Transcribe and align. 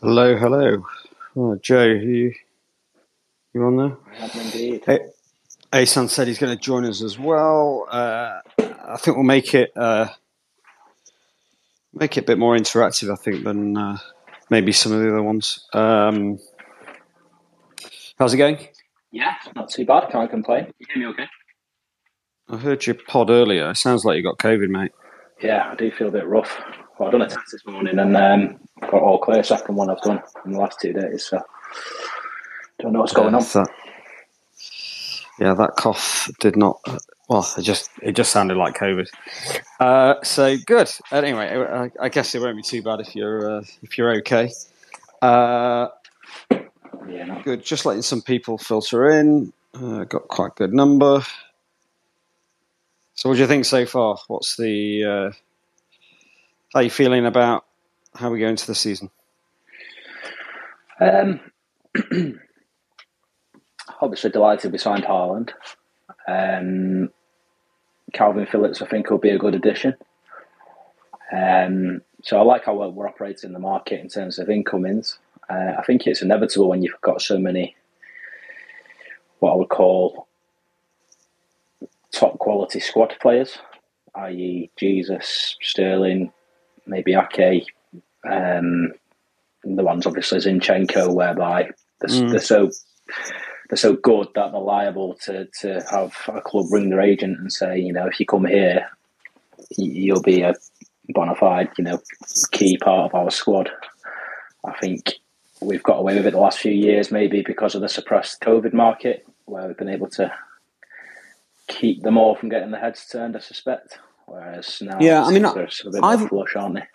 Hello, 0.00 0.36
hello. 0.36 0.84
Oh, 1.36 1.56
Joe, 1.62 1.84
you 1.84 2.32
you 3.52 3.62
on 3.62 3.76
there? 3.76 3.96
I 4.18 4.24
am 4.24 4.40
indeed. 4.40 4.82
Hey, 4.84 5.00
Asan 5.72 6.08
said 6.08 6.26
he's 6.26 6.38
going 6.38 6.56
to 6.56 6.60
join 6.60 6.84
us 6.84 7.02
as 7.02 7.18
well. 7.18 7.86
Uh, 7.90 8.40
I 8.58 8.96
think 8.96 9.16
we'll 9.16 9.24
make 9.24 9.54
it 9.54 9.70
uh, 9.76 10.08
make 11.92 12.16
it 12.16 12.24
a 12.24 12.26
bit 12.26 12.38
more 12.38 12.56
interactive. 12.56 13.12
I 13.12 13.16
think 13.16 13.44
than 13.44 13.76
uh, 13.76 13.98
maybe 14.50 14.72
some 14.72 14.92
of 14.92 15.00
the 15.00 15.08
other 15.08 15.22
ones. 15.22 15.66
Um, 15.72 16.38
how's 18.18 18.34
it 18.34 18.38
going? 18.38 18.58
Yeah, 19.12 19.34
not 19.54 19.70
too 19.70 19.86
bad. 19.86 20.10
Can't 20.10 20.30
complain. 20.30 20.72
You 20.78 20.86
hear 20.92 21.02
me 21.04 21.10
okay? 21.12 21.28
I 22.48 22.56
heard 22.56 22.84
your 22.84 22.96
pod 22.96 23.30
earlier. 23.30 23.70
It 23.70 23.76
sounds 23.76 24.04
like 24.04 24.16
you 24.16 24.22
got 24.22 24.38
COVID, 24.38 24.68
mate. 24.68 24.92
Yeah, 25.40 25.70
I 25.70 25.76
do 25.76 25.90
feel 25.90 26.08
a 26.08 26.12
bit 26.12 26.26
rough. 26.26 26.60
Well, 26.98 27.08
I've 27.08 27.12
done 27.12 27.22
a 27.22 27.28
test 27.28 27.52
this 27.52 27.66
morning 27.66 27.98
and 27.98 28.16
um, 28.16 28.60
got 28.80 28.94
all 28.94 29.18
clear. 29.18 29.42
Second 29.42 29.74
one 29.74 29.90
I've 29.90 30.00
done 30.02 30.22
in 30.44 30.52
the 30.52 30.58
last 30.58 30.80
two 30.80 30.92
days. 30.92 31.24
So 31.24 31.42
don't 32.78 32.92
know 32.92 33.00
what's 33.00 33.12
going 33.12 33.34
on. 33.34 33.42
That, 33.42 33.68
yeah, 35.40 35.54
that 35.54 35.76
cough 35.76 36.30
did 36.38 36.56
not. 36.56 36.78
Well, 37.28 37.48
it 37.58 37.62
just 37.62 37.90
it 38.02 38.12
just 38.12 38.30
sounded 38.30 38.56
like 38.56 38.76
COVID. 38.76 39.08
Uh, 39.80 40.14
so 40.22 40.56
good. 40.66 40.88
Anyway, 41.10 41.46
I, 41.48 41.90
I, 42.00 42.08
guess 42.08 42.34
it 42.34 42.40
won't 42.40 42.56
be 42.56 42.62
too 42.62 42.82
bad 42.82 43.00
if 43.00 43.16
you're 43.16 43.58
uh, 43.58 43.64
if 43.82 43.98
you're 43.98 44.14
okay. 44.18 44.52
Uh, 45.20 45.88
yeah, 46.50 47.24
no. 47.24 47.40
good. 47.42 47.64
Just 47.64 47.86
letting 47.86 48.02
some 48.02 48.22
people 48.22 48.58
filter 48.58 49.10
in. 49.10 49.52
Uh, 49.74 50.04
got 50.04 50.28
quite 50.28 50.52
a 50.52 50.54
good 50.56 50.74
number. 50.74 51.24
So, 53.14 53.28
what 53.28 53.36
do 53.36 53.40
you 53.40 53.48
think 53.48 53.64
so 53.64 53.86
far? 53.86 54.18
What's 54.28 54.56
the 54.56 55.04
uh, 55.04 55.30
how 56.74 56.80
are 56.80 56.82
you 56.82 56.90
feeling 56.90 57.24
about 57.24 57.64
how 58.16 58.30
we 58.30 58.40
go 58.40 58.48
into 58.48 58.66
the 58.66 58.74
season? 58.74 59.08
Um, 61.00 61.40
obviously 64.00 64.30
delighted 64.30 64.72
we 64.72 64.78
signed 64.78 65.04
Haaland. 65.04 65.50
Um, 66.26 67.10
Kalvin 68.12 68.50
Phillips, 68.50 68.82
I 68.82 68.86
think, 68.86 69.08
will 69.08 69.18
be 69.18 69.30
a 69.30 69.38
good 69.38 69.54
addition. 69.54 69.94
Um, 71.32 72.02
so 72.24 72.38
I 72.38 72.42
like 72.42 72.64
how 72.64 72.74
we're 72.74 73.08
operating 73.08 73.50
in 73.50 73.54
the 73.54 73.60
market 73.60 74.00
in 74.00 74.08
terms 74.08 74.40
of 74.40 74.50
incomings. 74.50 75.18
Uh, 75.48 75.74
I 75.78 75.82
think 75.86 76.06
it's 76.06 76.22
inevitable 76.22 76.68
when 76.68 76.82
you've 76.82 77.00
got 77.02 77.22
so 77.22 77.38
many, 77.38 77.76
what 79.38 79.52
I 79.52 79.56
would 79.56 79.68
call 79.68 80.26
top 82.10 82.38
quality 82.38 82.80
squad 82.80 83.14
players, 83.20 83.58
i.e., 84.16 84.70
Jesus, 84.76 85.56
Sterling, 85.60 86.32
maybe 86.86 87.14
Ake, 87.14 87.66
um, 88.28 88.92
the 89.64 89.82
ones 89.82 90.06
obviously 90.06 90.38
Zinchenko, 90.38 91.14
whereby 91.14 91.70
they're, 92.00 92.10
mm. 92.10 92.30
they're 92.30 92.40
so 92.40 92.70
they're 93.68 93.76
so 93.76 93.94
good 93.94 94.28
that 94.34 94.52
they're 94.52 94.60
liable 94.60 95.14
to, 95.24 95.48
to 95.60 95.84
have 95.90 96.14
a 96.28 96.40
club 96.40 96.66
ring 96.70 96.90
their 96.90 97.00
agent 97.00 97.38
and 97.38 97.52
say, 97.52 97.78
you 97.78 97.92
know, 97.92 98.06
if 98.06 98.20
you 98.20 98.26
come 98.26 98.44
here, 98.44 98.88
you'll 99.76 100.22
be 100.22 100.42
a 100.42 100.54
bona 101.08 101.34
fide, 101.34 101.70
you 101.78 101.84
know, 101.84 102.00
key 102.52 102.76
part 102.78 103.10
of 103.10 103.14
our 103.14 103.30
squad. 103.30 103.70
I 104.64 104.72
think 104.78 105.14
we've 105.60 105.82
got 105.82 105.98
away 105.98 106.14
with 106.14 106.26
it 106.26 106.32
the 106.32 106.40
last 106.40 106.58
few 106.58 106.72
years, 106.72 107.10
maybe 107.10 107.42
because 107.42 107.74
of 107.74 107.80
the 107.80 107.88
suppressed 107.88 108.40
COVID 108.40 108.72
market, 108.72 109.26
where 109.46 109.66
we've 109.66 109.76
been 109.76 109.88
able 109.88 110.08
to 110.10 110.32
keep 111.66 112.02
them 112.02 112.18
all 112.18 112.34
from 112.34 112.50
getting 112.50 112.70
their 112.70 112.80
heads 112.80 113.06
turned. 113.10 113.36
I 113.36 113.40
suspect. 113.40 113.98
Uh, 114.26 114.32
Whereas 114.32 114.82
now, 114.82 114.98
yeah, 115.00 115.24
I 115.24 115.30
mean, 115.30 115.42
they're 115.42 115.54
bit 115.54 116.00
I've, 116.02 116.28
flush, 116.28 116.56
aren't 116.56 116.76
they? 116.76 116.86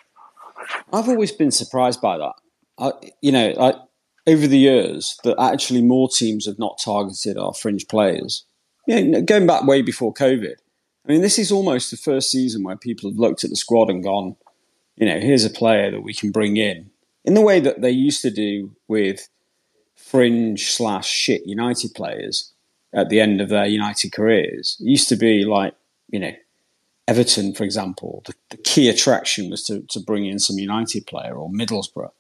I've 0.92 1.10
always 1.10 1.32
been 1.32 1.52
surprised 1.52 2.02
by 2.02 2.18
that. 2.18 2.34
I, 2.78 2.92
you 3.22 3.32
know, 3.32 3.54
I, 3.60 3.74
over 4.28 4.48
the 4.48 4.58
years, 4.58 5.18
that 5.24 5.40
actually 5.40 5.82
more 5.82 6.10
teams 6.10 6.46
have 6.46 6.60
not 6.60 6.80
targeted 6.84 7.38
our 7.38 7.54
fringe 7.54 7.88
players. 7.88 8.46
You 8.88 9.04
know, 9.04 9.22
going 9.22 9.48
back 9.48 9.66
way 9.66 9.82
before 9.82 10.14
COVID. 10.14 10.56
I 11.08 11.12
mean, 11.12 11.22
this 11.22 11.39
is 11.39 11.52
almost 11.52 11.92
the 11.92 11.98
first 11.98 12.30
season 12.30 12.64
where 12.64 12.76
people 12.76 13.10
have 13.10 13.20
looked 13.20 13.44
at 13.44 13.50
the 13.50 13.56
squad 13.56 13.89
and 13.89 14.04
gone, 14.04 14.36
you 14.95 15.08
know, 15.08 15.20
here's 15.20 15.45
a 15.45 15.50
player 15.50 15.89
that 15.92 16.02
we 16.02 16.14
can 16.14 16.32
bring 16.32 16.58
in 16.58 16.92
in 17.26 17.34
the 17.34 17.42
way 17.42 17.60
that 17.60 17.82
they 17.82 17.92
used 17.92 18.22
to 18.22 18.32
do 18.32 18.76
with 18.88 19.30
fringe 19.95 20.72
slash 20.72 21.08
shit 21.10 21.45
United 21.45 21.94
players 21.94 22.54
at 22.94 23.10
the 23.10 23.20
end 23.20 23.42
of 23.42 23.50
their 23.50 23.66
United 23.66 24.12
careers. 24.12 24.78
It 24.80 24.88
used 24.88 25.10
to 25.10 25.16
be 25.16 25.45
like, 25.45 25.73
you 26.10 26.20
know, 26.20 26.34
Everton, 27.09 27.55
for 27.55 27.64
example, 27.64 28.21
the, 28.27 28.33
the 28.52 28.58
key 28.58 28.87
attraction 28.87 29.49
was 29.49 29.64
to, 29.64 29.81
to 29.89 29.99
bring 29.99 30.27
in 30.27 30.37
some 30.37 30.59
United 30.59 31.08
player 31.08 31.36
or 31.36 31.49
Middlesbrough. 31.49 32.11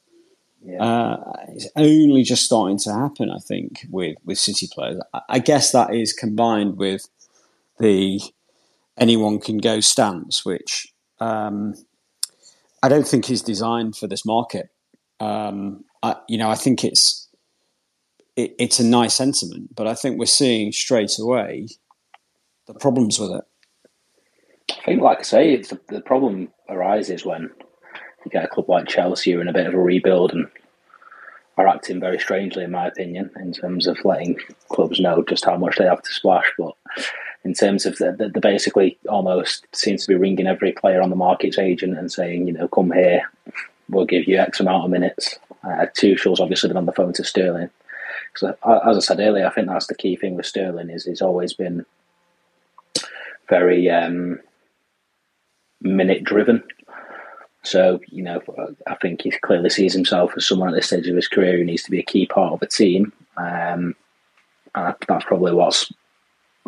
Yeah. 0.65 0.83
Uh, 0.83 1.33
it's 1.49 1.67
only 1.75 2.23
just 2.23 2.43
starting 2.43 2.79
to 2.79 2.93
happen, 2.93 3.29
I 3.29 3.37
think, 3.37 3.85
with, 3.91 4.17
with 4.25 4.39
City 4.39 4.67
players. 4.71 4.99
I, 5.13 5.21
I 5.29 5.39
guess 5.39 5.71
that 5.73 5.93
is 5.93 6.11
combined 6.11 6.77
with 6.77 7.07
the 7.79 8.19
anyone 8.97 9.39
can 9.39 9.59
go 9.59 9.79
stance, 9.79 10.43
which 10.43 10.91
um, 11.19 11.75
I 12.81 12.89
don't 12.89 13.07
think 13.07 13.29
is 13.29 13.43
designed 13.43 13.95
for 13.95 14.07
this 14.07 14.25
market. 14.25 14.69
Um, 15.19 15.85
I, 16.01 16.15
you 16.27 16.39
know, 16.39 16.49
I 16.49 16.55
think 16.55 16.83
it's 16.83 17.29
it, 18.35 18.55
it's 18.57 18.79
a 18.79 18.83
nice 18.83 19.13
sentiment, 19.13 19.75
but 19.75 19.85
I 19.85 19.93
think 19.93 20.17
we're 20.17 20.25
seeing 20.25 20.71
straight 20.71 21.19
away 21.19 21.67
the 22.65 22.73
problems 22.73 23.19
with 23.19 23.31
it. 23.31 23.43
I 24.71 24.85
think, 24.85 25.01
like 25.01 25.19
I 25.19 25.23
say, 25.23 25.55
the, 25.57 25.79
the 25.87 26.01
problem 26.01 26.49
arises 26.69 27.25
when 27.25 27.49
you 28.25 28.31
get 28.31 28.45
a 28.45 28.47
club 28.47 28.69
like 28.69 28.87
Chelsea 28.87 29.31
in 29.31 29.47
a 29.47 29.53
bit 29.53 29.67
of 29.67 29.73
a 29.73 29.79
rebuild 29.79 30.31
and 30.31 30.47
are 31.57 31.67
acting 31.67 31.99
very 31.99 32.19
strangely, 32.19 32.63
in 32.63 32.71
my 32.71 32.87
opinion, 32.87 33.29
in 33.37 33.51
terms 33.51 33.87
of 33.87 33.97
letting 34.05 34.37
clubs 34.69 34.99
know 34.99 35.23
just 35.27 35.45
how 35.45 35.57
much 35.57 35.77
they 35.77 35.85
have 35.85 36.01
to 36.01 36.13
splash. 36.13 36.51
But 36.57 36.73
in 37.43 37.53
terms 37.53 37.85
of 37.85 37.97
the, 37.97 38.13
the, 38.13 38.29
the 38.29 38.39
basically 38.39 38.97
almost 39.09 39.65
seems 39.75 40.03
to 40.03 40.07
be 40.07 40.15
ringing 40.15 40.47
every 40.47 40.71
player 40.71 41.01
on 41.01 41.09
the 41.09 41.15
market's 41.15 41.57
agent 41.57 41.97
and 41.97 42.11
saying, 42.11 42.47
you 42.47 42.53
know, 42.53 42.67
come 42.69 42.91
here, 42.91 43.29
we'll 43.89 44.05
give 44.05 44.27
you 44.27 44.37
X 44.37 44.59
amount 44.59 44.85
of 44.85 44.91
minutes. 44.91 45.37
Uh, 45.63 45.85
Tuchel's 45.97 46.39
obviously 46.39 46.69
been 46.69 46.77
on 46.77 46.85
the 46.85 46.93
phone 46.93 47.13
to 47.13 47.23
Sterling. 47.23 47.69
So, 48.35 48.55
as 48.87 48.97
I 48.97 48.99
said 48.99 49.19
earlier, 49.19 49.45
I 49.45 49.49
think 49.49 49.67
that's 49.67 49.87
the 49.87 49.95
key 49.95 50.15
thing 50.15 50.35
with 50.35 50.45
Sterling 50.45 50.89
is 50.89 51.05
he's 51.05 51.21
always 51.21 51.53
been 51.53 51.85
very 53.49 53.89
um, 53.89 54.39
minute 55.81 56.23
driven. 56.23 56.63
So, 57.63 57.99
you 58.07 58.23
know, 58.23 58.41
I 58.87 58.95
think 58.95 59.21
he 59.21 59.31
clearly 59.31 59.69
sees 59.69 59.93
himself 59.93 60.31
as 60.37 60.47
someone 60.47 60.69
at 60.69 60.75
this 60.75 60.87
stage 60.87 61.07
of 61.07 61.15
his 61.15 61.27
career 61.27 61.57
who 61.57 61.65
needs 61.65 61.83
to 61.83 61.91
be 61.91 61.99
a 61.99 62.03
key 62.03 62.25
part 62.25 62.53
of 62.53 62.61
a 62.61 62.67
team. 62.67 63.11
Um, 63.37 63.95
and 64.75 64.95
that's 65.07 65.25
probably 65.25 65.53
what's 65.53 65.91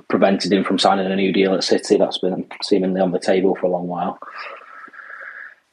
prevented 0.09 0.51
him 0.51 0.63
from 0.63 0.79
signing 0.79 1.09
a 1.09 1.16
new 1.16 1.31
deal 1.31 1.53
at 1.53 1.63
City. 1.63 1.97
That's 1.97 2.17
been 2.17 2.45
seemingly 2.61 3.01
on 3.01 3.11
the 3.11 3.19
table 3.19 3.55
for 3.55 3.67
a 3.67 3.69
long 3.69 3.88
while. 3.88 4.19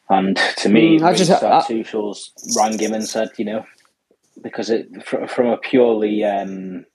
And 0.08 0.36
to 0.58 0.68
me, 0.68 0.98
mm, 0.98 1.02
I 1.02 1.14
just 1.14 1.30
I, 1.30 1.60
Tuchel's 1.62 2.32
rang 2.56 2.78
him 2.78 2.94
and 2.94 3.06
said, 3.06 3.30
you 3.36 3.44
know, 3.44 3.64
because 4.42 4.70
it 4.70 4.88
from 5.04 5.46
a 5.46 5.58
purely 5.58 6.24
um, 6.24 6.86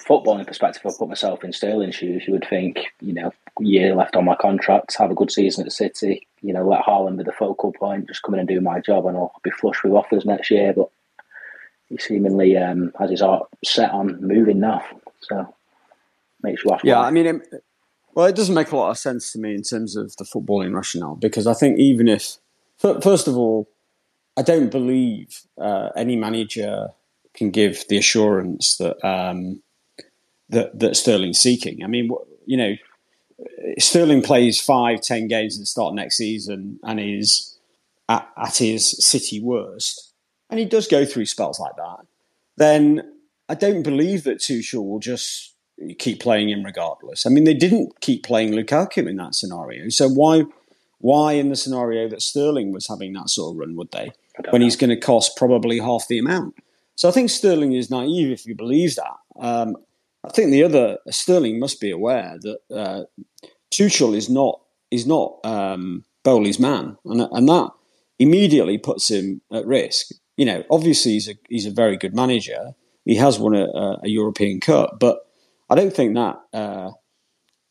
footballing 0.00 0.46
perspective, 0.46 0.82
I 0.84 0.90
put 0.96 1.08
myself 1.08 1.44
in 1.44 1.52
Sterling's 1.52 1.94
shoes. 1.94 2.24
You 2.26 2.32
would 2.32 2.46
think, 2.48 2.92
you 3.00 3.12
know, 3.12 3.32
year 3.60 3.94
left 3.94 4.16
on 4.16 4.24
my 4.24 4.34
contract, 4.36 4.96
have 4.98 5.10
a 5.10 5.14
good 5.14 5.30
season 5.30 5.66
at 5.66 5.72
City. 5.72 6.26
You 6.40 6.52
know, 6.52 6.66
let 6.66 6.82
Haaland 6.82 7.18
be 7.18 7.24
the 7.24 7.32
focal 7.32 7.72
point, 7.72 8.08
just 8.08 8.22
come 8.22 8.34
in 8.34 8.40
and 8.40 8.48
do 8.48 8.60
my 8.60 8.80
job, 8.80 9.06
and 9.06 9.16
I'll 9.16 9.32
be 9.42 9.50
flush 9.50 9.82
with 9.84 9.92
offers 9.92 10.24
next 10.24 10.50
year. 10.50 10.72
But 10.72 10.90
he 11.88 11.98
seemingly 11.98 12.56
um, 12.56 12.92
has 12.98 13.10
his 13.10 13.20
heart 13.20 13.48
set 13.64 13.90
on 13.90 14.20
moving 14.26 14.60
now. 14.60 14.82
So 15.20 15.54
makes 16.42 16.64
you 16.64 16.72
ask. 16.72 16.84
Yeah, 16.84 17.00
why. 17.00 17.08
I 17.08 17.10
mean, 17.10 17.26
it, 17.26 17.64
well, 18.14 18.26
it 18.26 18.36
doesn't 18.36 18.54
make 18.54 18.72
a 18.72 18.76
lot 18.76 18.90
of 18.90 18.98
sense 18.98 19.32
to 19.32 19.38
me 19.38 19.54
in 19.54 19.62
terms 19.62 19.96
of 19.96 20.16
the 20.16 20.24
footballing 20.24 20.74
rationale 20.74 21.16
because 21.16 21.46
I 21.46 21.54
think 21.54 21.78
even 21.78 22.08
if, 22.08 22.36
first 22.78 23.28
of 23.28 23.36
all, 23.36 23.68
I 24.36 24.42
don't 24.42 24.70
believe 24.70 25.42
uh, 25.58 25.90
any 25.96 26.16
manager 26.16 26.88
can 27.34 27.50
give 27.50 27.84
the 27.88 27.98
assurance 27.98 28.76
that 28.76 29.02
um, 29.06 29.62
that, 30.52 30.78
that 30.78 30.96
Sterling's 30.96 31.40
seeking. 31.40 31.82
I 31.82 31.88
mean, 31.88 32.10
you 32.46 32.56
know, 32.56 32.74
Sterling 33.78 34.22
plays 34.22 34.60
five, 34.60 35.00
ten 35.00 35.26
games 35.26 35.56
at 35.56 35.60
the 35.60 35.66
start 35.66 35.94
next 35.94 36.16
season 36.16 36.78
and 36.84 37.00
is 37.00 37.58
at, 38.08 38.28
at 38.36 38.56
his 38.58 39.04
City 39.04 39.40
worst, 39.40 40.12
and 40.48 40.60
he 40.60 40.66
does 40.66 40.86
go 40.86 41.04
through 41.04 41.26
spells 41.26 41.58
like 41.58 41.76
that. 41.76 42.06
Then 42.56 43.14
I 43.48 43.54
don't 43.54 43.82
believe 43.82 44.24
that 44.24 44.38
Tuchel 44.38 44.86
will 44.86 45.00
just 45.00 45.54
keep 45.98 46.20
playing 46.20 46.50
him 46.50 46.62
regardless. 46.62 47.26
I 47.26 47.30
mean, 47.30 47.44
they 47.44 47.54
didn't 47.54 48.00
keep 48.00 48.22
playing 48.22 48.52
Lukaku 48.52 49.08
in 49.08 49.16
that 49.16 49.34
scenario, 49.34 49.88
so 49.88 50.08
why? 50.08 50.44
Why, 50.98 51.32
in 51.32 51.48
the 51.48 51.56
scenario 51.56 52.08
that 52.10 52.22
Sterling 52.22 52.70
was 52.70 52.86
having 52.86 53.12
that 53.14 53.28
sort 53.28 53.52
of 53.52 53.58
run, 53.58 53.74
would 53.74 53.90
they? 53.90 54.12
When 54.50 54.60
know. 54.60 54.66
he's 54.66 54.76
going 54.76 54.90
to 54.90 54.96
cost 54.96 55.36
probably 55.36 55.80
half 55.80 56.06
the 56.06 56.20
amount. 56.20 56.54
So 56.94 57.08
I 57.08 57.12
think 57.12 57.28
Sterling 57.28 57.72
is 57.72 57.90
naive 57.90 58.30
if 58.30 58.42
he 58.42 58.52
believes 58.52 58.94
that. 58.94 59.16
Um, 59.40 59.76
I 60.24 60.30
think 60.30 60.50
the 60.50 60.62
other 60.62 60.98
Sterling 61.10 61.58
must 61.58 61.80
be 61.80 61.90
aware 61.90 62.38
that 62.40 62.58
uh, 62.74 63.02
Tuchel 63.72 64.16
is 64.16 64.30
not 64.30 64.60
is 64.90 65.06
not 65.06 65.38
um, 65.44 66.04
Boehly's 66.24 66.60
man, 66.60 66.96
and 67.04 67.20
and 67.20 67.48
that 67.48 67.70
immediately 68.18 68.78
puts 68.78 69.10
him 69.10 69.40
at 69.52 69.66
risk. 69.66 70.12
You 70.36 70.46
know, 70.46 70.64
obviously 70.70 71.12
he's 71.12 71.28
a 71.28 71.34
he's 71.48 71.66
a 71.66 71.70
very 71.70 71.96
good 71.96 72.14
manager. 72.14 72.72
He 73.04 73.16
has 73.16 73.38
won 73.38 73.54
a, 73.56 73.66
a 74.02 74.08
European 74.08 74.60
Cup, 74.60 74.98
but 75.00 75.26
I 75.68 75.74
don't 75.74 75.92
think 75.92 76.14
that 76.14 76.40
uh, 76.52 76.92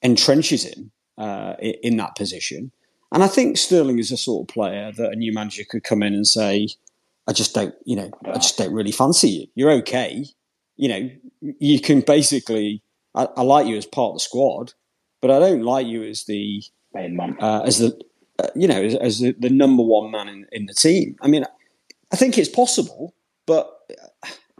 entrenches 0.03 0.65
him 0.65 0.91
uh, 1.17 1.55
in 1.61 1.95
that 1.97 2.15
position. 2.15 2.71
And 3.13 3.23
I 3.23 3.27
think 3.27 3.57
Sterling 3.57 3.99
is 3.99 4.11
a 4.11 4.17
sort 4.17 4.43
of 4.49 4.53
player 4.53 4.91
that 4.91 5.11
a 5.11 5.15
new 5.15 5.33
manager 5.33 5.63
could 5.69 5.83
come 5.83 6.03
in 6.03 6.13
and 6.13 6.27
say, 6.27 6.67
"I 7.27 7.33
just 7.33 7.53
don't, 7.53 7.75
you 7.85 7.95
know, 7.95 8.11
I 8.25 8.33
just 8.33 8.57
don't 8.57 8.73
really 8.73 8.91
fancy 8.91 9.29
you. 9.29 9.47
You're 9.55 9.71
okay. 9.71 10.25
You 10.81 10.89
know, 10.89 11.09
you 11.59 11.79
can 11.79 12.01
basically. 12.01 12.81
I, 13.13 13.27
I 13.37 13.41
like 13.43 13.67
you 13.67 13.75
as 13.75 13.85
part 13.85 14.11
of 14.11 14.15
the 14.15 14.19
squad, 14.21 14.73
but 15.21 15.29
I 15.29 15.37
don't 15.37 15.63
like 15.63 15.85
you 15.85 16.03
as 16.03 16.23
the 16.23 16.63
main 16.93 17.15
man, 17.15 17.37
uh, 17.39 17.61
as 17.65 17.77
the 17.77 17.99
uh, 18.39 18.47
you 18.55 18.67
know, 18.67 18.81
as, 18.81 18.95
as 18.95 19.19
the, 19.19 19.35
the, 19.37 19.49
number 19.49 19.83
one 19.83 20.09
man 20.09 20.27
in, 20.27 20.47
in, 20.51 20.65
the 20.65 20.73
team. 20.73 21.15
I 21.21 21.27
mean, 21.27 21.45
I 22.11 22.15
think 22.15 22.37
it's 22.37 22.49
possible, 22.49 23.13
but 23.45 23.69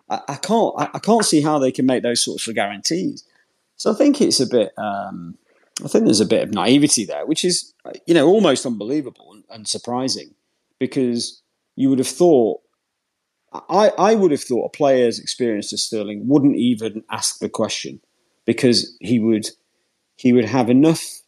I, 0.09 0.19
I 0.27 0.35
can't. 0.35 0.73
I, 0.77 0.89
I, 0.94 1.00
can't 1.00 1.25
see 1.25 1.41
how 1.41 1.57
they 1.57 1.71
can 1.71 1.85
make 1.85 2.03
those 2.03 2.21
sorts 2.21 2.47
of 2.47 2.53
guarantees. 2.53 3.23
So 3.77 3.91
I 3.91 3.95
think 3.95 4.21
it's 4.21 4.39
a 4.39 4.47
bit. 4.47 4.73
Um, 4.77 5.38
I 5.83 5.88
think 5.88 6.06
there's 6.06 6.19
a 6.19 6.25
bit 6.25 6.44
of 6.44 6.53
naivety 6.53 7.06
there, 7.06 7.25
which 7.25 7.44
is, 7.44 7.73
you 8.06 8.13
know, 8.13 8.27
almost 8.27 8.65
unbelievable 8.65 9.31
and, 9.33 9.44
and 9.50 9.68
surprising, 9.68 10.35
because 10.79 11.41
you 11.75 11.89
would 11.89 12.00
have 12.00 12.07
thought. 12.07 12.62
I, 13.53 13.92
I 13.98 14.15
would 14.15 14.31
have 14.31 14.44
thought 14.44 14.65
a 14.65 14.77
player 14.77 15.07
as 15.07 15.19
experienced 15.19 15.74
as 15.74 15.83
Sterling 15.83 16.27
wouldn't 16.27 16.56
even 16.56 17.03
ask 17.12 17.39
the 17.39 17.50
question 17.50 18.00
because 18.45 18.95
he 19.01 19.19
would 19.19 19.50
he 20.15 20.33
would 20.33 20.45
have 20.45 20.69
enough 20.69 21.21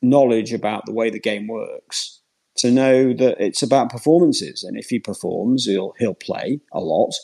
knowledge 0.00 0.52
about 0.52 0.86
the 0.86 0.92
way 0.92 1.10
the 1.10 1.20
game 1.20 1.48
works 1.48 2.20
to 2.58 2.70
know 2.70 3.12
that 3.12 3.36
it's 3.40 3.62
about 3.62 3.90
performances, 3.90 4.64
and 4.64 4.76
if 4.76 4.88
he 4.88 4.98
performs, 4.98 5.66
he'll 5.66 5.94
he'll 5.98 6.14
play 6.14 6.60
a 6.72 6.80
lot. 6.80 7.14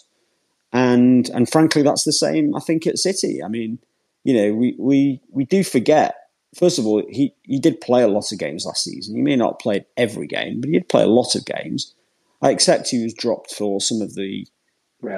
And 0.73 1.29
and 1.31 1.49
frankly, 1.49 1.83
that's 1.83 2.05
the 2.05 2.13
same. 2.13 2.55
I 2.55 2.61
think 2.61 2.87
at 2.87 2.99
City. 2.99 3.43
I 3.43 3.49
mean, 3.49 3.79
you 4.25 4.35
know, 4.35 4.55
we 4.55 4.77
we 4.79 5.21
we 5.31 5.45
do 5.45 5.65
forget. 5.65 6.17
First 6.59 6.79
of 6.79 6.87
all, 6.87 7.03
he 7.09 7.35
he 7.43 7.59
did 7.59 7.81
play 7.81 8.03
a 8.03 8.09
lot 8.09 8.31
of 8.31 8.39
games 8.39 8.65
last 8.65 8.85
season. 8.85 9.17
He 9.17 9.23
may 9.23 9.37
not 9.37 9.55
have 9.55 9.59
played 9.59 9.85
every 9.97 10.27
game, 10.27 10.61
but 10.61 10.69
he 10.69 10.79
did 10.79 10.89
play 10.89 11.03
a 11.03 11.09
lot 11.09 11.35
of 11.35 11.45
games. 11.45 11.95
I 12.43 12.51
accept 12.51 12.91
he 12.91 13.03
was 13.03 13.15
dropped 13.15 13.53
for 13.53 13.81
some 13.81 14.01
of 14.01 14.15
the 14.15 14.47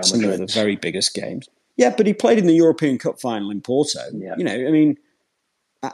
some 0.02 0.24
of 0.24 0.38
the 0.38 0.46
very 0.46 0.76
biggest 0.76 1.14
games. 1.14 1.48
Yeah, 1.76 1.94
but 1.96 2.06
he 2.06 2.14
played 2.14 2.38
in 2.38 2.46
the 2.46 2.54
European 2.54 2.98
Cup 2.98 3.20
final 3.20 3.50
in 3.50 3.60
Porto. 3.60 4.00
Yeah. 4.14 4.34
You 4.36 4.44
know, 4.44 4.54
I 4.54 4.70
mean, 4.70 4.96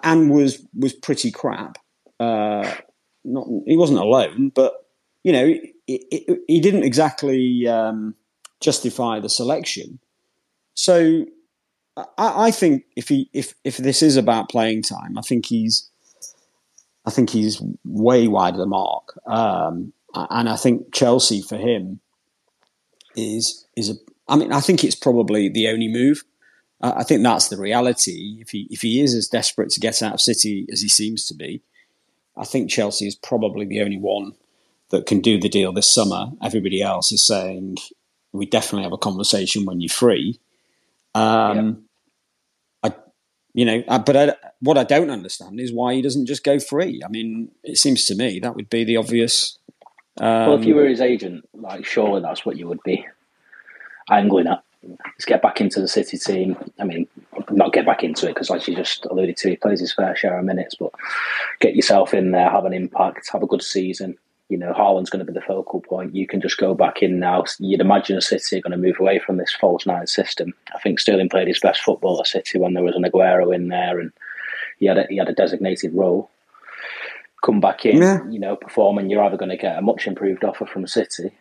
and 0.02 0.30
was 0.30 0.64
was 0.78 0.92
pretty 0.92 1.30
crap. 1.30 1.78
Uh, 2.20 2.70
not 3.24 3.46
he 3.66 3.76
wasn't 3.76 3.98
alone, 3.98 4.50
but 4.54 4.74
you 5.24 5.32
know 5.32 5.54
he, 5.86 6.38
he 6.46 6.60
didn't 6.60 6.84
exactly 6.84 7.66
um, 7.66 8.14
justify 8.60 9.20
the 9.20 9.28
selection. 9.28 9.98
So 10.74 11.26
I, 11.96 12.04
I, 12.18 12.50
think 12.50 12.84
if 12.96 13.08
he 13.08 13.28
if 13.32 13.54
if 13.64 13.76
this 13.76 14.02
is 14.02 14.16
about 14.16 14.48
playing 14.48 14.82
time, 14.82 15.18
I 15.18 15.22
think 15.22 15.46
he's 15.46 15.90
I 17.04 17.10
think 17.10 17.30
he's 17.30 17.60
way 17.84 18.28
wide 18.28 18.54
of 18.54 18.60
the 18.60 18.66
mark, 18.66 19.18
um, 19.26 19.92
and 20.14 20.48
I 20.48 20.56
think 20.56 20.92
Chelsea 20.92 21.42
for 21.42 21.56
him 21.56 22.00
is 23.16 23.66
is 23.76 23.90
a. 23.90 23.94
I 24.28 24.36
mean, 24.36 24.52
I 24.52 24.60
think 24.60 24.84
it's 24.84 24.94
probably 24.94 25.48
the 25.48 25.68
only 25.68 25.88
move 25.88 26.22
I 26.82 27.04
think 27.04 27.22
that's 27.22 27.48
the 27.48 27.56
reality. 27.56 28.38
If 28.40 28.50
he 28.50 28.66
if 28.70 28.82
he 28.82 29.00
is 29.00 29.14
as 29.14 29.28
desperate 29.28 29.70
to 29.70 29.80
get 29.80 30.02
out 30.02 30.14
of 30.14 30.20
City 30.20 30.66
as 30.72 30.80
he 30.80 30.88
seems 30.88 31.26
to 31.28 31.34
be, 31.34 31.62
I 32.36 32.44
think 32.44 32.70
Chelsea 32.70 33.06
is 33.06 33.14
probably 33.14 33.64
the 33.64 33.82
only 33.82 33.98
one 33.98 34.32
that 34.90 35.06
can 35.06 35.20
do 35.20 35.38
the 35.38 35.48
deal 35.48 35.72
this 35.72 35.92
summer. 35.92 36.32
Everybody 36.42 36.82
else 36.82 37.12
is 37.12 37.24
saying 37.24 37.76
we 38.32 38.46
definitely 38.46 38.82
have 38.82 38.92
a 38.92 38.98
conversation 38.98 39.64
when 39.64 39.80
you're 39.80 39.88
free. 39.88 40.40
Um, 41.14 41.86
yeah. 42.82 42.90
I, 42.90 42.94
you 43.54 43.64
know, 43.64 43.84
I, 43.86 43.98
but 43.98 44.16
I, 44.16 44.34
what 44.58 44.76
I 44.76 44.82
don't 44.82 45.10
understand 45.10 45.60
is 45.60 45.72
why 45.72 45.94
he 45.94 46.02
doesn't 46.02 46.26
just 46.26 46.42
go 46.42 46.58
free. 46.58 47.00
I 47.04 47.08
mean, 47.08 47.52
it 47.62 47.78
seems 47.78 48.06
to 48.06 48.16
me 48.16 48.40
that 48.40 48.56
would 48.56 48.68
be 48.68 48.82
the 48.82 48.96
obvious. 48.96 49.56
Um, 50.20 50.46
well, 50.46 50.58
if 50.58 50.64
you 50.64 50.74
were 50.74 50.86
his 50.86 51.00
agent, 51.00 51.48
like 51.54 51.84
surely 51.84 52.20
that's 52.20 52.44
what 52.44 52.56
you 52.56 52.68
would 52.68 52.82
be 52.82 53.06
angling 54.10 54.46
at. 54.46 54.62
Let's 54.82 55.24
get 55.24 55.42
back 55.42 55.60
into 55.60 55.80
the 55.80 55.86
City 55.86 56.18
team. 56.18 56.56
I 56.80 56.84
mean, 56.84 57.06
not 57.50 57.72
get 57.72 57.86
back 57.86 58.02
into 58.02 58.26
it 58.26 58.34
because, 58.34 58.50
like 58.50 58.66
you 58.66 58.74
just 58.74 59.06
alluded 59.06 59.36
to, 59.38 59.50
he 59.50 59.56
plays 59.56 59.80
his 59.80 59.94
fair 59.94 60.16
share 60.16 60.38
of 60.38 60.44
minutes, 60.44 60.74
but 60.74 60.90
get 61.60 61.76
yourself 61.76 62.12
in 62.12 62.32
there, 62.32 62.50
have 62.50 62.64
an 62.64 62.72
impact, 62.72 63.30
have 63.32 63.44
a 63.44 63.46
good 63.46 63.62
season. 63.62 64.16
You 64.48 64.58
know, 64.58 64.72
Haaland's 64.72 65.08
going 65.08 65.24
to 65.24 65.32
be 65.32 65.38
the 65.38 65.46
focal 65.46 65.80
point. 65.80 66.16
You 66.16 66.26
can 66.26 66.40
just 66.40 66.58
go 66.58 66.74
back 66.74 67.00
in 67.00 67.20
now. 67.20 67.44
You'd 67.58 67.80
imagine 67.80 68.18
a 68.18 68.20
City 68.20 68.58
are 68.58 68.60
going 68.60 68.72
to 68.72 68.76
move 68.76 68.96
away 68.98 69.20
from 69.20 69.36
this 69.36 69.54
false 69.58 69.86
nine 69.86 70.06
system. 70.08 70.52
I 70.74 70.78
think 70.80 70.98
Sterling 70.98 71.28
played 71.28 71.48
his 71.48 71.60
best 71.60 71.80
football 71.80 72.20
at 72.20 72.26
City 72.26 72.58
when 72.58 72.74
there 72.74 72.82
was 72.82 72.96
an 72.96 73.04
Aguero 73.04 73.54
in 73.54 73.68
there 73.68 73.98
and 73.98 74.12
he 74.78 74.86
had 74.86 74.98
a, 74.98 75.06
he 75.08 75.16
had 75.16 75.28
a 75.28 75.32
designated 75.32 75.94
role. 75.94 76.28
Come 77.42 77.60
back 77.60 77.84
in, 77.84 77.98
yeah. 77.98 78.20
you 78.30 78.38
know, 78.38 78.56
perform, 78.56 78.98
and 78.98 79.10
you're 79.10 79.22
either 79.24 79.36
going 79.36 79.50
to 79.50 79.56
get 79.56 79.78
a 79.78 79.82
much 79.82 80.06
improved 80.06 80.44
offer 80.44 80.64
from 80.64 80.86
City, 80.86 81.32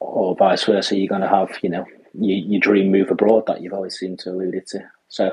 or 0.00 0.34
vice 0.36 0.64
versa. 0.64 0.96
You're 0.96 1.08
going 1.08 1.20
to 1.20 1.28
have, 1.28 1.56
you 1.62 1.68
know, 1.68 1.86
your, 2.18 2.38
your 2.38 2.60
dream 2.60 2.90
move 2.90 3.10
abroad 3.10 3.44
that 3.46 3.60
you've 3.60 3.72
always 3.72 3.98
seemed 3.98 4.18
to 4.20 4.30
allude 4.30 4.66
to. 4.68 4.80
So 5.08 5.32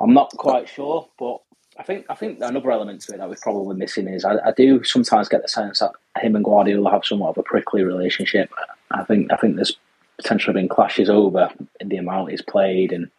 I'm 0.00 0.14
not 0.14 0.30
quite 0.30 0.68
sure, 0.68 1.08
but 1.18 1.40
I 1.78 1.82
think 1.82 2.06
I 2.08 2.14
think 2.14 2.38
another 2.40 2.70
element 2.70 3.00
to 3.02 3.14
it 3.14 3.18
that 3.18 3.28
we're 3.28 3.36
probably 3.36 3.76
missing 3.76 4.08
is 4.08 4.24
I, 4.24 4.36
I, 4.46 4.52
do 4.52 4.84
sometimes 4.84 5.28
get 5.28 5.42
the 5.42 5.48
sense 5.48 5.80
that 5.80 5.92
him 6.18 6.36
and 6.36 6.44
Guardiola 6.44 6.90
have 6.90 7.04
somewhat 7.04 7.30
of 7.30 7.38
a 7.38 7.42
prickly 7.42 7.82
relationship. 7.82 8.50
I 8.92 9.02
think 9.04 9.32
I 9.32 9.36
think 9.36 9.56
there's 9.56 9.76
potentially 10.16 10.54
been 10.54 10.68
clashes 10.68 11.10
over 11.10 11.50
the 11.84 11.96
amount 11.96 12.30
he's 12.30 12.42
played, 12.42 12.92
and 12.92 13.10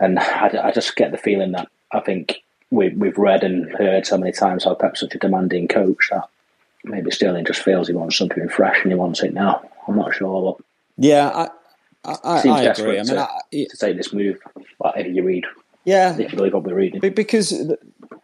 and 0.00 0.18
I, 0.18 0.50
I 0.64 0.72
just 0.72 0.96
get 0.96 1.12
the 1.12 1.18
feeling 1.18 1.52
that 1.52 1.68
I 1.92 2.00
think 2.00 2.42
we, 2.72 2.88
we've 2.88 3.18
read 3.18 3.44
and 3.44 3.70
heard 3.72 4.06
so 4.06 4.16
many 4.16 4.32
times 4.32 4.64
how 4.64 4.74
Pep's 4.74 5.00
such 5.00 5.14
a 5.14 5.18
demanding 5.18 5.68
coach 5.68 6.08
that 6.10 6.26
maybe 6.84 7.10
Sterling 7.10 7.44
just 7.44 7.62
feels 7.62 7.86
he 7.86 7.94
wants 7.94 8.16
something 8.16 8.48
fresh 8.48 8.82
and 8.82 8.90
he 8.90 8.96
wants 8.96 9.22
it 9.22 9.34
now. 9.34 9.62
I'm 9.86 9.96
not 9.96 10.14
sure, 10.14 10.56
but 10.56 10.66
yeah, 10.96 11.48
I, 12.04 12.16
I, 12.24 12.40
Seems 12.40 12.56
I 12.56 12.62
agree. 12.62 12.98
I 12.98 13.02
mean, 13.02 13.14
to, 13.14 13.20
I, 13.20 13.40
to 13.52 13.76
take 13.78 13.96
this 13.98 14.14
move, 14.14 14.38
whatever 14.78 15.08
you 15.08 15.22
read. 15.22 15.44
Yeah, 15.84 16.16
if 16.16 16.32
you 16.32 16.36
believe 16.36 16.54
what 16.54 16.62
we're 16.62 16.74
reading, 16.74 17.00
because 17.12 17.74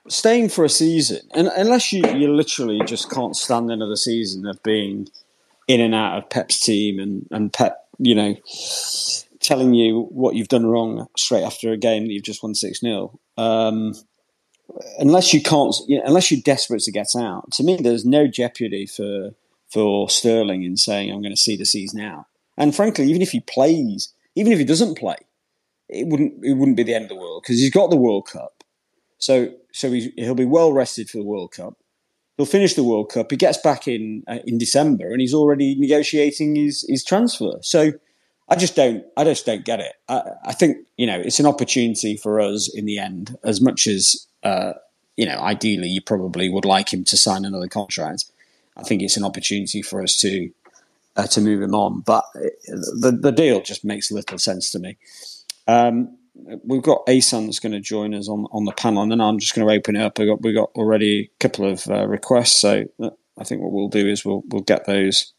staying 0.08 0.48
for 0.48 0.64
a 0.64 0.68
season, 0.68 1.20
and 1.34 1.48
unless 1.48 1.92
you 1.92 2.02
you 2.14 2.32
literally 2.32 2.80
just 2.86 3.10
can't 3.10 3.36
stand 3.36 3.70
another 3.70 3.96
season 3.96 4.46
of 4.46 4.62
being 4.62 5.08
in 5.66 5.80
and 5.80 5.94
out 5.94 6.18
of 6.18 6.30
Pep's 6.30 6.60
team 6.60 7.00
and 7.00 7.26
and 7.32 7.52
Pep, 7.52 7.84
you 7.98 8.14
know, 8.14 8.36
telling 9.40 9.74
you 9.74 10.02
what 10.10 10.36
you've 10.36 10.48
done 10.48 10.66
wrong 10.66 11.08
straight 11.16 11.42
after 11.42 11.72
a 11.72 11.76
game 11.76 12.04
that 12.04 12.12
you've 12.12 12.22
just 12.22 12.42
won 12.42 12.54
six 12.54 12.80
0 12.80 13.18
um, 13.36 13.92
Unless 14.98 15.32
you 15.32 15.42
can't, 15.42 15.74
you 15.86 15.98
know, 15.98 16.04
unless 16.06 16.30
you're 16.30 16.40
desperate 16.42 16.82
to 16.82 16.92
get 16.92 17.16
out, 17.16 17.52
to 17.52 17.62
me, 17.62 17.76
there's 17.76 18.04
no 18.04 18.26
jeopardy 18.26 18.86
for 18.86 19.30
for 19.68 20.08
Sterling 20.08 20.62
in 20.62 20.76
saying 20.76 21.10
I'm 21.10 21.22
going 21.22 21.34
to 21.34 21.36
see 21.36 21.56
the 21.56 21.66
season 21.66 22.00
out. 22.00 22.26
And 22.56 22.74
frankly, 22.74 23.06
even 23.06 23.22
if 23.22 23.30
he 23.30 23.40
plays, 23.40 24.12
even 24.34 24.52
if 24.52 24.58
he 24.58 24.64
doesn't 24.64 24.98
play, 24.98 25.16
it 25.88 26.06
wouldn't 26.06 26.44
it 26.44 26.54
wouldn't 26.54 26.76
be 26.76 26.82
the 26.82 26.94
end 26.94 27.04
of 27.04 27.08
the 27.08 27.16
world 27.16 27.42
because 27.42 27.58
he's 27.58 27.72
got 27.72 27.90
the 27.90 27.96
World 27.96 28.26
Cup. 28.26 28.64
So 29.18 29.52
so 29.72 29.90
he'll 29.90 30.34
be 30.34 30.44
well 30.44 30.72
rested 30.72 31.08
for 31.08 31.18
the 31.18 31.24
World 31.24 31.52
Cup. 31.52 31.74
He'll 32.36 32.46
finish 32.46 32.74
the 32.74 32.84
World 32.84 33.10
Cup. 33.10 33.30
He 33.30 33.36
gets 33.36 33.58
back 33.58 33.88
in 33.88 34.22
uh, 34.28 34.38
in 34.46 34.58
December, 34.58 35.10
and 35.10 35.20
he's 35.20 35.34
already 35.34 35.74
negotiating 35.78 36.56
his 36.56 36.84
his 36.88 37.04
transfer. 37.04 37.58
So 37.62 37.92
I 38.48 38.56
just 38.56 38.74
don't 38.74 39.04
I 39.16 39.24
just 39.24 39.46
don't 39.46 39.64
get 39.64 39.80
it. 39.80 39.92
I, 40.08 40.22
I 40.46 40.52
think 40.52 40.78
you 40.96 41.06
know 41.06 41.18
it's 41.18 41.40
an 41.40 41.46
opportunity 41.46 42.16
for 42.16 42.40
us 42.40 42.72
in 42.72 42.86
the 42.86 42.98
end, 42.98 43.36
as 43.44 43.60
much 43.60 43.86
as 43.86 44.26
uh, 44.42 44.74
you 45.16 45.26
know. 45.26 45.38
Ideally, 45.38 45.88
you 45.88 46.00
probably 46.00 46.48
would 46.48 46.64
like 46.64 46.92
him 46.92 47.04
to 47.04 47.16
sign 47.16 47.44
another 47.44 47.68
contract. 47.68 48.24
I 48.76 48.82
think 48.82 49.02
it's 49.02 49.16
an 49.16 49.24
opportunity 49.24 49.82
for 49.82 50.02
us 50.02 50.16
to 50.20 50.50
uh, 51.16 51.26
to 51.26 51.40
move 51.40 51.60
him 51.60 51.74
on. 51.74 52.00
But 52.00 52.24
the 52.32 53.16
the 53.20 53.32
deal 53.32 53.60
just 53.60 53.84
makes 53.84 54.10
little 54.10 54.38
sense 54.38 54.70
to 54.70 54.78
me. 54.78 54.96
Um, 55.66 56.16
we've 56.64 56.82
got 56.82 57.02
Asan 57.08 57.46
that's 57.46 57.60
going 57.60 57.72
to 57.72 57.80
join 57.80 58.14
us 58.14 58.28
on, 58.28 58.46
on 58.52 58.64
the 58.64 58.72
panel, 58.72 59.02
and 59.02 59.12
then 59.12 59.20
I'm 59.20 59.38
just 59.38 59.54
going 59.54 59.66
to 59.66 59.74
open 59.74 59.96
it 59.96 60.02
up. 60.02 60.18
We 60.18 60.26
got 60.26 60.42
we 60.42 60.52
got 60.52 60.70
already 60.74 61.30
a 61.34 61.38
couple 61.40 61.66
of 61.66 61.88
uh, 61.88 62.06
requests, 62.06 62.60
so 62.60 62.84
I 63.38 63.44
think 63.44 63.60
what 63.60 63.72
we'll 63.72 63.88
do 63.88 64.06
is 64.06 64.24
we'll 64.24 64.42
we'll 64.46 64.62
get 64.62 64.86
those. 64.86 65.32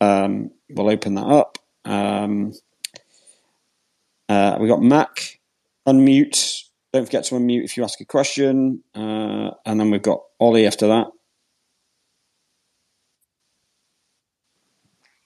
Um, 0.00 0.50
we'll 0.70 0.90
open 0.90 1.14
that 1.14 1.26
up. 1.26 1.57
Um, 1.88 2.54
uh, 4.28 4.58
we 4.60 4.68
got 4.68 4.82
Mac 4.82 5.40
unmute. 5.88 6.64
Don't 6.92 7.06
forget 7.06 7.24
to 7.26 7.36
unmute 7.36 7.64
if 7.64 7.76
you 7.76 7.84
ask 7.84 8.00
a 8.00 8.06
question, 8.06 8.84
uh, 8.94 9.50
and 9.66 9.80
then 9.80 9.90
we've 9.90 10.02
got 10.02 10.20
Ollie 10.40 10.66
after 10.66 10.88
that. 10.88 11.08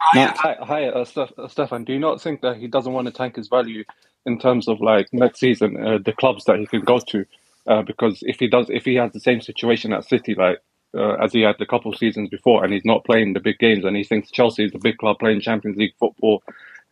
Hi, 0.03 0.33
hi, 0.37 0.57
hi 0.63 0.87
uh, 0.89 1.05
uh, 1.17 1.49
Stefan. 1.49 1.85
Do 1.85 1.93
you 1.93 2.01
not 2.01 2.21
think 2.23 2.43
that 2.43 2.59
he 2.59 2.69
doesn't 2.69 2.93
want 2.93 3.07
to 3.09 3.13
tank 3.13 3.37
his 3.37 3.49
value 3.49 3.85
in 4.27 4.39
terms 4.41 4.69
of 4.69 4.81
like 4.81 5.09
next 5.13 5.41
season, 5.41 5.77
uh, 5.85 5.99
the 6.05 6.13
clubs 6.15 6.45
that 6.47 6.59
he 6.59 6.67
can 6.67 6.83
go 6.83 6.99
to? 7.01 7.27
Uh, 7.67 7.83
because 7.83 8.21
if 8.23 8.39
he 8.41 8.49
does, 8.49 8.67
if 8.71 8.85
he 8.87 8.97
has 8.97 9.13
the 9.13 9.21
same 9.21 9.41
situation 9.41 9.93
at 9.93 10.05
City, 10.07 10.35
like 10.35 10.61
uh, 10.97 11.15
as 11.15 11.33
he 11.33 11.41
had 11.41 11.61
a 11.61 11.67
couple 11.67 11.93
of 11.93 11.99
seasons 11.99 12.29
before, 12.29 12.65
and 12.65 12.73
he's 12.73 12.85
not 12.85 13.05
playing 13.05 13.33
the 13.33 13.41
big 13.41 13.59
games. 13.59 13.85
And 13.85 13.97
he 13.97 14.05
thinks 14.05 14.31
Chelsea 14.31 14.65
is 14.65 14.75
a 14.75 14.79
big 14.79 14.99
club 14.99 15.19
playing 15.19 15.41
Champions 15.41 15.77
League 15.77 15.95
football, 15.99 16.43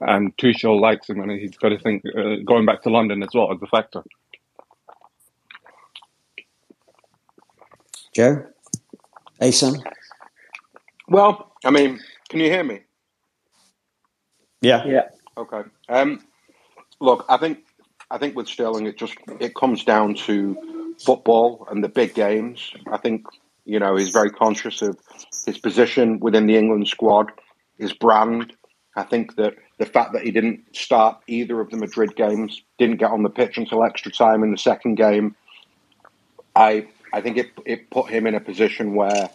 and 0.00 0.36
Tuchel 0.36 0.80
likes 0.80 1.08
him, 1.08 1.20
and 1.20 1.30
he's 1.30 1.56
got 1.56 1.70
to 1.70 1.78
think 1.78 2.02
uh, 2.16 2.36
going 2.44 2.66
back 2.66 2.82
to 2.82 2.90
London 2.90 3.22
as 3.22 3.30
well 3.34 3.52
as 3.52 3.58
a 3.62 3.66
factor. 3.66 4.02
Joe, 8.14 8.44
Asan. 9.40 9.82
Well, 11.08 11.52
I 11.64 11.70
mean, 11.70 12.00
can 12.28 12.40
you 12.40 12.46
hear 12.46 12.64
me? 12.64 12.80
Yeah. 14.60 14.84
Yeah. 14.84 15.08
Okay. 15.36 15.62
Um, 15.88 16.24
look, 17.00 17.24
I 17.28 17.36
think 17.36 17.58
I 18.10 18.18
think 18.18 18.36
with 18.36 18.48
Sterling, 18.48 18.86
it 18.86 18.98
just 18.98 19.14
it 19.40 19.54
comes 19.54 19.84
down 19.84 20.14
to 20.26 20.94
football 20.98 21.66
and 21.70 21.82
the 21.82 21.88
big 21.88 22.14
games. 22.14 22.72
I 22.90 22.98
think 22.98 23.24
you 23.70 23.78
know 23.78 23.94
he's 23.94 24.10
very 24.10 24.30
conscious 24.30 24.82
of 24.82 24.98
his 25.46 25.58
position 25.58 26.18
within 26.18 26.46
the 26.46 26.56
England 26.56 26.88
squad, 26.88 27.30
his 27.78 27.92
brand. 27.92 28.52
I 28.96 29.04
think 29.04 29.36
that 29.36 29.54
the 29.78 29.86
fact 29.86 30.12
that 30.12 30.22
he 30.22 30.32
didn't 30.32 30.74
start 30.74 31.18
either 31.28 31.60
of 31.60 31.70
the 31.70 31.76
Madrid 31.76 32.16
games, 32.16 32.62
didn't 32.78 32.96
get 32.96 33.12
on 33.12 33.22
the 33.22 33.30
pitch 33.30 33.56
until 33.58 33.84
extra 33.84 34.10
time 34.10 34.42
in 34.42 34.50
the 34.50 34.58
second 34.58 34.96
game, 34.96 35.36
I 36.56 36.88
I 37.12 37.20
think 37.20 37.36
it 37.36 37.50
it 37.64 37.90
put 37.90 38.10
him 38.10 38.26
in 38.26 38.34
a 38.34 38.40
position 38.40 38.96
where 38.96 39.30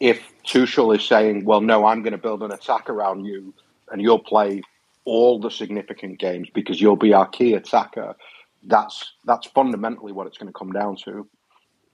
if 0.00 0.18
Tuchel 0.46 0.96
is 0.96 1.04
saying, 1.04 1.44
"Well, 1.44 1.60
no, 1.60 1.84
I'm 1.84 2.02
going 2.02 2.12
to 2.12 2.24
build 2.26 2.42
an 2.42 2.52
attack 2.52 2.88
around 2.88 3.26
you, 3.26 3.52
and 3.90 4.00
you'll 4.00 4.18
play 4.18 4.62
all 5.04 5.38
the 5.38 5.50
significant 5.50 6.18
games 6.18 6.48
because 6.54 6.80
you'll 6.80 6.96
be 6.96 7.12
our 7.12 7.28
key 7.28 7.52
attacker," 7.52 8.16
that's 8.62 9.12
that's 9.26 9.46
fundamentally 9.48 10.12
what 10.12 10.26
it's 10.26 10.38
going 10.38 10.50
to 10.50 10.58
come 10.58 10.72
down 10.72 10.96
to. 11.04 11.28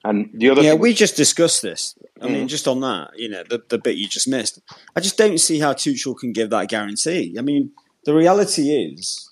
And 0.04 0.30
the 0.33 0.50
other 0.50 0.62
yeah, 0.62 0.73
thing 0.73 0.80
we 0.80 0.95
just 0.95 1.16
discussed 1.16 1.62
this. 1.62 1.95
I 2.23 2.28
mean, 2.28 2.47
Mm. 2.47 2.49
just 2.49 2.69
on 2.69 2.80
that, 2.80 3.11
you 3.16 3.28
know, 3.28 3.42
the, 3.49 3.62
the 3.69 3.78
bit 3.78 3.97
you 3.97 4.09
just 4.09 4.28
missed. 4.28 4.61
I 4.97 5.00
just 5.00 5.19
don't 5.19 5.38
see 5.38 5.59
how 5.59 5.73
Tuchel 5.73 6.16
can 6.19 6.33
give 6.33 6.50
that 6.50 6.69
guarantee. 6.69 7.35
I 7.38 7.42
mean, 7.42 7.73
the 8.04 8.14
reality 8.14 8.71
is, 8.71 9.30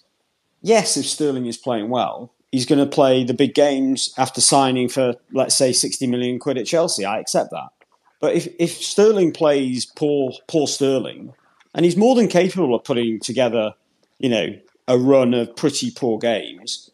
yes, 0.63 0.97
if 0.97 1.07
Sterling 1.07 1.47
is 1.47 1.57
playing 1.57 1.89
well, 1.89 2.35
he's 2.53 2.67
going 2.67 2.79
to 2.79 2.87
play 2.87 3.25
the 3.25 3.35
big 3.35 3.55
games 3.55 4.13
after 4.19 4.41
signing 4.41 4.89
for, 4.89 5.15
let's 5.33 5.55
say, 5.55 5.73
60 5.73 6.07
million 6.07 6.39
quid 6.39 6.59
at 6.59 6.67
Chelsea. 6.67 7.05
I 7.05 7.19
accept 7.19 7.51
that. 7.51 7.69
But 8.21 8.35
if, 8.35 8.49
if 8.59 8.73
Sterling 8.73 9.33
plays 9.33 9.87
poor, 9.87 10.33
poor 10.49 10.67
Sterling, 10.67 11.33
and 11.75 11.85
he's 11.85 11.97
more 11.97 12.15
than 12.15 12.29
capable 12.29 12.75
of 12.75 12.85
putting 12.85 13.21
together, 13.21 13.75
you 14.19 14.29
know, 14.29 14.49
a 14.87 14.99
run 14.99 15.35
of 15.35 15.55
pretty 15.57 15.91
poor 15.91 16.19
games, 16.19 16.91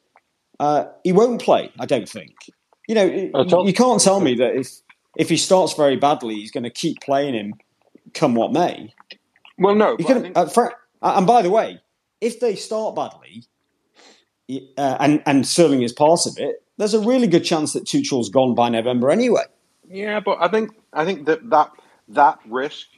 uh, 0.61 0.87
he 1.03 1.13
won't 1.13 1.41
play, 1.41 1.73
I 1.79 1.87
don't 1.87 2.09
think. 2.09 2.35
You 2.89 2.95
know, 2.95 3.05
you 3.65 3.73
can't 3.73 4.01
tell 4.01 4.21
me 4.21 4.35
that 4.37 4.55
if 4.57 4.69
if 5.17 5.29
he 5.29 5.37
starts 5.37 5.75
very 5.75 5.97
badly, 5.97 6.35
he's 6.35 6.51
going 6.51 6.65
to 6.65 6.71
keep 6.71 7.01
playing 7.01 7.35
him, 7.35 7.55
come 8.13 8.35
what 8.35 8.53
may. 8.53 8.93
well, 9.59 9.75
no, 9.75 9.97
can, 9.97 10.23
think- 10.23 10.37
uh, 10.37 10.49
uh, 11.03 11.15
and 11.17 11.27
by 11.27 11.43
the 11.43 11.51
way, 11.51 11.81
if 12.21 12.41
they 12.41 12.57
start 12.57 12.95
badly, 12.95 13.45
uh, 14.77 14.97
and 15.01 15.23
and 15.27 15.47
Sterling 15.47 15.83
is 15.83 15.93
part 15.93 16.27
of 16.27 16.37
it, 16.39 16.63
there's 16.77 16.95
a 16.95 17.01
really 17.01 17.27
good 17.27 17.45
chance 17.45 17.73
that 17.73 17.85
Tuchel's 17.87 18.29
gone 18.29 18.55
by 18.55 18.69
November 18.69 19.11
anyway. 19.11 19.45
Yeah, 19.89 20.21
but 20.21 20.39
I 20.41 20.49
think 20.49 20.71
I 20.93 21.05
think 21.05 21.27
that 21.27 21.49
that 21.51 21.71
that 22.09 22.39
risk 22.47 22.89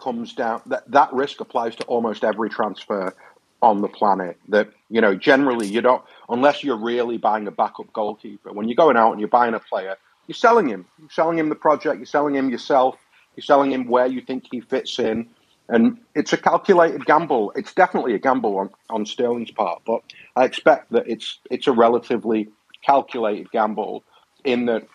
comes 0.00 0.34
down 0.34 0.62
that 0.66 0.90
that 0.90 1.12
risk 1.12 1.40
applies 1.40 1.76
to 1.76 1.84
almost 1.84 2.24
every 2.24 2.50
transfer 2.50 3.14
on 3.62 3.80
the 3.80 3.88
planet. 3.88 4.38
That 4.48 4.70
you 4.88 5.00
know, 5.00 5.14
generally 5.14 5.66
you 5.66 5.80
don't 5.80 6.02
unless 6.28 6.64
you're 6.64 6.78
really 6.78 7.18
buying 7.18 7.46
a 7.46 7.50
backup 7.50 7.92
goalkeeper. 7.92 8.52
When 8.52 8.68
you're 8.68 8.76
going 8.76 8.96
out 8.96 9.12
and 9.12 9.20
you're 9.20 9.28
buying 9.28 9.54
a 9.54 9.60
player, 9.60 9.96
you're 10.26 10.34
selling 10.34 10.68
him. 10.68 10.86
You're 10.98 11.10
selling 11.10 11.38
him 11.38 11.48
the 11.48 11.54
project. 11.54 11.98
You're 11.98 12.06
selling 12.06 12.34
him 12.34 12.50
yourself. 12.50 12.96
You're 13.36 13.44
selling 13.44 13.72
him 13.72 13.86
where 13.88 14.06
you 14.06 14.20
think 14.20 14.44
he 14.50 14.60
fits 14.60 14.98
in. 14.98 15.28
And 15.68 15.98
it's 16.14 16.32
a 16.32 16.36
calculated 16.36 17.06
gamble. 17.06 17.52
It's 17.56 17.72
definitely 17.72 18.14
a 18.14 18.18
gamble 18.18 18.58
on, 18.58 18.70
on 18.90 19.06
Sterling's 19.06 19.50
part, 19.50 19.82
but 19.86 20.02
I 20.36 20.44
expect 20.44 20.92
that 20.92 21.08
it's 21.08 21.38
it's 21.50 21.66
a 21.66 21.72
relatively 21.72 22.50
calculated 22.84 23.50
gamble 23.50 24.04
in 24.44 24.66
that 24.66 24.86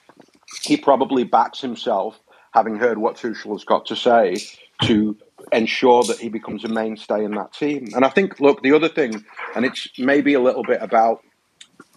he 0.61 0.77
probably 0.77 1.23
backs 1.23 1.59
himself, 1.59 2.19
having 2.53 2.75
heard 2.75 2.99
what 2.99 3.15
Tuchel 3.15 3.53
has 3.53 3.63
got 3.63 3.87
to 3.87 3.95
say, 3.95 4.37
to 4.83 5.17
ensure 5.51 6.03
that 6.03 6.19
he 6.19 6.29
becomes 6.29 6.63
a 6.63 6.67
mainstay 6.67 7.23
in 7.23 7.31
that 7.31 7.53
team. 7.53 7.87
And 7.95 8.05
I 8.05 8.09
think, 8.09 8.39
look, 8.39 8.61
the 8.61 8.73
other 8.73 8.89
thing, 8.89 9.23
and 9.55 9.65
it's 9.65 9.87
maybe 9.97 10.33
a 10.33 10.39
little 10.39 10.63
bit 10.63 10.81
about 10.81 11.21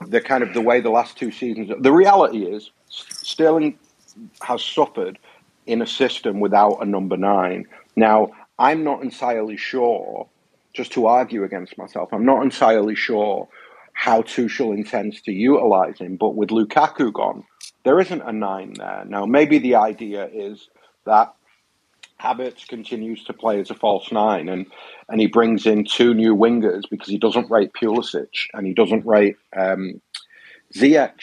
the 0.06 0.20
kind 0.20 0.42
of 0.42 0.54
the 0.54 0.60
way 0.60 0.80
the 0.80 0.90
last 0.90 1.16
two 1.16 1.30
seasons. 1.30 1.70
The 1.80 1.92
reality 1.92 2.44
is, 2.44 2.70
Sterling 2.88 3.78
has 4.42 4.62
suffered 4.62 5.18
in 5.66 5.82
a 5.82 5.86
system 5.86 6.40
without 6.40 6.78
a 6.82 6.84
number 6.84 7.16
nine. 7.16 7.66
Now, 7.96 8.30
I'm 8.58 8.84
not 8.84 9.02
entirely 9.02 9.56
sure. 9.56 10.28
Just 10.74 10.92
to 10.92 11.06
argue 11.06 11.44
against 11.44 11.76
myself, 11.76 12.12
I'm 12.12 12.24
not 12.24 12.42
entirely 12.42 12.94
sure 12.94 13.48
how 13.92 14.22
Tuchel 14.22 14.74
intends 14.74 15.20
to 15.22 15.32
utilise 15.32 15.98
him. 15.98 16.16
But 16.16 16.34
with 16.34 16.48
Lukaku 16.48 17.12
gone, 17.12 17.44
there 17.84 18.00
isn't 18.00 18.22
a 18.22 18.32
nine 18.32 18.74
there. 18.78 19.04
Now, 19.06 19.26
maybe 19.26 19.58
the 19.58 19.74
idea 19.74 20.28
is 20.32 20.68
that 21.04 21.34
Havertz 22.22 22.66
continues 22.68 23.24
to 23.24 23.32
play 23.32 23.60
as 23.60 23.70
a 23.70 23.74
false 23.74 24.12
nine 24.12 24.48
and, 24.48 24.66
and 25.08 25.20
he 25.20 25.26
brings 25.26 25.66
in 25.66 25.84
two 25.84 26.14
new 26.14 26.36
wingers 26.36 26.82
because 26.88 27.08
he 27.08 27.18
doesn't 27.18 27.50
rate 27.50 27.72
Pulisic 27.72 28.28
and 28.54 28.66
he 28.66 28.72
doesn't 28.72 29.04
rate 29.04 29.36
um, 29.56 30.00
Ziyech. 30.74 31.20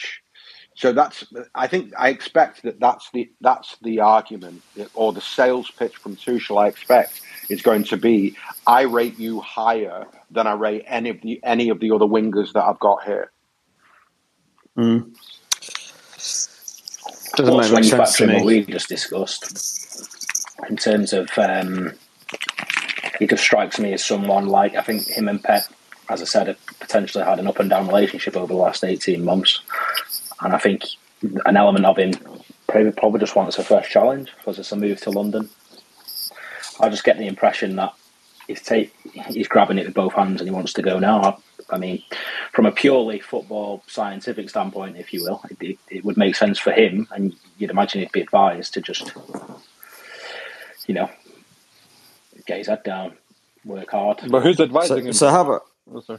So 0.74 0.92
that's 0.92 1.24
I 1.54 1.66
think 1.66 1.92
I 1.98 2.08
expect 2.08 2.62
that 2.62 2.80
that's 2.80 3.10
the 3.10 3.30
that's 3.40 3.76
the 3.82 4.00
argument 4.00 4.62
or 4.94 5.12
the 5.12 5.20
sales 5.20 5.70
pitch 5.70 5.96
from 5.96 6.16
Tuchel. 6.16 6.62
I 6.62 6.68
expect 6.68 7.20
is 7.50 7.60
going 7.60 7.84
to 7.84 7.98
be 7.98 8.34
I 8.66 8.82
rate 8.82 9.18
you 9.18 9.40
higher 9.40 10.06
than 10.30 10.46
I 10.46 10.54
rate 10.54 10.84
any 10.86 11.10
of 11.10 11.20
the 11.20 11.38
any 11.42 11.68
of 11.68 11.80
the 11.80 11.90
other 11.90 12.06
wingers 12.06 12.52
that 12.54 12.64
I've 12.64 12.78
got 12.78 13.04
here. 13.04 13.30
Mm. 14.78 15.14
Doesn't 17.36 17.56
make 17.56 17.72
much 17.72 17.88
sense 17.88 18.16
to 18.16 18.26
manufacturing 18.26 18.34
what 18.36 18.44
we 18.46 18.64
just 18.64 18.88
discussed 18.88 19.79
in 20.68 20.76
terms 20.76 21.12
of 21.12 21.28
um, 21.38 21.92
he 23.18 23.26
just 23.26 23.42
strikes 23.42 23.78
me 23.78 23.92
as 23.92 24.04
someone 24.04 24.46
like 24.46 24.74
I 24.74 24.82
think 24.82 25.06
him 25.06 25.28
and 25.28 25.42
Pep, 25.42 25.64
as 26.08 26.22
I 26.22 26.24
said, 26.24 26.48
have 26.48 26.58
potentially 26.80 27.24
had 27.24 27.38
an 27.38 27.46
up 27.46 27.58
and 27.58 27.70
down 27.70 27.86
relationship 27.86 28.36
over 28.36 28.52
the 28.52 28.58
last 28.58 28.84
eighteen 28.84 29.24
months, 29.24 29.60
and 30.40 30.54
I 30.54 30.58
think 30.58 30.82
an 31.44 31.56
element 31.56 31.84
of 31.84 31.98
him 31.98 32.12
probably, 32.66 32.92
probably 32.92 33.20
just 33.20 33.36
wants 33.36 33.58
a 33.58 33.64
fresh 33.64 33.90
challenge 33.90 34.30
because 34.38 34.58
it's 34.58 34.72
a 34.72 34.76
move 34.76 35.00
to 35.02 35.10
London. 35.10 35.48
I 36.80 36.88
just 36.88 37.04
get 37.04 37.18
the 37.18 37.26
impression 37.26 37.76
that 37.76 37.92
he's 38.46 38.62
take, 38.62 38.94
he's 39.28 39.48
grabbing 39.48 39.78
it 39.78 39.84
with 39.86 39.94
both 39.94 40.14
hands 40.14 40.40
and 40.40 40.48
he 40.48 40.54
wants 40.54 40.72
to 40.74 40.82
go 40.82 40.98
now. 40.98 41.20
I, 41.22 41.36
I 41.74 41.78
mean, 41.78 42.02
from 42.52 42.66
a 42.66 42.72
purely 42.72 43.20
football 43.20 43.82
scientific 43.86 44.48
standpoint, 44.48 44.96
if 44.96 45.12
you 45.12 45.22
will, 45.22 45.42
it, 45.50 45.58
it, 45.60 45.78
it 45.90 46.04
would 46.04 46.16
make 46.16 46.34
sense 46.34 46.58
for 46.58 46.72
him, 46.72 47.06
and 47.10 47.36
you'd 47.58 47.70
imagine 47.70 48.00
he'd 48.00 48.12
be 48.12 48.22
advised 48.22 48.74
to 48.74 48.80
just, 48.80 49.12
you 50.90 50.94
know, 50.94 51.08
get 52.46 52.58
his 52.58 52.66
head 52.66 52.82
down, 52.82 53.12
work 53.64 53.92
hard. 53.92 54.22
But 54.28 54.42
who's 54.42 54.58
advising 54.58 54.96
So, 55.02 55.06
him? 55.06 55.12
so 55.12 55.30
how 55.30 55.40
about 55.42 55.62
Oh. 55.92 56.18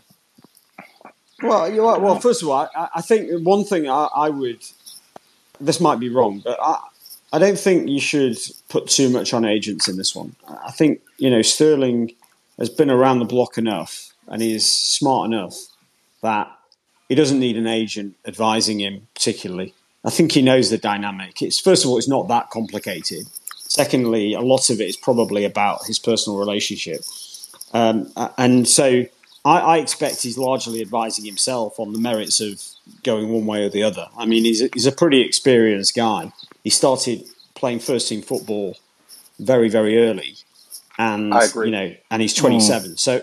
Well, 1.44 1.74
you 1.74 1.86
are, 1.86 2.00
well, 2.00 2.20
first 2.22 2.42
of 2.42 2.48
all, 2.48 2.70
I, 2.74 2.88
I 2.96 3.02
think 3.02 3.30
one 3.46 3.66
thing 3.66 3.90
I, 3.90 4.08
I 4.16 4.30
would. 4.30 4.64
This 5.60 5.82
might 5.82 6.00
be 6.00 6.08
wrong, 6.08 6.40
but 6.40 6.58
I, 6.62 6.80
I 7.34 7.40
don't 7.40 7.60
think 7.60 7.90
you 7.90 8.00
should 8.00 8.38
put 8.70 8.88
too 8.88 9.10
much 9.10 9.34
on 9.34 9.44
agents 9.44 9.90
in 9.90 9.98
this 9.98 10.16
one. 10.16 10.36
I 10.48 10.72
think 10.72 11.02
you 11.18 11.30
know 11.30 11.42
Sterling 11.42 12.12
has 12.58 12.70
been 12.70 12.90
around 12.90 13.20
the 13.20 13.26
block 13.26 13.58
enough, 13.58 14.14
and 14.28 14.42
he's 14.42 14.66
smart 14.66 15.26
enough 15.26 15.56
that 16.22 16.48
he 17.10 17.16
doesn't 17.16 17.40
need 17.40 17.58
an 17.58 17.68
agent 17.68 18.16
advising 18.26 18.80
him 18.80 19.08
particularly. 19.16 19.74
I 20.06 20.10
think 20.12 20.32
he 20.32 20.42
knows 20.42 20.70
the 20.70 20.78
dynamic. 20.78 21.42
It's 21.42 21.60
first 21.60 21.84
of 21.84 21.90
all, 21.92 21.98
it's 21.98 22.08
not 22.08 22.28
that 22.30 22.50
complicated. 22.50 23.26
Secondly, 23.72 24.34
a 24.34 24.42
lot 24.42 24.70
of 24.70 24.82
it 24.82 24.90
is 24.90 24.98
probably 24.98 25.46
about 25.46 25.86
his 25.86 25.98
personal 25.98 26.38
relationship, 26.38 27.04
um, 27.74 28.12
and 28.38 28.68
so 28.68 29.06
I, 29.46 29.60
I 29.60 29.78
expect 29.78 30.22
he's 30.24 30.38
largely 30.38 30.82
advising 30.82 31.24
himself 31.24 31.80
on 31.80 31.94
the 31.94 32.00
merits 32.00 32.42
of 32.42 32.62
going 33.04 33.30
one 33.30 33.46
way 33.46 33.64
or 33.64 33.70
the 33.70 33.84
other. 33.84 34.08
I 34.18 34.26
mean, 34.26 34.44
he's 34.44 34.62
a, 34.62 34.70
he's 34.74 34.88
a 34.88 34.92
pretty 34.92 35.22
experienced 35.22 35.96
guy. 35.96 36.34
He 36.66 36.70
started 36.70 37.24
playing 37.56 37.80
first 37.80 38.10
team 38.10 38.22
football 38.22 38.76
very, 39.40 39.70
very 39.70 39.98
early, 40.06 40.36
and 40.98 41.34
I 41.34 41.46
agree. 41.46 41.68
you 41.68 41.72
know, 41.72 41.96
and 42.12 42.22
he's 42.22 42.34
27. 42.34 42.98
So 42.98 43.22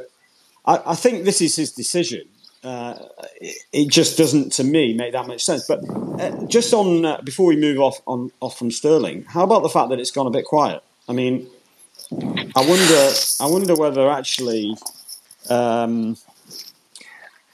I, 0.64 0.80
I 0.86 0.94
think 0.94 1.24
this 1.26 1.42
is 1.42 1.56
his 1.56 1.72
decision. 1.72 2.26
Uh, 2.64 2.98
it, 3.40 3.56
it 3.72 3.88
just 3.88 4.18
doesn't, 4.18 4.52
to 4.52 4.64
me, 4.64 4.92
make 4.92 5.12
that 5.12 5.26
much 5.26 5.44
sense. 5.44 5.66
But 5.66 5.80
uh, 6.20 6.44
just 6.46 6.74
on 6.74 7.04
uh, 7.04 7.20
before 7.22 7.46
we 7.46 7.56
move 7.56 7.78
off 7.78 8.00
on 8.06 8.32
off 8.40 8.58
from 8.58 8.70
Sterling, 8.70 9.24
how 9.24 9.44
about 9.44 9.62
the 9.62 9.68
fact 9.68 9.90
that 9.90 10.00
it's 10.00 10.10
gone 10.10 10.26
a 10.26 10.30
bit 10.30 10.44
quiet? 10.44 10.82
I 11.08 11.12
mean, 11.12 11.48
I 12.12 12.66
wonder, 12.66 13.12
I 13.40 13.46
wonder 13.46 13.74
whether 13.76 14.10
actually. 14.10 14.76
Um, 15.48 16.16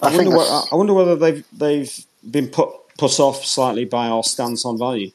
I, 0.01 0.09
I 0.09 0.11
think 0.11 0.31
wonder. 0.31 0.37
What, 0.37 0.69
I 0.73 0.77
wonder 0.77 0.95
whether 0.95 1.17
they've 1.17 1.45
they've 1.53 2.07
been 2.29 2.49
put 2.49 2.71
put 2.97 3.21
off 3.21 3.45
slightly 3.45 3.85
by 3.85 4.09
our 4.09 4.23
stance 4.23 4.65
on 4.65 4.79
value. 4.79 5.11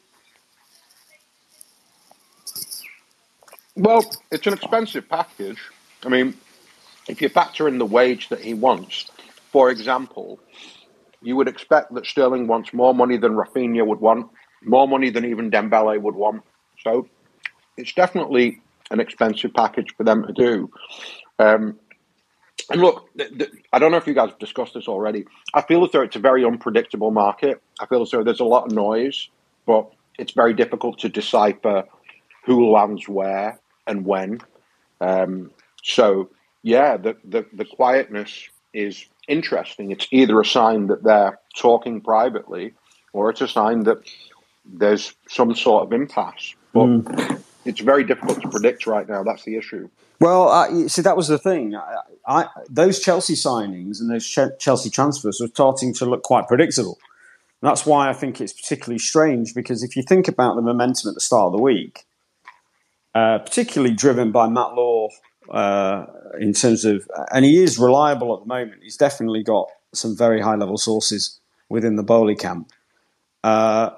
Well, 3.76 4.04
it's 4.30 4.46
an 4.46 4.52
expensive 4.52 5.08
package. 5.08 5.58
I 6.04 6.08
mean, 6.08 6.34
if 7.08 7.20
you 7.22 7.28
factor 7.28 7.66
in 7.66 7.78
the 7.78 7.86
wage 7.86 8.28
that 8.28 8.40
he 8.40 8.54
wants, 8.54 9.10
for 9.52 9.70
example, 9.70 10.40
you 11.22 11.36
would 11.36 11.48
expect 11.48 11.92
that 11.94 12.06
Sterling 12.06 12.46
wants 12.46 12.72
more 12.72 12.94
money 12.94 13.16
than 13.16 13.32
Raphinha 13.32 13.86
would 13.86 14.00
want, 14.00 14.30
more 14.62 14.88
money 14.88 15.10
than 15.10 15.24
even 15.24 15.50
Dembele 15.50 16.00
would 16.00 16.14
want. 16.14 16.42
So 16.82 17.08
it's 17.76 17.92
definitely 17.92 18.60
an 18.90 19.00
expensive 19.00 19.52
package 19.54 19.94
for 19.96 20.04
them 20.04 20.26
to 20.26 20.32
do. 20.32 20.70
Um, 21.38 21.78
and 22.70 22.80
look, 22.80 23.08
th- 23.16 23.36
th- 23.36 23.50
I 23.72 23.78
don't 23.78 23.90
know 23.90 23.96
if 23.96 24.06
you 24.06 24.14
guys 24.14 24.30
have 24.30 24.38
discussed 24.38 24.74
this 24.74 24.88
already. 24.88 25.24
I 25.54 25.62
feel 25.62 25.84
as 25.84 25.92
though 25.92 26.02
it's 26.02 26.16
a 26.16 26.20
very 26.20 26.44
unpredictable 26.44 27.10
market. 27.10 27.60
I 27.80 27.86
feel 27.86 28.02
as 28.02 28.10
though 28.10 28.22
there's 28.22 28.40
a 28.40 28.44
lot 28.44 28.66
of 28.66 28.72
noise, 28.72 29.28
but 29.66 29.90
it's 30.18 30.32
very 30.32 30.54
difficult 30.54 30.98
to 31.00 31.08
decipher 31.08 31.84
who 32.44 32.70
lands 32.70 33.08
where 33.08 33.58
and 33.86 34.04
when. 34.04 34.40
Um, 35.00 35.50
so, 35.82 36.30
yeah, 36.62 36.96
the, 36.96 37.16
the, 37.24 37.46
the 37.52 37.64
quietness 37.64 38.48
is 38.72 39.06
interesting. 39.30 39.90
It's 39.90 40.06
either 40.10 40.40
a 40.40 40.44
sign 40.44 40.88
that 40.88 41.02
they're 41.02 41.38
talking 41.56 42.00
privately 42.00 42.74
or 43.12 43.30
it's 43.30 43.40
a 43.40 43.48
sign 43.48 43.84
that 43.84 43.98
there's 44.64 45.14
some 45.28 45.54
sort 45.54 45.84
of 45.84 45.92
impasse. 45.92 46.54
But 46.72 46.86
mm. 46.86 47.42
it's 47.64 47.80
very 47.80 48.04
difficult 48.04 48.42
to 48.42 48.48
predict 48.48 48.86
right 48.86 49.08
now. 49.08 49.22
That's 49.22 49.44
the 49.44 49.56
issue. 49.56 49.88
Well, 50.20 50.48
uh, 50.48 50.88
see, 50.88 51.02
that 51.02 51.16
was 51.16 51.28
the 51.28 51.38
thing. 51.38 51.74
I, 51.74 51.96
I, 52.26 52.46
those 52.68 53.00
Chelsea 53.00 53.34
signings 53.34 54.00
and 54.00 54.10
those 54.10 54.26
Chelsea 54.58 54.90
transfers 54.90 55.40
were 55.40 55.48
starting 55.48 55.94
to 55.94 56.04
look 56.04 56.22
quite 56.22 56.46
predictable. 56.46 56.98
And 57.62 57.68
that's 57.68 57.86
why 57.86 58.08
I 58.08 58.12
think 58.12 58.40
it's 58.40 58.52
particularly 58.52 58.98
strange 58.98 59.54
because 59.54 59.82
if 59.82 59.96
you 59.96 60.02
think 60.02 60.28
about 60.28 60.56
the 60.56 60.62
momentum 60.62 61.08
at 61.08 61.14
the 61.14 61.20
start 61.20 61.46
of 61.46 61.52
the 61.52 61.62
week, 61.62 62.04
uh, 63.14 63.38
particularly 63.38 63.94
driven 63.94 64.30
by 64.30 64.48
Matt 64.48 64.74
Law 64.74 65.08
uh, 65.50 66.06
in 66.38 66.52
terms 66.52 66.84
of, 66.84 67.08
and 67.32 67.44
he 67.44 67.62
is 67.62 67.78
reliable 67.78 68.34
at 68.34 68.40
the 68.40 68.46
moment. 68.46 68.82
He's 68.82 68.96
definitely 68.96 69.42
got 69.42 69.68
some 69.92 70.16
very 70.16 70.40
high 70.40 70.54
level 70.54 70.76
sources 70.76 71.40
within 71.68 71.96
the 71.96 72.02
Boehly 72.02 72.36
camp. 72.36 72.70
Uh, 73.42 73.90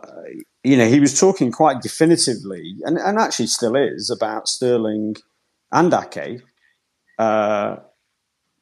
you 0.64 0.76
know, 0.76 0.86
he 0.86 1.00
was 1.00 1.18
talking 1.18 1.50
quite 1.50 1.82
definitively, 1.82 2.76
and, 2.82 2.96
and 2.98 3.18
actually 3.18 3.48
still 3.48 3.74
is, 3.74 4.10
about 4.10 4.48
Sterling 4.48 5.16
and 5.72 5.92
Ake. 5.92 6.42
Uh, 7.18 7.76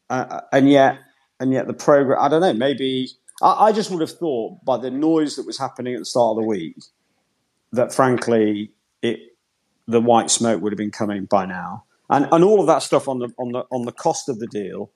uh, 0.09 0.41
and 0.53 0.69
yet, 0.69 0.99
and 1.39 1.53
yet 1.53 1.67
the 1.67 1.75
program. 1.75 2.19
I 2.21 2.29
don't 2.29 2.41
know. 2.41 2.53
Maybe 2.53 3.09
I, 3.43 3.67
I, 3.67 3.73
just 3.73 3.91
would 3.91 4.01
have 4.01 4.11
thought 4.11 4.65
by 4.65 4.77
the 4.77 4.91
noise 4.91 5.37
that 5.37 5.47
was 5.47 5.59
happening 5.59 5.95
at 5.95 6.01
the 6.01 6.05
start 6.05 6.37
of 6.37 6.43
the 6.43 6.49
week 6.49 6.77
that, 7.73 7.95
frankly, 7.95 8.73
it 9.03 9.21
the 9.87 10.01
white 10.01 10.31
smoke 10.31 10.61
would 10.63 10.73
have 10.73 10.79
been 10.79 10.91
coming 10.91 11.25
by 11.27 11.47
now, 11.47 11.85
and 12.11 12.29
and 12.33 12.45
all 12.45 12.61
of 12.61 12.67
that 12.67 12.83
stuff 12.83 13.09
on 13.09 13.19
the 13.19 13.29
on 13.39 13.53
the 13.53 13.65
on 13.71 13.85
the 13.85 13.93
cost 13.93 14.29
of 14.29 14.39
the 14.39 14.47
deal. 14.47 14.91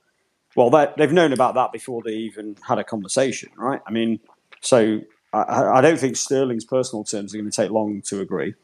Well, 0.57 0.71
they've 0.97 1.13
known 1.13 1.33
about 1.33 1.57
that 1.57 1.73
before 1.73 2.03
they 2.05 2.13
even 2.13 2.57
had 2.67 2.79
a 2.79 2.85
conversation, 2.85 3.51
right? 3.57 3.81
I 3.89 3.91
mean, 3.91 4.21
so 4.61 5.01
I, 5.33 5.79
I 5.79 5.81
don't 5.81 5.99
think 5.99 6.17
Sterling's 6.17 6.65
personal 6.65 7.03
terms 7.03 7.35
are 7.35 7.39
going 7.39 7.51
to 7.51 7.57
take 7.57 7.71
long 7.71 8.03
to 8.03 8.21
agree. 8.21 8.55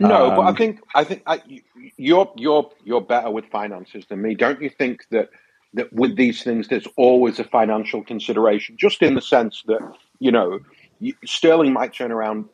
No, 0.00 0.30
um, 0.30 0.36
but 0.36 0.42
I 0.42 0.48
um, 0.48 0.56
think 0.56 0.80
I 0.94 1.04
think 1.04 1.22
I, 1.26 1.42
you're 1.96 2.32
you're 2.36 2.70
you're 2.84 3.00
better 3.00 3.30
with 3.30 3.46
finances 3.46 4.04
than 4.08 4.22
me. 4.22 4.34
Don't 4.34 4.60
you 4.60 4.70
think 4.70 5.06
that 5.10 5.30
that 5.74 5.92
with 5.92 6.16
these 6.16 6.42
things 6.42 6.68
there's 6.68 6.86
always 6.96 7.38
a 7.38 7.44
financial 7.44 8.02
consideration, 8.02 8.76
just 8.78 9.02
in 9.02 9.14
the 9.14 9.20
sense 9.20 9.62
that 9.66 9.80
you 10.18 10.32
know 10.32 10.60
Sterling 11.24 11.72
might 11.72 11.92
turn 11.92 12.10
around, 12.10 12.46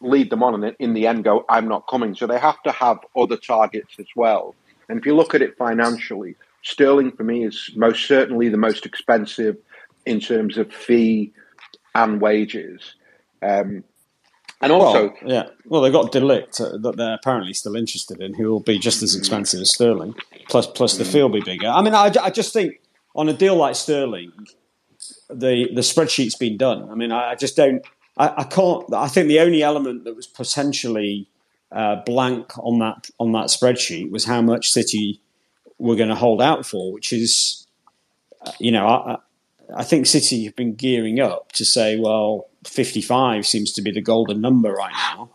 lead 0.00 0.30
them 0.30 0.42
on, 0.42 0.62
and 0.62 0.76
in 0.78 0.94
the 0.94 1.06
end 1.06 1.24
go, 1.24 1.44
"I'm 1.48 1.68
not 1.68 1.88
coming." 1.88 2.14
So 2.14 2.26
they 2.26 2.38
have 2.38 2.62
to 2.62 2.72
have 2.72 2.98
other 3.16 3.36
targets 3.36 3.94
as 3.98 4.08
well. 4.16 4.54
And 4.88 4.98
if 4.98 5.06
you 5.06 5.14
look 5.14 5.34
at 5.34 5.42
it 5.42 5.56
financially, 5.56 6.36
Sterling 6.62 7.12
for 7.12 7.24
me 7.24 7.44
is 7.44 7.70
most 7.76 8.06
certainly 8.06 8.48
the 8.48 8.56
most 8.56 8.84
expensive 8.86 9.56
in 10.06 10.20
terms 10.20 10.58
of 10.58 10.72
fee 10.72 11.32
and 11.94 12.20
wages. 12.20 12.94
Um, 13.42 13.84
and 14.60 14.72
also, 14.72 15.08
well, 15.08 15.16
yeah, 15.24 15.48
well, 15.66 15.82
they've 15.82 15.92
got 15.92 16.10
de 16.10 16.20
Ligt 16.20 16.60
uh, 16.60 16.76
that 16.78 16.96
they're 16.96 17.14
apparently 17.14 17.52
still 17.52 17.76
interested 17.76 18.20
in, 18.20 18.34
who 18.34 18.50
will 18.50 18.60
be 18.60 18.78
just 18.78 19.02
as 19.02 19.14
expensive 19.14 19.60
as 19.60 19.70
Sterling. 19.70 20.14
Plus, 20.48 20.66
plus 20.66 20.96
the 20.96 21.04
fee 21.04 21.22
will 21.22 21.28
be 21.28 21.40
bigger. 21.40 21.68
I 21.68 21.80
mean, 21.80 21.94
I, 21.94 22.12
I 22.20 22.30
just 22.30 22.52
think 22.52 22.80
on 23.14 23.28
a 23.28 23.32
deal 23.32 23.54
like 23.54 23.76
Sterling, 23.76 24.32
the 25.28 25.68
the 25.72 25.82
spreadsheet's 25.82 26.34
been 26.34 26.56
done. 26.56 26.90
I 26.90 26.94
mean, 26.94 27.12
I, 27.12 27.30
I 27.30 27.34
just 27.36 27.54
don't, 27.54 27.84
I, 28.16 28.34
I, 28.38 28.44
can't. 28.44 28.92
I 28.92 29.06
think 29.06 29.28
the 29.28 29.40
only 29.40 29.62
element 29.62 30.04
that 30.04 30.16
was 30.16 30.26
potentially 30.26 31.28
uh, 31.72 31.96
blank 32.04 32.56
on 32.58 32.78
that 32.78 33.10
on 33.18 33.32
that 33.32 33.46
spreadsheet 33.46 34.10
was 34.10 34.24
how 34.24 34.40
much 34.40 34.70
City 34.70 35.20
were 35.78 35.96
going 35.96 36.08
to 36.08 36.14
hold 36.14 36.42
out 36.42 36.66
for, 36.66 36.92
which 36.92 37.12
is, 37.12 37.66
uh, 38.44 38.52
you 38.58 38.72
know, 38.72 38.86
I, 38.86 39.16
I 39.76 39.84
think 39.84 40.06
City 40.06 40.44
have 40.44 40.56
been 40.56 40.74
gearing 40.74 41.20
up 41.20 41.52
to 41.52 41.64
say, 41.64 41.98
well, 41.98 42.48
55 42.64 43.46
seems 43.46 43.72
to 43.72 43.82
be 43.82 43.90
the 43.90 44.00
golden 44.00 44.40
number 44.40 44.72
right 44.72 44.92
now, 44.92 45.30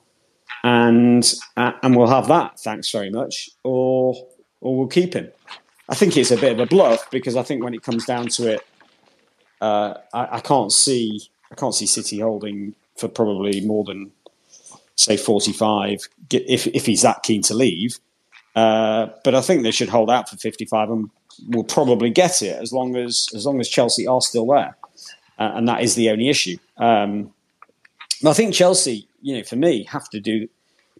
and 0.63 1.33
uh, 1.55 1.73
and 1.81 1.95
we'll 1.95 2.07
have 2.07 2.27
that. 2.27 2.59
Thanks 2.59 2.89
very 2.89 3.09
much, 3.09 3.49
or 3.63 4.15
or 4.61 4.77
we'll 4.77 4.87
keep 4.87 5.13
him. 5.13 5.31
I 5.89 5.95
think 5.95 6.17
it's 6.17 6.31
a 6.31 6.37
bit 6.37 6.53
of 6.53 6.59
a 6.59 6.65
bluff 6.65 7.11
because 7.11 7.35
I 7.35 7.43
think 7.43 7.63
when 7.63 7.73
it 7.73 7.83
comes 7.83 8.05
down 8.05 8.27
to 8.29 8.53
it, 8.53 8.65
uh, 9.61 9.95
I, 10.13 10.37
I, 10.37 10.39
can't 10.39 10.71
see 10.71 11.21
I 11.51 11.55
can't 11.55 11.75
see 11.75 11.85
City 11.85 12.19
holding 12.19 12.73
for 12.95 13.09
probably 13.09 13.61
more 13.61 13.83
than 13.83 14.11
say 14.95 15.17
45 15.17 16.07
if 16.31 16.67
if 16.67 16.85
he's 16.85 17.01
that 17.01 17.23
keen 17.23 17.41
to 17.43 17.53
leave. 17.53 17.99
Uh, 18.55 19.07
but 19.23 19.33
I 19.33 19.41
think 19.41 19.63
they 19.63 19.71
should 19.71 19.89
hold 19.89 20.11
out 20.11 20.29
for 20.29 20.37
55 20.37 20.89
and 20.91 21.09
will 21.47 21.63
probably 21.63 22.11
get 22.11 22.41
it 22.41 22.61
as 22.61 22.71
long 22.71 22.95
as 22.95 23.27
as 23.33 23.45
long 23.45 23.59
as 23.59 23.67
Chelsea 23.67 24.07
are 24.07 24.21
still 24.21 24.45
there, 24.47 24.77
uh, 25.39 25.51
and 25.55 25.67
that 25.67 25.81
is 25.81 25.95
the 25.95 26.09
only 26.09 26.29
issue. 26.29 26.57
Um, 26.77 27.33
I 28.25 28.33
think 28.33 28.53
Chelsea, 28.53 29.07
you 29.21 29.37
know, 29.37 29.43
for 29.43 29.55
me, 29.55 29.85
have 29.85 30.09
to 30.11 30.19
do 30.19 30.47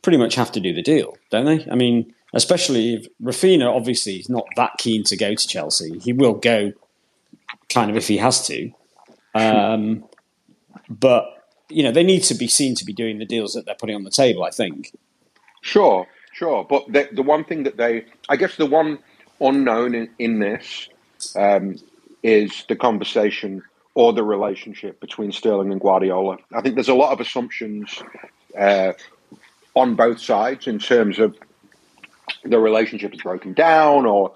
pretty 0.01 0.17
much 0.17 0.35
have 0.35 0.51
to 0.51 0.59
do 0.59 0.73
the 0.73 0.81
deal, 0.81 1.15
don't 1.29 1.45
they? 1.45 1.65
I 1.71 1.75
mean, 1.75 2.13
especially 2.33 2.95
if 2.95 3.07
Raphinha 3.21 3.73
obviously 3.73 4.15
is 4.15 4.29
not 4.29 4.45
that 4.55 4.71
keen 4.77 5.03
to 5.05 5.15
go 5.15 5.33
to 5.33 5.47
Chelsea. 5.47 5.99
He 5.99 6.11
will 6.11 6.33
go, 6.33 6.73
kind 7.69 7.89
of 7.89 7.95
if 7.95 8.07
he 8.07 8.17
has 8.17 8.45
to, 8.47 8.71
um, 9.35 10.03
but 10.89 11.32
you 11.73 11.83
know 11.83 11.91
they 11.91 12.03
need 12.03 12.23
to 12.23 12.35
be 12.35 12.47
seen 12.47 12.75
to 12.75 12.85
be 12.85 12.93
doing 12.93 13.19
the 13.19 13.25
deals 13.25 13.53
that 13.53 13.65
they're 13.65 13.75
putting 13.75 13.95
on 13.95 14.03
the 14.03 14.11
table. 14.11 14.43
I 14.43 14.51
think. 14.51 14.95
Sure, 15.61 16.07
sure, 16.33 16.65
but 16.69 16.91
the, 16.91 17.07
the 17.11 17.23
one 17.23 17.45
thing 17.45 17.63
that 17.63 17.77
they, 17.77 18.05
I 18.27 18.35
guess, 18.35 18.57
the 18.57 18.65
one 18.65 18.99
unknown 19.39 19.95
in, 19.95 20.09
in 20.19 20.39
this 20.39 20.89
um, 21.35 21.77
is 22.21 22.65
the 22.67 22.75
conversation 22.75 23.63
or 23.95 24.11
the 24.11 24.23
relationship 24.23 24.99
between 24.99 25.31
Sterling 25.31 25.71
and 25.71 25.79
Guardiola. 25.79 26.37
I 26.51 26.61
think 26.61 26.75
there's 26.75 26.89
a 26.89 26.93
lot 26.95 27.13
of 27.13 27.19
assumptions 27.19 28.01
uh, 28.57 28.93
on 29.75 29.95
both 29.95 30.19
sides 30.19 30.67
in 30.67 30.79
terms 30.79 31.19
of 31.19 31.37
the 32.43 32.59
relationship 32.59 33.13
is 33.13 33.21
broken 33.21 33.53
down, 33.53 34.05
or 34.05 34.33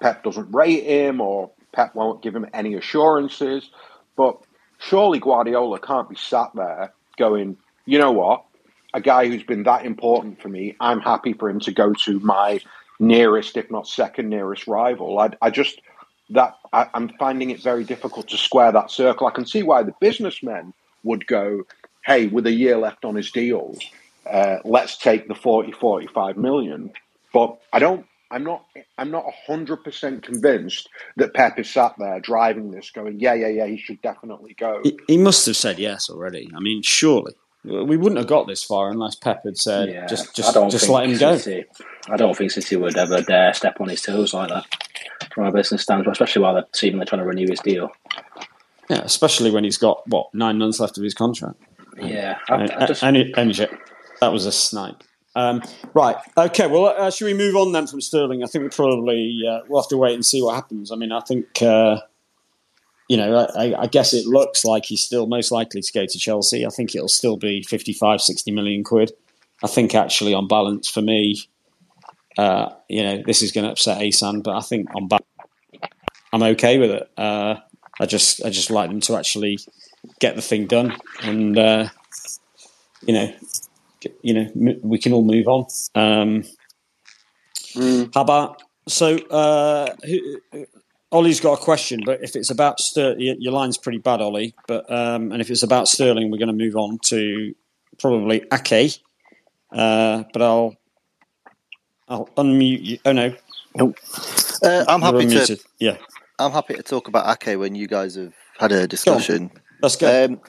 Pep 0.00 0.22
doesn't 0.22 0.52
rate 0.52 0.84
him, 0.84 1.20
or 1.20 1.50
Pep 1.72 1.94
won't 1.94 2.22
give 2.22 2.34
him 2.34 2.46
any 2.52 2.74
assurances. 2.74 3.70
But 4.16 4.38
surely 4.84 5.18
Guardiola 5.18 5.78
can't 5.78 6.08
be 6.08 6.16
sat 6.16 6.50
there 6.54 6.92
going, 7.16 7.56
you 7.86 7.98
know 7.98 8.12
what? 8.12 8.44
A 8.92 9.00
guy 9.00 9.26
who's 9.26 9.42
been 9.42 9.64
that 9.64 9.84
important 9.84 10.40
for 10.40 10.48
me, 10.48 10.76
I'm 10.78 11.00
happy 11.00 11.32
for 11.32 11.48
him 11.48 11.60
to 11.60 11.72
go 11.72 11.92
to 12.04 12.20
my 12.20 12.60
nearest, 13.00 13.56
if 13.56 13.70
not 13.70 13.88
second 13.88 14.28
nearest 14.28 14.66
rival. 14.66 15.18
I, 15.18 15.30
I 15.42 15.50
just 15.50 15.80
that 16.30 16.54
I, 16.72 16.88
am 16.94 17.10
finding 17.18 17.50
it 17.50 17.60
very 17.60 17.84
difficult 17.84 18.28
to 18.28 18.36
square 18.36 18.72
that 18.72 18.90
circle. 18.90 19.26
I 19.26 19.30
can 19.30 19.46
see 19.46 19.62
why 19.62 19.82
the 19.82 19.94
businessmen 20.00 20.72
would 21.02 21.26
go, 21.26 21.66
"Hey, 22.04 22.28
with 22.28 22.46
a 22.46 22.52
year 22.52 22.78
left 22.78 23.04
on 23.04 23.14
his 23.14 23.30
deal, 23.30 23.76
uh, 24.30 24.58
let's 24.64 24.96
take 24.96 25.28
the 25.28 25.34
40, 25.34 25.72
45 25.72 26.36
million." 26.36 26.92
But 27.32 27.58
I 27.72 27.78
don't. 27.78 28.06
I'm 28.30 28.44
not. 28.44 28.64
I'm 28.98 29.10
not 29.10 29.24
hundred 29.46 29.84
percent 29.84 30.22
convinced 30.22 30.88
that 31.16 31.34
Pep 31.34 31.58
is 31.58 31.70
sat 31.70 31.94
there 31.98 32.20
driving 32.20 32.70
this, 32.70 32.90
going, 32.90 33.20
"Yeah, 33.20 33.34
yeah, 33.34 33.48
yeah, 33.48 33.66
he 33.66 33.76
should 33.76 34.00
definitely 34.02 34.54
go." 34.54 34.80
He, 34.82 34.98
he 35.06 35.18
must 35.18 35.46
have 35.46 35.56
said 35.56 35.78
yes 35.78 36.10
already. 36.10 36.50
I 36.54 36.60
mean, 36.60 36.82
surely 36.82 37.34
we 37.64 37.96
wouldn't 37.96 38.18
have 38.18 38.26
got 38.26 38.46
this 38.46 38.62
far 38.62 38.90
unless 38.90 39.14
Pep 39.14 39.44
had 39.44 39.56
said, 39.56 39.88
yeah, 39.88 40.06
"Just, 40.06 40.34
just, 40.34 40.54
just 40.70 40.88
let 40.88 41.08
him 41.08 41.18
go." 41.18 41.36
City, 41.38 41.64
I 42.08 42.16
don't 42.16 42.36
think 42.36 42.50
City 42.50 42.76
would 42.76 42.96
ever 42.96 43.22
dare 43.22 43.54
step 43.54 43.80
on 43.80 43.88
his 43.88 44.02
toes 44.02 44.34
like 44.34 44.50
that 44.50 44.66
from 45.32 45.46
a 45.46 45.52
business 45.52 45.82
standpoint, 45.82 46.12
especially 46.12 46.42
while 46.42 46.54
they're 46.54 46.64
seemingly 46.72 47.06
trying 47.06 47.20
to 47.20 47.26
renew 47.26 47.46
his 47.48 47.60
deal. 47.60 47.90
Yeah, 48.90 49.00
especially 49.00 49.50
when 49.50 49.64
he's 49.64 49.78
got 49.78 50.06
what 50.08 50.32
nine 50.34 50.58
months 50.58 50.78
left 50.78 50.98
of 50.98 51.04
his 51.04 51.14
contract. 51.14 51.56
Yeah, 51.96 52.38
I, 52.50 52.68
I 52.76 52.86
just... 52.86 53.02
and, 53.02 53.16
and, 53.16 53.68
that 54.20 54.32
was 54.32 54.46
a 54.46 54.52
snipe. 54.52 55.02
Um, 55.36 55.62
right. 55.94 56.16
Okay. 56.36 56.66
Well, 56.66 56.86
uh, 56.86 57.10
should 57.10 57.24
we 57.24 57.34
move 57.34 57.56
on 57.56 57.72
then 57.72 57.86
from 57.86 58.00
Sterling? 58.00 58.42
I 58.42 58.46
think 58.46 58.62
we 58.64 58.70
probably 58.70 59.42
uh, 59.48 59.60
we'll 59.68 59.82
have 59.82 59.88
to 59.88 59.96
wait 59.96 60.14
and 60.14 60.24
see 60.24 60.42
what 60.42 60.54
happens. 60.54 60.92
I 60.92 60.96
mean, 60.96 61.12
I 61.12 61.20
think 61.20 61.60
uh, 61.60 61.98
you 63.08 63.16
know, 63.16 63.46
I, 63.56 63.82
I, 63.82 63.86
guess 63.86 64.14
it 64.14 64.26
looks 64.26 64.64
like 64.64 64.86
he's 64.86 65.04
still 65.04 65.26
most 65.26 65.50
likely 65.50 65.82
to 65.82 65.92
go 65.92 66.06
to 66.06 66.18
Chelsea. 66.18 66.64
I 66.64 66.70
think 66.70 66.94
it'll 66.94 67.08
still 67.08 67.36
be 67.36 67.62
55, 67.62 68.20
60 68.20 68.50
million 68.50 68.82
quid. 68.82 69.12
I 69.62 69.66
think 69.66 69.94
actually, 69.94 70.32
on 70.34 70.48
balance, 70.48 70.88
for 70.88 71.02
me, 71.02 71.42
uh, 72.38 72.70
you 72.88 73.02
know, 73.02 73.22
this 73.24 73.42
is 73.42 73.52
going 73.52 73.64
to 73.64 73.72
upset 73.72 74.00
Asan, 74.00 74.40
but 74.40 74.56
I 74.56 74.60
think 74.60 74.88
I'm 74.96 75.08
back. 75.08 75.24
I'm 76.32 76.42
okay 76.42 76.78
with 76.78 76.90
it. 76.90 77.10
Uh, 77.16 77.56
I 78.00 78.06
just 78.06 78.44
I 78.44 78.50
just 78.50 78.70
like 78.70 78.90
them 78.90 79.00
to 79.02 79.16
actually 79.16 79.58
get 80.18 80.34
the 80.34 80.42
thing 80.42 80.66
done, 80.66 80.96
and 81.22 81.56
uh, 81.56 81.88
you 83.06 83.14
know, 83.14 83.32
you 84.22 84.34
know, 84.34 84.76
we 84.82 84.98
can 84.98 85.12
all 85.12 85.24
move 85.24 85.46
on. 85.48 85.66
Um, 85.94 86.44
mm. 87.74 88.14
How 88.14 88.20
about 88.22 88.62
so? 88.88 89.16
Uh, 89.16 89.94
who, 90.04 90.66
Ollie's 91.14 91.38
got 91.40 91.60
a 91.60 91.62
question, 91.62 92.00
but 92.04 92.22
if 92.24 92.34
it's 92.34 92.50
about 92.50 92.80
Sterling, 92.80 93.36
your 93.38 93.52
line's 93.52 93.78
pretty 93.78 93.98
bad, 93.98 94.20
Ollie. 94.20 94.52
But 94.66 94.90
um, 94.90 95.30
and 95.30 95.40
if 95.40 95.48
it's 95.48 95.62
about 95.62 95.86
Sterling, 95.86 96.30
we're 96.30 96.38
going 96.38 96.48
to 96.48 96.64
move 96.64 96.74
on 96.74 96.98
to 97.04 97.54
probably 97.98 98.44
Ake. 98.52 99.00
Uh, 99.70 100.24
but 100.32 100.42
I'll 100.42 100.76
I'll 102.08 102.26
unmute 102.36 102.84
you. 102.84 102.98
Oh 103.04 103.12
no, 103.12 103.34
nope. 103.76 103.96
Uh, 104.62 104.84
I'm 104.88 105.02
happy 105.02 105.26
to. 105.26 105.56
Yeah, 105.78 105.98
I'm 106.38 106.50
happy 106.50 106.74
to 106.74 106.82
talk 106.82 107.06
about 107.06 107.28
Ake 107.28 107.58
when 107.58 107.76
you 107.76 107.86
guys 107.86 108.16
have 108.16 108.34
had 108.58 108.72
a 108.72 108.88
discussion. 108.88 109.48
Go 109.48 109.60
Let's 109.82 109.96
go. 109.96 110.24
Um, 110.24 110.40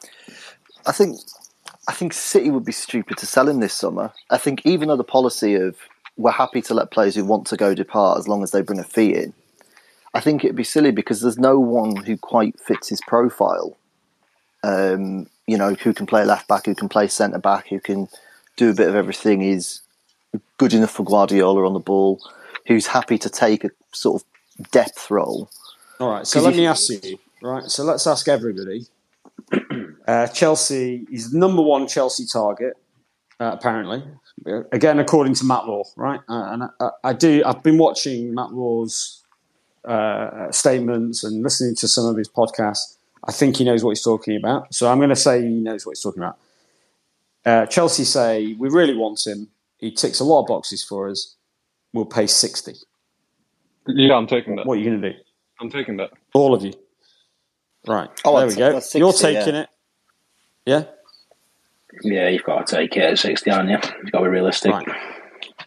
I 0.88 0.92
think 0.92 1.20
I 1.88 1.94
think 1.94 2.14
City 2.14 2.50
would 2.50 2.66
be 2.66 2.72
stupid 2.72 3.18
to 3.18 3.26
sell 3.26 3.48
him 3.48 3.60
this 3.60 3.74
summer. 3.74 4.12
I 4.30 4.38
think 4.38 4.62
even 4.66 4.88
though 4.88 4.96
the 4.96 5.04
policy 5.04 5.56
of 5.56 5.78
we're 6.18 6.32
happy 6.32 6.62
to 6.62 6.74
let 6.74 6.92
players 6.92 7.16
who 7.16 7.26
want 7.26 7.46
to 7.48 7.58
go 7.58 7.76
depart 7.76 8.18
as 8.18 8.28
long 8.28 8.42
as 8.42 8.52
they 8.52 8.62
bring 8.62 8.80
a 8.80 8.84
fee 8.84 9.14
in, 9.14 9.34
I 10.14 10.22
think 10.22 10.44
it'd 10.44 10.56
be 10.56 10.64
silly 10.64 10.92
because 10.92 11.22
there's 11.22 11.38
no 11.38 11.60
one 11.60 11.98
who 11.98 12.18
quite 12.18 12.60
fits 12.60 12.90
his 12.90 13.02
profile. 13.02 13.78
Um, 14.64 15.28
you 15.46 15.58
know, 15.58 15.74
who 15.76 15.94
can 15.94 16.06
play 16.06 16.26
left 16.26 16.48
back, 16.48 16.66
who 16.66 16.74
can 16.74 16.90
play 16.90 17.08
centre 17.08 17.38
back, 17.38 17.68
who 17.68 17.80
can 17.80 18.08
do 18.56 18.70
a 18.70 18.74
bit 18.74 18.88
of 18.88 18.96
everything. 18.96 19.42
Is 19.42 19.82
good 20.58 20.74
enough 20.74 20.92
for 20.92 21.04
Guardiola 21.04 21.68
on 21.68 21.74
the 21.74 21.80
ball. 21.80 22.20
Who's 22.66 22.88
happy 22.88 23.18
to 23.20 23.30
take 23.30 23.64
a 23.64 23.70
sort 23.92 24.22
of 24.22 24.72
depth 24.72 25.12
role. 25.12 25.50
All 26.00 26.10
right. 26.10 26.26
So 26.26 26.42
let 26.42 26.56
me 26.56 26.66
ask 26.66 26.90
you. 26.90 27.20
Right. 27.42 27.66
So 27.66 27.84
let's 27.84 28.08
ask 28.08 28.28
everybody. 28.28 28.88
Uh, 30.08 30.28
Chelsea 30.28 31.08
is 31.12 31.32
the 31.32 31.40
number 31.40 31.62
one 31.62 31.88
Chelsea 31.88 32.26
target, 32.26 32.74
uh, 33.40 33.52
apparently. 33.54 34.04
Again, 34.72 35.00
according 35.00 35.34
to 35.36 35.46
Matt 35.46 35.66
Law, 35.66 35.84
right? 35.96 36.20
Uh, 36.30 36.52
and 36.52 36.64
I, 36.80 36.90
I, 37.04 37.14
do. 37.14 37.42
I've 37.46 37.64
been 37.64 37.78
watching 37.78 38.34
Matt 38.36 38.52
Law's 38.52 39.24
uh, 39.86 40.52
statements 40.52 41.24
and 41.24 41.42
listening 41.42 41.76
to 41.76 41.88
some 41.88 42.06
of 42.06 42.18
his 42.18 42.30
podcasts. 42.30 42.98
I 43.24 43.32
think 43.32 43.58
he 43.58 43.64
knows 43.64 43.84
what 43.84 43.92
he's 43.92 44.04
talking 44.04 44.36
about. 44.36 44.74
So 44.74 44.90
I'm 44.92 44.98
going 44.98 45.10
to 45.10 45.16
say 45.16 45.42
he 45.42 45.48
knows 45.48 45.86
what 45.86 45.94
he's 45.94 46.02
talking 46.02 46.22
about. 46.22 46.38
Uh, 47.46 47.66
Chelsea 47.66 48.04
say 48.04 48.54
we 48.54 48.70
really 48.70 48.96
want 48.96 49.26
him. 49.26 49.48
He 49.78 49.92
ticks 49.92 50.20
a 50.20 50.24
lot 50.24 50.42
of 50.42 50.48
boxes 50.48 50.84
for 50.84 51.10
us. 51.10 51.36
We'll 51.94 52.06
pay 52.06 52.28
sixty. 52.28 52.74
Yeah, 53.88 54.16
I'm 54.16 54.28
taking 54.28 54.56
that. 54.58 54.66
What 54.66 54.78
are 54.78 54.82
you 54.82 54.90
going 54.90 55.02
to 55.02 55.12
do? 55.12 55.18
I'm 55.62 55.70
taking 55.70 55.98
that. 55.98 56.12
All 56.34 56.54
of 56.54 56.64
you. 56.64 56.74
Right. 57.88 58.10
Oh, 58.26 58.38
there 58.38 58.48
we 58.48 58.56
go. 58.56 58.74
60, 58.74 59.00
You're 59.00 59.14
taking 59.14 59.54
yeah. 59.54 59.62
it. 59.62 59.70
Yeah. 60.66 60.86
Yeah, 62.02 62.30
you've 62.30 62.44
got 62.44 62.68
to 62.68 62.76
take 62.76 62.98
it 62.98 63.04
at 63.04 63.20
60, 63.20 63.50
aren't 63.52 63.70
you? 63.70 63.78
You've 64.04 64.12
got 64.12 64.20
to 64.20 64.26
be 64.26 64.30
realistic. 64.30 64.72
Right. 64.72 64.88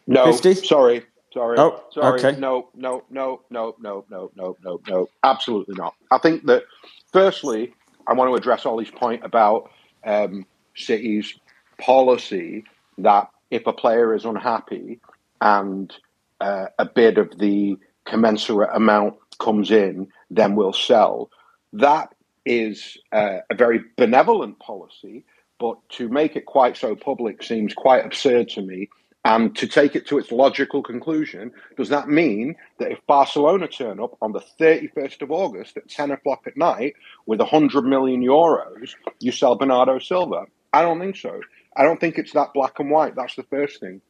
No, 0.06 0.32
50? 0.32 0.66
sorry. 0.66 1.04
Sorry. 1.32 1.58
Oh, 1.58 1.82
sorry. 1.92 2.20
Okay. 2.20 2.38
No, 2.40 2.68
no, 2.74 3.04
no, 3.10 3.42
no, 3.50 3.74
no, 3.78 4.04
no, 4.10 4.30
no, 4.34 4.56
no, 4.64 4.80
no. 4.88 5.08
Absolutely 5.22 5.74
not. 5.76 5.94
I 6.10 6.18
think 6.18 6.44
that, 6.46 6.64
firstly, 7.12 7.74
I 8.06 8.14
want 8.14 8.30
to 8.30 8.34
address 8.34 8.66
Ollie's 8.66 8.90
point 8.90 9.24
about 9.24 9.70
um, 10.04 10.46
City's 10.74 11.38
policy 11.78 12.64
that 12.98 13.30
if 13.50 13.66
a 13.66 13.72
player 13.72 14.14
is 14.14 14.24
unhappy 14.24 15.00
and 15.40 15.94
uh, 16.40 16.66
a 16.78 16.84
bid 16.84 17.18
of 17.18 17.38
the 17.38 17.76
commensurate 18.04 18.70
amount 18.74 19.14
comes 19.38 19.70
in, 19.70 20.08
then 20.30 20.56
we'll 20.56 20.72
sell. 20.72 21.30
That 21.72 22.14
is 22.48 22.96
uh, 23.12 23.40
a 23.50 23.54
very 23.54 23.80
benevolent 23.96 24.58
policy, 24.58 25.24
but 25.60 25.76
to 25.90 26.08
make 26.08 26.34
it 26.34 26.46
quite 26.46 26.76
so 26.76 26.96
public 26.96 27.42
seems 27.42 27.74
quite 27.74 28.04
absurd 28.04 28.48
to 28.50 28.62
me. 28.62 28.88
And 29.24 29.54
to 29.56 29.66
take 29.66 29.94
it 29.94 30.06
to 30.06 30.18
its 30.18 30.32
logical 30.32 30.82
conclusion, 30.82 31.50
does 31.76 31.90
that 31.90 32.08
mean 32.08 32.54
that 32.78 32.90
if 32.90 33.06
Barcelona 33.06 33.68
turn 33.68 34.00
up 34.00 34.16
on 34.22 34.32
the 34.32 34.42
31st 34.58 35.20
of 35.20 35.30
August 35.30 35.76
at 35.76 35.88
10 35.88 36.12
o'clock 36.12 36.44
at 36.46 36.56
night 36.56 36.94
with 37.26 37.40
100 37.40 37.82
million 37.82 38.22
euros, 38.22 38.94
you 39.20 39.30
sell 39.30 39.56
Bernardo 39.56 39.98
Silva? 39.98 40.46
I 40.72 40.80
don't 40.80 41.00
think 41.00 41.16
so. 41.16 41.40
I 41.76 41.82
don't 41.82 42.00
think 42.00 42.16
it's 42.16 42.32
that 42.32 42.54
black 42.54 42.78
and 42.78 42.90
white. 42.90 43.16
That's 43.16 43.36
the 43.36 43.42
first 43.42 43.80
thing. 43.80 44.00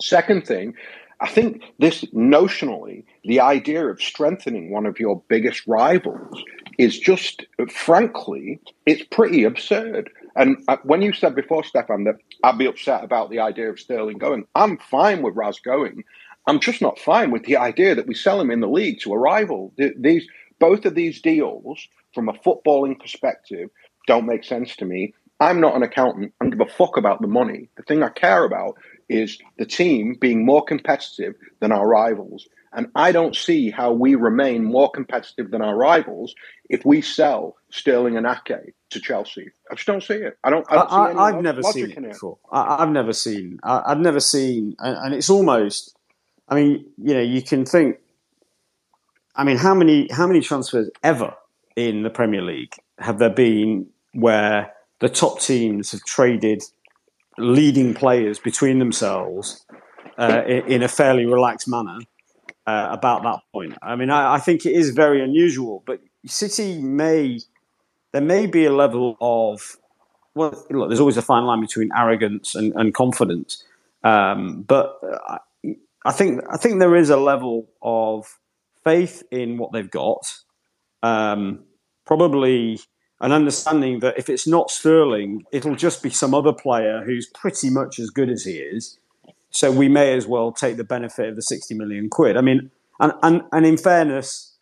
Second 0.00 0.46
thing, 0.46 0.74
I 1.20 1.28
think 1.28 1.62
this 1.78 2.04
notionally, 2.14 3.04
the 3.24 3.40
idea 3.40 3.86
of 3.86 4.00
strengthening 4.00 4.70
one 4.70 4.86
of 4.86 5.00
your 5.00 5.22
biggest 5.28 5.66
rivals 5.66 6.44
is 6.78 6.98
just, 6.98 7.46
frankly, 7.70 8.60
it's 8.86 9.04
pretty 9.04 9.44
absurd. 9.44 10.10
And 10.36 10.56
uh, 10.68 10.78
when 10.82 11.02
you 11.02 11.12
said 11.12 11.34
before, 11.34 11.64
Stefan, 11.64 12.04
that 12.04 12.16
I'd 12.42 12.58
be 12.58 12.66
upset 12.66 13.04
about 13.04 13.30
the 13.30 13.40
idea 13.40 13.70
of 13.70 13.78
Sterling 13.78 14.18
going, 14.18 14.46
I'm 14.54 14.78
fine 14.78 15.22
with 15.22 15.36
Raz 15.36 15.60
going. 15.60 16.04
I'm 16.46 16.60
just 16.60 16.82
not 16.82 16.98
fine 16.98 17.30
with 17.30 17.44
the 17.44 17.56
idea 17.56 17.94
that 17.94 18.06
we 18.06 18.14
sell 18.14 18.40
him 18.40 18.50
in 18.50 18.60
the 18.60 18.68
league 18.68 19.00
to 19.00 19.12
a 19.12 19.18
rival. 19.18 19.72
These 19.76 20.26
both 20.58 20.84
of 20.84 20.94
these 20.94 21.20
deals, 21.20 21.86
from 22.14 22.28
a 22.28 22.32
footballing 22.32 22.98
perspective, 23.00 23.70
don't 24.06 24.26
make 24.26 24.44
sense 24.44 24.76
to 24.76 24.84
me. 24.84 25.14
I'm 25.40 25.60
not 25.60 25.74
an 25.74 25.82
accountant. 25.82 26.32
I 26.40 26.44
don't 26.44 26.58
give 26.58 26.66
a 26.66 26.70
fuck 26.70 26.96
about 26.96 27.20
the 27.20 27.26
money. 27.26 27.68
The 27.76 27.82
thing 27.82 28.02
I 28.02 28.08
care 28.10 28.44
about 28.44 28.76
is 29.08 29.38
the 29.58 29.66
team 29.66 30.16
being 30.20 30.44
more 30.44 30.64
competitive 30.64 31.34
than 31.60 31.72
our 31.72 31.86
rivals. 31.86 32.46
And 32.74 32.88
I 32.94 33.12
don't 33.12 33.36
see 33.36 33.70
how 33.70 33.92
we 33.92 34.16
remain 34.16 34.64
more 34.64 34.90
competitive 34.90 35.50
than 35.50 35.62
our 35.62 35.76
rivals 35.76 36.34
if 36.68 36.84
we 36.84 37.00
sell 37.00 37.56
Sterling 37.70 38.16
and 38.16 38.26
Ake 38.26 38.74
to 38.90 39.00
Chelsea. 39.00 39.50
I 39.70 39.74
just 39.74 39.86
don't 39.86 40.02
see 40.02 40.14
it. 40.14 40.38
I 40.42 40.50
don't. 40.50 40.66
I 40.70 41.30
have 41.30 41.42
never 41.42 41.62
seen 41.62 41.90
it 41.90 42.02
before. 42.02 42.38
I, 42.50 42.78
have 42.78 42.90
never 42.90 43.12
seen. 43.12 43.60
I, 43.62 43.90
have 43.90 44.00
never 44.00 44.20
seen, 44.20 44.74
and, 44.78 44.96
and 44.96 45.14
it's 45.14 45.30
almost. 45.30 45.96
I 46.48 46.56
mean, 46.56 46.84
you 46.98 47.14
know, 47.14 47.22
you 47.22 47.42
can 47.42 47.64
think. 47.64 47.98
I 49.36 49.44
mean, 49.44 49.56
how 49.56 49.74
many 49.74 50.08
how 50.10 50.26
many 50.26 50.40
transfers 50.40 50.90
ever 51.02 51.34
in 51.76 52.02
the 52.02 52.10
Premier 52.10 52.42
League 52.42 52.74
have 52.98 53.18
there 53.18 53.30
been 53.30 53.86
where 54.12 54.72
the 55.00 55.08
top 55.08 55.40
teams 55.40 55.92
have 55.92 56.02
traded 56.04 56.62
leading 57.36 57.94
players 57.94 58.38
between 58.38 58.78
themselves 58.78 59.64
uh, 60.18 60.42
in, 60.46 60.66
in, 60.70 60.82
a 60.84 60.88
fairly 60.88 61.26
relaxed 61.26 61.66
manner 61.66 61.98
uh, 62.66 62.88
about 62.90 63.22
that 63.22 63.40
point. 63.52 63.76
I 63.82 63.96
mean, 63.96 64.10
I, 64.10 64.34
I, 64.34 64.38
think 64.38 64.64
it 64.64 64.72
is 64.72 64.90
very 64.90 65.22
unusual, 65.22 65.82
but 65.86 66.00
City 66.26 66.80
may 66.80 67.40
there 68.12 68.22
may 68.22 68.46
be 68.46 68.64
a 68.64 68.72
level 68.72 69.16
of 69.20 69.76
well, 70.34 70.64
look, 70.70 70.88
there's 70.88 71.00
always 71.00 71.16
a 71.16 71.22
fine 71.22 71.44
line 71.44 71.60
between 71.60 71.90
arrogance 71.96 72.54
and, 72.54 72.72
and 72.74 72.94
confidence, 72.94 73.62
um, 74.02 74.62
but 74.62 74.98
I, 75.26 75.38
I 76.04 76.12
think 76.12 76.42
I 76.50 76.56
think 76.56 76.78
there 76.78 76.96
is 76.96 77.10
a 77.10 77.16
level 77.16 77.68
of 77.82 78.38
faith 78.82 79.22
in 79.30 79.58
what 79.58 79.72
they've 79.72 79.90
got. 79.90 80.38
Um, 81.02 81.64
probably 82.06 82.80
an 83.20 83.32
understanding 83.32 84.00
that 84.00 84.18
if 84.18 84.28
it's 84.28 84.46
not 84.46 84.70
Sterling, 84.70 85.44
it'll 85.52 85.76
just 85.76 86.02
be 86.02 86.10
some 86.10 86.34
other 86.34 86.52
player 86.52 87.02
who's 87.04 87.26
pretty 87.26 87.70
much 87.70 87.98
as 87.98 88.10
good 88.10 88.30
as 88.30 88.44
he 88.44 88.52
is. 88.52 88.98
So 89.54 89.70
we 89.70 89.88
may 89.88 90.14
as 90.14 90.26
well 90.26 90.52
take 90.52 90.76
the 90.76 90.84
benefit 90.84 91.28
of 91.28 91.36
the 91.36 91.42
60 91.42 91.74
million 91.74 92.10
quid. 92.10 92.36
I 92.36 92.40
mean, 92.40 92.70
and, 93.00 93.12
and, 93.22 93.42
and 93.52 93.66
in 93.66 93.76
fairness, 93.76 94.56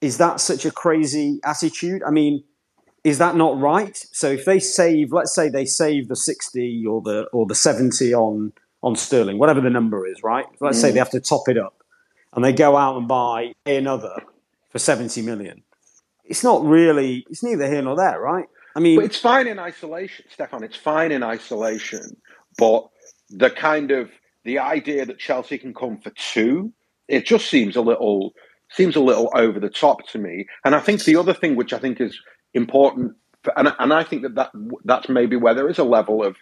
is 0.00 0.18
that 0.18 0.40
such 0.40 0.64
a 0.64 0.70
crazy 0.70 1.40
attitude? 1.44 2.02
I 2.06 2.10
mean, 2.10 2.44
is 3.04 3.18
that 3.18 3.36
not 3.36 3.58
right? 3.58 3.96
So 4.12 4.30
if 4.30 4.44
they 4.44 4.58
save, 4.58 5.12
let's 5.12 5.34
say 5.34 5.48
they 5.48 5.64
save 5.64 6.08
the 6.08 6.16
60 6.16 6.84
or 6.86 7.00
the 7.00 7.28
or 7.32 7.46
the 7.46 7.54
70 7.54 8.12
on 8.14 8.52
on 8.82 8.94
Sterling, 8.94 9.38
whatever 9.38 9.60
the 9.60 9.70
number 9.70 10.06
is, 10.06 10.22
right? 10.22 10.44
Let's 10.60 10.78
mm. 10.78 10.82
say 10.82 10.90
they 10.90 10.98
have 10.98 11.10
to 11.10 11.20
top 11.20 11.48
it 11.48 11.56
up 11.56 11.82
and 12.34 12.44
they 12.44 12.52
go 12.52 12.76
out 12.76 12.96
and 12.96 13.08
buy 13.08 13.52
another 13.64 14.22
for 14.70 14.78
70 14.78 15.22
million 15.22 15.62
it's 16.28 16.42
not 16.42 16.64
really, 16.64 17.24
it's 17.30 17.42
neither 17.42 17.68
here 17.68 17.82
nor 17.82 17.96
there, 17.96 18.20
right? 18.20 18.46
I 18.74 18.80
mean, 18.80 18.96
but 18.96 19.06
it's 19.06 19.18
fine 19.18 19.46
in 19.46 19.58
isolation, 19.58 20.26
Stefan. 20.30 20.62
It's 20.62 20.76
fine 20.76 21.12
in 21.12 21.22
isolation, 21.22 22.16
but 22.58 22.88
the 23.30 23.50
kind 23.50 23.90
of 23.90 24.10
the 24.44 24.58
idea 24.58 25.04
that 25.04 25.18
Chelsea 25.18 25.58
can 25.58 25.74
come 25.74 25.98
for 25.98 26.10
two, 26.10 26.72
it 27.08 27.26
just 27.26 27.48
seems 27.50 27.76
a 27.76 27.80
little 27.82 28.34
seems 28.70 28.96
a 28.96 29.00
little 29.00 29.30
over 29.34 29.60
the 29.60 29.70
top 29.70 30.06
to 30.08 30.18
me. 30.18 30.46
And 30.64 30.74
I 30.74 30.80
think 30.80 31.04
the 31.04 31.16
other 31.16 31.34
thing, 31.34 31.56
which 31.56 31.72
I 31.72 31.78
think 31.78 32.00
is 32.00 32.18
important, 32.54 33.14
for, 33.42 33.56
and 33.58 33.72
and 33.78 33.92
I 33.92 34.02
think 34.02 34.22
that, 34.22 34.34
that 34.34 34.50
that's 34.84 35.08
maybe 35.08 35.36
where 35.36 35.54
there 35.54 35.68
is 35.68 35.78
a 35.78 35.84
level 35.84 36.22
of 36.24 36.36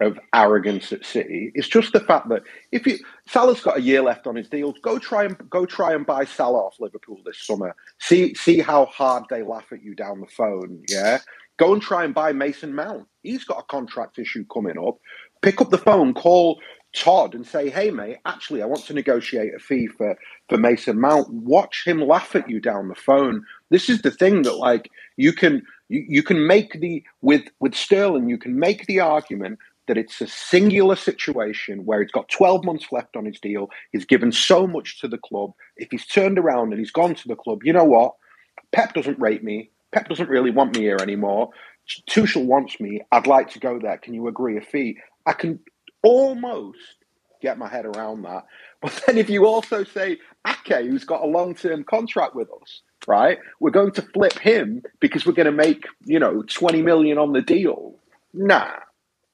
of 0.00 0.18
arrogance 0.34 0.92
at 0.92 1.04
City. 1.04 1.52
It's 1.54 1.68
just 1.68 1.92
the 1.92 2.00
fact 2.00 2.28
that 2.30 2.42
if 2.72 2.86
you 2.86 2.98
Salah's 3.28 3.60
got 3.60 3.76
a 3.78 3.82
year 3.82 4.02
left 4.02 4.26
on 4.26 4.34
his 4.34 4.48
deal, 4.48 4.72
go 4.82 4.98
try 4.98 5.24
and 5.24 5.36
go 5.50 5.66
try 5.66 5.92
and 5.92 6.06
buy 6.06 6.24
Salah 6.24 6.66
off 6.66 6.80
Liverpool 6.80 7.18
this 7.24 7.44
summer. 7.46 7.74
See 7.98 8.34
see 8.34 8.60
how 8.60 8.86
hard 8.86 9.24
they 9.28 9.42
laugh 9.42 9.66
at 9.72 9.82
you 9.82 9.94
down 9.94 10.20
the 10.20 10.26
phone. 10.26 10.82
Yeah, 10.88 11.18
go 11.58 11.72
and 11.72 11.82
try 11.82 12.04
and 12.04 12.14
buy 12.14 12.32
Mason 12.32 12.74
Mount. 12.74 13.06
He's 13.22 13.44
got 13.44 13.58
a 13.60 13.64
contract 13.64 14.18
issue 14.18 14.44
coming 14.52 14.78
up. 14.78 14.96
Pick 15.42 15.60
up 15.60 15.70
the 15.70 15.78
phone, 15.78 16.14
call 16.14 16.60
Todd 16.94 17.34
and 17.34 17.46
say, 17.46 17.70
"Hey, 17.70 17.90
mate, 17.90 18.18
actually, 18.26 18.62
I 18.62 18.66
want 18.66 18.84
to 18.86 18.94
negotiate 18.94 19.54
a 19.54 19.58
fee 19.58 19.86
for 19.86 20.16
for 20.48 20.58
Mason 20.58 21.00
Mount." 21.00 21.32
Watch 21.32 21.86
him 21.86 22.00
laugh 22.00 22.34
at 22.34 22.50
you 22.50 22.60
down 22.60 22.88
the 22.88 22.94
phone. 22.94 23.44
This 23.70 23.88
is 23.88 24.02
the 24.02 24.10
thing 24.10 24.42
that 24.42 24.56
like 24.56 24.90
you 25.16 25.32
can 25.32 25.62
you, 25.88 26.04
you 26.08 26.22
can 26.22 26.46
make 26.46 26.80
the 26.80 27.02
with 27.22 27.44
with 27.60 27.74
Sterling, 27.74 28.28
you 28.28 28.38
can 28.38 28.58
make 28.58 28.86
the 28.86 29.00
argument 29.00 29.58
that 29.86 29.98
it's 29.98 30.20
a 30.20 30.26
singular 30.26 30.94
situation 30.96 31.84
where 31.84 32.00
he's 32.00 32.12
got 32.12 32.28
12 32.28 32.64
months 32.64 32.86
left 32.92 33.16
on 33.16 33.24
his 33.24 33.40
deal. 33.40 33.68
He's 33.92 34.04
given 34.04 34.30
so 34.30 34.66
much 34.66 35.00
to 35.00 35.08
the 35.08 35.18
club. 35.18 35.52
If 35.76 35.88
he's 35.90 36.06
turned 36.06 36.38
around 36.38 36.70
and 36.72 36.78
he's 36.78 36.92
gone 36.92 37.14
to 37.16 37.28
the 37.28 37.34
club, 37.34 37.60
you 37.64 37.72
know 37.72 37.84
what? 37.84 38.14
Pep 38.72 38.94
doesn't 38.94 39.18
rate 39.18 39.42
me. 39.42 39.70
Pep 39.92 40.08
doesn't 40.08 40.28
really 40.28 40.50
want 40.52 40.76
me 40.76 40.82
here 40.82 40.98
anymore. 41.02 41.50
Tuchel 42.08 42.46
wants 42.46 42.78
me. 42.78 43.00
I'd 43.10 43.26
like 43.26 43.50
to 43.50 43.58
go 43.58 43.80
there. 43.80 43.98
Can 43.98 44.14
you 44.14 44.28
agree 44.28 44.56
a 44.56 44.60
fee? 44.60 44.98
I 45.26 45.32
can 45.32 45.60
almost 46.02 46.78
get 47.40 47.58
my 47.58 47.68
head 47.68 47.86
around 47.86 48.22
that. 48.22 48.46
But 48.80 49.02
then 49.06 49.18
if 49.18 49.28
you 49.28 49.46
also 49.46 49.84
say 49.84 50.18
Ake, 50.46 50.86
who's 50.86 51.04
got 51.04 51.22
a 51.22 51.26
long 51.26 51.54
term 51.54 51.84
contract 51.84 52.34
with 52.34 52.48
us, 52.62 52.82
right? 53.06 53.38
We're 53.58 53.70
going 53.70 53.92
to 53.92 54.02
flip 54.02 54.38
him 54.38 54.82
because 55.00 55.26
we're 55.26 55.32
going 55.32 55.46
to 55.46 55.52
make, 55.52 55.84
you 56.04 56.18
know, 56.18 56.42
20 56.42 56.82
million 56.82 57.18
on 57.18 57.32
the 57.32 57.42
deal. 57.42 57.94
Nah. 58.32 58.70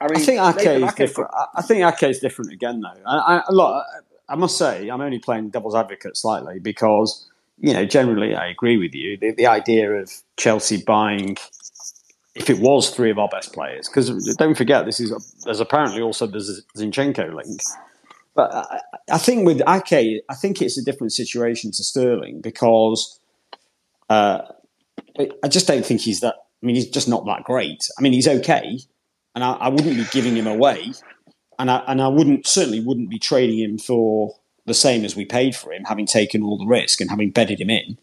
I 0.01 0.09
mean, 0.09 0.39
I 0.39 0.53
think 0.53 0.69
Ake 0.69 0.83
is 0.83 0.95
different. 0.95 1.31
I 1.55 1.63
think 1.63 1.85
Ake 1.85 2.11
is 2.11 2.19
different 2.19 2.53
again, 2.53 2.81
though. 2.81 3.01
I, 3.07 3.39
I, 3.39 3.53
look, 3.53 3.85
I 4.29 4.35
must 4.35 4.59
say, 4.59 4.89
I'm 4.89 5.01
only 5.01 5.19
playing 5.19 5.51
devil's 5.51 5.75
advocate 5.75 6.17
slightly 6.17 6.59
because, 6.59 7.31
you 7.61 7.73
know, 7.73 7.87
generally 7.87 8.35
I 8.35 8.49
agree 8.49 8.77
with 8.77 8.95
you. 8.95 9.17
The, 9.17 9.31
the 9.31 9.47
idea 9.47 9.93
of 9.93 10.13
Chelsea 10.37 10.83
buying 10.83 11.39
if 12.37 12.51
it 12.51 12.59
was 12.59 12.91
three 12.91 13.11
of 13.11 13.19
our 13.19 13.29
best 13.29 13.53
players, 13.53 13.89
because 13.89 14.11
don't 14.37 14.57
forget 14.57 14.85
this 14.85 15.01
is 15.01 15.11
there's 15.45 15.61
apparently 15.61 16.03
also 16.03 16.27
the 16.27 16.39
Zinchenko 16.77 17.35
link. 17.35 17.61
But 18.35 18.55
I, 18.55 18.81
I, 19.13 19.19
think 19.19 19.47
with 19.47 19.63
Ake, 19.67 20.23
I 20.29 20.35
think 20.35 20.61
it's 20.61 20.77
a 20.77 20.85
different 20.85 21.15
situation 21.15 21.71
to 21.73 21.83
Sterling 21.83 22.43
because 22.43 23.19
uh, 24.11 24.43
I 25.43 25.49
just 25.49 25.67
don't 25.67 25.85
think 25.85 26.03
he's 26.03 26.21
that. 26.21 26.35
I 26.63 26.67
mean, 26.67 26.77
he's 26.77 26.91
just 26.91 27.09
not 27.09 27.25
that 27.25 27.45
great. 27.45 27.89
I 27.99 28.03
mean, 28.03 28.13
he's 28.13 28.29
okay, 28.29 28.79
and 29.35 29.43
I, 29.43 29.53
I 29.53 29.69
wouldn't 29.69 29.97
be 29.97 30.05
giving 30.13 30.37
him 30.37 30.47
away, 30.47 30.93
and 31.59 31.71
I 31.71 31.79
and 31.89 32.03
I 32.03 32.09
wouldn't 32.09 32.47
certainly 32.47 32.81
wouldn't 32.81 33.09
be 33.09 33.19
trading 33.19 33.59
him 33.59 33.79
for 33.79 34.37
the 34.67 34.75
same 34.75 35.05
as 35.07 35.17
we 35.17 35.25
paid 35.25 35.57
for 35.57 35.73
him, 35.73 35.85
having 35.85 36.07
taken 36.07 36.43
all 36.43 36.59
the 36.59 36.67
risk 36.67 37.01
and 37.01 37.09
having 37.09 37.31
bedded 37.31 37.61
him 37.61 37.71
in. 37.71 37.97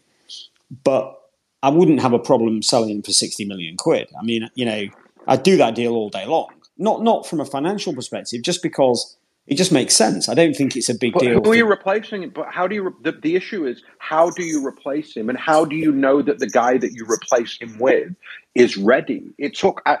But 0.82 1.20
I 1.64 1.70
wouldn't 1.70 2.00
have 2.00 2.12
a 2.12 2.18
problem 2.18 2.60
selling 2.60 2.90
him 2.90 3.02
for 3.02 3.12
60 3.12 3.46
million 3.46 3.78
quid. 3.78 4.10
I 4.20 4.22
mean, 4.22 4.50
you 4.54 4.66
know, 4.66 4.84
I'd 5.26 5.42
do 5.42 5.56
that 5.56 5.74
deal 5.74 5.94
all 5.94 6.10
day 6.10 6.26
long. 6.26 6.50
Not 6.76 7.02
not 7.02 7.26
from 7.26 7.40
a 7.40 7.46
financial 7.46 7.94
perspective, 7.94 8.42
just 8.42 8.62
because 8.62 9.16
it 9.46 9.54
just 9.54 9.72
makes 9.72 9.94
sense. 9.96 10.28
I 10.28 10.34
don't 10.34 10.54
think 10.54 10.76
it's 10.76 10.90
a 10.90 10.94
big 10.94 11.14
but 11.14 11.20
deal. 11.20 11.40
Who 11.42 11.52
are 11.52 11.54
you 11.54 11.66
replacing 11.66 12.22
him? 12.22 12.30
But 12.30 12.48
how 12.50 12.66
do 12.66 12.74
you? 12.74 12.94
The, 13.02 13.12
the 13.12 13.34
issue 13.34 13.64
is 13.66 13.82
how 13.96 14.28
do 14.28 14.42
you 14.42 14.66
replace 14.66 15.16
him, 15.16 15.30
and 15.30 15.38
how 15.38 15.64
do 15.64 15.74
you 15.74 15.90
know 15.90 16.20
that 16.20 16.38
the 16.38 16.48
guy 16.48 16.76
that 16.76 16.92
you 16.92 17.06
replace 17.08 17.56
him 17.58 17.78
with 17.78 18.14
is 18.54 18.76
ready? 18.76 19.22
It 19.38 19.56
took. 19.56 19.80
I 19.86 19.96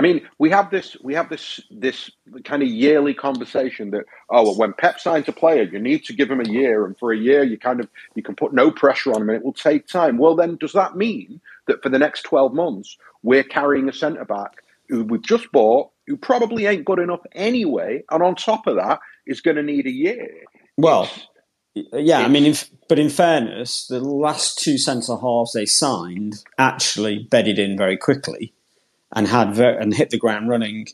mean, 0.00 0.26
we 0.38 0.50
have 0.50 0.70
this 0.70 0.96
we 1.02 1.14
have 1.14 1.28
this 1.28 1.60
this 1.70 2.10
kind 2.44 2.62
of 2.62 2.68
yearly 2.68 3.12
conversation 3.12 3.90
that 3.90 4.04
oh 4.30 4.44
well, 4.44 4.56
when 4.56 4.72
Pep 4.72 4.98
signs 5.00 5.28
a 5.28 5.32
player, 5.32 5.62
you 5.62 5.78
need 5.78 6.04
to 6.04 6.14
give 6.14 6.30
him 6.30 6.40
a 6.40 6.48
year, 6.48 6.86
and 6.86 6.98
for 6.98 7.12
a 7.12 7.18
year 7.18 7.42
you 7.42 7.58
kind 7.58 7.80
of 7.80 7.88
you 8.14 8.22
can 8.22 8.34
put 8.34 8.54
no 8.54 8.70
pressure 8.70 9.12
on 9.12 9.22
him, 9.22 9.28
and 9.28 9.36
it 9.36 9.44
will 9.44 9.52
take 9.52 9.86
time. 9.86 10.18
Well, 10.18 10.34
then 10.34 10.56
does 10.56 10.72
that 10.72 10.96
mean 10.96 11.40
that 11.66 11.82
for 11.82 11.88
the 11.88 11.98
next 11.98 12.22
twelve 12.22 12.54
months 12.54 12.96
we're 13.22 13.44
carrying 13.44 13.88
a 13.88 13.92
centre 13.92 14.24
back 14.24 14.62
who 14.88 15.04
we've 15.04 15.22
just 15.22 15.52
bought, 15.52 15.90
who 16.06 16.16
probably 16.16 16.66
ain't 16.66 16.84
good 16.84 16.98
enough 16.98 17.20
anyway, 17.32 18.02
and 18.10 18.22
on 18.22 18.34
top 18.34 18.66
of 18.66 18.76
that 18.76 19.00
is 19.26 19.40
going 19.40 19.56
to 19.56 19.62
need 19.62 19.86
a 19.86 19.92
year? 19.92 20.28
Well. 20.76 21.10
Yeah, 21.92 22.18
I 22.18 22.26
mean, 22.26 22.46
if, 22.46 22.68
but 22.88 22.98
in 22.98 23.08
fairness, 23.08 23.86
the 23.86 24.00
last 24.00 24.58
two 24.58 24.76
centre 24.76 25.16
halves 25.16 25.52
they 25.52 25.66
signed 25.66 26.44
actually 26.58 27.28
bedded 27.30 27.60
in 27.60 27.76
very 27.76 27.96
quickly 27.96 28.52
and 29.14 29.26
had 29.26 29.54
ver- 29.54 29.78
and 29.78 29.94
hit 29.94 30.10
the 30.10 30.18
ground 30.18 30.48
running. 30.48 30.86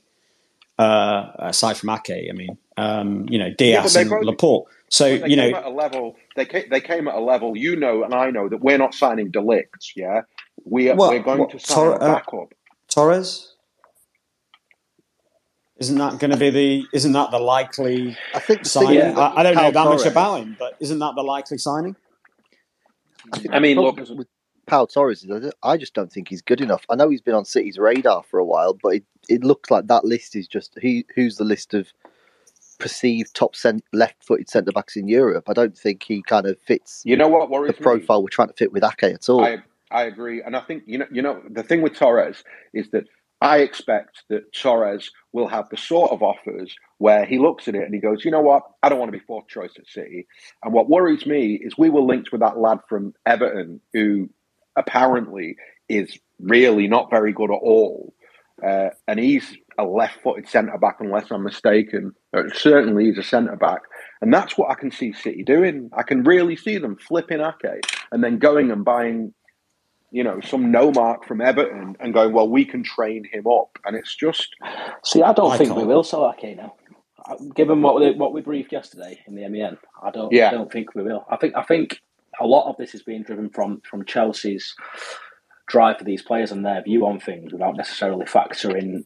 Uh, 0.78 1.32
aside 1.38 1.74
from 1.74 1.88
Ake, 1.88 2.28
I 2.28 2.32
mean, 2.34 2.58
um, 2.76 3.26
you 3.30 3.38
know, 3.38 3.50
Dias 3.50 3.94
yeah, 3.94 4.02
and 4.02 4.10
both, 4.10 4.24
Laporte. 4.24 4.66
So 4.90 5.06
you 5.06 5.34
know, 5.34 5.48
at 5.48 5.64
a 5.64 5.70
level 5.70 6.16
they 6.36 6.44
came, 6.44 6.68
they 6.68 6.80
came 6.80 7.08
at 7.08 7.14
a 7.14 7.20
level. 7.20 7.56
You 7.56 7.76
know, 7.76 8.04
and 8.04 8.14
I 8.14 8.30
know 8.30 8.48
that 8.48 8.58
we're 8.58 8.76
not 8.76 8.94
signing 8.94 9.30
de 9.30 9.40
Ligt. 9.40 9.92
Yeah, 9.96 10.22
we 10.64 10.90
are, 10.90 10.96
what, 10.96 11.10
we're 11.10 11.22
going 11.22 11.38
what, 11.38 11.50
to 11.50 11.58
sign 11.58 11.76
Tor- 11.76 11.92
a 11.92 11.96
uh, 11.96 12.14
backup. 12.14 12.54
Torres. 12.88 13.54
Isn't 15.78 15.98
that 15.98 16.18
going 16.18 16.30
to 16.30 16.36
be 16.36 16.50
the? 16.50 16.86
Isn't 16.92 17.12
that 17.12 17.30
the 17.30 17.38
likely 17.38 18.16
I 18.34 18.38
think 18.38 18.64
signing? 18.64 18.94
Yeah, 18.94 19.18
I, 19.18 19.40
I, 19.40 19.42
don't 19.42 19.54
know 19.54 19.70
that 19.70 19.82
Torres. 19.84 20.04
much 20.04 20.10
about 20.10 20.40
him, 20.40 20.56
but 20.58 20.76
isn't 20.80 20.98
that 20.98 21.14
the 21.14 21.22
likely 21.22 21.58
signing? 21.58 21.96
I, 23.32 23.56
I 23.56 23.58
mean, 23.58 23.76
look, 23.76 23.96
with, 23.96 24.26
Pau 24.66 24.86
Torres 24.86 25.26
I 25.62 25.76
just 25.76 25.94
don't 25.94 26.12
think 26.12 26.28
he's 26.28 26.42
good 26.42 26.60
enough. 26.60 26.84
I 26.90 26.96
know 26.96 27.08
he's 27.08 27.20
been 27.20 27.34
on 27.34 27.44
City's 27.44 27.78
radar 27.78 28.22
for 28.22 28.38
a 28.38 28.44
while, 28.44 28.74
but 28.74 28.96
it, 28.96 29.04
it 29.28 29.44
looks 29.44 29.70
like 29.70 29.86
that 29.86 30.04
list 30.04 30.36
is 30.36 30.48
just 30.48 30.76
he 30.80 31.04
who's 31.14 31.36
the 31.36 31.44
list 31.44 31.74
of 31.74 31.92
perceived 32.78 33.34
top 33.34 33.56
cent, 33.56 33.82
left-footed 33.92 34.50
centre 34.50 34.72
backs 34.72 34.96
in 34.96 35.08
Europe. 35.08 35.48
I 35.48 35.54
don't 35.54 35.76
think 35.76 36.02
he 36.02 36.22
kind 36.22 36.46
of 36.46 36.58
fits. 36.60 37.02
You 37.04 37.16
know 37.16 37.28
what 37.28 37.48
worries 37.48 37.74
the 37.76 37.82
profile 37.82 38.18
me? 38.18 38.24
we're 38.24 38.28
trying 38.28 38.48
to 38.48 38.54
fit 38.54 38.72
with 38.72 38.84
Ake 38.84 39.14
at 39.14 39.28
all. 39.28 39.44
I, 39.44 39.58
I 39.90 40.04
agree, 40.04 40.42
and 40.42 40.56
I 40.56 40.60
think 40.60 40.82
you 40.86 40.98
know 40.98 41.06
you 41.10 41.22
know 41.22 41.42
the 41.48 41.62
thing 41.62 41.82
with 41.82 41.94
Torres 41.94 42.42
is 42.74 42.90
that 42.90 43.04
I 43.40 43.58
expect 43.58 44.24
that 44.30 44.52
Torres 44.52 45.10
will 45.32 45.48
have 45.48 45.68
the 45.68 45.76
sort 45.76 46.10
of 46.10 46.22
offers 46.22 46.74
where 46.98 47.26
he 47.26 47.38
looks 47.38 47.68
at 47.68 47.74
it 47.74 47.82
and 47.82 47.94
he 47.94 48.00
goes, 48.00 48.24
you 48.24 48.30
know 48.30 48.40
what, 48.40 48.62
I 48.82 48.88
don't 48.88 48.98
want 48.98 49.12
to 49.12 49.18
be 49.18 49.24
fourth 49.24 49.46
choice 49.48 49.72
at 49.78 49.86
City. 49.86 50.26
And 50.64 50.72
what 50.72 50.88
worries 50.88 51.26
me 51.26 51.60
is 51.62 51.76
we 51.76 51.90
were 51.90 52.00
linked 52.00 52.32
with 52.32 52.40
that 52.40 52.56
lad 52.56 52.78
from 52.88 53.12
Everton 53.26 53.82
who 53.92 54.30
apparently 54.76 55.56
is 55.88 56.18
really 56.40 56.88
not 56.88 57.10
very 57.10 57.32
good 57.32 57.50
at 57.50 57.60
all. 57.60 58.14
Uh, 58.64 58.88
and 59.06 59.20
he's 59.20 59.54
a 59.78 59.84
left 59.84 60.22
footed 60.22 60.48
centre 60.48 60.78
back, 60.78 60.96
unless 61.00 61.30
I'm 61.30 61.42
mistaken. 61.42 62.14
certainly, 62.54 63.06
he's 63.06 63.18
a 63.18 63.22
centre 63.22 63.56
back. 63.56 63.82
And 64.22 64.32
that's 64.32 64.56
what 64.56 64.70
I 64.70 64.74
can 64.74 64.90
see 64.90 65.12
City 65.12 65.42
doing. 65.42 65.90
I 65.92 66.02
can 66.02 66.24
really 66.24 66.56
see 66.56 66.78
them 66.78 66.96
flipping 66.96 67.40
Ake 67.40 67.82
and 68.10 68.24
then 68.24 68.38
going 68.38 68.70
and 68.70 68.84
buying, 68.84 69.34
you 70.10 70.24
know, 70.24 70.40
some 70.40 70.70
no 70.70 70.90
mark 70.90 71.26
from 71.26 71.42
Everton 71.42 71.96
and 72.00 72.14
going, 72.14 72.32
well, 72.32 72.48
we 72.48 72.64
can 72.64 72.82
train 72.82 73.24
him 73.30 73.46
up. 73.46 73.78
And 73.84 73.94
it's 73.94 74.14
just. 74.16 74.56
See, 75.04 75.22
I 75.22 75.34
don't 75.34 75.52
I 75.52 75.58
think 75.58 75.70
can't. 75.70 75.80
we 75.80 75.86
will 75.86 76.04
sell 76.04 76.32
Ake 76.34 76.56
now. 76.56 76.74
Given 77.54 77.82
what 77.82 78.00
we, 78.00 78.12
what 78.12 78.32
we 78.32 78.40
briefed 78.40 78.72
yesterday 78.72 79.20
in 79.26 79.34
the 79.34 79.46
MEN, 79.48 79.76
I 80.00 80.12
don't. 80.12 80.32
Yeah. 80.32 80.48
I 80.48 80.52
don't 80.52 80.70
think 80.70 80.94
we 80.94 81.02
will. 81.02 81.26
I 81.28 81.36
think. 81.36 81.56
I 81.56 81.62
think 81.62 82.00
a 82.40 82.46
lot 82.46 82.68
of 82.68 82.76
this 82.76 82.94
is 82.94 83.02
being 83.02 83.22
driven 83.22 83.50
from 83.50 83.80
from 83.88 84.04
Chelsea's 84.04 84.74
drive 85.68 85.98
for 85.98 86.04
these 86.04 86.22
players 86.22 86.52
and 86.52 86.64
their 86.64 86.82
view 86.82 87.06
on 87.06 87.18
things 87.18 87.52
without 87.52 87.76
necessarily 87.76 88.24
factoring 88.24 89.04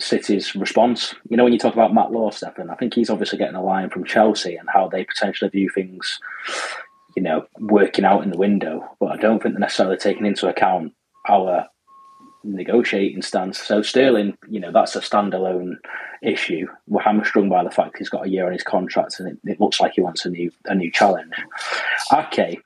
City's 0.00 0.54
response. 0.54 1.14
You 1.28 1.36
know, 1.36 1.44
when 1.44 1.52
you 1.52 1.58
talk 1.58 1.74
about 1.74 1.92
Matt 1.92 2.12
Law, 2.12 2.30
Stefan, 2.30 2.70
I 2.70 2.76
think 2.76 2.94
he's 2.94 3.10
obviously 3.10 3.38
getting 3.38 3.56
a 3.56 3.62
line 3.62 3.90
from 3.90 4.04
Chelsea 4.04 4.56
and 4.56 4.68
how 4.72 4.88
they 4.88 5.04
potentially 5.04 5.50
view 5.50 5.68
things, 5.68 6.20
you 7.16 7.22
know, 7.22 7.46
working 7.58 8.04
out 8.04 8.22
in 8.22 8.30
the 8.30 8.38
window. 8.38 8.84
But 9.00 9.12
I 9.12 9.16
don't 9.16 9.42
think 9.42 9.54
they're 9.54 9.60
necessarily 9.60 9.96
taking 9.96 10.26
into 10.26 10.48
account 10.48 10.92
our 11.28 11.66
negotiating 12.54 13.22
stance. 13.22 13.58
So 13.58 13.82
Sterling, 13.82 14.36
you 14.48 14.60
know, 14.60 14.72
that's 14.72 14.96
a 14.96 15.00
standalone 15.00 15.76
issue. 16.22 16.66
We're 16.86 17.02
hamstrung 17.02 17.48
by 17.48 17.64
the 17.64 17.70
fact 17.70 17.98
he's 17.98 18.08
got 18.08 18.26
a 18.26 18.30
year 18.30 18.46
on 18.46 18.52
his 18.52 18.62
contract, 18.62 19.20
and 19.20 19.28
it, 19.28 19.38
it 19.52 19.60
looks 19.60 19.80
like 19.80 19.92
he 19.94 20.00
wants 20.00 20.24
a 20.24 20.30
new 20.30 20.50
a 20.66 20.74
new 20.74 20.90
challenge. 20.90 21.34
Okay, 22.12 22.58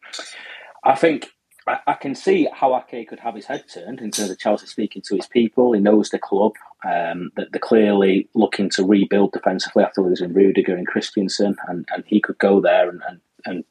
I 0.85 0.95
think 0.95 1.31
I, 1.67 1.79
I, 1.87 1.95
can 1.95 2.15
see 2.15 2.49
how 2.53 2.77
Ake 2.77 3.09
could 3.09 3.21
have 3.21 3.35
his 3.35 3.47
head 3.47 3.65
turned 3.73 4.01
in 4.01 4.11
terms 4.11 4.31
of 4.31 4.39
Chelsea 4.39 4.67
speaking 4.67 5.03
to 5.03 5.17
his 5.17 5.27
people. 5.27 5.73
He 5.73 5.81
knows 5.81 6.11
the 6.11 6.19
club. 6.19 6.53
Um, 6.85 7.31
that 7.37 7.53
they're 7.53 7.61
clearly 7.61 8.29
looking 8.35 8.69
to 8.71 8.85
rebuild 8.85 9.33
defensively 9.33 9.85
after 9.85 10.03
losing 10.03 10.33
Rudiger 10.33 10.75
and 10.75 10.87
Christensen, 10.87 11.57
and, 11.69 11.87
and 11.95 12.03
he 12.07 12.21
could 12.21 12.39
go 12.39 12.61
there 12.61 12.89
and, 12.89 13.01
and, 13.09 13.21
and 13.45 13.65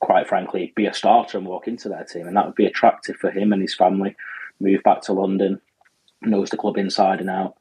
quite 0.00 0.26
frankly 0.26 0.72
be 0.74 0.86
a 0.86 0.94
starter 0.94 1.38
and 1.38 1.46
walk 1.46 1.68
into 1.68 1.88
their 1.88 2.02
team, 2.02 2.26
and 2.26 2.36
that 2.36 2.46
would 2.46 2.56
be 2.56 2.66
attractive 2.66 3.16
for 3.16 3.30
him 3.30 3.52
and 3.52 3.62
his 3.62 3.74
family 3.74 4.16
moved 4.60 4.82
back 4.82 5.02
to 5.02 5.12
London, 5.12 5.60
knows 6.22 6.50
the 6.50 6.56
club 6.56 6.76
inside 6.76 7.20
and 7.20 7.30
out. 7.30 7.56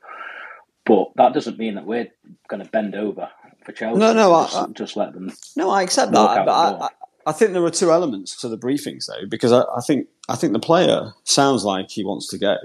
But 0.86 1.10
that 1.16 1.34
doesn't 1.34 1.60
mean 1.60 1.76
that 1.76 1.86
we're 1.86 2.08
going 2.48 2.64
to 2.64 2.70
bend 2.70 2.96
over 2.96 3.30
for 3.64 3.72
Chelsea. 3.72 4.00
No, 4.00 4.14
no, 4.14 4.44
just, 4.44 4.56
I, 4.56 4.68
just 4.74 4.98
let 4.98 5.14
them. 5.14 5.32
No, 5.56 5.70
I 5.70 5.84
accept 5.84 6.12
that, 6.14 6.46
but 6.46 6.52
I, 6.52 6.86
I, 6.86 6.90
I, 7.28 7.32
think 7.32 7.54
there 7.54 7.64
are 7.64 7.70
two 7.70 7.92
elements 7.92 8.36
to 8.42 8.48
the 8.48 8.58
briefings 8.58 9.06
though, 9.08 9.28
because 9.30 9.52
I, 9.52 9.62
I, 9.62 9.82
think 9.86 10.08
I 10.28 10.36
think 10.36 10.54
the 10.54 10.60
player 10.60 11.14
sounds 11.26 11.64
like 11.64 11.92
he 11.92 12.04
wants 12.04 12.28
to 12.30 12.38
go. 12.38 12.56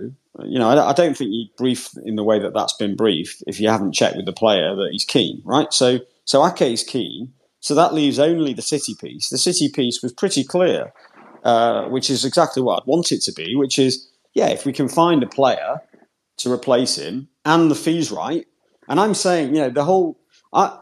You 0.42 0.58
know, 0.58 0.68
I, 0.68 0.92
don't 0.94 1.16
think 1.16 1.30
you 1.32 1.46
brief 1.56 1.90
in 2.04 2.16
the 2.16 2.24
way 2.24 2.40
that 2.40 2.54
that's 2.54 2.72
been 2.72 2.96
briefed 2.96 3.44
if 3.46 3.60
you 3.60 3.68
haven't 3.68 3.92
checked 3.92 4.16
with 4.16 4.26
the 4.26 4.32
player 4.32 4.74
that 4.74 4.88
he's 4.90 5.04
keen, 5.04 5.42
right? 5.44 5.72
So, 5.72 6.00
so 6.24 6.44
Ake 6.44 6.62
is 6.72 6.82
keen. 6.82 7.32
So 7.60 7.74
that 7.76 7.94
leaves 7.94 8.18
only 8.18 8.52
the 8.52 8.62
City 8.62 8.94
piece. 9.00 9.28
The 9.28 9.38
City 9.38 9.70
piece 9.70 10.02
was 10.02 10.12
pretty 10.12 10.44
clear, 10.44 10.92
uh, 11.44 11.84
which 11.84 12.10
is 12.10 12.24
exactly 12.24 12.62
what 12.62 12.82
I'd 12.82 12.86
want 12.86 13.12
it 13.12 13.22
to 13.22 13.32
be, 13.32 13.54
which 13.54 13.78
is 13.78 14.10
yeah, 14.34 14.48
if 14.48 14.66
we 14.66 14.72
can 14.72 14.88
find 14.88 15.22
a 15.22 15.26
player 15.26 15.80
to 16.38 16.52
replace 16.52 16.96
him 16.96 17.28
and 17.44 17.70
the 17.70 17.74
fees 17.74 18.10
right, 18.10 18.46
and 18.88 19.00
I'm 19.00 19.14
saying, 19.14 19.54
you 19.54 19.62
know, 19.62 19.70
the 19.70 19.84
whole, 19.84 20.18
I 20.52 20.78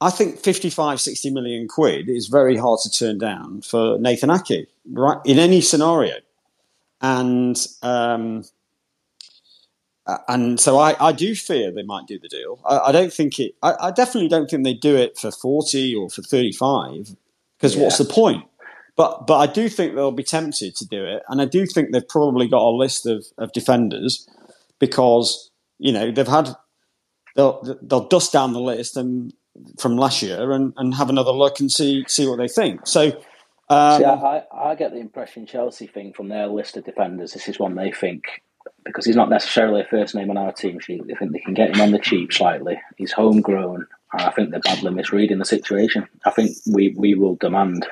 I 0.00 0.10
think 0.10 0.38
55, 0.38 1.00
60 1.00 1.30
million 1.30 1.68
quid 1.68 2.08
is 2.08 2.26
very 2.26 2.56
hard 2.56 2.80
to 2.80 2.90
turn 2.90 3.18
down 3.18 3.62
for 3.62 3.98
Nathan 3.98 4.30
Ake, 4.30 4.68
right? 4.90 5.18
In 5.24 5.38
any 5.38 5.60
scenario. 5.60 6.16
And 7.00 7.56
um, 7.82 8.44
and 10.28 10.60
so 10.60 10.78
I, 10.78 10.94
I 11.00 11.12
do 11.12 11.34
fear 11.34 11.70
they 11.70 11.82
might 11.82 12.06
do 12.06 12.18
the 12.18 12.28
deal. 12.28 12.60
I, 12.66 12.78
I 12.78 12.92
don't 12.92 13.12
think 13.12 13.38
it. 13.38 13.54
I, 13.62 13.74
I, 13.80 13.90
definitely 13.90 14.28
don't 14.28 14.48
think 14.48 14.64
they 14.64 14.74
do 14.74 14.96
it 14.96 15.18
for 15.18 15.30
forty 15.30 15.94
or 15.94 16.10
for 16.10 16.22
thirty-five. 16.22 17.16
Because 17.56 17.76
yeah. 17.76 17.82
what's 17.82 17.98
the 17.98 18.04
point? 18.04 18.44
But 18.96 19.26
but 19.26 19.38
I 19.38 19.52
do 19.52 19.68
think 19.68 19.94
they'll 19.94 20.12
be 20.12 20.22
tempted 20.22 20.76
to 20.76 20.86
do 20.86 21.04
it, 21.04 21.22
and 21.28 21.40
I 21.40 21.46
do 21.46 21.66
think 21.66 21.90
they've 21.90 22.08
probably 22.08 22.46
got 22.46 22.62
a 22.62 22.70
list 22.70 23.06
of, 23.06 23.24
of 23.38 23.52
defenders 23.52 24.28
because 24.78 25.50
you 25.78 25.92
know 25.92 26.12
they've 26.12 26.26
had 26.26 26.50
they'll 27.34 27.78
they'll 27.82 28.08
dust 28.08 28.32
down 28.32 28.52
the 28.52 28.60
list 28.60 28.96
and 28.96 29.32
from 29.78 29.96
last 29.96 30.22
year 30.22 30.52
and, 30.52 30.72
and 30.76 30.94
have 30.94 31.10
another 31.10 31.30
look 31.30 31.60
and 31.60 31.70
see 31.70 32.04
see 32.06 32.26
what 32.26 32.38
they 32.38 32.48
think. 32.48 32.86
So. 32.86 33.20
Um, 33.70 33.98
see, 33.98 34.04
I, 34.04 34.42
I 34.52 34.74
get 34.74 34.92
the 34.92 34.98
impression 34.98 35.46
Chelsea 35.46 35.86
think 35.86 36.14
from 36.14 36.28
their 36.28 36.48
list 36.48 36.76
of 36.76 36.84
defenders, 36.84 37.32
this 37.32 37.48
is 37.48 37.58
one 37.58 37.74
they 37.76 37.90
think 37.90 38.24
because 38.84 39.06
he's 39.06 39.16
not 39.16 39.30
necessarily 39.30 39.80
a 39.80 39.86
first 39.86 40.14
name 40.14 40.30
on 40.30 40.36
our 40.36 40.52
team 40.52 40.78
sheet. 40.80 41.06
They 41.06 41.14
think 41.14 41.32
they 41.32 41.38
can 41.38 41.54
get 41.54 41.74
him 41.74 41.80
on 41.80 41.90
the 41.90 41.98
cheap 41.98 42.30
slightly. 42.30 42.78
He's 42.98 43.12
homegrown. 43.12 43.86
I 44.12 44.30
think 44.30 44.50
they're 44.50 44.60
badly 44.60 44.90
misreading 44.90 45.38
the 45.38 45.46
situation. 45.46 46.06
I 46.26 46.30
think 46.30 46.56
we, 46.70 46.94
we 46.96 47.14
will 47.14 47.36
demand 47.36 47.86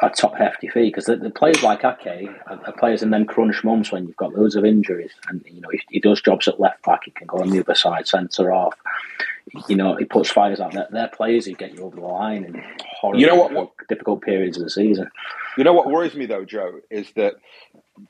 a 0.00 0.10
top 0.10 0.36
hefty 0.36 0.68
fee 0.68 0.86
because 0.86 1.06
the, 1.06 1.16
the, 1.16 1.30
players 1.30 1.62
like 1.62 1.84
Ake 1.84 2.28
are, 2.46 2.60
are, 2.66 2.72
players 2.72 3.02
in 3.02 3.10
them 3.10 3.24
crunch 3.24 3.64
months 3.64 3.90
when 3.90 4.06
you've 4.06 4.16
got 4.16 4.34
loads 4.34 4.54
of 4.54 4.64
injuries 4.64 5.12
and 5.28 5.44
you 5.46 5.60
know 5.60 5.68
he, 5.70 5.80
he 5.90 6.00
does 6.00 6.20
jobs 6.20 6.46
at 6.46 6.60
left 6.60 6.82
back 6.84 7.04
he 7.04 7.10
can 7.10 7.26
go 7.26 7.38
on 7.38 7.50
the 7.50 7.60
other 7.60 7.74
side 7.74 8.06
centre 8.06 8.52
off 8.52 8.74
you 9.68 9.76
know 9.76 9.96
he 9.96 10.04
puts 10.04 10.30
fires 10.30 10.60
out 10.60 10.72
they're, 10.72 10.88
they're 10.90 11.08
players 11.08 11.46
who 11.46 11.54
get 11.54 11.74
you 11.74 11.82
over 11.82 11.96
the 11.96 12.02
line 12.02 12.44
in 12.44 12.62
horrible, 13.00 13.20
you 13.20 13.26
know 13.26 13.34
what, 13.34 13.72
difficult 13.88 14.22
periods 14.22 14.56
of 14.56 14.64
the 14.64 14.70
season 14.70 15.10
you 15.56 15.64
know 15.64 15.72
what 15.72 15.90
worries 15.90 16.14
me 16.14 16.26
though 16.26 16.44
Joe 16.44 16.80
is 16.90 17.10
that 17.16 17.34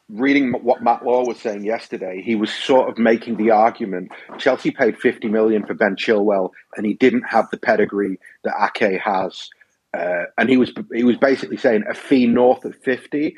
reading 0.08 0.52
what 0.52 0.82
Matt 0.82 1.04
Law 1.04 1.24
was 1.24 1.40
saying 1.40 1.64
yesterday, 1.64 2.22
he 2.22 2.34
was 2.34 2.52
sort 2.52 2.88
of 2.88 2.98
making 2.98 3.36
the 3.36 3.50
argument 3.50 4.10
Chelsea 4.38 4.70
paid 4.70 4.98
50 4.98 5.28
million 5.28 5.64
for 5.64 5.74
Ben 5.74 5.96
Chilwell 5.96 6.50
and 6.76 6.86
he 6.86 6.94
didn't 6.94 7.22
have 7.22 7.48
the 7.50 7.56
pedigree 7.56 8.18
that 8.44 8.54
Ake 8.60 9.00
has. 9.00 9.50
Uh, 9.96 10.24
and 10.36 10.48
he 10.48 10.56
was 10.56 10.72
he 10.92 11.04
was 11.04 11.16
basically 11.16 11.56
saying 11.56 11.84
a 11.88 11.94
fee 11.94 12.26
north 12.26 12.64
of 12.64 12.76
50 12.76 13.36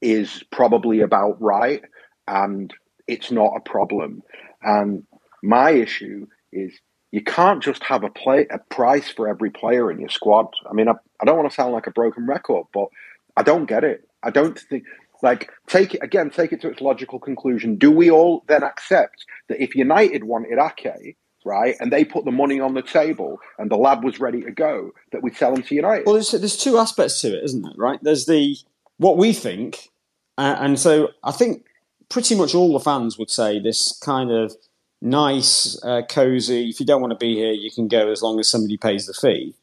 is 0.00 0.42
probably 0.50 1.00
about 1.00 1.40
right 1.40 1.82
and 2.26 2.72
it's 3.06 3.30
not 3.30 3.52
a 3.56 3.60
problem. 3.60 4.22
And 4.62 5.04
my 5.42 5.70
issue 5.70 6.26
is 6.52 6.72
you 7.12 7.22
can't 7.22 7.62
just 7.62 7.82
have 7.84 8.04
a 8.04 8.10
play 8.10 8.46
a 8.50 8.58
price 8.58 9.10
for 9.10 9.28
every 9.28 9.50
player 9.50 9.90
in 9.90 10.00
your 10.00 10.08
squad. 10.08 10.46
I 10.68 10.72
mean, 10.72 10.88
I, 10.88 10.92
I 11.20 11.24
don't 11.24 11.36
want 11.36 11.50
to 11.50 11.54
sound 11.54 11.72
like 11.72 11.86
a 11.86 11.92
broken 11.92 12.26
record, 12.26 12.66
but 12.72 12.88
I 13.36 13.42
don't 13.42 13.66
get 13.66 13.84
it. 13.84 14.08
I 14.22 14.30
don't 14.30 14.58
think 14.58 14.84
like, 15.22 15.50
take 15.66 15.94
it 15.94 16.02
again, 16.02 16.30
take 16.30 16.52
it 16.52 16.60
to 16.62 16.68
its 16.68 16.80
logical 16.80 17.18
conclusion. 17.18 17.76
Do 17.76 17.90
we 17.90 18.10
all 18.10 18.44
then 18.48 18.62
accept 18.62 19.24
that 19.48 19.62
if 19.62 19.74
United 19.74 20.24
wanted 20.24 20.58
Ake, 20.58 21.16
right, 21.44 21.76
and 21.80 21.92
they 21.92 22.04
put 22.04 22.24
the 22.24 22.30
money 22.30 22.60
on 22.60 22.74
the 22.74 22.82
table 22.82 23.38
and 23.58 23.70
the 23.70 23.76
lad 23.76 24.04
was 24.04 24.20
ready 24.20 24.42
to 24.42 24.50
go, 24.50 24.92
that 25.12 25.22
we'd 25.22 25.36
sell 25.36 25.54
him 25.54 25.62
to 25.62 25.74
United? 25.74 26.06
Well, 26.06 26.14
there's, 26.14 26.30
there's 26.30 26.56
two 26.56 26.78
aspects 26.78 27.20
to 27.22 27.28
it, 27.36 27.44
isn't 27.44 27.62
there, 27.62 27.72
right? 27.76 27.98
There's 28.02 28.26
the 28.26 28.56
what 28.98 29.16
we 29.16 29.32
think, 29.32 29.88
uh, 30.36 30.56
and 30.58 30.78
so 30.78 31.08
I 31.24 31.32
think 31.32 31.66
pretty 32.08 32.34
much 32.34 32.54
all 32.54 32.72
the 32.72 32.80
fans 32.80 33.18
would 33.18 33.30
say 33.30 33.58
this 33.58 33.98
kind 34.02 34.30
of 34.30 34.54
nice, 35.00 35.82
uh, 35.82 36.02
cozy, 36.08 36.68
if 36.68 36.80
you 36.80 36.86
don't 36.86 37.00
want 37.00 37.12
to 37.12 37.16
be 37.16 37.34
here, 37.34 37.52
you 37.52 37.70
can 37.70 37.88
go 37.88 38.10
as 38.10 38.22
long 38.22 38.38
as 38.38 38.50
somebody 38.50 38.76
pays 38.76 39.06
the 39.06 39.14
fee 39.14 39.54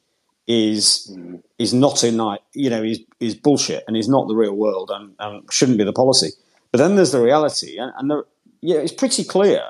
is 0.47 1.13
mm. 1.13 1.41
is 1.59 1.73
not 1.73 2.03
in 2.03 2.17
like 2.17 2.41
you 2.53 2.69
know 2.69 2.81
is 2.81 2.99
is 3.19 3.35
bullshit 3.35 3.83
and 3.87 3.97
is 3.97 4.07
not 4.07 4.27
the 4.27 4.35
real 4.35 4.53
world 4.53 4.89
and, 4.93 5.13
and, 5.19 5.51
shouldn't 5.51 5.77
be 5.77 5.83
the 5.83 5.93
policy. 5.93 6.31
But 6.71 6.79
then 6.79 6.95
there's 6.95 7.11
the 7.11 7.21
reality, 7.21 7.77
and, 7.77 7.91
and 7.97 8.09
the, 8.09 8.25
yeah, 8.61 8.77
it's 8.77 8.93
pretty 8.93 9.23
clear. 9.23 9.61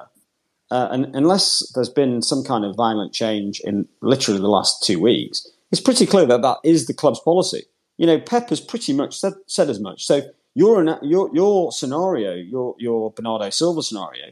Uh, 0.70 0.88
and 0.92 1.16
unless 1.16 1.72
there's 1.76 1.90
been 1.90 2.22
some 2.22 2.44
kind 2.44 2.66
of 2.66 2.76
violent 2.76 3.14
change 3.14 3.62
in 3.62 3.88
literally 4.02 4.40
the 4.40 4.50
last 4.50 4.84
two 4.84 5.00
weeks, 5.00 5.48
it's 5.72 5.82
pretty 5.82 6.06
clear 6.06 6.26
that 6.26 6.42
that 6.42 6.58
is 6.64 6.88
the 6.88 6.94
club's 6.94 7.20
policy. 7.20 7.64
You 7.98 8.06
know, 8.06 8.20
Pep 8.20 8.50
has 8.50 8.62
pretty 8.62 8.94
much 8.94 9.20
said, 9.20 9.34
said 9.48 9.70
as 9.70 9.80
much. 9.80 10.06
So 10.06 10.22
your 10.56 11.00
your 11.04 11.30
your 11.34 11.72
scenario, 11.72 12.34
your 12.34 12.76
your 12.80 13.12
Bernardo 13.12 13.50
Silva 13.50 13.82
scenario. 13.82 14.32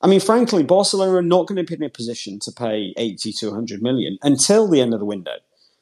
I 0.00 0.06
mean, 0.06 0.20
frankly, 0.20 0.62
Barcelona 0.62 1.16
are 1.16 1.22
not 1.22 1.46
going 1.46 1.56
to 1.56 1.64
be 1.64 1.74
in 1.74 1.82
a 1.82 1.88
position 1.88 2.38
to 2.40 2.52
pay 2.52 2.92
80 2.98 3.32
to 3.32 3.46
100 3.46 3.80
million 3.80 4.18
until 4.22 4.68
the 4.68 4.82
end 4.82 4.92
of 4.92 5.00
the 5.00 5.06
window. 5.06 5.36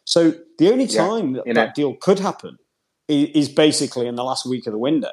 So 0.05 0.35
the 0.59 0.71
only 0.71 0.87
time 0.87 1.35
yeah, 1.35 1.43
that 1.47 1.55
that 1.55 1.75
deal 1.75 1.95
could 1.97 2.21
happen 2.21 2.59
is, 3.09 3.31
is, 3.31 3.49
basically 3.49 4.07
in 4.07 4.15
the 4.15 4.23
last 4.23 4.47
week 4.47 4.69
of 4.69 4.73
the 4.73 4.79
window. 4.79 5.11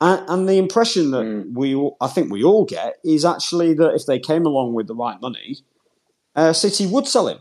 And, 0.00 0.28
and 0.28 0.48
the 0.48 0.58
impression 0.58 1.10
that 1.12 1.24
mm. 1.24 1.52
we, 1.52 1.74
all, 1.74 1.96
I 2.00 2.08
think 2.08 2.30
we 2.30 2.42
all 2.42 2.64
get, 2.64 2.96
is 3.04 3.24
actually 3.24 3.74
that 3.74 3.94
if 3.94 4.06
they 4.06 4.18
came 4.18 4.44
along 4.44 4.74
with 4.74 4.86
the 4.86 4.94
right 4.94 5.20
money, 5.20 5.58
uh, 6.34 6.52
City 6.52 6.86
would 6.86 7.06
sell 7.06 7.28
him 7.28 7.38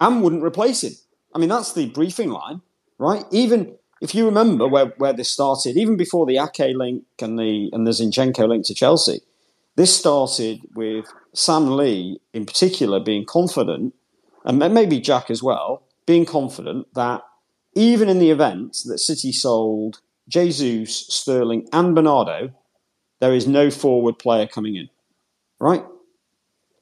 and 0.00 0.22
wouldn't 0.22 0.44
replace 0.44 0.82
him. 0.82 0.92
I 1.34 1.38
mean, 1.38 1.48
that's 1.48 1.72
the 1.72 1.86
briefing 1.86 2.30
line, 2.30 2.60
right? 2.98 3.24
Even 3.30 3.76
if 4.00 4.14
you 4.14 4.26
remember 4.26 4.66
where, 4.66 4.86
where 4.98 5.12
this 5.12 5.30
started, 5.30 5.76
even 5.76 5.96
before 5.96 6.26
the 6.26 6.38
Ake 6.38 6.74
link 6.76 7.04
and 7.20 7.38
the 7.38 7.70
and 7.72 7.86
the 7.86 7.92
Zinchenko 7.92 8.48
link 8.48 8.66
to 8.66 8.74
Chelsea, 8.74 9.20
this 9.76 9.96
started 9.96 10.60
with 10.74 11.06
Sam 11.34 11.76
Lee 11.76 12.20
in 12.32 12.44
particular 12.44 13.00
being 13.00 13.24
confident, 13.24 13.94
and 14.44 14.58
maybe 14.58 15.00
Jack 15.00 15.30
as 15.30 15.42
well, 15.42 15.84
being 16.04 16.26
confident 16.26 16.92
that 16.94 17.22
even 17.74 18.08
in 18.08 18.18
the 18.18 18.30
event 18.30 18.76
that 18.86 18.98
City 18.98 19.32
sold 19.32 20.00
Jesus, 20.32 21.06
Sterling, 21.08 21.68
and 21.72 21.94
Bernardo, 21.94 22.50
there 23.20 23.34
is 23.34 23.46
no 23.46 23.70
forward 23.70 24.18
player 24.18 24.46
coming 24.46 24.76
in. 24.76 24.88
Right? 25.60 25.84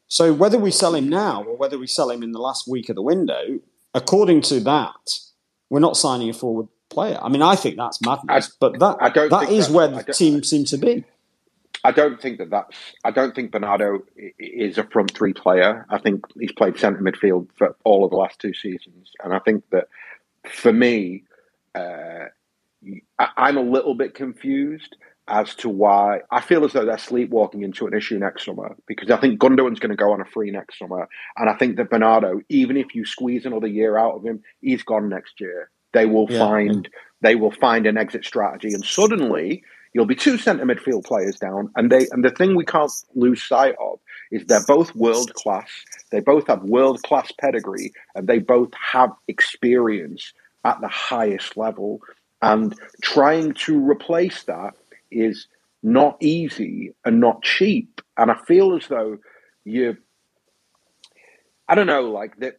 So 0.06 0.32
whether 0.32 0.58
we 0.58 0.70
sell 0.70 0.94
him 0.94 1.08
now 1.08 1.42
or 1.42 1.56
whether 1.56 1.78
we 1.78 1.86
sell 1.86 2.10
him 2.10 2.22
in 2.22 2.32
the 2.32 2.38
last 2.38 2.68
week 2.68 2.88
of 2.88 2.94
the 2.96 3.02
window, 3.02 3.58
according 3.92 4.42
to 4.42 4.60
that, 4.60 5.18
we're 5.68 5.80
not 5.80 5.96
signing 5.96 6.30
a 6.30 6.32
forward 6.32 6.68
player. 6.88 7.18
I 7.20 7.28
mean, 7.28 7.42
I 7.42 7.56
think 7.56 7.76
that's 7.76 8.00
madness, 8.00 8.50
I, 8.50 8.52
but 8.60 8.78
that, 8.78 9.14
that 9.30 9.50
is 9.50 9.68
where 9.68 9.88
the 9.88 10.04
team 10.04 10.42
seems 10.42 10.70
to 10.70 10.78
be. 10.78 11.04
I 11.82 11.92
don't 11.92 12.20
think 12.20 12.38
that 12.38 12.50
that's. 12.50 12.76
I 13.04 13.10
don't 13.10 13.34
think 13.34 13.52
Bernardo 13.52 14.02
is 14.38 14.76
a 14.76 14.84
front 14.84 15.12
three 15.12 15.32
player. 15.32 15.86
I 15.88 15.98
think 15.98 16.26
he's 16.38 16.52
played 16.52 16.78
centre 16.78 17.00
midfield 17.00 17.48
for 17.56 17.74
all 17.84 18.04
of 18.04 18.10
the 18.10 18.16
last 18.16 18.38
two 18.38 18.52
seasons, 18.52 19.12
and 19.24 19.32
I 19.32 19.38
think 19.38 19.64
that 19.70 19.88
for 20.46 20.72
me, 20.72 21.24
uh, 21.74 22.26
I'm 23.18 23.56
a 23.56 23.62
little 23.62 23.94
bit 23.94 24.14
confused 24.14 24.96
as 25.28 25.54
to 25.56 25.68
why 25.68 26.20
I 26.30 26.40
feel 26.40 26.64
as 26.64 26.72
though 26.72 26.84
they're 26.84 26.98
sleepwalking 26.98 27.62
into 27.62 27.86
an 27.86 27.94
issue 27.94 28.18
next 28.18 28.44
summer 28.44 28.74
because 28.86 29.10
I 29.10 29.16
think 29.18 29.38
Gundogan's 29.38 29.78
going 29.78 29.90
to 29.90 29.96
go 29.96 30.12
on 30.12 30.20
a 30.20 30.24
free 30.24 30.50
next 30.50 30.78
summer, 30.78 31.08
and 31.36 31.48
I 31.48 31.54
think 31.54 31.76
that 31.76 31.90
Bernardo, 31.90 32.40
even 32.48 32.76
if 32.76 32.94
you 32.94 33.04
squeeze 33.04 33.46
another 33.46 33.68
year 33.68 33.96
out 33.96 34.16
of 34.16 34.24
him, 34.24 34.42
he's 34.60 34.82
gone 34.82 35.08
next 35.08 35.40
year. 35.40 35.70
They 35.92 36.06
will 36.06 36.26
yeah, 36.30 36.38
find 36.38 36.88
they 37.20 37.34
will 37.34 37.52
find 37.52 37.86
an 37.86 37.96
exit 37.96 38.24
strategy, 38.24 38.72
and 38.72 38.84
suddenly 38.84 39.62
You'll 39.92 40.06
be 40.06 40.14
two 40.14 40.38
centre 40.38 40.64
midfield 40.64 41.04
players 41.04 41.36
down, 41.36 41.70
and 41.74 41.90
they 41.90 42.06
and 42.12 42.24
the 42.24 42.30
thing 42.30 42.54
we 42.54 42.64
can't 42.64 42.92
lose 43.14 43.42
sight 43.42 43.74
of 43.80 43.98
is 44.30 44.44
they're 44.46 44.64
both 44.66 44.94
world 44.94 45.34
class. 45.34 45.68
They 46.12 46.20
both 46.20 46.46
have 46.46 46.62
world 46.62 47.02
class 47.02 47.32
pedigree, 47.40 47.92
and 48.14 48.28
they 48.28 48.38
both 48.38 48.70
have 48.92 49.10
experience 49.26 50.32
at 50.64 50.80
the 50.80 50.88
highest 50.88 51.56
level. 51.56 52.00
And 52.42 52.74
trying 53.02 53.52
to 53.52 53.78
replace 53.78 54.44
that 54.44 54.74
is 55.10 55.46
not 55.82 56.16
easy 56.20 56.94
and 57.04 57.20
not 57.20 57.42
cheap. 57.42 58.00
And 58.16 58.30
I 58.30 58.36
feel 58.46 58.76
as 58.76 58.86
though 58.88 59.18
you 59.64 59.96
I 61.70 61.76
don't 61.76 61.86
know, 61.86 62.10
like 62.10 62.36
that. 62.40 62.56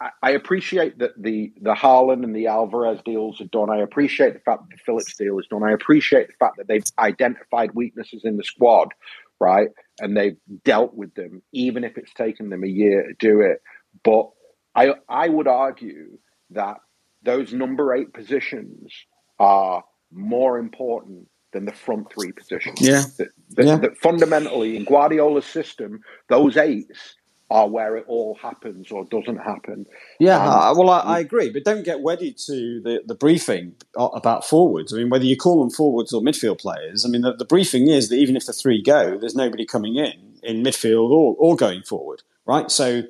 I, 0.00 0.10
I, 0.22 0.30
appreciate 0.30 0.98
that 0.98 1.20
the 1.20 1.52
the 1.60 1.74
Haaland 1.74 2.22
and 2.22 2.36
the 2.36 2.46
Alvarez 2.46 3.00
deals 3.04 3.40
are 3.40 3.46
done. 3.46 3.68
I 3.68 3.78
appreciate 3.78 4.32
the 4.32 4.38
fact 4.38 4.62
that 4.62 4.76
the 4.76 4.82
Phillips 4.86 5.16
deal 5.16 5.40
is 5.40 5.48
done. 5.48 5.64
I 5.64 5.72
appreciate 5.72 6.28
the 6.28 6.34
fact 6.38 6.58
that 6.58 6.68
they've 6.68 6.84
identified 6.96 7.74
weaknesses 7.74 8.22
in 8.24 8.36
the 8.36 8.44
squad, 8.44 8.94
right, 9.40 9.70
and 9.98 10.16
they've 10.16 10.36
dealt 10.62 10.94
with 10.94 11.12
them, 11.16 11.42
even 11.52 11.82
if 11.82 11.98
it's 11.98 12.14
taken 12.14 12.48
them 12.48 12.62
a 12.62 12.68
year 12.68 13.08
to 13.08 13.14
do 13.18 13.40
it. 13.40 13.58
But 14.04 14.30
I 14.76 14.94
I 15.08 15.28
would 15.28 15.48
argue 15.48 16.18
that 16.50 16.76
those 17.24 17.52
number 17.52 17.92
eight 17.92 18.14
positions 18.14 18.92
are 19.38 19.84
more 20.12 20.58
important 20.58 21.28
than 21.52 21.64
the 21.64 21.72
front 21.72 22.12
three 22.12 22.32
positions. 22.32 22.80
Yeah. 22.80 23.04
That, 23.18 23.28
that, 23.50 23.66
yeah. 23.66 23.76
that 23.76 23.96
fundamentally 23.98 24.76
in 24.76 24.84
Guardiola's 24.84 25.46
system, 25.46 26.00
those 26.28 26.56
eights 26.56 27.16
are 27.50 27.68
where 27.68 27.96
it 27.96 28.04
all 28.08 28.36
happens 28.40 28.90
or 28.90 29.04
doesn't 29.04 29.36
happen. 29.36 29.86
Yeah, 30.18 30.42
um, 30.42 30.78
well, 30.78 30.90
I, 30.90 31.00
I, 31.00 31.18
agree, 31.20 31.50
but 31.50 31.62
don't 31.62 31.84
get 31.84 32.00
wedded 32.00 32.38
to 32.46 32.80
the, 32.82 33.02
the 33.06 33.14
briefing 33.14 33.74
about 33.96 34.44
forwards. 34.44 34.92
I 34.92 34.96
mean, 34.96 35.10
whether 35.10 35.26
you 35.26 35.36
call 35.36 35.60
them 35.60 35.70
forwards 35.70 36.12
or 36.12 36.22
midfield 36.22 36.58
players, 36.58 37.04
I 37.04 37.08
mean, 37.08 37.20
the, 37.20 37.34
the 37.36 37.44
briefing 37.44 37.88
is 37.88 38.08
that 38.08 38.16
even 38.16 38.34
if 38.34 38.46
the 38.46 38.52
three 38.52 38.82
go, 38.82 39.18
there's 39.18 39.36
nobody 39.36 39.66
coming 39.66 39.96
in 39.96 40.38
in 40.42 40.62
midfield 40.64 41.10
or, 41.10 41.36
or 41.38 41.54
going 41.54 41.82
forward, 41.82 42.22
right? 42.46 42.70
So 42.70 43.02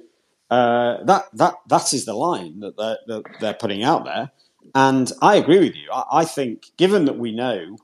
Uh, 0.51 1.03
that 1.05 1.25
that 1.33 1.55
that 1.69 1.93
is 1.95 2.05
the 2.05 2.13
line 2.13 2.61
that 2.61 2.77
they're, 2.77 2.99
that 3.07 3.23
they're 3.41 3.55
putting 3.55 3.83
out 3.83 4.05
there, 4.05 4.31
and 4.75 5.13
I 5.23 5.37
agree 5.37 5.59
with 5.59 5.75
you. 5.75 5.91
I, 5.93 6.21
I 6.21 6.25
think, 6.25 6.67
given 6.77 7.05
that 7.07 7.19
we 7.19 7.33
know 7.33 7.77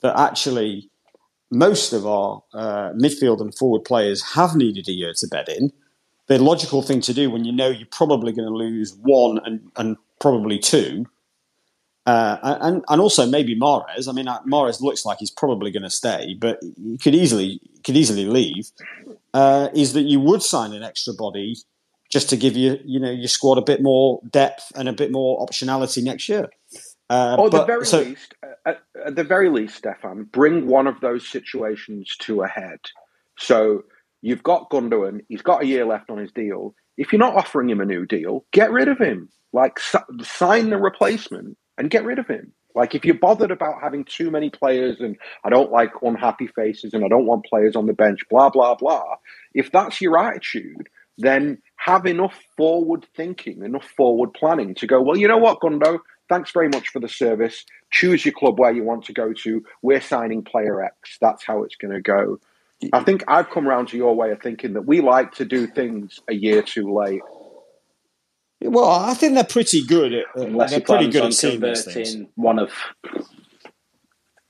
that 0.00 0.18
actually 0.18 0.90
most 1.50 1.92
of 1.92 2.06
our 2.06 2.42
uh, 2.52 2.90
midfield 2.92 3.40
and 3.40 3.54
forward 3.54 3.84
players 3.84 4.34
have 4.34 4.56
needed 4.56 4.88
a 4.88 4.92
year 4.92 5.12
to 5.16 5.28
bed 5.28 5.48
in, 5.48 5.72
the 6.26 6.38
logical 6.38 6.82
thing 6.82 7.00
to 7.02 7.14
do 7.14 7.30
when 7.30 7.44
you 7.44 7.52
know 7.52 7.68
you're 7.68 7.86
probably 7.90 8.32
going 8.32 8.48
to 8.48 8.54
lose 8.54 8.94
one 9.02 9.40
and, 9.44 9.70
and 9.76 9.96
probably 10.20 10.58
two, 10.58 11.06
uh, 12.06 12.38
and 12.42 12.84
and 12.88 13.00
also 13.00 13.26
maybe 13.26 13.58
Mahrez. 13.58 14.08
I 14.08 14.12
mean, 14.12 14.26
Mahrez 14.26 14.80
looks 14.80 15.04
like 15.04 15.18
he's 15.18 15.30
probably 15.30 15.70
going 15.70 15.82
to 15.82 15.90
stay, 15.90 16.34
but 16.38 16.58
he 16.62 16.98
could 16.98 17.14
easily 17.14 17.60
could 17.84 17.96
easily 17.96 18.24
leave. 18.24 18.70
Uh, 19.32 19.68
is 19.74 19.94
that 19.94 20.02
you 20.02 20.20
would 20.20 20.42
sign 20.42 20.72
an 20.72 20.82
extra 20.82 21.12
body 21.12 21.56
just 22.14 22.30
to 22.30 22.36
give 22.36 22.56
you 22.56 22.78
you 22.84 23.00
know 23.00 23.10
your 23.10 23.28
squad 23.28 23.58
a 23.58 23.62
bit 23.62 23.82
more 23.82 24.20
depth 24.30 24.70
and 24.76 24.88
a 24.88 24.92
bit 24.92 25.10
more 25.10 25.44
optionality 25.44 26.02
next 26.02 26.28
year. 26.28 26.48
Uh, 27.10 27.36
or 27.38 27.46
at 27.46 27.52
the 27.52 27.64
very 27.64 27.84
so, 27.84 27.98
least, 27.98 28.34
at, 28.64 28.80
at, 29.04 29.16
the 29.16 29.24
very 29.24 29.50
least, 29.50 29.76
Stefan, 29.76 30.22
bring 30.22 30.66
one 30.66 30.86
of 30.86 31.00
those 31.00 31.28
situations 31.28 32.16
to 32.20 32.42
a 32.42 32.46
head. 32.46 32.78
So 33.36 33.82
you've 34.22 34.44
got 34.44 34.70
Gundogan; 34.70 35.22
he's 35.28 35.42
got 35.42 35.62
a 35.62 35.66
year 35.66 35.84
left 35.84 36.08
on 36.08 36.18
his 36.18 36.30
deal. 36.30 36.74
If 36.96 37.12
you're 37.12 37.18
not 37.18 37.34
offering 37.34 37.68
him 37.68 37.80
a 37.80 37.84
new 37.84 38.06
deal, 38.06 38.46
get 38.52 38.70
rid 38.70 38.86
of 38.86 38.98
him. 38.98 39.28
Like 39.52 39.80
sign 40.22 40.70
the 40.70 40.78
replacement 40.78 41.58
and 41.76 41.90
get 41.90 42.04
rid 42.04 42.20
of 42.20 42.28
him. 42.28 42.52
Like 42.76 42.94
if 42.94 43.04
you're 43.04 43.18
bothered 43.18 43.50
about 43.50 43.82
having 43.82 44.04
too 44.04 44.30
many 44.30 44.50
players 44.50 45.00
and 45.00 45.16
I 45.44 45.50
don't 45.50 45.70
like 45.70 45.90
unhappy 46.02 46.46
faces 46.46 46.94
and 46.94 47.04
I 47.04 47.08
don't 47.08 47.26
want 47.26 47.44
players 47.44 47.76
on 47.76 47.86
the 47.86 47.92
bench, 47.92 48.20
blah 48.30 48.50
blah 48.50 48.76
blah. 48.76 49.16
If 49.52 49.72
that's 49.72 50.00
your 50.00 50.16
attitude, 50.16 50.88
then 51.18 51.58
have 51.76 52.06
enough 52.06 52.38
forward 52.56 53.06
thinking, 53.16 53.62
enough 53.62 53.88
forward 53.96 54.32
planning 54.34 54.74
to 54.76 54.86
go, 54.86 55.00
well, 55.00 55.16
you 55.16 55.28
know 55.28 55.38
what, 55.38 55.60
Gundo, 55.60 55.98
thanks 56.28 56.50
very 56.50 56.68
much 56.68 56.88
for 56.88 57.00
the 57.00 57.08
service. 57.08 57.64
Choose 57.90 58.24
your 58.24 58.34
club 58.34 58.58
where 58.58 58.72
you 58.72 58.82
want 58.82 59.04
to 59.04 59.12
go 59.12 59.32
to. 59.32 59.62
We're 59.82 60.00
signing 60.00 60.42
player 60.42 60.82
X. 60.82 61.18
That's 61.20 61.44
how 61.44 61.62
it's 61.62 61.76
going 61.76 61.94
to 61.94 62.00
go. 62.00 62.38
I 62.92 63.02
think 63.02 63.24
I've 63.28 63.50
come 63.50 63.68
around 63.68 63.88
to 63.88 63.96
your 63.96 64.14
way 64.14 64.30
of 64.30 64.42
thinking 64.42 64.74
that 64.74 64.82
we 64.82 65.00
like 65.00 65.32
to 65.34 65.44
do 65.44 65.66
things 65.66 66.20
a 66.28 66.34
year 66.34 66.62
too 66.62 66.92
late. 66.92 67.22
Well, 68.60 68.90
I 68.90 69.14
think 69.14 69.34
they're 69.34 69.44
pretty 69.44 69.84
good. 69.84 70.12
At, 70.12 70.24
uh, 70.36 70.46
unless 70.46 70.70
they're 70.70 70.80
pretty 70.80 71.08
good 71.08 71.24
at 71.24 71.34
seeing 71.34 71.60
these 71.60 71.84
things. 71.84 72.26
One 72.34 72.58
of, 72.58 72.72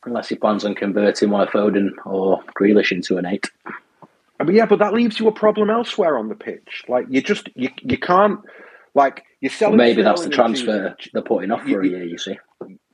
unless 0.04 0.28
he 0.28 0.36
plans 0.36 0.64
on 0.64 0.74
converting 0.74 1.30
one 1.30 1.42
of 1.42 1.48
Foden 1.48 1.90
or 2.06 2.42
Grealish 2.58 2.92
into 2.92 3.18
an 3.18 3.26
eight. 3.26 3.50
I 4.44 4.46
mean, 4.46 4.56
yeah, 4.56 4.66
but 4.66 4.78
that 4.80 4.92
leaves 4.92 5.18
you 5.18 5.26
a 5.26 5.32
problem 5.32 5.70
elsewhere 5.70 6.18
on 6.18 6.28
the 6.28 6.34
pitch. 6.34 6.84
Like 6.86 7.06
you 7.08 7.22
just 7.22 7.48
you 7.54 7.70
you 7.80 7.96
can't 7.96 8.40
like 8.94 9.24
you're 9.40 9.50
selling. 9.50 9.78
Well, 9.78 9.86
maybe 9.86 10.02
that's 10.02 10.22
the 10.22 10.28
transfer 10.28 10.94
they're 11.14 11.22
putting 11.22 11.50
off 11.50 11.62
for 11.62 11.68
you, 11.68 11.80
a 11.80 11.86
year. 11.86 12.04
You 12.04 12.18
see, 12.18 12.36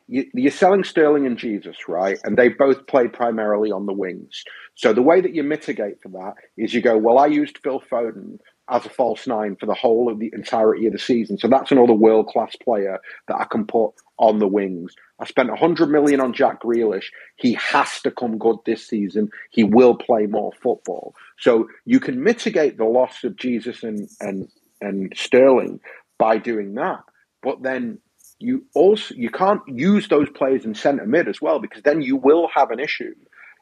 you, 0.06 0.46
are 0.46 0.50
selling 0.52 0.84
Sterling 0.84 1.26
and 1.26 1.36
Jesus, 1.36 1.88
right? 1.88 2.18
And 2.22 2.36
they 2.36 2.50
both 2.50 2.86
play 2.86 3.08
primarily 3.08 3.72
on 3.72 3.86
the 3.86 3.92
wings. 3.92 4.44
So 4.76 4.92
the 4.92 5.02
way 5.02 5.20
that 5.20 5.34
you 5.34 5.42
mitigate 5.42 6.00
for 6.00 6.10
that 6.10 6.34
is 6.56 6.72
you 6.72 6.82
go, 6.82 6.96
well, 6.96 7.18
I 7.18 7.26
used 7.26 7.58
Phil 7.64 7.80
Foden 7.80 8.38
as 8.70 8.86
a 8.86 8.90
false 8.90 9.26
nine 9.26 9.56
for 9.58 9.66
the 9.66 9.74
whole 9.74 10.10
of 10.10 10.20
the 10.20 10.30
entirety 10.32 10.86
of 10.86 10.92
the 10.92 10.98
season. 11.00 11.36
So 11.36 11.48
that's 11.48 11.72
another 11.72 11.92
world 11.92 12.28
class 12.28 12.54
player 12.56 13.00
that 13.26 13.36
I 13.36 13.44
can 13.44 13.66
put 13.66 13.94
on 14.20 14.38
the 14.38 14.46
wings. 14.46 14.94
I 15.18 15.24
spent 15.24 15.48
100 15.48 15.90
million 15.90 16.20
on 16.20 16.34
Jack 16.34 16.62
Grealish. 16.62 17.06
He 17.36 17.54
has 17.54 18.02
to 18.02 18.10
come 18.10 18.36
good 18.38 18.58
this 18.66 18.86
season. 18.86 19.30
He 19.50 19.64
will 19.64 19.96
play 19.96 20.26
more 20.26 20.52
football. 20.62 21.14
So 21.38 21.68
you 21.86 21.98
can 22.00 22.22
mitigate 22.22 22.76
the 22.76 22.84
loss 22.84 23.24
of 23.24 23.34
Jesus 23.34 23.82
and, 23.82 24.08
and, 24.20 24.48
and 24.82 25.12
Sterling 25.16 25.80
by 26.18 26.36
doing 26.36 26.74
that. 26.74 27.00
But 27.42 27.62
then 27.62 27.98
you 28.38 28.66
also 28.74 29.14
you 29.14 29.30
can't 29.30 29.62
use 29.66 30.08
those 30.08 30.28
players 30.30 30.64
in 30.64 30.74
centre 30.74 31.06
mid 31.06 31.28
as 31.28 31.40
well 31.40 31.58
because 31.58 31.82
then 31.82 32.02
you 32.02 32.16
will 32.16 32.48
have 32.54 32.70
an 32.70 32.80
issue 32.80 33.14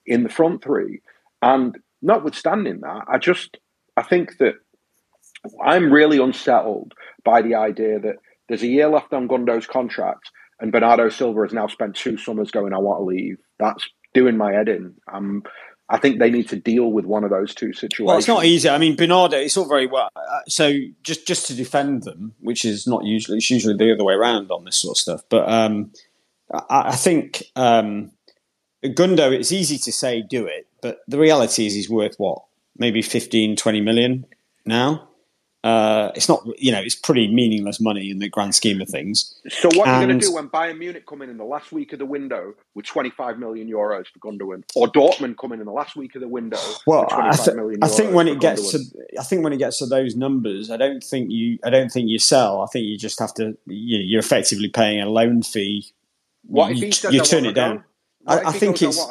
in 0.07 0.25
the 0.25 0.29
front 0.29 0.63
three. 0.63 1.03
And 1.41 1.79
notwithstanding 2.03 2.81
that, 2.81 3.05
I 3.09 3.19
just 3.19 3.59
I 3.97 4.03
think 4.03 4.39
that 4.39 4.55
I'm 5.65 5.93
really 5.93 6.19
unsettled 6.19 6.95
by 7.25 7.43
the 7.43 7.55
idea 7.55 8.01
that 8.01 8.17
there's 8.49 8.63
a 8.63 8.69
year 8.69 8.89
left 8.89 9.13
on 9.13 9.29
Gundo's 9.29 9.67
contract 9.67 10.31
and 10.61 10.73
Bernardo 10.73 11.09
Silva 11.09 11.43
has 11.43 11.53
now 11.53 11.67
spent 11.67 11.97
two 11.97 12.17
summers 12.17 12.51
going, 12.51 12.73
I 12.73 12.79
want 12.79 13.01
to 13.01 13.05
leave. 13.05 13.39
That's 13.59 13.89
doing 14.15 14.37
my 14.37 14.53
head 14.53 14.69
in. 14.69 14.95
Um, 15.13 15.43
I 15.91 15.99
think 15.99 16.19
they 16.19 16.31
need 16.31 16.49
to 16.51 16.57
deal 16.57 16.93
with 16.93 17.07
one 17.07 17.25
of 17.25 17.31
those 17.31 17.55
two 17.55 17.73
situations. 17.73 18.07
Well, 18.07 18.19
it's 18.19 18.29
not 18.29 18.45
easy. 18.45 18.69
I 18.69 18.77
mean, 18.77 18.95
Bernardo, 18.95 19.39
it's 19.39 19.57
all 19.57 19.69
very 19.69 19.87
well. 19.87 20.11
Uh, 20.15 20.41
so 20.47 20.75
just 21.03 21.27
just 21.27 21.47
to 21.47 21.55
defend 21.55 22.03
them, 22.03 22.35
which 22.41 22.65
is 22.65 22.87
not 22.87 23.05
usually, 23.05 23.39
it's 23.39 23.51
usually 23.51 23.77
the 23.77 23.95
other 23.95 24.05
way 24.05 24.15
around 24.15 24.51
on 24.51 24.65
this 24.65 24.77
sort 24.77 24.97
of 24.97 25.01
stuff. 25.01 25.23
But 25.31 25.49
um, 25.49 25.93
I, 26.53 26.89
I, 26.89 26.97
think 26.97 27.45
um, 27.57 28.13
Gundo, 28.85 29.33
it's 29.33 29.51
easy 29.51 29.79
to 29.79 29.93
say 29.93 30.21
do 30.21 30.45
it, 30.45 30.67
but 30.83 31.01
the 31.09 31.19
reality 31.19 31.67
is 31.67 31.75
he's 31.75 31.89
worth 31.89 32.17
what? 32.19 32.43
Maybe 32.77 33.01
15, 33.01 33.57
20 33.57 33.81
million 33.81 34.27
now. 34.67 35.08
Uh, 35.65 36.13
it's 36.15 36.29
not, 36.29 36.47
you 36.57 36.71
know, 36.71 36.79
it's 36.79 36.95
pretty 36.95 37.27
meaningless 37.27 37.81
money 37.81 38.11
in 38.11 38.21
the 38.21 38.29
grand 38.29 38.55
scheme 38.55 38.81
of 38.81 38.89
things. 38.89 39.35
So 39.49 39.69
what 39.75 39.89
are 39.89 40.01
you 40.01 40.07
going 40.07 40.21
to 40.21 40.27
do 40.27 40.33
when 40.33 40.49
Bayern 40.49 40.79
Munich 40.79 41.05
come 41.05 41.21
in 41.21 41.31
in 41.31 41.37
the 41.37 41.45
last 41.45 41.73
week 41.73 41.93
of 41.93 41.99
the 41.99 42.07
window 42.07 42.55
with 42.77 42.87
25 42.87 43.41
million 43.41 43.69
euros 43.69 44.07
for 44.07 44.21
Gundogan, 44.21 44.63
or 44.77 44.87
Dortmund 44.87 45.37
come 45.37 45.53
in 45.53 45.59
in 45.59 45.67
the 45.67 45.73
last 45.73 45.97
week 45.97 46.15
of 46.15 46.21
the 46.21 46.29
window? 46.29 46.59
Well, 46.87 47.09
I, 47.11 47.37
th- 47.37 47.57
I, 47.83 47.89
think 47.89 48.15
when 48.15 48.29
it 48.29 48.41
gets 48.41 48.71
to, 48.71 48.79
I 49.19 49.25
think 49.25 49.43
when 49.43 49.53
it 49.53 49.59
gets 49.59 49.79
to 49.79 49.87
those 49.87 50.15
numbers, 50.15 50.71
I 50.71 50.77
don't 50.77 51.03
think 51.03 51.31
you, 51.31 51.59
I 51.65 51.71
don't 51.71 51.91
think 51.91 52.09
you 52.09 52.21
sell. 52.21 52.63
I 52.63 52.67
think 52.67 52.87
you 52.87 52.97
just 52.97 53.19
have 53.19 53.35
to, 53.35 53.59
you, 53.67 53.99
you're 53.99 54.21
effectively 54.21 54.69
paying 54.69 55.01
a 55.01 55.11
loan 55.11 55.43
fee. 55.43 55.87
What 56.45 56.77
you, 56.77 56.87
you 57.11 57.21
turn 57.23 57.47
it 57.47 57.55
down? 57.55 57.83
I, 58.27 58.41
I 58.45 58.53
think 58.53 58.81
it's. 58.81 59.05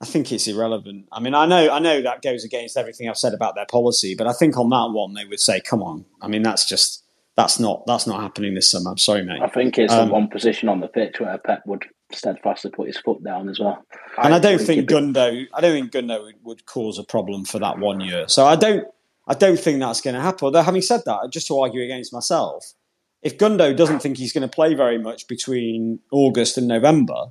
I 0.00 0.06
think 0.06 0.30
it's 0.30 0.46
irrelevant. 0.46 1.06
I 1.10 1.20
mean, 1.20 1.34
I 1.34 1.46
know, 1.46 1.70
I 1.72 1.80
know 1.80 2.00
that 2.02 2.22
goes 2.22 2.44
against 2.44 2.76
everything 2.76 3.08
I've 3.08 3.18
said 3.18 3.34
about 3.34 3.56
their 3.56 3.66
policy, 3.66 4.14
but 4.14 4.28
I 4.28 4.32
think 4.32 4.56
on 4.56 4.70
that 4.70 4.90
one 4.92 5.14
they 5.14 5.24
would 5.24 5.40
say, 5.40 5.60
"Come 5.60 5.82
on." 5.82 6.04
I 6.22 6.28
mean, 6.28 6.42
that's 6.42 6.64
just 6.64 7.02
that's 7.36 7.58
not 7.58 7.84
that's 7.86 8.06
not 8.06 8.20
happening 8.20 8.54
this 8.54 8.70
summer. 8.70 8.90
I'm 8.90 8.98
sorry, 8.98 9.24
mate. 9.24 9.42
I 9.42 9.48
think 9.48 9.76
it's 9.76 9.92
um, 9.92 10.08
the 10.08 10.14
one 10.14 10.28
position 10.28 10.68
on 10.68 10.80
the 10.80 10.88
pitch 10.88 11.18
where 11.18 11.36
Pep 11.38 11.62
would 11.66 11.84
steadfastly 12.12 12.70
put 12.70 12.86
his 12.86 12.98
foot 12.98 13.22
down 13.24 13.48
as 13.48 13.58
well. 13.58 13.84
And 14.22 14.32
I, 14.32 14.38
I 14.38 14.40
don't 14.40 14.58
think, 14.58 14.88
think 14.88 14.90
Gundo, 14.90 15.46
I 15.52 15.60
don't 15.60 15.72
think 15.72 15.92
Gundo 15.92 16.24
would, 16.24 16.34
would 16.42 16.66
cause 16.66 16.98
a 16.98 17.04
problem 17.04 17.44
for 17.44 17.58
that 17.58 17.78
one 17.78 18.00
year. 18.00 18.28
So 18.28 18.46
I 18.46 18.56
don't, 18.56 18.86
I 19.26 19.34
don't 19.34 19.58
think 19.58 19.80
that's 19.80 20.00
going 20.00 20.14
to 20.14 20.20
happen. 20.20 20.46
Although 20.46 20.62
having 20.62 20.80
said 20.80 21.02
that, 21.06 21.28
just 21.30 21.46
to 21.48 21.58
argue 21.58 21.82
against 21.82 22.12
myself, 22.12 22.72
if 23.22 23.36
Gundo 23.36 23.76
doesn't 23.76 24.00
think 24.00 24.16
he's 24.16 24.32
going 24.32 24.48
to 24.48 24.52
play 24.52 24.74
very 24.74 24.98
much 24.98 25.28
between 25.28 26.00
August 26.10 26.56
and 26.56 26.66
November, 26.66 27.26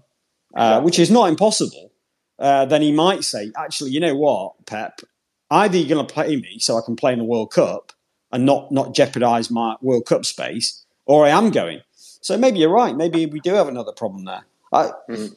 uh, 0.55 0.81
which 0.81 0.99
is 0.99 1.09
not 1.09 1.29
impossible 1.29 1.91
uh, 2.39 2.65
then 2.65 2.81
he 2.81 2.91
might 2.91 3.23
say, 3.23 3.51
actually, 3.57 3.91
you 3.91 3.99
know 3.99 4.15
what, 4.15 4.53
Pep, 4.65 5.01
either 5.49 5.77
you're 5.77 5.89
going 5.89 6.05
to 6.05 6.13
play 6.13 6.35
me 6.35 6.57
so 6.59 6.77
I 6.77 6.81
can 6.85 6.95
play 6.95 7.13
in 7.13 7.19
the 7.19 7.25
World 7.25 7.51
Cup 7.51 7.91
and 8.31 8.45
not 8.45 8.71
not 8.71 8.93
jeopardise 8.93 9.49
my 9.49 9.75
World 9.81 10.05
Cup 10.05 10.25
space, 10.25 10.85
or 11.05 11.25
I 11.25 11.29
am 11.29 11.51
going. 11.51 11.81
So 11.93 12.37
maybe 12.37 12.59
you're 12.59 12.69
right. 12.69 12.95
Maybe 12.95 13.25
we 13.25 13.39
do 13.39 13.53
have 13.53 13.67
another 13.67 13.93
problem 13.93 14.25
there. 14.25 14.43
I, 14.73 14.91
mm. 15.09 15.35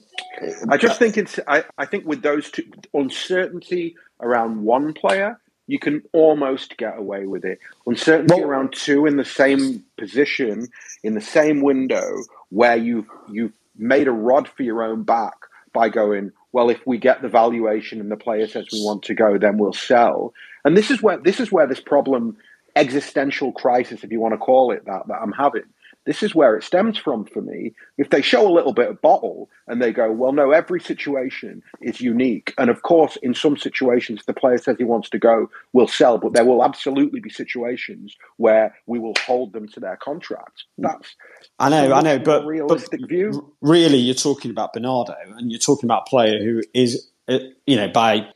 I 0.68 0.76
just 0.76 0.98
think 0.98 1.16
it's. 1.16 1.38
I, 1.46 1.64
I 1.78 1.86
think 1.86 2.04
with 2.04 2.22
those 2.22 2.50
two 2.50 2.64
uncertainty 2.92 3.94
around 4.20 4.62
one 4.64 4.92
player, 4.92 5.40
you 5.68 5.78
can 5.78 6.02
almost 6.12 6.76
get 6.78 6.98
away 6.98 7.26
with 7.26 7.44
it. 7.44 7.60
Uncertainty 7.86 8.34
well, 8.34 8.44
around 8.44 8.72
two 8.72 9.06
in 9.06 9.16
the 9.16 9.24
same 9.24 9.84
position 9.96 10.66
in 11.04 11.14
the 11.14 11.20
same 11.20 11.60
window 11.60 12.04
where 12.48 12.76
you 12.76 13.06
you've 13.30 13.52
made 13.76 14.08
a 14.08 14.12
rod 14.12 14.48
for 14.48 14.64
your 14.64 14.82
own 14.82 15.04
back 15.04 15.36
by 15.72 15.88
going 15.88 16.32
well, 16.52 16.70
if 16.70 16.80
we 16.86 16.98
get 16.98 17.22
the 17.22 17.28
valuation 17.28 18.00
and 18.00 18.10
the 18.10 18.16
player 18.16 18.46
says 18.46 18.66
we 18.72 18.82
want 18.84 19.04
to 19.04 19.14
go, 19.14 19.38
then 19.38 19.58
we'll 19.58 19.72
sell. 19.72 20.34
And 20.64 20.76
this 20.76 20.90
is 20.90 21.02
where 21.02 21.18
this 21.18 21.40
is 21.40 21.52
where 21.52 21.66
this 21.66 21.80
problem, 21.80 22.36
existential 22.76 23.52
crisis, 23.52 24.04
if 24.04 24.10
you 24.10 24.20
want 24.20 24.34
to 24.34 24.38
call 24.38 24.72
it 24.72 24.84
that, 24.86 25.06
that 25.08 25.18
I'm 25.22 25.32
having, 25.32 25.64
this 26.06 26.22
is 26.22 26.34
where 26.34 26.56
it 26.56 26.64
stems 26.64 26.96
from 26.98 27.24
for 27.24 27.42
me. 27.42 27.74
If 27.98 28.10
they 28.10 28.22
show 28.22 28.48
a 28.48 28.52
little 28.52 28.72
bit 28.72 28.88
of 28.88 29.02
bottle 29.02 29.50
and 29.66 29.80
they 29.80 29.92
go, 29.92 30.10
well, 30.10 30.32
no, 30.32 30.50
every 30.50 30.80
situation 30.80 31.62
is 31.80 32.00
unique. 32.00 32.54
And 32.56 32.70
of 32.70 32.82
course, 32.82 33.16
in 33.22 33.34
some 33.34 33.56
situations, 33.56 34.22
the 34.26 34.32
player 34.32 34.58
says 34.58 34.76
he 34.78 34.84
wants 34.84 35.10
to 35.10 35.18
go, 35.18 35.50
we'll 35.72 35.88
sell, 35.88 36.18
but 36.18 36.32
there 36.32 36.44
will 36.44 36.64
absolutely 36.64 37.20
be 37.20 37.30
situations 37.30 38.16
where 38.38 38.74
we 38.86 38.98
will 38.98 39.14
hold 39.26 39.52
them 39.52 39.68
to 39.68 39.80
their 39.80 39.96
contract. 39.96 40.64
That's 40.78 41.16
I 41.58 41.68
know, 41.68 41.92
I 41.92 42.00
know, 42.00 42.18
but 42.18 42.46
realistic 42.46 43.00
but 43.00 43.08
view. 43.08 43.54
Really, 43.60 43.98
you're 43.98 44.14
talking 44.14 44.50
about 44.50 44.72
Bernardo, 44.72 45.16
and 45.36 45.50
you're 45.50 45.60
talking 45.60 45.86
about 45.86 46.04
a 46.06 46.10
player 46.10 46.42
who 46.42 46.62
is, 46.74 47.10
uh, 47.28 47.38
you 47.66 47.76
know, 47.76 47.88
by 47.88 48.26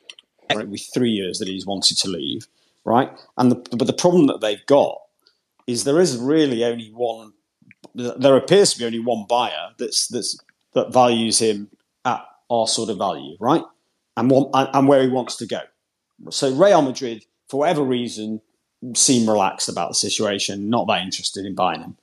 with 0.67 0.87
three 0.93 1.11
years 1.11 1.39
that 1.39 1.49
he's 1.49 1.67
wanted 1.67 1.97
to 1.99 2.09
leave, 2.09 2.47
right? 2.85 3.11
And 3.39 3.51
the, 3.51 3.77
but 3.77 3.87
the 3.87 3.95
problem 3.95 4.27
that 4.27 4.41
they've 4.41 4.65
got 4.67 4.99
is 5.67 5.85
there 5.85 6.01
is 6.01 6.19
really 6.19 6.63
only 6.65 6.91
one 6.93 7.33
there 7.95 8.37
appears 8.37 8.73
to 8.73 8.79
be 8.79 8.85
only 8.85 8.99
one 8.99 9.25
buyer 9.29 9.71
that's 9.79 10.09
that's 10.09 10.39
that 10.75 10.93
values 10.93 11.39
him 11.39 11.69
at 12.05 12.25
our 12.51 12.67
sort 12.67 12.91
of 12.91 12.99
value, 12.99 13.37
right? 13.41 13.63
And 14.17 14.31
want, 14.31 14.51
and 14.55 14.89
where 14.89 15.03
he 15.03 15.09
wants 15.09 15.37
to 15.37 15.47
go. 15.47 15.61
So 16.31 16.53
Real 16.55 16.83
Madrid, 16.83 17.25
for 17.49 17.61
whatever 17.61 17.83
reason, 17.83 18.41
seem 18.95 19.29
relaxed 19.29 19.69
about 19.69 19.89
the 19.89 19.95
situation, 19.95 20.69
not 20.69 20.87
that 20.89 21.03
interested 21.03 21.47
in 21.47 21.55
buying 21.55 21.81
him. 21.81 21.97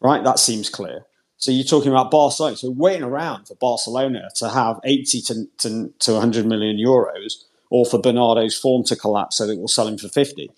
Right? 0.00 0.24
That 0.24 0.38
seems 0.38 0.68
clear. 0.68 1.04
So 1.36 1.50
you're 1.50 1.64
talking 1.64 1.90
about 1.90 2.10
Barcelona. 2.10 2.56
So 2.56 2.70
waiting 2.70 3.02
around 3.02 3.46
for 3.46 3.54
Barcelona 3.56 4.28
to 4.36 4.48
have 4.48 4.80
80 4.84 5.20
to, 5.22 5.44
to, 5.58 5.94
to 6.00 6.12
100 6.12 6.46
million 6.46 6.76
euros 6.76 7.44
or 7.70 7.84
for 7.84 7.98
Bernardo's 8.00 8.56
form 8.56 8.84
to 8.84 8.96
collapse 8.96 9.38
so 9.38 9.46
that 9.46 9.56
we'll 9.56 9.68
sell 9.68 9.88
him 9.88 9.98
for 9.98 10.08
50. 10.08 10.50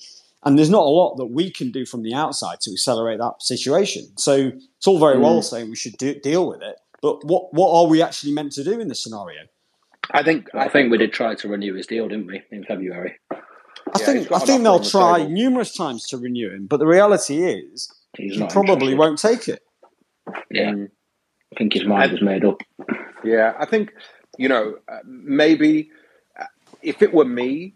And 0.44 0.58
there's 0.58 0.70
not 0.70 0.84
a 0.84 0.90
lot 0.90 1.16
that 1.16 1.26
we 1.26 1.50
can 1.50 1.70
do 1.70 1.86
from 1.86 2.02
the 2.02 2.14
outside 2.14 2.60
to 2.62 2.72
accelerate 2.72 3.18
that 3.18 3.42
situation. 3.42 4.04
So 4.18 4.52
it's 4.76 4.86
all 4.86 4.98
very 4.98 5.16
mm. 5.16 5.22
well 5.22 5.42
saying 5.42 5.70
we 5.70 5.76
should 5.76 5.96
do, 5.96 6.18
deal 6.20 6.46
with 6.48 6.60
it, 6.62 6.76
but 7.00 7.24
what, 7.24 7.52
what 7.54 7.72
are 7.72 7.86
we 7.86 8.02
actually 8.02 8.32
meant 8.32 8.52
to 8.52 8.64
do 8.64 8.78
in 8.78 8.88
this 8.88 9.02
scenario? 9.02 9.42
I 10.10 10.22
think 10.22 10.48
I 10.54 10.68
think 10.68 10.90
we 10.90 10.98
did 10.98 11.12
try 11.12 11.34
to 11.34 11.48
renew 11.48 11.74
his 11.74 11.86
deal, 11.86 12.08
didn't 12.08 12.26
we, 12.26 12.42
in 12.50 12.64
February? 12.64 13.16
I 13.30 13.36
yeah, 14.00 14.06
think 14.06 14.32
I 14.32 14.38
think 14.38 14.62
they'll 14.62 14.80
try 14.80 15.20
the 15.20 15.28
numerous 15.28 15.74
times 15.74 16.06
to 16.08 16.18
renew 16.18 16.50
him, 16.50 16.66
but 16.66 16.78
the 16.78 16.86
reality 16.86 17.42
is 17.42 17.92
he's 18.16 18.34
he 18.34 18.46
probably 18.48 18.92
interested. 18.92 18.98
won't 18.98 19.18
take 19.18 19.48
it. 19.48 19.62
Yeah, 20.50 20.72
mm. 20.72 20.88
I 21.52 21.56
think 21.56 21.72
his 21.72 21.84
mind 21.84 22.12
was 22.12 22.22
made 22.22 22.44
up. 22.44 22.60
Yeah, 23.24 23.54
I 23.58 23.66
think 23.66 23.92
you 24.38 24.48
know 24.48 24.76
uh, 24.88 24.98
maybe 25.04 25.90
uh, 26.38 26.46
if 26.82 27.02
it 27.02 27.14
were 27.14 27.24
me, 27.24 27.74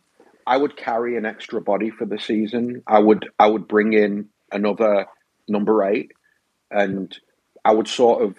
I 0.48 0.56
would 0.56 0.76
carry 0.76 1.16
an 1.16 1.26
extra 1.26 1.60
body 1.60 1.90
for 1.90 2.06
the 2.06 2.18
season. 2.18 2.82
I 2.86 2.98
would 2.98 3.28
I 3.38 3.48
would 3.48 3.68
bring 3.68 3.92
in 3.92 4.30
another 4.50 5.06
number 5.46 5.84
eight, 5.84 6.12
and 6.70 7.16
I 7.64 7.72
would 7.72 7.86
sort 7.86 8.22
of 8.22 8.36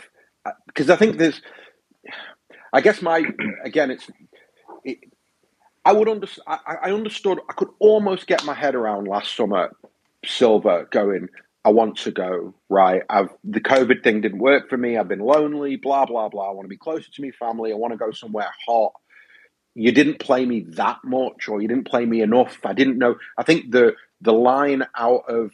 because 0.68 0.90
uh, 0.90 0.94
I 0.94 0.96
think 0.96 1.18
there's 1.18 1.40
I 2.74 2.82
guess 2.82 3.02
my 3.02 3.24
again, 3.64 3.92
it's. 3.92 4.10
It, 4.84 5.00
I 5.86 5.94
would 5.94 6.10
under, 6.10 6.28
I, 6.46 6.76
I 6.84 6.92
understood. 6.92 7.40
I 7.50 7.54
could 7.54 7.70
almost 7.80 8.28
get 8.28 8.44
my 8.44 8.54
head 8.54 8.76
around 8.76 9.08
last 9.08 9.36
summer. 9.36 9.76
Silva 10.26 10.88
going. 10.92 11.30
I 11.64 11.70
want 11.70 11.98
to 12.00 12.12
go 12.12 12.56
right. 12.70 13.04
I've 13.10 13.30
the 13.44 13.62
COVID 13.62 14.04
thing 14.04 14.22
didn't 14.22 14.40
work 14.40 14.70
for 14.70 14.78
me. 14.78 14.98
I've 14.98 15.08
been 15.08 15.20
lonely. 15.20 15.76
Blah 15.76 16.06
blah 16.06 16.30
blah. 16.30 16.50
I 16.50 16.54
want 16.54 16.66
to 16.66 16.70
be 16.70 16.78
closer 16.78 17.12
to 17.12 17.22
my 17.22 17.32
family. 17.32 17.72
I 17.72 17.76
want 17.76 17.94
to 17.94 17.98
go 17.98 18.12
somewhere 18.12 18.50
hot. 18.66 18.94
You 19.76 19.92
didn't 19.92 20.20
play 20.20 20.46
me 20.46 20.62
that 20.62 21.00
much, 21.04 21.48
or 21.48 21.62
you 21.62 21.68
didn't 21.68 21.88
play 21.88 22.06
me 22.06 22.22
enough. 22.22 22.58
I 22.64 22.74
didn't 22.74 22.98
know. 22.98 23.16
I 23.38 23.44
think 23.44 23.72
the 23.72 23.96
the 24.22 24.34
line 24.34 24.86
out 24.96 25.30
of 25.30 25.52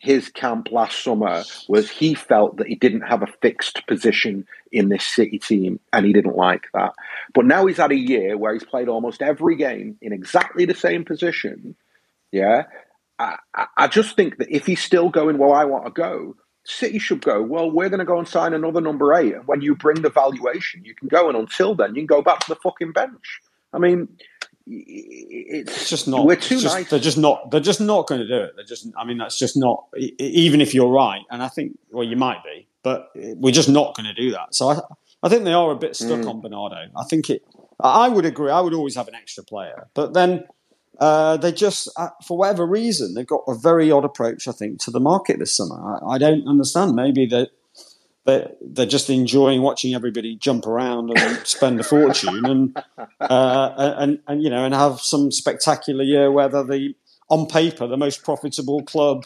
his 0.00 0.30
camp 0.30 0.68
last 0.72 1.04
summer 1.04 1.44
was 1.68 1.90
he 1.90 2.14
felt 2.14 2.56
that 2.56 2.66
he 2.66 2.74
didn't 2.74 3.02
have 3.02 3.22
a 3.22 3.32
fixed 3.42 3.86
position 3.86 4.46
in 4.72 4.88
this 4.88 5.06
City 5.06 5.38
team 5.38 5.78
and 5.92 6.06
he 6.06 6.14
didn't 6.14 6.36
like 6.36 6.64
that. 6.72 6.94
But 7.34 7.44
now 7.44 7.66
he's 7.66 7.76
had 7.76 7.92
a 7.92 7.96
year 7.96 8.36
where 8.38 8.54
he's 8.54 8.64
played 8.64 8.88
almost 8.88 9.20
every 9.20 9.56
game 9.56 9.98
in 10.00 10.14
exactly 10.14 10.64
the 10.64 10.74
same 10.74 11.04
position. 11.04 11.76
Yeah. 12.32 12.64
I, 13.18 13.36
I 13.76 13.88
just 13.88 14.16
think 14.16 14.38
that 14.38 14.50
if 14.50 14.64
he's 14.64 14.82
still 14.82 15.10
going, 15.10 15.36
well, 15.36 15.52
I 15.52 15.66
want 15.66 15.84
to 15.84 15.90
go, 15.90 16.34
City 16.64 16.98
should 16.98 17.20
go, 17.20 17.42
well, 17.42 17.70
we're 17.70 17.90
going 17.90 17.98
to 17.98 18.06
go 18.06 18.18
and 18.18 18.26
sign 18.26 18.54
another 18.54 18.80
number 18.80 19.12
eight. 19.12 19.34
And 19.34 19.46
when 19.46 19.60
you 19.60 19.74
bring 19.74 20.00
the 20.00 20.08
valuation, 20.08 20.82
you 20.82 20.94
can 20.94 21.08
go. 21.08 21.28
And 21.28 21.36
until 21.36 21.74
then, 21.74 21.90
you 21.90 22.00
can 22.00 22.06
go 22.06 22.22
back 22.22 22.40
to 22.40 22.48
the 22.48 22.56
fucking 22.56 22.92
bench. 22.92 23.40
I 23.72 23.78
mean, 23.78 24.08
it's, 24.66 25.76
it's 25.76 25.90
just 25.90 26.08
not. 26.08 26.26
We're 26.26 26.36
too 26.36 26.58
just, 26.58 26.74
nice. 26.74 26.90
They're 26.90 26.98
just 26.98 27.18
not. 27.18 27.50
They're 27.50 27.60
just 27.60 27.80
not 27.80 28.06
going 28.06 28.20
to 28.20 28.26
do 28.26 28.36
it. 28.36 28.52
They're 28.56 28.64
just. 28.64 28.88
I 28.96 29.04
mean, 29.04 29.18
that's 29.18 29.38
just 29.38 29.56
not. 29.56 29.86
Even 30.18 30.60
if 30.60 30.74
you're 30.74 30.90
right, 30.90 31.22
and 31.30 31.42
I 31.42 31.48
think, 31.48 31.78
well, 31.90 32.06
you 32.06 32.16
might 32.16 32.42
be, 32.44 32.66
but 32.82 33.10
we're 33.14 33.52
just 33.52 33.68
not 33.68 33.96
going 33.96 34.06
to 34.06 34.14
do 34.14 34.30
that. 34.32 34.54
So 34.54 34.70
I, 34.70 34.80
I 35.22 35.28
think 35.28 35.44
they 35.44 35.52
are 35.52 35.70
a 35.70 35.76
bit 35.76 35.96
stuck 35.96 36.20
mm. 36.20 36.28
on 36.28 36.40
Bernardo. 36.40 36.88
I 36.96 37.04
think 37.04 37.30
it. 37.30 37.42
I 37.78 38.08
would 38.08 38.26
agree. 38.26 38.50
I 38.50 38.60
would 38.60 38.74
always 38.74 38.94
have 38.96 39.08
an 39.08 39.14
extra 39.14 39.42
player, 39.42 39.88
but 39.94 40.12
then 40.12 40.44
uh, 40.98 41.38
they 41.38 41.50
just, 41.50 41.88
uh, 41.96 42.10
for 42.26 42.36
whatever 42.36 42.66
reason, 42.66 43.14
they've 43.14 43.26
got 43.26 43.42
a 43.48 43.54
very 43.54 43.90
odd 43.90 44.04
approach. 44.04 44.46
I 44.46 44.52
think 44.52 44.80
to 44.80 44.90
the 44.90 45.00
market 45.00 45.38
this 45.38 45.56
summer. 45.56 45.98
I, 46.04 46.14
I 46.14 46.18
don't 46.18 46.46
understand. 46.46 46.94
Maybe 46.94 47.26
that 47.26 47.50
they're, 48.26 48.50
they're 48.60 48.86
just 48.86 49.08
enjoying 49.10 49.62
watching 49.62 49.94
everybody 49.94 50.36
jump 50.36 50.66
around 50.66 51.16
and 51.16 51.38
spend 51.46 51.80
a 51.80 51.84
fortune 51.84 52.44
and, 52.44 52.82
uh, 53.20 53.94
and, 53.98 54.20
and, 54.26 54.42
you 54.42 54.50
know, 54.50 54.64
and 54.64 54.74
have 54.74 55.00
some 55.00 55.30
spectacular 55.30 56.04
year 56.04 56.30
where 56.30 56.48
they're 56.48 56.64
the, 56.64 56.94
on 57.28 57.46
paper, 57.46 57.86
the 57.86 57.96
most 57.96 58.22
profitable 58.22 58.82
club, 58.82 59.24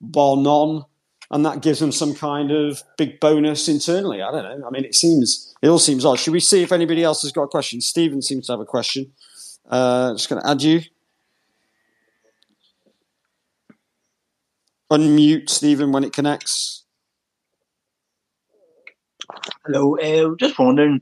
bar 0.00 0.36
none. 0.36 0.84
And 1.30 1.44
that 1.46 1.62
gives 1.62 1.78
them 1.78 1.90
some 1.90 2.14
kind 2.14 2.50
of 2.50 2.82
big 2.98 3.18
bonus 3.18 3.68
internally. 3.68 4.20
I 4.20 4.30
don't 4.30 4.60
know. 4.60 4.66
I 4.66 4.70
mean, 4.70 4.84
it 4.84 4.94
seems, 4.94 5.54
it 5.62 5.68
all 5.68 5.78
seems 5.78 6.04
odd. 6.04 6.18
Should 6.18 6.32
we 6.32 6.40
see 6.40 6.62
if 6.62 6.70
anybody 6.70 7.02
else 7.02 7.22
has 7.22 7.32
got 7.32 7.44
a 7.44 7.48
question? 7.48 7.80
Stephen 7.80 8.20
seems 8.20 8.46
to 8.46 8.52
have 8.52 8.60
a 8.60 8.66
question. 8.66 9.12
Uh, 9.68 10.12
just 10.12 10.28
going 10.28 10.42
to 10.42 10.48
add 10.48 10.62
you. 10.62 10.82
Unmute 14.92 15.48
Stephen 15.48 15.92
when 15.92 16.04
it 16.04 16.12
connects. 16.12 16.83
Hello, 19.64 19.96
uh, 19.98 20.34
just 20.38 20.58
wondering, 20.58 21.00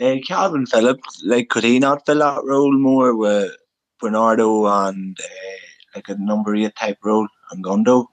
uh, 0.00 0.16
Kalvin 0.28 0.68
Phillips, 0.68 1.22
like, 1.24 1.48
could 1.48 1.64
he 1.64 1.78
not 1.78 2.06
fill 2.06 2.18
that 2.18 2.44
role 2.44 2.72
more 2.72 3.16
with 3.16 3.52
Bernardo 4.00 4.66
and 4.66 5.18
uh, 5.20 5.94
like 5.94 6.08
a 6.08 6.16
number 6.16 6.54
eight 6.54 6.74
type 6.76 6.98
role 7.02 7.28
and 7.50 7.62
Gondo? 7.62 8.10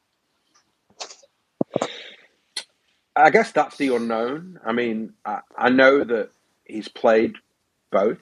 I 3.16 3.30
guess 3.30 3.52
that's 3.52 3.78
the 3.78 3.96
unknown. 3.96 4.60
I 4.66 4.72
mean, 4.72 5.14
I, 5.26 5.40
I 5.58 5.70
know 5.70 6.04
that 6.04 6.30
he's 6.66 6.88
played 6.88 7.36
both 7.92 8.20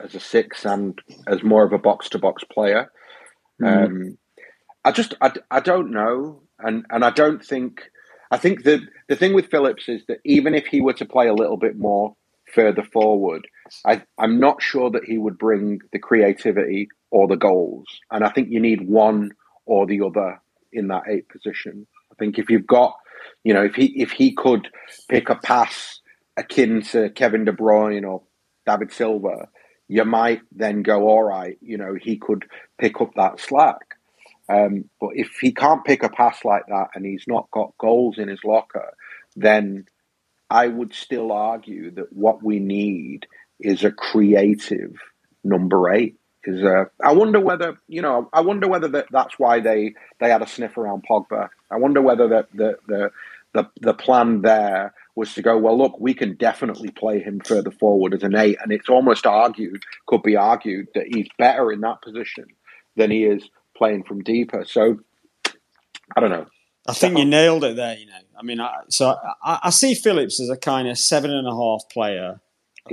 as 0.00 0.14
a 0.14 0.20
six 0.20 0.64
and 0.64 1.00
as 1.26 1.42
more 1.42 1.64
of 1.64 1.72
a 1.72 1.78
box 1.78 2.08
to 2.10 2.18
box 2.18 2.44
player. 2.44 2.90
Mm. 3.60 3.86
Um, 3.86 4.18
I 4.84 4.92
just 4.92 5.14
I, 5.20 5.32
I 5.50 5.60
don't 5.60 5.90
know, 5.90 6.42
and 6.58 6.86
and 6.90 7.04
I 7.04 7.10
don't 7.10 7.44
think 7.44 7.90
I 8.32 8.38
think 8.38 8.64
the 8.64 8.80
the 9.08 9.16
thing 9.16 9.34
with 9.34 9.50
Phillips 9.50 9.88
is 9.88 10.02
that 10.08 10.20
even 10.24 10.54
if 10.54 10.66
he 10.66 10.80
were 10.80 10.94
to 10.94 11.04
play 11.04 11.28
a 11.28 11.34
little 11.34 11.58
bit 11.58 11.76
more 11.78 12.16
further 12.54 12.82
forward, 12.82 13.46
I, 13.84 14.02
I'm 14.18 14.40
not 14.40 14.62
sure 14.62 14.90
that 14.90 15.04
he 15.04 15.18
would 15.18 15.38
bring 15.38 15.80
the 15.92 15.98
creativity 15.98 16.88
or 17.10 17.28
the 17.28 17.36
goals. 17.36 17.86
And 18.10 18.24
I 18.24 18.30
think 18.30 18.48
you 18.50 18.58
need 18.58 18.88
one 18.88 19.32
or 19.66 19.86
the 19.86 20.00
other 20.00 20.40
in 20.72 20.88
that 20.88 21.04
eight 21.08 21.28
position. 21.28 21.86
I 22.10 22.14
think 22.18 22.38
if 22.38 22.50
you've 22.50 22.66
got, 22.66 22.96
you 23.44 23.52
know, 23.52 23.64
if 23.64 23.74
he 23.74 24.00
if 24.00 24.12
he 24.12 24.32
could 24.34 24.68
pick 25.10 25.28
a 25.28 25.36
pass 25.36 26.00
akin 26.38 26.82
to 26.84 27.10
Kevin 27.10 27.44
De 27.44 27.52
Bruyne 27.52 28.08
or 28.08 28.22
David 28.66 28.92
Silva, 28.92 29.48
you 29.88 30.06
might 30.06 30.40
then 30.52 30.82
go, 30.82 31.06
all 31.06 31.22
right, 31.22 31.58
you 31.60 31.76
know, 31.76 31.94
he 32.00 32.16
could 32.16 32.46
pick 32.78 32.98
up 33.02 33.10
that 33.16 33.40
slack. 33.40 33.76
Um, 34.52 34.90
but 35.00 35.10
if 35.14 35.38
he 35.40 35.52
can't 35.52 35.84
pick 35.84 36.02
a 36.02 36.08
pass 36.08 36.44
like 36.44 36.66
that 36.66 36.88
and 36.94 37.06
he's 37.06 37.24
not 37.26 37.50
got 37.50 37.76
goals 37.78 38.18
in 38.18 38.28
his 38.28 38.44
locker, 38.44 38.92
then 39.34 39.86
I 40.50 40.66
would 40.66 40.94
still 40.94 41.32
argue 41.32 41.90
that 41.92 42.12
what 42.12 42.42
we 42.42 42.58
need 42.58 43.26
is 43.58 43.84
a 43.84 43.92
creative 43.92 44.94
number 45.42 45.90
eight. 45.90 46.16
Is 46.44 46.64
I 47.00 47.12
wonder 47.12 47.38
whether 47.38 47.78
you 47.86 48.02
know. 48.02 48.28
I 48.32 48.40
wonder 48.40 48.66
whether 48.66 48.88
that, 48.88 49.06
that's 49.12 49.38
why 49.38 49.60
they 49.60 49.94
they 50.18 50.28
had 50.28 50.42
a 50.42 50.46
sniff 50.48 50.76
around 50.76 51.04
Pogba. 51.08 51.48
I 51.70 51.76
wonder 51.76 52.02
whether 52.02 52.26
the 52.26 52.46
the 52.52 52.78
the 52.88 53.10
the, 53.54 53.70
the 53.80 53.94
plan 53.94 54.42
there 54.42 54.94
was 55.14 55.34
to 55.34 55.42
go, 55.42 55.58
well, 55.58 55.76
look, 55.76 56.00
we 56.00 56.14
can 56.14 56.34
definitely 56.34 56.90
play 56.90 57.20
him 57.20 57.40
further 57.44 57.70
forward 57.70 58.14
as 58.14 58.22
an 58.22 58.34
eight. 58.34 58.56
And 58.62 58.72
it's 58.72 58.88
almost 58.88 59.26
argued, 59.26 59.82
could 60.06 60.22
be 60.22 60.36
argued, 60.36 60.88
that 60.94 61.06
he's 61.06 61.28
better 61.38 61.70
in 61.70 61.80
that 61.82 62.02
position 62.02 62.46
than 62.96 63.10
he 63.10 63.24
is 63.24 63.48
playing 63.82 64.04
from 64.04 64.22
deeper. 64.22 64.64
So 64.64 65.00
I 66.16 66.20
don't 66.20 66.30
know. 66.30 66.46
I 66.86 66.92
think 66.92 67.18
you 67.18 67.24
nailed 67.24 67.64
it 67.64 67.74
there. 67.74 67.96
You 67.96 68.06
know, 68.06 68.12
I 68.38 68.42
mean, 68.42 68.60
I, 68.60 68.82
so 68.88 69.16
I, 69.42 69.58
I, 69.64 69.70
see 69.70 69.94
Phillips 69.94 70.40
as 70.40 70.48
a 70.50 70.56
kind 70.56 70.88
of 70.88 70.98
seven 70.98 71.32
and 71.32 71.48
a 71.48 71.50
half 71.50 71.82
player 71.90 72.40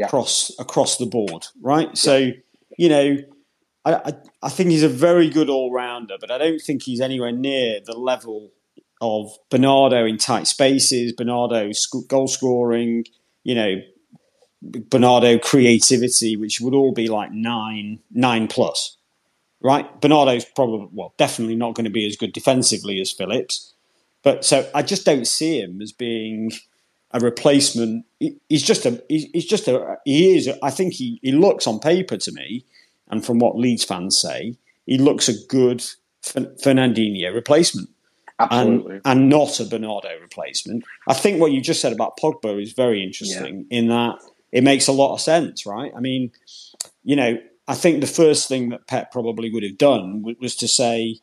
across 0.01 0.51
yeah. 0.51 0.63
across 0.63 0.97
the 0.97 1.05
board, 1.05 1.45
right? 1.61 1.89
Yeah. 1.89 1.93
So 1.93 2.31
you 2.77 2.89
know, 2.89 3.17
I, 3.85 3.93
I, 3.93 4.13
I 4.43 4.49
think 4.49 4.71
he's 4.71 4.83
a 4.83 4.89
very 4.89 5.29
good 5.29 5.49
all 5.49 5.71
rounder, 5.71 6.15
but 6.19 6.31
I 6.31 6.39
don't 6.39 6.59
think 6.59 6.83
he's 6.83 7.01
anywhere 7.01 7.31
near 7.31 7.79
the 7.85 7.97
level 7.97 8.51
of 9.01 9.31
Bernardo 9.51 10.05
in 10.05 10.17
tight 10.17 10.47
spaces, 10.47 11.13
Bernardo 11.13 11.71
sc- 11.71 12.07
goal 12.07 12.27
scoring, 12.27 13.05
you 13.43 13.55
know, 13.55 13.75
Bernardo 14.61 15.37
creativity, 15.37 16.35
which 16.35 16.59
would 16.61 16.73
all 16.73 16.93
be 16.93 17.07
like 17.07 17.31
nine 17.31 17.99
nine 18.11 18.47
plus 18.47 18.97
right? 19.61 20.01
Bernardo's 20.01 20.45
probably, 20.45 20.87
well, 20.91 21.13
definitely 21.17 21.55
not 21.55 21.75
going 21.75 21.85
to 21.85 21.91
be 21.91 22.07
as 22.07 22.15
good 22.15 22.33
defensively 22.33 22.99
as 23.01 23.11
Phillips. 23.11 23.73
But 24.23 24.45
so 24.45 24.69
I 24.73 24.81
just 24.81 25.05
don't 25.05 25.25
see 25.25 25.59
him 25.61 25.81
as 25.81 25.91
being 25.91 26.51
a 27.11 27.19
replacement. 27.19 28.05
He's 28.19 28.63
just 28.63 28.85
a, 28.85 29.03
he's 29.09 29.45
just 29.45 29.67
a, 29.67 29.97
he 30.05 30.35
is, 30.37 30.49
I 30.61 30.69
think 30.69 30.93
he, 30.93 31.19
he 31.23 31.31
looks 31.31 31.67
on 31.67 31.79
paper 31.79 32.17
to 32.17 32.31
me, 32.31 32.65
and 33.09 33.25
from 33.25 33.39
what 33.39 33.57
Leeds 33.57 33.83
fans 33.83 34.19
say, 34.19 34.55
he 34.85 34.97
looks 34.97 35.27
a 35.29 35.33
good 35.47 35.83
Fernandinho 36.23 37.33
replacement. 37.33 37.89
Absolutely. 38.39 38.95
And, 38.95 39.01
and 39.05 39.29
not 39.29 39.59
a 39.59 39.65
Bernardo 39.65 40.09
replacement. 40.21 40.85
I 41.07 41.13
think 41.13 41.41
what 41.41 41.51
you 41.51 41.59
just 41.59 41.81
said 41.81 41.91
about 41.91 42.17
Pogba 42.17 42.61
is 42.61 42.71
very 42.71 43.03
interesting 43.03 43.65
yeah. 43.69 43.77
in 43.77 43.87
that 43.89 44.19
it 44.51 44.63
makes 44.63 44.87
a 44.87 44.91
lot 44.91 45.13
of 45.13 45.21
sense, 45.21 45.65
right? 45.65 45.91
I 45.95 45.99
mean, 45.99 46.31
you 47.03 47.15
know, 47.15 47.37
I 47.69 47.75
think 47.75 48.01
the 48.01 48.07
first 48.07 48.49
thing 48.49 48.69
that 48.69 48.87
Pep 48.87 49.11
probably 49.11 49.51
would 49.51 49.61
have 49.61 49.77
done 49.77 50.25
was 50.41 50.55
to 50.55 50.67
say, 50.67 51.19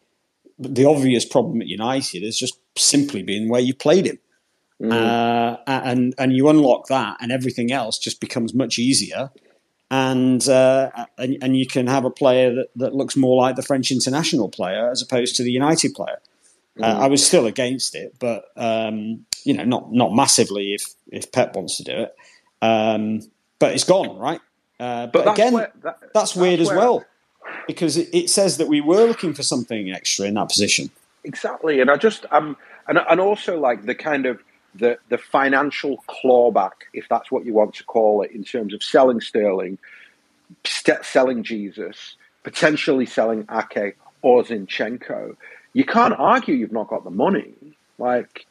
the 0.58 0.86
obvious 0.86 1.24
problem 1.24 1.60
at 1.60 1.66
United 1.66 2.22
has 2.22 2.38
just 2.38 2.60
simply 2.78 3.24
been 3.24 3.48
where 3.48 3.60
you 3.60 3.74
played 3.74 4.06
him. 4.06 4.18
Mm. 4.80 4.92
Uh, 4.92 5.56
and 5.66 6.14
and 6.18 6.32
you 6.36 6.48
unlock 6.48 6.86
that, 6.86 7.16
and 7.20 7.32
everything 7.32 7.72
else 7.72 7.98
just 7.98 8.20
becomes 8.20 8.54
much 8.54 8.78
easier. 8.78 9.30
And, 9.90 10.46
uh, 10.48 10.90
and 11.18 11.38
and 11.42 11.56
you 11.56 11.66
can 11.66 11.86
have 11.88 12.04
a 12.04 12.10
player 12.10 12.54
that, 12.54 12.68
that 12.76 12.94
looks 12.94 13.16
more 13.16 13.36
like 13.42 13.56
the 13.56 13.62
French 13.62 13.90
international 13.90 14.48
player 14.48 14.90
as 14.90 15.02
opposed 15.02 15.34
to 15.36 15.42
the 15.42 15.50
United 15.52 15.94
player. 15.94 16.20
Uh, 16.80 16.94
mm. 16.94 17.00
I 17.00 17.06
was 17.08 17.26
still 17.26 17.46
against 17.46 17.94
it, 17.94 18.14
but 18.20 18.44
um, 18.56 19.26
you 19.44 19.54
know, 19.54 19.64
not 19.64 19.92
not 19.92 20.12
massively 20.14 20.74
if 20.74 20.94
if 21.10 21.32
Pep 21.32 21.56
wants 21.56 21.76
to 21.78 21.84
do 21.84 21.92
it. 21.92 22.14
Um, 22.62 23.20
but 23.58 23.72
it's 23.72 23.84
gone, 23.84 24.16
right? 24.18 24.40
Uh, 24.78 25.06
but, 25.06 25.26
again, 25.32 25.54
where, 25.54 25.72
that, 25.82 26.00
that's, 26.00 26.12
that's, 26.12 26.36
weird 26.36 26.60
as 26.60 26.68
well 26.68 27.04
because 27.66 27.96
it, 27.96 28.08
it, 28.12 28.30
says 28.30 28.58
that 28.58 28.68
we 28.68 28.80
were 28.80 29.04
looking 29.04 29.34
for 29.34 29.42
something 29.42 29.90
extra 29.90 30.26
in 30.26 30.34
that 30.34 30.48
position. 30.48 30.90
Exactly, 31.24 31.80
and 31.80 31.90
I 31.90 31.96
just 31.96 32.26
um 32.30 32.56
and 32.86 32.98
and 32.98 33.20
also 33.20 33.58
like 33.58 33.84
the 33.86 33.94
kind 33.94 34.26
of 34.26 34.40
the 34.74 34.98
the 35.08 35.18
financial 35.18 36.04
clawback, 36.08 36.72
if 36.92 37.08
that's 37.08 37.30
what 37.30 37.44
you 37.44 37.52
want 37.52 37.74
to 37.74 37.84
call 37.84 38.22
it, 38.22 38.30
in 38.30 38.44
terms 38.44 38.74
of 38.74 38.82
selling 38.82 39.20
Sterling, 39.20 39.78
st- 40.64 41.04
selling 41.04 41.42
Jesus, 41.42 42.16
potentially 42.44 43.06
selling 43.06 43.46
Ake 43.50 43.96
or 44.22 44.42
Zinchenko. 44.44 45.36
You 45.72 45.84
can't 45.84 46.14
argue 46.16 46.54
you've 46.54 46.72
not 46.72 46.88
got 46.88 47.04
the 47.04 47.10
money. 47.10 47.54
Like 47.98 48.46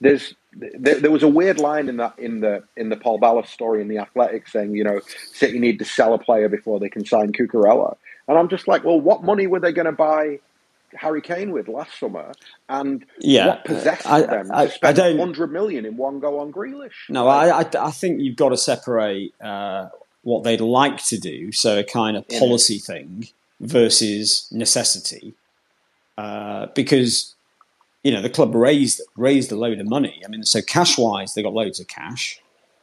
there's 0.00 0.34
there, 0.52 1.00
there, 1.00 1.10
was 1.10 1.22
a 1.22 1.28
weird 1.28 1.58
line 1.58 1.88
in 1.88 1.98
that 1.98 2.18
in 2.18 2.40
the 2.40 2.64
in 2.76 2.88
the 2.88 2.96
Paul 2.96 3.18
Bala 3.18 3.46
story 3.46 3.80
in 3.80 3.88
the 3.88 3.98
Athletic 3.98 4.48
saying, 4.48 4.74
you 4.74 4.84
know, 4.84 5.00
City 5.32 5.58
need 5.58 5.78
to 5.78 5.84
sell 5.84 6.14
a 6.14 6.18
player 6.18 6.48
before 6.48 6.80
they 6.80 6.88
can 6.88 7.04
sign 7.04 7.32
Cucurella, 7.32 7.96
and 8.26 8.38
I'm 8.38 8.48
just 8.48 8.66
like, 8.66 8.84
well, 8.84 9.00
what 9.00 9.22
money 9.22 9.46
were 9.46 9.60
they 9.60 9.72
going 9.72 9.86
to 9.86 9.92
buy 9.92 10.40
Harry 10.94 11.22
Kane 11.22 11.52
with 11.52 11.68
last 11.68 11.98
summer, 11.98 12.32
and 12.68 13.04
yeah, 13.18 13.46
what 13.46 13.64
possessed 13.64 14.06
I, 14.06 14.22
them 14.22 14.50
I, 14.52 14.66
to 14.66 14.72
spend 14.72 14.98
I 14.98 15.16
hundred 15.16 15.52
million 15.52 15.84
in 15.84 15.96
one 15.96 16.18
go 16.18 16.40
on 16.40 16.52
Grealish? 16.52 17.08
No, 17.08 17.28
I, 17.28 17.60
I, 17.60 17.90
think 17.90 18.20
you've 18.20 18.36
got 18.36 18.48
to 18.48 18.56
separate 18.56 19.34
uh, 19.40 19.88
what 20.22 20.42
they'd 20.42 20.60
like 20.60 21.02
to 21.04 21.18
do, 21.18 21.52
so 21.52 21.78
a 21.78 21.84
kind 21.84 22.16
of 22.16 22.26
policy 22.28 22.78
thing, 22.78 23.28
versus 23.60 24.48
necessity, 24.50 25.34
uh, 26.18 26.66
because 26.74 27.34
you 28.02 28.10
know 28.12 28.22
the 28.22 28.30
club 28.30 28.54
raised 28.54 29.00
raised 29.16 29.52
a 29.52 29.56
load 29.56 29.78
of 29.78 29.88
money. 29.88 30.22
I 30.24 30.28
mean, 30.28 30.44
so 30.44 30.62
cash 30.62 30.96
wise, 30.98 31.34
they 31.34 31.42
got 31.42 31.52
loads 31.52 31.80
of 31.80 31.88
cash. 31.88 32.40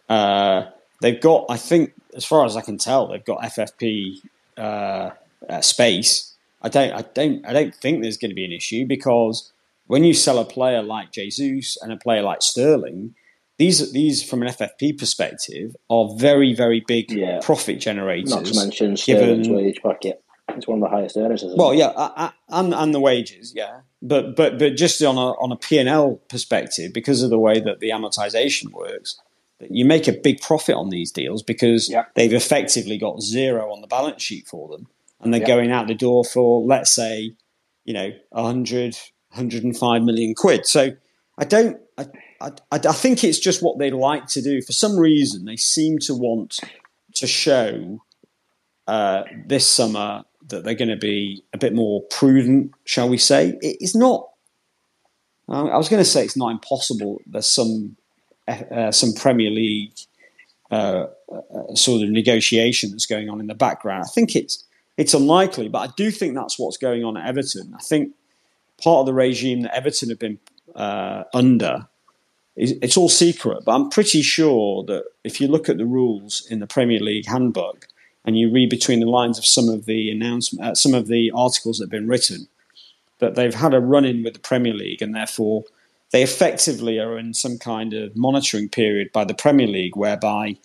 Uh, 0.10 0.66
they've 1.02 1.20
got, 1.20 1.46
I 1.50 1.58
think, 1.58 1.94
as 2.16 2.26
far 2.26 2.46
as 2.46 2.56
I 2.56 2.62
can 2.62 2.78
tell, 2.78 3.08
they've 3.08 3.24
got 3.24 3.42
FFP 3.42 4.22
uh, 4.58 5.12
uh, 5.50 5.62
space. 5.62 6.34
I 6.62 6.70
don't, 6.70 6.94
I 6.94 7.02
don't, 7.02 7.46
I 7.46 7.54
don't 7.54 7.76
think 7.76 8.02
there's 8.02 8.18
going 8.18 8.32
to 8.32 8.36
be 8.36 8.46
an 8.46 8.52
issue 8.52 8.86
because 8.86 9.52
when 9.86 10.04
you 10.04 10.14
sell 10.14 10.40
a 10.40 10.46
player 10.46 10.82
like 10.82 11.12
Jesus 11.12 11.78
and 11.82 11.92
a 11.92 11.98
player 11.98 12.22
like 12.22 12.42
Sterling, 12.42 13.16
these 13.58 13.92
these 13.92 14.24
from 14.24 14.44
an 14.44 14.50
FFP 14.50 15.00
perspective 15.00 15.76
are 15.90 16.10
very 16.16 16.54
very 16.54 16.84
big 16.88 17.12
yeah. 17.12 17.40
profit 17.42 17.80
generators. 17.80 18.30
Not 18.30 18.46
to 18.46 18.56
mention 18.56 18.98
Sterling's 18.98 19.48
given, 19.48 19.56
wage 19.56 19.82
bracket. 19.82 20.24
It's 20.50 20.68
one 20.68 20.82
of 20.82 20.90
the 20.90 20.96
highest 20.96 21.18
earners. 21.18 21.44
well, 21.56 21.72
it? 21.72 21.78
yeah, 21.78 22.32
and 22.50 22.74
and 22.74 22.94
the 22.94 23.00
wages, 23.00 23.54
yeah, 23.56 23.82
but 24.02 24.36
but 24.36 24.58
but 24.58 24.76
just 24.76 25.02
on 25.04 25.18
a 25.18 25.32
on 25.40 25.52
a 25.52 25.58
P 25.58 25.78
and 25.78 25.90
L 25.90 26.22
perspective, 26.30 26.94
because 26.94 27.22
of 27.22 27.30
the 27.30 27.40
way 27.40 27.60
that 27.60 27.80
the 27.80 27.90
amortization 27.90 28.72
works, 28.72 29.20
you 29.60 29.86
make 29.86 30.08
a 30.08 30.14
big 30.14 30.42
profit 30.42 30.76
on 30.76 30.90
these 30.90 31.12
deals 31.12 31.44
because 31.44 31.90
yeah. 31.90 32.06
they've 32.16 32.34
effectively 32.34 32.98
got 32.98 33.22
zero 33.22 33.72
on 33.72 33.82
the 33.82 33.88
balance 33.88 34.22
sheet 34.22 34.48
for 34.48 34.70
them, 34.70 34.88
and 35.20 35.34
they're 35.34 35.42
yeah. 35.42 35.48
going 35.48 35.72
out 35.72 35.88
the 35.88 35.96
door 35.96 36.24
for 36.24 36.64
let's 36.66 36.92
say, 36.92 37.34
you 37.84 37.94
know, 37.94 38.12
100, 38.30 38.98
105 39.30 40.04
million 40.04 40.34
quid. 40.34 40.66
So 40.66 40.92
I 41.38 41.46
don't. 41.46 41.78
I, 41.98 42.06
I, 42.40 42.52
I 42.72 42.78
think 42.94 43.24
it's 43.24 43.40
just 43.40 43.64
what 43.64 43.80
they 43.80 43.92
like 43.92 44.28
to 44.28 44.42
do. 44.42 44.62
For 44.62 44.74
some 44.74 44.98
reason, 44.98 45.46
they 45.46 45.58
seem 45.58 45.98
to 46.00 46.14
want 46.14 46.60
to 47.16 47.28
show 47.28 48.00
uh, 48.88 49.24
this 49.46 49.68
summer 49.68 50.24
that 50.48 50.64
they're 50.64 50.76
going 50.76 50.90
to 50.90 50.96
be 50.98 51.44
a 51.54 51.58
bit 51.58 51.74
more 51.74 52.02
prudent, 52.04 52.72
shall 52.86 53.10
we 53.10 53.18
say? 53.18 53.58
It's 53.62 53.96
not. 53.96 54.30
I 55.50 55.78
was 55.78 55.88
going 55.88 56.02
to 56.04 56.10
say 56.10 56.26
it's 56.26 56.36
not 56.36 56.52
impossible. 56.52 57.22
There's 57.26 57.48
some 57.48 57.96
uh, 58.48 58.92
some 58.92 59.14
Premier 59.14 59.50
League 59.50 59.94
uh, 60.72 61.08
uh, 61.32 61.76
sort 61.76 62.04
of 62.04 62.10
negotiation 62.10 62.92
that's 62.92 63.06
going 63.06 63.30
on 63.30 63.40
in 63.40 63.48
the 63.48 63.56
background. 63.56 64.04
I 64.06 64.12
think 64.14 64.36
it's 64.36 64.66
it's 64.98 65.14
unlikely, 65.14 65.70
but 65.70 65.90
I 65.90 65.94
do 65.96 66.12
think 66.12 66.36
that's 66.36 66.58
what's 66.60 66.78
going 66.78 67.04
on 67.04 67.18
at 67.18 67.28
Everton. 67.28 67.74
I 67.78 67.82
think 67.82 68.14
part 68.82 69.02
of 69.02 69.06
the 69.06 69.14
regime 69.14 69.62
that 69.62 69.76
Everton 69.76 70.10
have 70.10 70.20
been 70.20 70.40
uh, 70.76 71.24
under 71.34 71.88
is 72.56 72.74
it's 72.82 72.98
all 72.98 73.10
secret, 73.10 73.64
but 73.66 73.76
I'm 73.76 73.90
pretty 73.90 74.22
sure 74.22 74.84
that 74.86 75.06
if 75.24 75.40
you 75.40 75.48
look 75.48 75.70
at 75.70 75.78
the 75.78 75.86
rules 75.86 76.46
in 76.50 76.60
the 76.60 76.68
Premier 76.68 77.00
League 77.00 77.28
handbook, 77.28 77.88
and 78.28 78.38
you 78.38 78.52
read 78.52 78.70
between 78.70 79.00
the 79.00 79.10
lines 79.10 79.40
of 79.40 79.46
some 79.46 79.70
of 79.70 79.86
the 79.86 80.12
announcement, 80.12 80.64
uh, 80.64 80.76
some 80.76 80.94
of 80.94 81.08
the 81.08 81.32
articles 81.34 81.78
that 81.78 81.86
have 81.86 81.90
been 81.90 82.10
written, 82.10 82.48
that 83.20 83.36
they've 83.36 83.56
had 83.56 83.74
a 83.74 83.80
run 83.80 84.04
in 84.04 84.22
with 84.22 84.34
the 84.34 84.40
Premier 84.40 84.74
League, 84.74 85.02
and 85.02 85.16
therefore 85.16 85.64
they 86.12 86.22
effectively 86.22 87.00
are 87.00 87.18
in 87.18 87.34
some 87.34 87.58
kind 87.58 87.94
of 87.94 88.16
monitoring 88.18 88.68
period 88.68 89.12
by 89.14 89.24
the 89.24 89.34
Premier 89.34 89.66
League, 89.66 89.96
whereby 89.96 90.58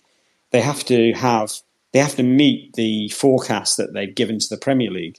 they 0.51 0.61
have 0.61 0.83
to 0.85 1.13
have 1.13 1.53
they 1.93 1.99
have 1.99 2.15
to 2.15 2.23
meet 2.23 2.73
the 2.73 3.07
forecast 3.09 3.77
that 3.77 3.93
they've 3.93 4.13
given 4.13 4.39
to 4.39 4.49
the 4.49 4.57
Premier 4.57 4.91
League. 4.91 5.17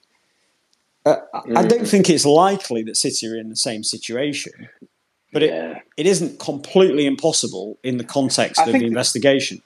Uh, 1.07 1.17
mm. 1.35 1.57
I 1.57 1.67
don't 1.67 1.89
think 1.89 2.11
it's 2.11 2.27
likely 2.27 2.83
that 2.83 2.97
City 2.97 3.27
are 3.27 3.37
in 3.37 3.49
the 3.49 3.57
same 3.57 3.83
situation, 3.83 4.69
but 5.33 5.41
yeah. 5.41 5.71
it, 5.71 5.83
it 5.97 6.07
isn't 6.07 6.41
completely 6.41 7.07
impossible 7.07 7.79
in 7.83 7.97
the 7.97 8.05
context 8.05 8.61
I 8.61 8.67
of 8.67 8.73
the 8.73 8.85
investigation. 8.85 9.63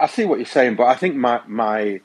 I 0.00 0.06
see 0.06 0.24
what 0.24 0.38
you're 0.38 0.46
saying, 0.46 0.76
but 0.76 0.84
I 0.84 0.94
think 0.94 1.16
my 1.16 1.40
my 1.46 2.00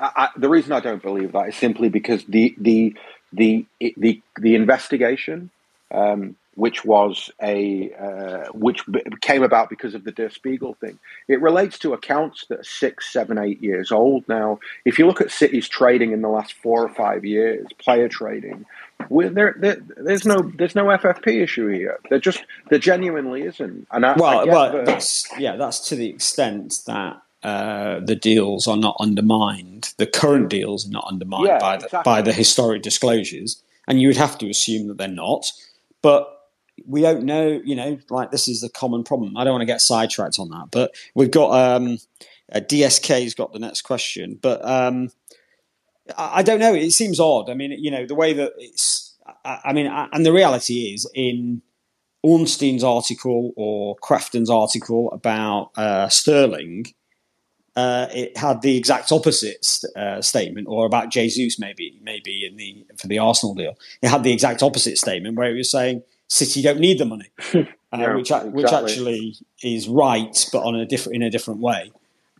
I, 0.00 0.28
the 0.36 0.48
reason 0.48 0.72
I 0.72 0.80
don't 0.80 1.02
believe 1.02 1.32
that 1.32 1.48
is 1.48 1.56
simply 1.56 1.88
because 1.88 2.24
the 2.24 2.54
the 2.58 2.94
the 3.32 3.66
the 3.80 4.22
the 4.40 4.54
investigation, 4.54 5.50
um, 5.90 6.36
which 6.54 6.84
was 6.84 7.30
a 7.42 7.92
uh, 7.94 8.52
which 8.52 8.82
came 9.20 9.42
about 9.42 9.70
because 9.70 9.94
of 9.94 10.04
the 10.04 10.12
Der 10.12 10.28
Spiegel 10.28 10.74
thing, 10.74 10.98
it 11.26 11.40
relates 11.40 11.78
to 11.80 11.94
accounts 11.94 12.44
that 12.48 12.60
are 12.60 12.64
six, 12.64 13.12
seven, 13.12 13.38
eight 13.38 13.62
years 13.62 13.90
old 13.92 14.28
now. 14.28 14.58
If 14.84 14.98
you 14.98 15.06
look 15.06 15.20
at 15.20 15.30
City's 15.30 15.68
trading 15.68 16.12
in 16.12 16.22
the 16.22 16.28
last 16.28 16.52
four 16.52 16.82
or 16.82 16.90
five 16.90 17.24
years, 17.24 17.66
player 17.78 18.08
trading, 18.08 18.66
there, 19.10 19.56
there, 19.58 19.76
there's 19.96 20.26
no 20.26 20.52
there's 20.56 20.74
no 20.74 20.84
FFP 20.86 21.42
issue 21.42 21.68
here. 21.68 21.98
There 22.10 22.20
just 22.20 22.44
there 22.68 22.78
genuinely 22.78 23.42
isn't. 23.42 23.86
And 23.90 24.04
I, 24.04 24.16
well, 24.16 24.40
I 24.40 24.44
well, 24.44 24.84
that's 24.84 25.26
yeah, 25.38 25.56
that's 25.56 25.88
to 25.88 25.96
the 25.96 26.10
extent 26.10 26.80
that 26.86 27.22
uh, 27.42 28.00
the 28.00 28.16
deals 28.16 28.66
are 28.66 28.76
not 28.76 28.96
undermined. 28.98 29.92
The 29.96 30.06
current 30.06 30.50
deals 30.50 30.86
are 30.86 30.90
not 30.90 31.06
undermined 31.08 31.46
yeah, 31.46 31.58
by 31.58 31.76
the 31.76 31.84
exactly. 31.84 32.10
by 32.10 32.22
the 32.22 32.32
historic 32.32 32.82
disclosures, 32.82 33.62
and 33.86 34.00
you 34.00 34.08
would 34.08 34.16
have 34.16 34.38
to 34.38 34.50
assume 34.50 34.88
that 34.88 34.98
they're 34.98 35.08
not. 35.08 35.52
But 36.02 36.28
we 36.84 37.00
don't 37.00 37.24
know. 37.24 37.60
You 37.64 37.76
know, 37.76 37.98
like 38.10 38.32
this 38.32 38.48
is 38.48 38.60
the 38.60 38.68
common 38.68 39.04
problem. 39.04 39.36
I 39.36 39.44
don't 39.44 39.52
want 39.52 39.62
to 39.62 39.66
get 39.66 39.80
sidetracked 39.80 40.38
on 40.40 40.50
that, 40.50 40.68
but 40.72 40.96
we've 41.14 41.30
got 41.30 41.76
um, 41.76 41.98
uh, 42.52 42.60
DSK's 42.60 43.34
got 43.34 43.52
the 43.52 43.60
next 43.60 43.82
question, 43.82 44.38
but 44.42 44.64
um, 44.64 45.10
I, 46.16 46.38
I, 46.38 46.42
don't 46.42 46.58
know. 46.58 46.74
It 46.74 46.90
seems 46.90 47.20
odd. 47.20 47.50
I 47.50 47.54
mean, 47.54 47.70
you 47.72 47.90
know, 47.90 48.04
the 48.04 48.16
way 48.16 48.32
that 48.32 48.52
it's. 48.58 49.16
I, 49.44 49.60
I 49.66 49.72
mean, 49.72 49.86
I, 49.86 50.08
and 50.12 50.26
the 50.26 50.32
reality 50.32 50.92
is 50.92 51.08
in. 51.14 51.62
Ornstein's 52.26 52.82
article 52.82 53.52
or 53.56 53.94
Crafton's 54.02 54.50
article 54.50 55.08
about 55.12 55.70
uh, 55.76 56.08
Sterling, 56.08 56.86
uh, 57.78 58.08
it 58.12 58.36
had 58.36 58.60
the 58.60 58.76
exact 58.76 59.12
opposite 59.12 59.64
st- 59.64 59.96
uh, 59.96 60.20
statement, 60.20 60.66
or 60.68 60.84
about 60.84 61.10
Jesus, 61.10 61.60
maybe, 61.60 61.96
maybe 62.02 62.44
in 62.44 62.56
the 62.56 62.84
for 62.96 63.06
the 63.06 63.20
Arsenal 63.20 63.54
deal, 63.54 63.78
it 64.02 64.08
had 64.08 64.24
the 64.24 64.32
exact 64.32 64.64
opposite 64.64 64.98
statement 64.98 65.36
where 65.36 65.48
it 65.48 65.56
was 65.56 65.70
saying 65.70 66.02
City 66.26 66.60
don't 66.60 66.80
need 66.80 66.98
the 66.98 67.04
money, 67.04 67.30
uh, 67.54 67.62
yeah, 67.96 68.16
which 68.16 68.32
which 68.46 68.72
actually 68.72 69.36
is 69.62 69.86
right, 69.86 70.48
but 70.52 70.64
on 70.64 70.74
a 70.74 70.86
different 70.86 71.14
in 71.14 71.22
a 71.22 71.30
different 71.30 71.60
way. 71.60 71.92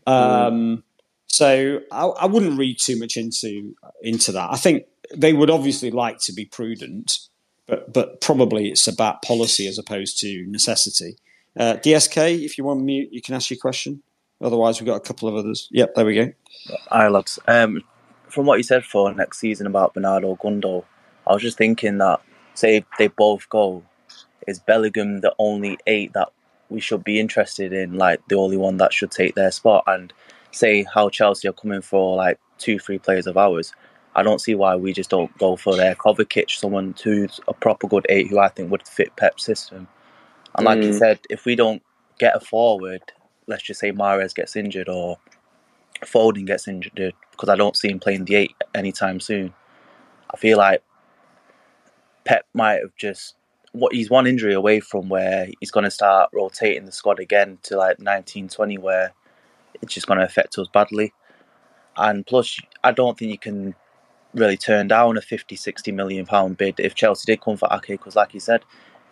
Um, 0.05 0.17
mm. 0.17 0.83
So 1.27 1.79
I, 1.89 2.05
I, 2.07 2.25
wouldn't 2.25 2.59
read 2.59 2.77
too 2.77 2.99
much 2.99 3.15
into 3.15 3.77
into 4.01 4.33
that. 4.33 4.51
I 4.51 4.57
think 4.57 4.87
they 5.15 5.31
would 5.31 5.49
obviously 5.49 5.89
like 5.89 6.19
to 6.23 6.33
be 6.33 6.43
prudent, 6.43 7.17
but 7.65 7.93
but 7.93 8.19
probably 8.19 8.71
it's 8.71 8.89
about 8.89 9.21
policy 9.21 9.67
as 9.67 9.77
opposed 9.77 10.19
to 10.19 10.45
necessity. 10.47 11.15
Uh, 11.57 11.75
DSK, 11.75 12.43
if 12.43 12.57
you 12.57 12.65
want 12.65 12.81
to 12.81 12.83
mute, 12.83 13.07
you 13.13 13.21
can 13.21 13.35
ask 13.35 13.49
your 13.49 13.57
question. 13.57 14.03
Otherwise, 14.41 14.79
we've 14.79 14.87
got 14.87 14.97
a 14.97 15.01
couple 15.01 15.27
of 15.29 15.35
others. 15.35 15.67
Yep, 15.71 15.95
there 15.95 16.05
we 16.05 16.15
go. 16.15 16.33
Hi, 16.89 17.07
lads. 17.09 17.39
Um, 17.47 17.83
from 18.29 18.45
what 18.45 18.57
you 18.57 18.63
said 18.63 18.85
for 18.85 19.13
next 19.13 19.39
season 19.39 19.67
about 19.67 19.93
Bernardo 19.93 20.35
Gundo, 20.35 20.85
I 21.27 21.33
was 21.33 21.41
just 21.41 21.57
thinking 21.57 21.97
that, 21.99 22.21
say, 22.53 22.85
they 22.97 23.07
both 23.07 23.49
go, 23.49 23.83
is 24.47 24.59
Bellingham 24.59 25.21
the 25.21 25.33
only 25.39 25.77
eight 25.87 26.13
that 26.13 26.29
we 26.69 26.79
should 26.79 27.03
be 27.03 27.19
interested 27.19 27.73
in, 27.73 27.95
like 27.97 28.21
the 28.29 28.35
only 28.35 28.57
one 28.57 28.77
that 28.77 28.93
should 28.93 29.11
take 29.11 29.35
their 29.35 29.51
spot? 29.51 29.83
And 29.87 30.13
say 30.51 30.83
how 30.83 31.09
Chelsea 31.09 31.47
are 31.47 31.53
coming 31.53 31.81
for 31.81 32.15
like 32.15 32.39
two, 32.59 32.79
three 32.79 32.99
players 32.99 33.27
of 33.27 33.37
ours. 33.37 33.73
I 34.15 34.23
don't 34.23 34.41
see 34.41 34.55
why 34.55 34.75
we 34.75 34.93
just 34.93 35.09
don't 35.11 35.35
go 35.37 35.55
for 35.55 35.75
their 35.75 35.95
Kovacic, 35.95 36.51
someone 36.51 36.95
who's 37.03 37.39
a 37.47 37.53
proper 37.53 37.87
good 37.87 38.05
eight, 38.09 38.27
who 38.29 38.39
I 38.39 38.49
think 38.49 38.71
would 38.71 38.87
fit 38.87 39.15
Pep's 39.15 39.45
system. 39.45 39.87
And 40.55 40.65
like 40.65 40.85
you 40.85 40.93
Mm. 40.93 40.99
said, 40.99 41.19
if 41.29 41.45
we 41.45 41.55
don't 41.55 41.83
get 42.19 42.35
a 42.35 42.39
forward, 42.39 43.01
let's 43.49 43.63
just 43.63 43.79
say 43.79 43.91
Mahrez 43.91 44.33
gets 44.33 44.55
injured 44.55 44.87
or 44.87 45.17
Foden 46.03 46.45
gets 46.45 46.67
injured, 46.67 47.13
because 47.31 47.49
I 47.49 47.55
don't 47.55 47.75
see 47.75 47.89
him 47.89 47.99
playing 47.99 48.25
the 48.25 48.35
eight 48.35 48.55
anytime 48.73 49.19
soon. 49.19 49.53
I 50.33 50.37
feel 50.37 50.57
like 50.57 50.81
Pep 52.23 52.45
might 52.53 52.79
have 52.81 52.95
just 52.95 53.35
what 53.71 53.93
he's 53.93 54.09
one 54.09 54.27
injury 54.27 54.53
away 54.53 54.79
from 54.79 55.09
where 55.09 55.47
he's 55.59 55.71
going 55.71 55.83
to 55.83 55.91
start 55.91 56.29
rotating 56.33 56.85
the 56.85 56.91
squad 56.91 57.19
again 57.19 57.57
to 57.63 57.75
like 57.75 57.99
1920 57.99 58.77
where 58.77 59.13
it's 59.81 59.93
just 59.93 60.07
going 60.07 60.19
to 60.19 60.25
affect 60.25 60.57
us 60.57 60.67
badly 60.73 61.13
and 61.97 62.25
plus 62.25 62.59
i 62.83 62.91
don't 62.91 63.17
think 63.17 63.31
you 63.31 63.37
can 63.37 63.75
really 64.33 64.57
turn 64.57 64.87
down 64.87 65.17
a 65.17 65.21
50 65.21 65.55
60 65.55 65.91
million 65.91 66.25
pound 66.25 66.57
bid 66.57 66.79
if 66.79 66.95
chelsea 66.95 67.31
did 67.31 67.41
come 67.41 67.57
for 67.57 67.69
ake 67.71 67.87
because 67.87 68.15
like 68.15 68.33
you 68.33 68.39
said 68.39 68.63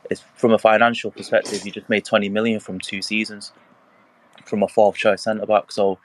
it's 0.09 0.23
from 0.35 0.53
a 0.53 0.57
financial 0.57 1.11
perspective 1.11 1.63
you 1.63 1.71
just 1.71 1.89
made 1.89 2.03
20 2.03 2.29
million 2.29 2.59
from 2.59 2.79
two 2.79 3.01
seasons 3.01 3.53
from 4.47 4.63
a 4.63 4.67
fourth 4.67 4.95
choice 4.95 5.23
centre 5.23 5.45
back 5.45 5.71
so 5.71 5.99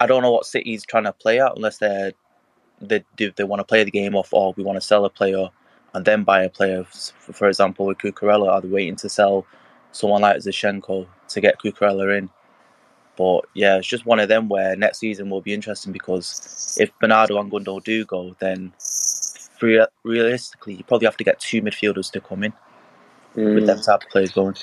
i 0.00 0.06
don't 0.06 0.22
know 0.22 0.32
what 0.32 0.46
city's 0.46 0.84
trying 0.84 1.04
to 1.04 1.12
play 1.12 1.40
at 1.40 1.56
unless 1.56 1.78
they're 1.78 2.12
they 2.80 3.04
do 3.16 3.32
they 3.36 3.44
want 3.44 3.60
to 3.60 3.64
play 3.64 3.84
the 3.84 3.90
game 3.90 4.14
off 4.14 4.32
or 4.32 4.54
we 4.56 4.64
want 4.64 4.76
to 4.76 4.86
sell 4.86 5.04
a 5.04 5.10
player 5.10 5.48
and 5.94 6.04
then 6.04 6.24
buy 6.24 6.42
a 6.42 6.50
player. 6.50 6.84
For 6.84 7.48
example, 7.48 7.86
with 7.86 7.98
Cucurella, 7.98 8.48
are 8.50 8.60
they 8.60 8.68
waiting 8.68 8.96
to 8.96 9.08
sell 9.08 9.46
someone 9.92 10.22
like 10.22 10.36
Zinchenko 10.36 11.06
to 11.28 11.40
get 11.40 11.58
Cucurella 11.58 12.18
in? 12.18 12.28
But 13.16 13.46
yeah, 13.54 13.78
it's 13.78 13.86
just 13.88 14.04
one 14.04 14.20
of 14.20 14.28
them 14.28 14.48
where 14.48 14.76
next 14.76 14.98
season 14.98 15.30
will 15.30 15.40
be 15.40 15.54
interesting 15.54 15.92
because 15.92 16.76
if 16.78 16.90
Bernardo 16.98 17.40
and 17.40 17.50
Gundo 17.50 17.82
do 17.82 18.04
go, 18.04 18.36
then 18.40 18.72
realistically, 20.04 20.74
you 20.74 20.84
probably 20.84 21.06
have 21.06 21.16
to 21.16 21.24
get 21.24 21.40
two 21.40 21.62
midfielders 21.62 22.10
to 22.12 22.20
come 22.20 22.44
in 22.44 22.52
with 23.54 23.64
Mm. 23.64 23.66
them 23.66 23.80
type 23.80 24.02
of 24.04 24.10
players 24.10 24.32
going. 24.32 24.54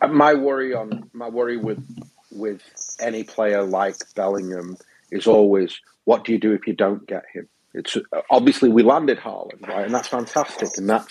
Uh, 0.00 0.08
My 0.08 0.34
worry 0.34 0.74
on 0.74 1.10
my 1.12 1.28
worry 1.28 1.56
with 1.56 1.82
with 2.30 2.62
any 3.00 3.24
player 3.24 3.62
like 3.62 3.96
Bellingham 4.14 4.76
is 5.10 5.26
always 5.26 5.80
what 6.04 6.24
do 6.24 6.32
you 6.32 6.38
do 6.38 6.52
if 6.52 6.66
you 6.66 6.72
don't 6.74 7.06
get 7.06 7.24
him? 7.32 7.48
It's 7.74 7.96
obviously 8.30 8.68
we 8.68 8.82
landed 8.82 9.18
Haaland, 9.18 9.66
right, 9.68 9.84
and 9.84 9.94
that's 9.94 10.08
fantastic, 10.08 10.70
and 10.76 10.88
that 10.90 11.06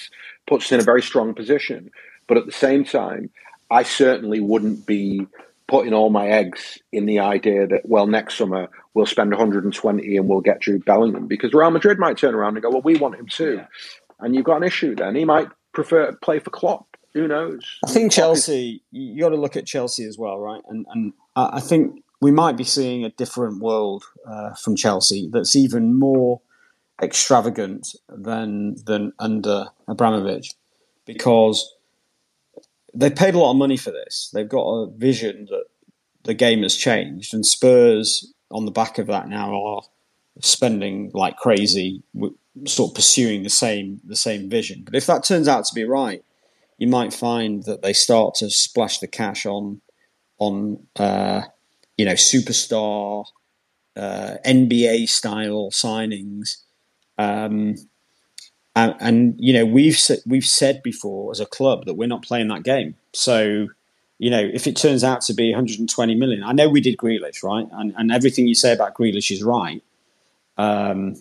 puts 0.47 0.65
us 0.65 0.71
in 0.73 0.79
a 0.81 0.83
very 0.83 1.01
strong 1.01 1.33
position. 1.33 1.89
But 2.27 2.37
at 2.37 2.45
the 2.45 2.51
same 2.51 2.83
time, 2.83 3.29
I 3.71 3.83
certainly 3.83 4.39
wouldn't 4.41 4.85
be 4.85 5.25
putting 5.67 5.93
all 5.93 6.09
my 6.09 6.27
eggs 6.27 6.79
in 6.91 7.05
the 7.05 7.19
idea 7.19 7.67
that 7.67 7.81
well 7.87 8.07
next 8.07 8.35
summer 8.37 8.67
we'll 8.95 9.05
spend 9.05 9.29
120 9.29 10.17
and 10.17 10.27
we'll 10.27 10.41
get 10.41 10.61
Jude 10.61 10.83
Bellingham 10.83 11.27
because 11.27 11.53
Real 11.53 11.69
Madrid 11.69 11.99
might 11.99 12.17
turn 12.17 12.33
around 12.33 12.55
and 12.55 12.63
go 12.63 12.71
well 12.71 12.81
we 12.81 12.95
want 12.97 13.15
him 13.15 13.27
too, 13.27 13.57
Yeah. 13.57 13.67
and 14.19 14.35
you've 14.35 14.45
got 14.45 14.57
an 14.57 14.63
issue 14.63 14.95
then. 14.95 15.15
He 15.15 15.25
might 15.25 15.47
prefer 15.71 16.07
to 16.11 16.17
play 16.17 16.39
for 16.39 16.49
Klopp. 16.49 16.88
Who 17.13 17.27
knows? 17.27 17.79
I 17.85 17.91
think 17.91 18.11
Chelsea. 18.11 18.83
You 18.91 19.19
got 19.19 19.29
to 19.29 19.35
look 19.35 19.57
at 19.57 19.65
Chelsea 19.65 20.05
as 20.05 20.17
well, 20.17 20.37
right? 20.39 20.61
And 20.69 20.85
and 20.91 21.13
I 21.35 21.59
think 21.59 22.03
we 22.21 22.31
might 22.31 22.57
be 22.57 22.63
seeing 22.63 23.03
a 23.03 23.09
different 23.09 23.61
world 23.61 24.03
uh, 24.27 24.53
from 24.53 24.75
Chelsea 24.75 25.29
that's 25.31 25.55
even 25.55 25.97
more 25.97 26.41
extravagant 27.01 27.95
than 28.09 28.75
than 28.85 29.13
under 29.19 29.67
Abramovich, 29.87 30.53
because 31.05 31.73
they 32.93 33.09
paid 33.09 33.35
a 33.35 33.39
lot 33.39 33.51
of 33.51 33.57
money 33.57 33.77
for 33.77 33.91
this. 33.91 34.29
They've 34.33 34.49
got 34.49 34.67
a 34.67 34.91
vision 34.91 35.47
that 35.49 35.65
the 36.23 36.33
game 36.33 36.61
has 36.63 36.75
changed, 36.75 37.33
and 37.33 37.45
Spurs 37.45 38.33
on 38.51 38.65
the 38.65 38.71
back 38.71 38.97
of 38.97 39.07
that 39.07 39.29
now 39.29 39.53
are 39.53 39.81
spending 40.41 41.11
like 41.13 41.37
crazy, 41.37 42.03
sort 42.65 42.91
of 42.91 42.95
pursuing 42.95 43.43
the 43.43 43.49
same 43.49 44.01
the 44.03 44.15
same 44.15 44.49
vision. 44.49 44.83
But 44.83 44.95
if 44.95 45.05
that 45.07 45.23
turns 45.23 45.47
out 45.47 45.65
to 45.65 45.73
be 45.73 45.85
right, 45.85 46.23
you 46.79 46.87
might 46.87 47.13
find 47.13 47.63
that 47.65 47.81
they 47.81 47.93
start 47.93 48.35
to 48.35 48.49
splash 48.49 48.99
the 48.99 49.07
cash 49.07 49.45
on 49.45 49.81
on 50.39 50.87
uh, 50.95 51.41
you 51.97 52.05
know 52.05 52.13
superstar 52.13 53.25
uh, 53.95 54.35
NBA 54.45 55.07
style 55.09 55.69
signings. 55.71 56.57
Um, 57.17 57.75
and, 58.75 58.95
and 58.99 59.35
you 59.37 59.53
know 59.53 59.65
we've 59.65 59.99
we've 60.25 60.45
said 60.45 60.81
before 60.81 61.31
as 61.31 61.41
a 61.41 61.45
club 61.45 61.85
that 61.85 61.95
we're 61.95 62.07
not 62.07 62.23
playing 62.23 62.47
that 62.47 62.63
game. 62.63 62.95
So 63.13 63.67
you 64.17 64.29
know 64.29 64.49
if 64.53 64.65
it 64.65 64.77
turns 64.77 65.03
out 65.03 65.21
to 65.23 65.33
be 65.33 65.51
120 65.51 66.15
million, 66.15 66.43
I 66.43 66.53
know 66.53 66.69
we 66.69 66.81
did 66.81 66.97
Grealish 66.97 67.43
right, 67.43 67.67
and, 67.73 67.93
and 67.97 68.11
everything 68.11 68.47
you 68.47 68.55
say 68.55 68.71
about 68.71 68.95
Grealish 68.95 69.31
is 69.31 69.43
right. 69.43 69.83
Um, 70.57 71.15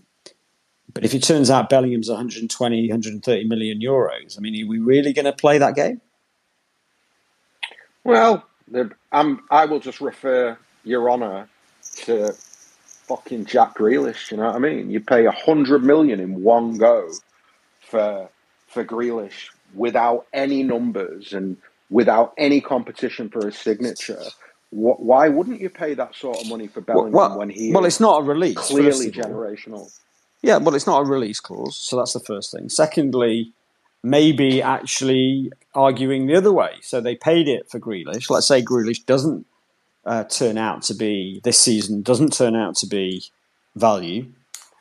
but 0.93 1.05
if 1.05 1.15
it 1.15 1.23
turns 1.23 1.51
out 1.51 1.69
Bellingham's 1.69 2.09
120, 2.09 2.89
130 2.89 3.45
million 3.45 3.81
euros, 3.81 4.39
I 4.39 4.41
mean, 4.41 4.65
are 4.65 4.69
we 4.69 4.79
really 4.79 5.13
going 5.13 5.27
to 5.27 5.33
play 5.33 5.59
that 5.59 5.75
game? 5.75 6.01
Well, 8.05 8.45
the, 8.71 8.91
I 9.13 9.65
will 9.67 9.81
just 9.81 10.01
refer 10.01 10.57
Your 10.85 11.11
Honour 11.11 11.49
to 12.05 12.33
fucking 12.33 13.47
Jack 13.47 13.77
Grealish. 13.77 14.31
You 14.31 14.39
know 14.39 14.47
what 14.47 14.55
I 14.55 14.59
mean? 14.59 14.91
You 14.91 15.01
pay 15.01 15.27
a 15.27 15.31
hundred 15.31 15.83
million 15.85 16.21
in 16.21 16.43
one 16.43 16.77
go 16.79 17.11
for 17.81 18.29
for 18.67 18.85
Grealish 18.85 19.49
without 19.75 20.27
any 20.33 20.63
numbers 20.63 21.33
and 21.33 21.57
without 21.91 22.35
any 22.39 22.61
competition 22.61 23.29
for 23.31 23.47
his 23.47 23.57
signature. 23.59 24.23
Wh- 24.71 25.01
Why 25.01 25.29
wouldn't 25.29 25.61
you 25.61 25.71
pay 25.71 25.95
that 25.95 26.15
sort 26.15 26.41
of 26.41 26.49
money 26.49 26.67
for 26.67 26.81
Bellingham 26.81 27.13
well, 27.13 27.39
when 27.39 27.51
he 27.51 27.73
well, 27.73 27.85
it's 27.85 28.01
not 28.01 28.21
a 28.21 28.23
release. 28.25 28.57
clearly 28.57 29.11
generational? 29.11 29.91
Yeah, 30.43 30.59
well, 30.59 30.75
it's 30.75 30.87
not 30.87 31.01
a 31.01 31.05
release 31.05 31.41
clause, 31.41 31.77
so 31.77 31.97
that's 31.97 32.13
the 32.13 32.21
first 32.21 32.53
thing. 32.53 32.69
Secondly, 32.69 33.53
maybe 34.03 34.63
actually 34.63 35.53
arguing 35.75 36.27
the 36.27 36.37
other 36.37 36.53
way. 36.53 36.75
So 36.83 37.01
they 37.01 37.17
paid 37.17 37.49
it 37.49 37.69
for 37.69 37.81
Grealish. 37.81 38.31
Let's 38.31 38.47
say 38.47 38.63
Grealish 38.63 39.05
doesn't 39.05 39.47
uh, 40.05 40.25
turn 40.25 40.57
out 40.57 40.83
to 40.83 40.95
be 40.95 41.41
this 41.45 41.61
season 41.61 42.03
doesn't 42.03 42.33
turn 42.33 42.57
out 42.57 42.75
to 42.77 42.87
be 42.87 43.25
value, 43.77 44.27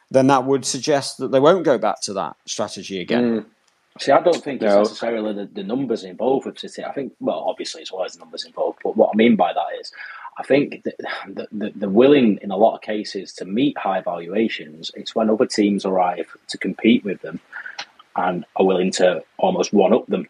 then 0.10 0.28
that 0.28 0.45
would 0.45 0.66
suggest 0.66 1.18
that 1.18 1.32
they 1.32 1.39
won't 1.39 1.66
go 1.66 1.78
back 1.78 2.01
to 2.01 2.14
that 2.14 2.38
strategy 2.45 3.01
again. 3.01 3.41
Mm. 3.41 3.45
See, 3.99 4.12
I 4.12 4.22
don't 4.22 4.43
think 4.43 4.62
it's 4.62 4.74
necessarily 4.74 5.34
the, 5.34 5.49
the 5.51 5.64
numbers 5.64 6.03
involved 6.03 6.45
with 6.45 6.60
City. 6.60 6.84
I 6.86 6.93
think, 6.93 7.14
well, 7.20 7.45
obviously, 7.47 7.82
it's 7.82 7.91
always 7.91 8.14
the 8.14 8.20
numbers 8.20 8.45
involved. 8.45 8.80
But 8.84 8.95
what 8.95 9.10
I 9.12 9.18
mean 9.18 9.36
by 9.36 9.53
that 9.53 9.80
is, 9.80 9.91
I 10.38 10.44
think 10.44 10.84
the, 10.84 11.48
the, 11.52 11.72
the 11.76 11.90
willing, 11.90 12.38
in 12.42 12.52
a 12.52 12.58
lot 12.58 12.76
of 12.76 12.82
cases, 12.82 13.34
to 13.34 13.46
meet 13.46 13.78
high 13.78 14.02
valuations. 14.02 14.92
It's 14.96 15.16
when 15.16 15.30
other 15.30 15.48
teams 15.48 15.84
arrive 15.84 16.28
to 16.50 16.58
compete 16.58 17.04
with 17.04 17.22
them 17.22 17.40
and 18.16 18.46
are 18.56 18.66
willing 18.66 18.92
to 18.92 19.24
almost 19.38 19.74
one 19.74 19.94
up 19.94 20.06
them 20.08 20.28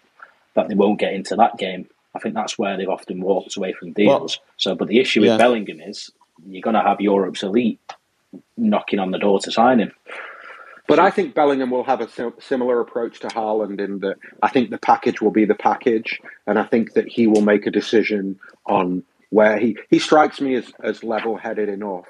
that 0.54 0.70
they 0.70 0.76
won't 0.76 1.00
get 1.00 1.14
into 1.14 1.36
that 1.36 1.58
game. 1.58 1.90
I 2.16 2.20
think 2.20 2.36
that's 2.36 2.58
where 2.58 2.78
they've 2.78 2.90
often 2.90 3.22
walked 3.22 3.58
away 3.58 3.74
from 3.74 3.92
deals. 3.92 4.40
so, 4.56 4.76
but 4.76 4.88
the 4.88 5.00
issue 5.00 5.22
with 5.22 5.30
Yeah. 5.32 5.38
Bellingham 5.38 5.82
is 5.82 6.10
you're 6.48 6.62
going 6.62 6.76
to 6.76 6.82
have 6.82 7.02
Europe's 7.02 7.44
elite 7.44 7.80
knocking 8.56 9.00
on 9.00 9.12
the 9.12 9.20
door 9.20 9.40
to 9.42 9.52
sign 9.52 9.80
him. 9.80 9.92
But 10.88 11.00
I 11.00 11.10
think 11.12 11.36
Bellingham 11.36 11.70
will 11.70 11.84
have 11.84 12.00
a 12.00 12.08
similar 12.40 12.80
approach 12.80 13.20
to 13.20 13.28
Haaland 13.28 13.82
in 13.82 14.00
that 14.00 14.16
I 14.42 14.48
think 14.48 14.70
the 14.70 14.78
package 14.78 15.22
will 15.22 15.32
be 15.32 15.44
the 15.44 15.54
package, 15.54 16.22
and 16.46 16.58
I 16.58 16.64
think 16.64 16.94
that 16.94 17.10
he 17.10 17.28
will 17.28 17.42
make 17.42 17.68
a 17.68 17.72
decision 17.72 18.40
on 18.66 19.04
where 19.30 19.58
he 19.58 19.78
he 19.90 20.00
strikes 20.00 20.40
me 20.42 20.56
as 20.56 20.72
as 20.84 21.04
level 21.04 21.38
headed 21.38 21.70
enough, 21.70 22.06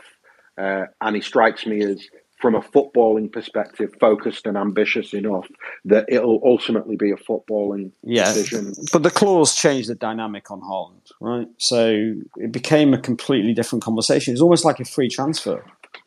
uh, 0.57 0.85
and 1.01 1.15
he 1.15 1.21
strikes 1.21 1.65
me 1.65 1.83
as 1.83 2.07
from 2.39 2.53
a 2.53 2.61
footballing 2.61 3.31
perspective 3.31 3.91
focused 3.99 4.45
and 4.45 4.57
ambitious 4.57 5.13
enough 5.13 5.47
that 5.85 6.05
it'll 6.07 6.39
ultimately 6.45 6.95
be 6.95 7.11
a 7.11 7.15
footballing 7.15 7.91
Yeah, 8.03 8.25
decision. 8.25 8.73
but 8.93 9.01
the 9.01 9.09
clause 9.09 9.55
changed 9.55 9.89
the 9.89 9.95
dynamic 9.95 10.51
on 10.51 10.61
Haaland, 10.61 11.11
right? 11.19 11.47
So 11.57 12.13
it 12.35 12.51
became 12.51 12.93
a 12.93 12.99
completely 12.99 13.53
different 13.53 13.83
conversation. 13.83 14.33
It's 14.33 14.41
almost 14.41 14.65
like 14.65 14.79
a 14.79 14.85
free 14.85 15.09
transfer. 15.09 15.65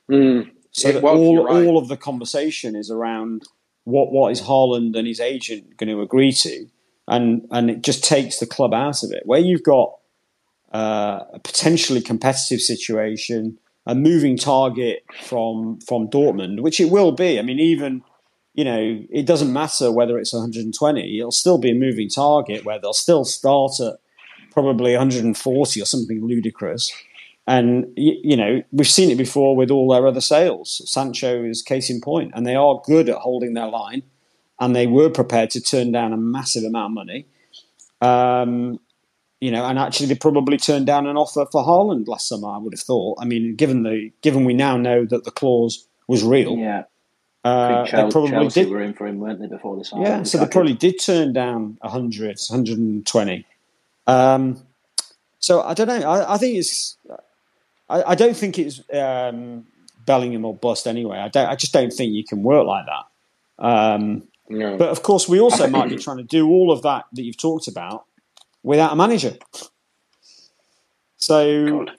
Mm. 0.09 0.51
So 0.73 1.01
was, 1.01 1.03
all 1.03 1.49
all 1.49 1.79
of 1.79 1.89
the 1.89 1.97
conversation 1.97 2.77
is 2.77 2.91
around 2.93 3.43
what 3.85 4.13
what 4.13 4.31
is 4.31 4.41
Haaland 4.43 4.97
and 4.97 5.09
his 5.09 5.19
agent 5.19 5.77
going 5.79 5.91
to 5.91 6.01
agree 6.01 6.33
to, 6.33 6.67
and 7.09 7.47
and 7.51 7.71
it 7.71 7.83
just 7.83 8.05
takes 8.05 8.39
the 8.39 8.47
club 8.47 8.73
out 8.73 9.03
of 9.03 9.11
it. 9.11 9.23
Where 9.25 9.41
you've 9.41 9.65
got 9.65 9.95
uh, 10.73 11.25
a 11.33 11.39
potentially 11.41 12.01
competitive 12.01 12.61
situation, 12.61 13.59
a 13.87 13.95
moving 13.95 14.37
target 14.37 15.05
from 15.23 15.81
from 15.81 16.09
Dortmund, 16.09 16.61
which 16.61 16.81
it 16.81 16.91
will 16.91 17.13
be. 17.13 17.39
I 17.39 17.43
mean, 17.43 17.59
even 17.59 18.03
you 18.55 18.65
know, 18.65 19.05
it 19.11 19.27
doesn't 19.27 19.53
matter 19.53 19.91
whether 19.91 20.19
it's 20.19 20.33
120; 20.33 21.19
it'll 21.19 21.33
still 21.33 21.59
be 21.59 21.71
a 21.71 21.75
moving 21.75 22.09
target 22.09 22.65
where 22.65 22.79
they'll 22.79 22.93
still 22.93 23.25
start 23.25 23.81
at 23.81 23.97
probably 24.53 24.93
140 24.93 25.81
or 25.81 25.85
something 25.85 26.25
ludicrous. 26.25 26.93
And 27.47 27.87
you 27.97 28.37
know 28.37 28.63
we've 28.71 28.87
seen 28.87 29.11
it 29.11 29.17
before 29.17 29.57
with 29.57 29.71
all 29.71 29.91
their 29.91 30.07
other 30.07 30.21
sales. 30.21 30.83
Sancho 30.85 31.43
is 31.43 31.63
case 31.63 31.91
in 31.91 32.01
point, 32.01 32.33
and 32.35 32.47
they 32.47 32.55
are 32.55 32.81
good 32.85 33.09
at 33.09 33.17
holding 33.17 33.55
their 33.55 33.67
line, 33.67 34.03
and 34.61 34.77
they 34.77 34.87
were 34.87 35.11
prepared 35.11 35.51
to 35.51 35.61
turn 35.61 35.91
down 35.91 36.13
a 36.13 36.17
massive 36.17 36.63
amount 36.63 36.93
of 36.93 36.95
money. 36.95 37.27
Um, 38.01 38.79
you 39.41 39.51
know, 39.51 39.65
and 39.65 39.79
actually 39.79 40.07
they 40.07 40.15
probably 40.15 40.57
turned 40.59 40.87
down 40.87 41.07
an 41.07 41.17
offer 41.17 41.47
for 41.51 41.63
Haaland 41.65 42.07
last 42.09 42.29
summer. 42.29 42.49
I 42.49 42.59
would 42.59 42.73
have 42.75 42.81
thought. 42.81 43.19
I 43.21 43.25
mean, 43.25 43.55
given 43.57 43.83
the 43.83 44.11
given 44.23 44.45
we 44.45 44.55
now 44.55 44.77
know 44.77 45.05
that 45.07 45.25
the 45.25 45.31
clause 45.31 45.87
was 46.07 46.23
real, 46.23 46.57
Yeah. 46.57 46.85
Uh, 47.43 47.87
Chelsea, 47.87 47.97
they 48.07 48.11
probably 48.13 48.31
Chelsea 48.33 48.65
did. 48.65 48.71
were 48.71 48.83
in 48.83 48.93
for 48.93 49.07
him, 49.07 49.19
weren't 49.19 49.41
they, 49.41 49.47
before 49.47 49.75
this? 49.79 49.91
Yeah, 49.97 50.25
so 50.25 50.37
they 50.37 50.47
probably 50.47 50.75
did 50.75 51.01
turn 51.01 51.33
down 51.33 51.79
100, 51.81 52.37
120. 52.37 53.47
Um, 54.07 54.63
so 55.39 55.63
I 55.63 55.73
don't 55.73 55.87
know. 55.89 56.07
I, 56.07 56.35
I 56.35 56.37
think 56.37 56.59
it's. 56.59 56.99
I, 57.89 58.03
I 58.09 58.15
don't 58.15 58.37
think 58.37 58.59
it's 58.59 58.83
um, 58.93 59.65
Bellingham 60.05 60.45
or 60.45 60.55
bust 60.55 60.87
anyway. 60.87 61.17
I 61.17 61.29
don't. 61.29 61.49
I 61.49 61.57
just 61.57 61.73
don't 61.73 61.91
think 61.93 62.13
you 62.13 62.25
can 62.25 62.43
work 62.43 62.67
like 62.67 62.85
that. 62.85 63.65
Um, 63.65 64.25
No. 64.51 64.77
but 64.77 64.91
of 64.91 65.03
course, 65.03 65.27
we 65.27 65.41
also 65.41 65.67
might 65.67 65.89
be 65.89 65.97
trying 65.97 66.19
to 66.19 66.23
do 66.25 66.47
all 66.47 66.71
of 66.71 66.83
that 66.83 67.07
that 67.15 67.23
you've 67.23 67.39
talked 67.39 67.69
about 67.69 68.05
without 68.63 68.93
a 68.93 68.97
manager. 68.97 69.35
So 71.17 71.67
God. 71.85 71.91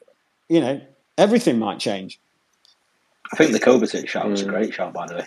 you 0.49 0.61
know 0.61 0.81
everything 1.17 1.59
might 1.59 1.79
change. 1.79 2.19
I 3.33 3.37
think 3.37 3.51
the 3.51 3.59
Kovacic 3.59 4.07
shot 4.07 4.29
was 4.29 4.41
a 4.41 4.45
Mm. 4.45 4.49
great 4.49 4.73
shot, 4.73 4.93
by 4.93 5.07
the 5.07 5.15
way. 5.15 5.25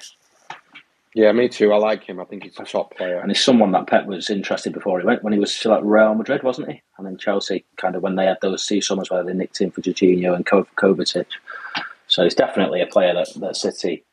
yeah, 1.14 1.32
me 1.32 1.49
too. 1.49 1.72
I 1.72 1.76
like 1.78 2.05
him. 2.05 2.20
I 2.20 2.24
think 2.24 2.43
he's 2.43 2.59
a 2.59 2.64
top 2.64 2.95
player. 2.97 3.18
And 3.20 3.30
he's 3.30 3.43
someone 3.43 3.72
that 3.72 3.87
Pep 3.87 4.05
was 4.07 4.28
interested 4.28 4.72
before 4.74 5.01
he 5.01 5.07
went, 5.07 5.22
when 5.22 5.32
he 5.32 5.39
was 5.39 5.55
still 5.55 5.72
at 5.74 5.85
Real 5.85 6.14
Madrid, 6.14 6.43
wasn't 6.43 6.70
he? 6.70 6.82
And 6.99 7.07
then 7.07 7.16
Chelsea, 7.16 7.64
kind 7.76 7.95
of 7.97 8.03
when 8.03 8.16
they 8.16 8.26
had 8.26 8.39
those 8.43 8.66
two 8.66 8.80
summers 8.82 9.11
where 9.11 9.22
they 9.24 9.32
nicked 9.32 9.61
him 9.61 9.70
for 9.70 9.80
Jorginho 9.80 10.35
and 10.35 10.45
Kovacic. 10.45 11.26
So 12.09 12.24
he's 12.24 12.35
definitely 12.35 12.82
a 12.82 12.87
player 12.87 13.14
that, 13.14 13.28
that 13.37 13.57
City, 13.57 14.05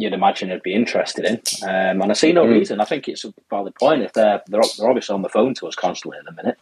you'd 0.00 0.12
imagine, 0.12 0.50
would 0.50 0.62
be 0.62 0.74
interested 0.74 1.24
in. 1.24 1.34
Um, 1.68 2.02
and 2.02 2.10
I 2.10 2.14
see 2.14 2.32
no 2.32 2.44
Mm. 2.44 2.50
reason. 2.58 2.80
I 2.80 2.84
think 2.84 3.08
it's 3.08 3.24
a 3.24 3.32
valid 3.50 3.74
point. 3.74 4.02
If 4.02 4.12
they're, 4.12 4.42
they're 4.48 4.62
they're 4.78 4.88
obviously 4.88 5.14
on 5.14 5.22
the 5.22 5.28
phone 5.28 5.54
to 5.54 5.66
us 5.66 5.74
constantly 5.74 6.18
at 6.18 6.24
the 6.24 6.32
minute, 6.42 6.58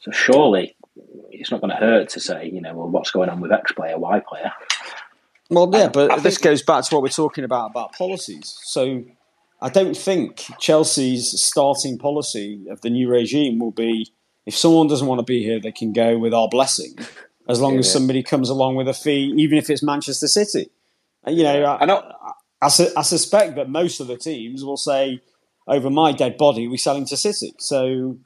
so 0.00 0.10
surely 0.10 0.74
it's 1.30 1.50
not 1.50 1.60
going 1.60 1.70
to 1.70 1.76
hurt 1.76 2.08
to 2.10 2.20
say, 2.20 2.48
you 2.52 2.60
know, 2.60 2.74
well, 2.74 2.88
what's 2.88 3.10
going 3.10 3.28
on 3.28 3.40
with 3.40 3.52
X 3.52 3.72
player, 3.72 3.98
Y 3.98 4.20
player. 4.28 4.52
Well, 5.50 5.70
yeah, 5.72 5.88
but 5.88 6.10
I 6.10 6.18
this 6.18 6.38
goes 6.38 6.62
back 6.62 6.84
to 6.84 6.94
what 6.94 7.02
we're 7.02 7.08
talking 7.08 7.44
about 7.44 7.70
about 7.70 7.92
policies. 7.92 8.58
So 8.64 9.04
I 9.62 9.68
don't 9.68 9.96
think 9.96 10.44
Chelsea's 10.58 11.40
starting 11.42 11.98
policy 11.98 12.66
of 12.70 12.80
the 12.80 12.90
new 12.90 13.08
regime 13.08 13.58
will 13.58 13.70
be 13.70 14.10
if 14.44 14.56
someone 14.56 14.86
doesn't 14.86 15.06
want 15.06 15.18
to 15.18 15.24
be 15.24 15.42
here, 15.42 15.60
they 15.60 15.72
can 15.72 15.92
go 15.92 16.18
with 16.18 16.32
our 16.32 16.48
blessing, 16.48 16.96
as 17.48 17.60
long 17.60 17.78
as 17.78 17.86
Yeah. 17.86 17.92
somebody 17.94 18.22
comes 18.22 18.48
along 18.48 18.76
with 18.76 18.88
a 18.88 18.94
fee, 18.94 19.32
even 19.36 19.58
if 19.58 19.68
it's 19.70 19.82
Manchester 19.82 20.28
City. 20.28 20.70
You 21.26 21.42
know, 21.42 21.64
I, 21.64 21.82
I 21.82 21.84
know. 21.86 22.12
I, 22.62 22.68
su- 22.68 22.92
I 22.96 23.02
suspect 23.02 23.56
that 23.56 23.68
most 23.68 24.00
of 24.00 24.06
the 24.06 24.16
teams 24.16 24.64
will 24.64 24.76
say, 24.78 25.20
over 25.68 25.90
my 25.90 26.12
dead 26.12 26.36
body, 26.38 26.68
we're 26.68 26.76
selling 26.78 27.04
to 27.06 27.16
City. 27.16 27.52
So 27.58 28.18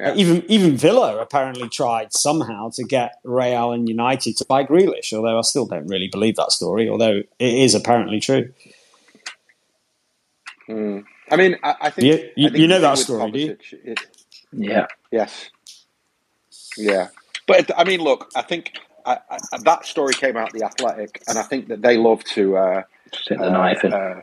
Yeah. 0.00 0.10
uh, 0.10 0.14
even 0.16 0.44
even 0.48 0.76
Villa 0.76 1.18
apparently 1.18 1.68
tried 1.68 2.12
somehow 2.12 2.70
to 2.74 2.84
get 2.84 3.14
Real 3.24 3.72
and 3.72 3.88
United 3.88 4.36
to 4.38 4.44
buy 4.44 4.64
Grealish, 4.64 5.12
although 5.12 5.38
I 5.38 5.42
still 5.42 5.66
don't 5.66 5.86
really 5.86 6.08
believe 6.08 6.36
that 6.36 6.50
story, 6.52 6.88
although 6.88 7.18
it 7.38 7.54
is 7.54 7.74
apparently 7.74 8.20
true. 8.20 8.52
Mm. 10.68 11.04
I 11.30 11.36
mean, 11.36 11.56
I, 11.62 11.74
I 11.82 11.90
think 11.90 12.06
You- 12.06 12.30
you- 12.36 12.46
I 12.48 12.50
think 12.50 12.58
you 12.60 12.66
know 12.68 12.80
that 12.80 12.98
story, 12.98 13.30
do 13.30 13.38
you? 13.38 13.54
Kovacic 13.56 13.78
is- 13.84 13.96
Yeah. 14.52 14.86
Yes. 15.10 15.50
Yeah, 16.76 17.08
but 17.46 17.70
I 17.76 17.84
mean, 17.84 18.00
look, 18.00 18.30
I 18.36 18.42
think 18.42 18.78
I, 19.04 19.18
I, 19.30 19.38
that 19.64 19.84
story 19.84 20.14
came 20.14 20.36
out 20.36 20.52
of 20.54 20.58
the 20.58 20.64
Athletic, 20.64 21.22
and 21.26 21.36
I 21.38 21.42
think 21.42 21.68
that 21.68 21.82
they 21.82 21.96
love 21.96 22.22
to 22.36 22.56
uh, 22.56 22.82
Stick 23.14 23.42
the 23.42 23.46
uh, 23.46 23.50
knife 23.50 23.84
in. 23.84 23.92
uh, 23.92 24.22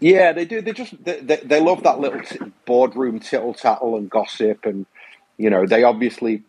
yeah, 0.00 0.32
they 0.32 0.44
do. 0.44 0.60
They 0.60 0.72
just 0.72 1.02
they, 1.04 1.20
they, 1.20 1.36
they 1.36 1.60
love 1.60 1.82
that 1.84 2.00
little 2.00 2.20
t- 2.20 2.38
boardroom 2.66 3.20
tittle 3.20 3.54
tattle 3.54 3.96
and 3.96 4.10
gossip, 4.10 4.66
and 4.66 4.86
you 5.38 5.50
know 5.50 5.66
they 5.66 5.84
obviously 5.84 6.42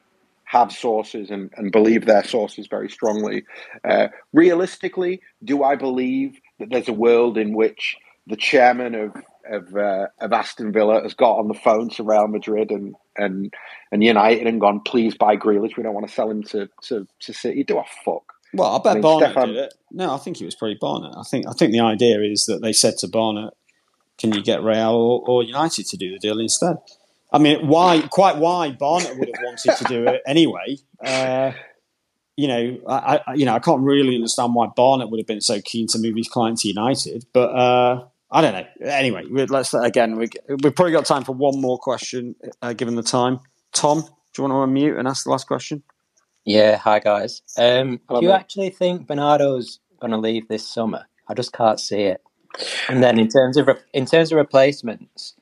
have 0.45 0.71
sources 0.71 1.29
and, 1.29 1.51
and 1.57 1.71
believe 1.73 2.05
their 2.05 2.23
sources 2.23 2.67
very 2.67 2.89
strongly. 2.89 3.43
Uh, 3.83 4.07
realistically, 4.33 5.21
do 5.43 5.63
I 5.63 5.75
believe 5.75 6.39
that 6.59 6.69
there's 6.69 6.87
a 6.87 6.93
world 6.93 7.37
in 7.37 7.53
which 7.53 7.97
the 8.27 8.37
chairman 8.37 8.95
of 8.95 9.15
of, 9.49 9.75
uh, 9.77 10.07
of 10.19 10.33
Aston 10.33 10.73
Villa 10.73 11.01
has 11.03 11.13
got 11.13 11.39
on 11.39 11.47
the 11.47 11.53
phone 11.53 11.89
to 11.91 12.03
Real 12.03 12.27
Madrid 12.27 12.71
and 12.71 12.95
and 13.17 13.53
and 13.91 14.03
United 14.03 14.45
and 14.47 14.59
gone, 14.61 14.81
please 14.81 15.15
buy 15.15 15.37
Grealish. 15.37 15.77
We 15.77 15.83
don't 15.83 15.93
want 15.93 16.07
to 16.07 16.13
sell 16.13 16.29
him 16.29 16.43
to 16.43 16.69
to, 16.83 17.07
to 17.21 17.33
City. 17.33 17.63
Do 17.63 17.79
a 17.79 17.85
fuck. 18.05 18.33
Well, 18.53 18.75
I 18.75 18.79
bet 18.79 18.91
I 18.91 18.93
mean, 18.95 19.01
Barnett 19.01 19.31
Stefan- 19.31 19.49
did 19.49 19.57
it. 19.57 19.73
No, 19.91 20.13
I 20.13 20.17
think 20.17 20.41
it 20.41 20.45
was 20.45 20.55
probably 20.55 20.77
Barnett. 20.79 21.17
I 21.17 21.23
think 21.23 21.47
I 21.47 21.53
think 21.53 21.71
the 21.71 21.79
idea 21.79 22.21
is 22.21 22.45
that 22.45 22.61
they 22.61 22.73
said 22.73 22.97
to 22.99 23.07
Barnett, 23.07 23.53
"Can 24.17 24.33
you 24.33 24.41
get 24.41 24.63
Real 24.63 24.95
or, 24.95 25.23
or 25.27 25.43
United 25.43 25.85
to 25.87 25.97
do 25.97 26.11
the 26.11 26.19
deal 26.19 26.39
instead?" 26.39 26.77
I 27.31 27.39
mean, 27.39 27.67
why? 27.67 28.01
Quite 28.09 28.37
why 28.37 28.71
Barnett 28.71 29.17
would 29.17 29.29
have 29.33 29.43
wanted 29.43 29.75
to 29.77 29.83
do 29.83 30.07
it 30.07 30.21
anyway. 30.25 30.77
Uh, 31.03 31.51
you 32.37 32.47
know, 32.47 32.79
I, 32.87 33.19
I 33.27 33.33
you 33.33 33.45
know 33.45 33.53
I 33.53 33.59
can't 33.59 33.81
really 33.81 34.15
understand 34.15 34.55
why 34.55 34.67
Barnett 34.75 35.09
would 35.09 35.19
have 35.19 35.27
been 35.27 35.41
so 35.41 35.59
keen 35.61 35.87
to 35.87 35.99
move 35.99 36.15
his 36.15 36.27
client 36.27 36.59
to 36.59 36.67
United, 36.67 37.25
but 37.33 37.49
uh, 37.49 38.05
I 38.31 38.41
don't 38.41 38.53
know. 38.53 38.87
Anyway, 38.87 39.23
let's 39.29 39.73
again. 39.73 40.17
We, 40.17 40.29
we've 40.47 40.75
probably 40.75 40.91
got 40.91 41.05
time 41.05 41.23
for 41.23 41.33
one 41.33 41.59
more 41.59 41.77
question, 41.77 42.35
uh, 42.61 42.73
given 42.73 42.95
the 42.95 43.03
time. 43.03 43.39
Tom, 43.73 44.01
do 44.01 44.07
you 44.37 44.47
want 44.47 44.53
to 44.53 44.81
unmute 44.81 44.97
and 44.97 45.07
ask 45.07 45.25
the 45.25 45.31
last 45.31 45.47
question? 45.47 45.83
Yeah, 46.47 46.77
hi 46.77 46.99
guys. 46.99 47.43
Um, 47.57 48.01
Hello, 48.07 48.21
do 48.21 48.25
you 48.25 48.31
mate. 48.31 48.33
actually 48.33 48.71
think 48.71 49.07
Bernardo's 49.07 49.81
going 49.99 50.11
to 50.11 50.17
leave 50.17 50.47
this 50.47 50.67
summer? 50.67 51.07
I 51.27 51.35
just 51.35 51.53
can't 51.53 51.79
see 51.79 52.03
it. 52.03 52.21
And 52.89 53.03
then 53.03 53.19
in 53.19 53.29
terms 53.29 53.57
of 53.57 53.67
re- 53.67 53.75
in 53.93 54.05
terms 54.05 54.31
of 54.31 54.37
replacements, 54.37 55.35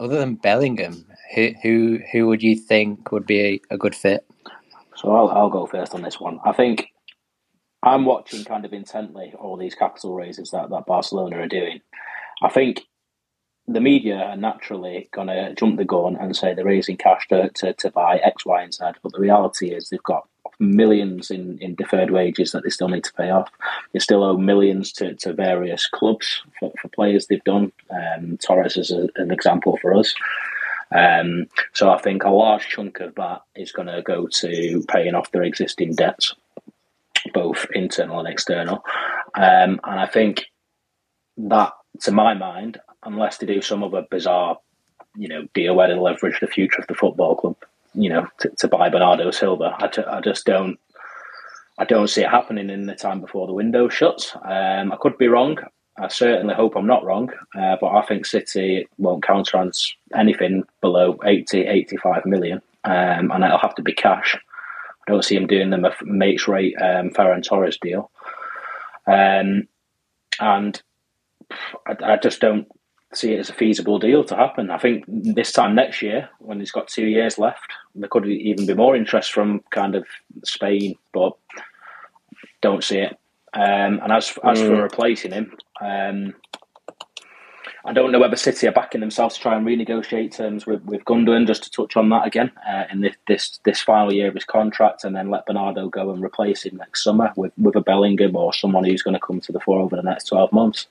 other 0.00 0.18
than 0.18 0.36
Bellingham, 0.36 1.06
who 1.34 1.50
who 1.62 2.00
who 2.12 2.26
would 2.28 2.42
you 2.42 2.56
think 2.56 3.12
would 3.12 3.26
be 3.26 3.40
a, 3.70 3.74
a 3.74 3.78
good 3.78 3.94
fit? 3.94 4.26
So 4.96 5.14
I'll, 5.14 5.28
I'll 5.30 5.50
go 5.50 5.66
first 5.66 5.94
on 5.94 6.02
this 6.02 6.20
one. 6.20 6.40
I 6.44 6.52
think 6.52 6.88
I'm 7.82 8.04
watching 8.04 8.44
kind 8.44 8.64
of 8.64 8.72
intently 8.72 9.34
all 9.38 9.56
these 9.56 9.74
capital 9.76 10.14
raises 10.14 10.50
that, 10.52 10.70
that 10.70 10.86
Barcelona 10.86 11.38
are 11.38 11.48
doing. 11.48 11.80
I 12.42 12.50
think 12.50 12.82
the 13.68 13.80
media 13.80 14.16
are 14.16 14.36
naturally 14.36 15.08
going 15.12 15.28
to 15.28 15.54
jump 15.54 15.76
the 15.76 15.84
gun 15.84 16.16
and 16.16 16.36
say 16.36 16.54
they're 16.54 16.64
raising 16.64 16.96
cash 16.96 17.26
to, 17.28 17.50
to, 17.50 17.72
to 17.74 17.90
buy 17.90 18.18
X, 18.18 18.46
Y, 18.46 18.62
and 18.62 18.72
Z. 18.72 18.84
But 19.02 19.12
the 19.12 19.20
reality 19.20 19.72
is 19.72 19.88
they've 19.88 20.02
got 20.02 20.28
millions 20.58 21.30
in, 21.30 21.58
in 21.58 21.74
deferred 21.74 22.10
wages 22.10 22.52
that 22.52 22.62
they 22.62 22.70
still 22.70 22.88
need 22.88 23.04
to 23.04 23.12
pay 23.14 23.30
off. 23.30 23.50
They 23.92 23.98
still 23.98 24.22
owe 24.22 24.36
millions 24.36 24.92
to, 24.92 25.14
to 25.16 25.32
various 25.32 25.86
clubs 25.86 26.42
for, 26.58 26.72
for 26.80 26.88
players 26.88 27.26
they've 27.26 27.42
done. 27.44 27.72
Um, 27.90 28.38
Torres 28.38 28.76
is 28.76 28.90
a, 28.90 29.08
an 29.16 29.30
example 29.30 29.78
for 29.82 29.94
us. 29.94 30.14
Um, 30.94 31.48
so 31.72 31.90
I 31.90 31.98
think 31.98 32.22
a 32.22 32.30
large 32.30 32.68
chunk 32.68 33.00
of 33.00 33.16
that 33.16 33.42
is 33.56 33.72
going 33.72 33.88
to 33.88 34.02
go 34.02 34.28
to 34.28 34.84
paying 34.88 35.14
off 35.14 35.32
their 35.32 35.42
existing 35.42 35.96
debts, 35.96 36.34
both 37.34 37.66
internal 37.74 38.20
and 38.20 38.28
external. 38.28 38.84
Um, 39.34 39.80
and 39.84 40.00
I 40.00 40.06
think 40.06 40.46
that, 41.38 41.72
to 42.02 42.12
my 42.12 42.34
mind, 42.34 42.78
unless 43.06 43.38
they 43.38 43.46
do 43.46 43.62
some 43.62 43.82
other 43.82 44.04
bizarre, 44.10 44.58
you 45.16 45.28
know, 45.28 45.46
deal 45.54 45.74
where 45.74 45.88
they 45.88 45.94
leverage 45.94 46.40
the 46.40 46.46
future 46.46 46.80
of 46.80 46.86
the 46.88 46.94
football 46.94 47.36
club, 47.36 47.56
you 47.94 48.10
know, 48.10 48.26
to, 48.40 48.50
to 48.50 48.68
buy 48.68 48.88
Bernardo 48.88 49.30
Silva, 49.30 49.76
I, 49.78 50.20
just 50.20 50.44
don't. 50.44 50.78
I 51.78 51.84
don't 51.84 52.08
see 52.08 52.22
it 52.22 52.30
happening 52.30 52.70
in 52.70 52.86
the 52.86 52.94
time 52.94 53.20
before 53.20 53.46
the 53.46 53.52
window 53.52 53.88
shuts. 53.90 54.34
Um, 54.44 54.92
I 54.92 54.96
could 54.98 55.18
be 55.18 55.28
wrong. 55.28 55.58
I 55.98 56.08
certainly 56.08 56.54
hope 56.54 56.74
I'm 56.74 56.86
not 56.86 57.04
wrong, 57.04 57.30
uh, 57.54 57.76
but 57.80 57.88
I 57.88 58.02
think 58.02 58.26
City 58.26 58.86
won't 58.98 59.22
counterance 59.22 59.94
anything 60.14 60.64
below 60.80 61.18
80, 61.24 61.66
85 61.66 62.26
million, 62.26 62.60
um, 62.84 63.30
and 63.30 63.44
it'll 63.44 63.58
have 63.58 63.74
to 63.76 63.82
be 63.82 63.94
cash. 63.94 64.36
I 65.06 65.10
don't 65.10 65.24
see 65.24 65.36
him 65.36 65.46
doing 65.46 65.70
them 65.70 65.84
a 65.84 65.92
mates 66.02 66.48
rate 66.48 66.74
um, 66.80 67.10
Ferran 67.10 67.42
Torres 67.42 67.78
deal. 67.78 68.10
Um, 69.06 69.68
and 70.40 70.82
I, 71.86 71.96
I 72.02 72.16
just 72.16 72.40
don't 72.40 72.68
see 73.16 73.32
it 73.32 73.40
as 73.40 73.50
a 73.50 73.54
feasible 73.54 73.98
deal 73.98 74.24
to 74.24 74.36
happen. 74.36 74.70
I 74.70 74.78
think 74.78 75.04
this 75.08 75.52
time 75.52 75.74
next 75.74 76.02
year, 76.02 76.28
when 76.38 76.58
he's 76.60 76.72
got 76.72 76.88
two 76.88 77.06
years 77.06 77.38
left, 77.38 77.72
there 77.94 78.08
could 78.08 78.26
even 78.26 78.66
be 78.66 78.74
more 78.74 78.96
interest 78.96 79.32
from 79.32 79.60
kind 79.70 79.94
of 79.94 80.06
Spain, 80.44 80.96
but 81.12 81.32
don't 82.60 82.84
see 82.84 82.98
it. 82.98 83.18
Um, 83.54 84.00
and 84.02 84.12
as 84.12 84.36
as 84.44 84.60
for 84.60 84.76
Mm. 84.76 84.82
replacing 84.82 85.32
him, 85.32 85.56
um, 85.80 86.34
I 87.86 87.92
don't 87.92 88.10
know 88.10 88.18
whether 88.18 88.34
City 88.36 88.66
are 88.66 88.72
backing 88.72 89.00
themselves 89.00 89.36
to 89.36 89.40
try 89.40 89.54
and 89.56 89.64
renegotiate 89.64 90.36
terms 90.36 90.66
with, 90.66 90.82
with 90.84 91.04
Gundogan, 91.04 91.46
just 91.46 91.62
to 91.64 91.70
touch 91.70 91.96
on 91.96 92.08
that 92.08 92.26
again, 92.26 92.50
uh, 92.68 92.84
in 92.90 93.00
this, 93.00 93.14
this 93.28 93.60
this 93.64 93.80
final 93.80 94.12
year 94.12 94.26
of 94.26 94.34
his 94.34 94.44
contract, 94.44 95.04
and 95.04 95.14
then 95.14 95.30
let 95.30 95.46
Bernardo 95.46 95.88
go 95.88 96.10
and 96.10 96.22
replace 96.22 96.64
him 96.64 96.76
next 96.76 97.04
summer 97.04 97.32
with, 97.36 97.52
with 97.56 97.76
a 97.76 97.80
Bellingham 97.80 98.34
or 98.34 98.52
someone 98.52 98.82
who's 98.84 99.02
going 99.02 99.14
to 99.14 99.20
come 99.20 99.40
to 99.40 99.52
the 99.52 99.60
fore 99.60 99.80
over 99.80 99.94
the 99.94 100.02
next 100.02 100.24
12 100.24 100.52
months. 100.52 100.86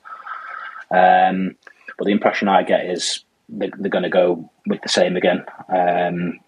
Um, 0.89 1.55
but 1.97 2.05
the 2.05 2.11
impression 2.11 2.47
I 2.47 2.63
get 2.63 2.85
is 2.85 3.23
they're, 3.49 3.69
they're 3.77 3.89
going 3.89 4.03
to 4.03 4.09
go 4.09 4.49
with 4.67 4.81
the 4.81 4.89
same 4.89 5.15
again, 5.15 5.45
um, 5.69 6.39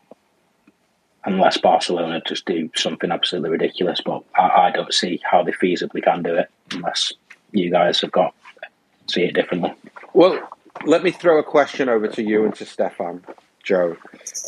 unless 1.26 1.58
Barcelona 1.58 2.22
just 2.26 2.46
do 2.46 2.70
something 2.76 3.12
absolutely 3.12 3.52
ridiculous. 3.52 4.02
But 4.04 4.24
I, 4.36 4.68
I 4.68 4.72
don't 4.72 4.94
see 4.94 5.22
how 5.24 5.44
they 5.44 5.52
feasibly 5.52 6.04
can 6.04 6.24
do 6.24 6.36
it 6.36 6.50
unless 6.72 7.14
you 7.52 7.70
guys 7.72 8.02
have 8.02 8.12
got 8.12 8.34
see 9.08 9.24
it 9.24 9.34
differently. 9.34 9.74
Well, 10.14 10.50
let 10.86 11.04
me 11.04 11.12
throw 11.12 11.40
a 11.40 11.44
question 11.44 11.90
over 11.90 12.08
to 12.08 12.24
you 12.24 12.46
and 12.46 12.54
to 12.56 12.66
Stefan, 12.66 13.24
Joe, 13.64 13.96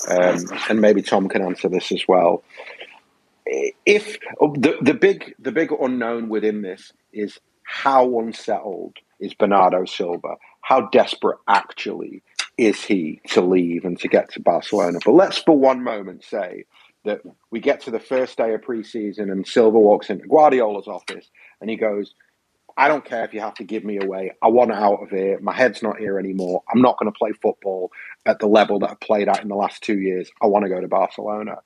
um, 0.10 0.46
and 0.70 0.82
maybe 0.82 1.02
Tom 1.02 1.30
can 1.30 1.42
answer 1.42 1.70
this 1.70 1.92
as 1.92 2.04
well. 2.08 2.44
If 3.46 4.18
oh, 4.40 4.54
the 4.54 4.78
the 4.82 4.94
big 4.94 5.34
the 5.40 5.52
big 5.52 5.72
unknown 5.72 6.30
within 6.30 6.62
this 6.62 6.92
is 7.12 7.40
how 7.64 8.20
unsettled 8.20 8.96
is 9.20 9.34
Bernardo 9.34 9.86
Silva. 9.86 10.36
How 10.62 10.82
desperate 10.90 11.40
actually 11.48 12.24
is 12.58 12.84
he 12.84 13.22
to 13.30 13.42
leave 13.42 13.86
and 13.86 14.00
to 14.00 14.08
get 14.08 14.32
to 14.34 14.42
Barcelona? 14.42 15.00
But 15.04 15.14
let's 15.14 15.38
for 15.38 15.58
one 15.58 15.84
moment 15.84 16.24
say 16.24 16.66
that 17.06 17.22
we 17.50 17.60
get 17.60 17.82
to 17.82 17.92
the 17.92 18.00
first 18.00 18.38
day 18.38 18.54
of 18.54 18.62
preseason 18.62 19.32
and 19.32 19.48
Silva 19.48 19.80
walks 19.80 20.10
into 20.10 20.28
Guardiola's 20.28 20.88
office 20.88 21.30
and 21.62 21.70
he 21.70 21.76
goes, 21.76 22.14
I 22.78 22.88
don't 22.88 23.04
care 23.04 23.26
if 23.26 23.34
you 23.34 23.42
have 23.42 23.56
to 23.56 23.64
give 23.64 23.84
me 23.84 23.98
away. 23.98 24.32
I 24.42 24.48
want 24.48 24.72
out 24.72 25.04
of 25.04 25.10
here. 25.10 25.40
My 25.42 25.54
head's 25.54 25.84
not 25.84 25.98
here 25.98 26.18
anymore. 26.18 26.64
I'm 26.74 26.82
not 26.82 26.98
going 26.98 27.12
to 27.12 27.18
play 27.18 27.32
football 27.34 27.92
at 28.26 28.40
the 28.40 28.48
level 28.48 28.80
that 28.80 28.92
I've 28.92 29.00
played 29.02 29.28
at 29.28 29.42
in 29.42 29.50
the 29.50 29.56
last 29.56 29.84
two 29.84 30.00
years. 30.00 30.30
I 30.42 30.46
want 30.46 30.64
to 30.64 30.70
go 30.70 30.80
to 30.80 30.88
Barcelona. 30.88 31.58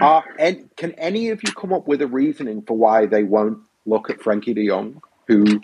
And 0.38 0.68
can 0.76 0.92
any 0.92 1.30
of 1.30 1.42
you 1.42 1.52
come 1.52 1.72
up 1.72 1.88
with 1.88 2.02
a 2.02 2.06
reasoning 2.06 2.62
for 2.62 2.76
why 2.76 3.06
they 3.06 3.24
won't 3.24 3.58
look 3.84 4.10
at 4.10 4.18
Frenkie 4.18 4.54
de 4.54 4.68
Jong, 4.68 5.02
who, 5.26 5.60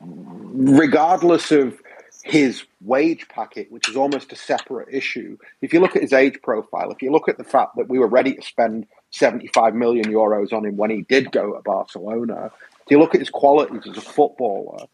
regardless 0.00 1.50
of 1.50 1.80
his 2.24 2.64
wage 2.80 3.28
packet, 3.28 3.70
which 3.70 3.88
is 3.88 3.96
almost 3.96 4.32
a 4.32 4.36
separate 4.36 4.88
issue, 4.92 5.38
if 5.62 5.72
you 5.72 5.80
look 5.80 5.96
at 5.96 6.02
his 6.02 6.12
age 6.12 6.40
profile, 6.42 6.90
if 6.90 7.02
you 7.02 7.10
look 7.12 7.28
at 7.28 7.38
the 7.38 7.44
fact 7.44 7.76
that 7.76 7.88
we 7.88 7.98
were 7.98 8.08
ready 8.08 8.34
to 8.34 8.42
spend 8.42 8.86
75 9.10 9.74
million 9.74 10.06
euros 10.06 10.52
on 10.52 10.64
him 10.64 10.76
when 10.76 10.90
he 10.90 11.02
did 11.02 11.30
go 11.30 11.54
to 11.54 11.62
Barcelona, 11.62 12.50
if 12.84 12.90
you 12.90 12.98
look 12.98 13.14
at 13.14 13.20
his 13.20 13.30
qualities 13.30 13.82
as 13.88 13.96
a 13.96 14.00
footballer, 14.00 14.86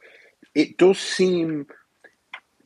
it 0.55 0.77
does 0.79 0.99
seem 0.99 1.67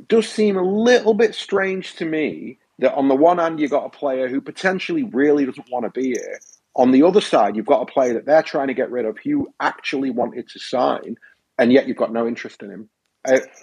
does 0.09 0.29
seem 0.29 0.57
a 0.57 0.63
little 0.63 1.13
bit 1.15 1.35
strange 1.35 1.97
to 1.97 2.05
me 2.05 2.59
that 2.79 2.95
on 2.95 3.09
the 3.09 3.17
one 3.17 3.39
hand 3.39 3.59
you've 3.59 3.71
got 3.71 3.85
a 3.85 3.91
player 3.91 4.29
who 4.29 4.41
potentially 4.41 5.03
really 5.03 5.45
doesn't 5.45 5.71
want 5.71 5.85
to 5.85 5.91
be 5.91 6.11
here. 6.11 6.39
On 6.77 6.93
the 6.93 7.03
other 7.03 7.21
side, 7.21 7.57
you've 7.57 7.67
got 7.67 7.83
a 7.83 7.93
player 7.93 8.15
that 8.15 8.25
they're 8.25 8.43
trying 8.43 8.69
to 8.69 8.75
get 8.75 8.93
rid 8.93 9.05
of 9.05 9.19
who 9.19 9.53
actually 9.59 10.11
wanted 10.11 10.49
to 10.51 10.61
sign, 10.61 11.17
and 11.59 11.73
yet 11.73 11.89
you've 11.89 11.97
got 11.97 12.13
no 12.13 12.29
interest 12.29 12.63
in 12.63 12.71
him. 12.71 12.89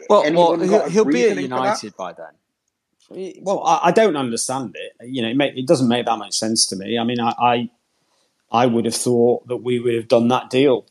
Well, 0.09 0.33
well 0.33 0.59
he'll, 0.59 0.89
he'll 0.89 1.05
be 1.05 1.23
at 1.23 1.37
reasoning 1.37 1.49
for 1.49 1.57
that? 1.57 1.83
United 1.83 1.97
by 1.97 2.13
then. 2.13 3.37
Well, 3.41 3.63
I, 3.63 3.79
I 3.83 3.91
don't 3.91 4.15
understand 4.17 4.75
it. 4.77 5.09
You 5.09 5.21
know, 5.21 5.29
it, 5.29 5.37
make, 5.37 5.55
it 5.55 5.67
doesn't 5.67 5.87
make 5.87 6.05
that 6.05 6.17
much 6.17 6.33
sense 6.33 6.65
to 6.67 6.75
me. 6.75 6.97
I 6.97 7.03
mean, 7.03 7.19
I, 7.19 7.33
I, 7.39 7.69
I 8.51 8.65
would 8.65 8.85
have 8.85 8.95
thought 8.95 9.47
that 9.47 9.57
we 9.57 9.79
would 9.79 9.93
have 9.93 10.07
done 10.07 10.27
that 10.29 10.49
deal, 10.49 10.85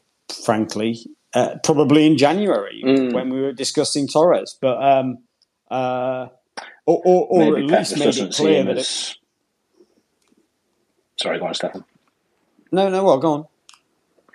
frankly, 0.44 1.06
uh, 1.32 1.56
probably 1.64 2.06
in 2.06 2.16
January 2.16 2.82
Mm. 2.84 3.12
when 3.12 3.30
we 3.30 3.40
were 3.40 3.52
discussing 3.52 4.06
Torres. 4.06 4.56
But 4.60 4.82
um, 4.82 5.18
uh, 5.70 6.28
or, 6.86 7.02
or, 7.04 7.26
or 7.26 7.58
at 7.58 7.64
least 7.64 7.96
just 7.96 7.98
made 7.98 8.16
it 8.28 8.34
clear 8.34 8.62
that. 8.64 8.70
It, 8.72 8.78
as. 8.78 9.16
Sorry, 11.16 11.38
go 11.38 11.46
on, 11.46 11.54
Stefan. 11.54 11.84
no, 12.72 12.88
no, 12.88 13.04
well, 13.04 13.18
go 13.18 13.32
on. 13.32 13.46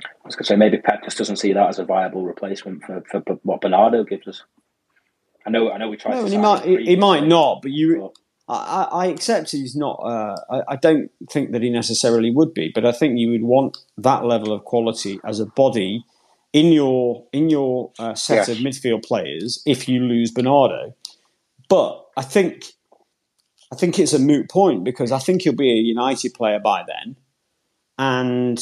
I 0.03 0.07
was 0.25 0.35
going 0.35 0.43
to 0.43 0.47
say 0.47 0.55
maybe 0.55 0.77
Pep 0.77 0.88
just 1.09 1.17
doesn't 1.17 1.37
see 1.37 1.53
that 1.53 1.67
as 1.69 1.79
a 1.79 1.85
viable 1.85 2.23
replacement 2.23 2.83
for, 2.83 3.03
for, 3.09 3.21
for 3.25 3.33
what 3.43 3.61
Bernardo 3.61 4.03
gives 4.03 4.27
us. 4.27 4.43
I 5.45 5.49
know, 5.49 5.71
I 5.71 5.77
know. 5.77 5.89
We 5.89 5.97
tried. 5.97 6.15
No, 6.15 6.25
to 6.25 6.29
he 6.29 6.37
might, 6.37 6.63
he, 6.65 6.85
he 6.85 6.95
might 6.95 7.25
not. 7.25 7.61
But 7.61 7.71
you, 7.71 7.99
but- 8.01 8.13
I, 8.53 8.83
I 8.83 9.03
I 9.03 9.05
accept 9.07 9.51
he's 9.51 9.75
not. 9.75 9.95
Uh, 10.03 10.35
I, 10.49 10.73
I 10.73 10.75
don't 10.75 11.09
think 11.31 11.51
that 11.51 11.61
he 11.61 11.69
necessarily 11.69 12.31
would 12.31 12.53
be, 12.53 12.71
but 12.73 12.85
I 12.85 12.91
think 12.91 13.17
you 13.19 13.29
would 13.31 13.43
want 13.43 13.77
that 13.97 14.25
level 14.25 14.51
of 14.51 14.65
quality 14.65 15.19
as 15.23 15.39
a 15.39 15.45
body 15.45 16.03
in 16.51 16.71
your 16.71 17.25
in 17.31 17.49
your 17.49 17.91
uh, 17.99 18.15
set 18.15 18.47
Yes. 18.47 18.49
of 18.49 18.57
midfield 18.57 19.03
players. 19.05 19.61
If 19.67 19.87
you 19.87 19.99
lose 20.01 20.31
Bernardo, 20.31 20.95
but 21.69 22.05
I 22.17 22.23
think 22.23 22.65
I 23.71 23.75
think 23.75 23.99
it's 23.99 24.13
a 24.13 24.19
moot 24.19 24.49
point 24.49 24.83
because 24.83 25.11
I 25.11 25.19
think 25.19 25.43
he'll 25.43 25.55
be 25.55 25.71
a 25.71 25.75
United 25.75 26.33
player 26.33 26.59
by 26.59 26.83
then, 26.87 27.15
and 27.99 28.59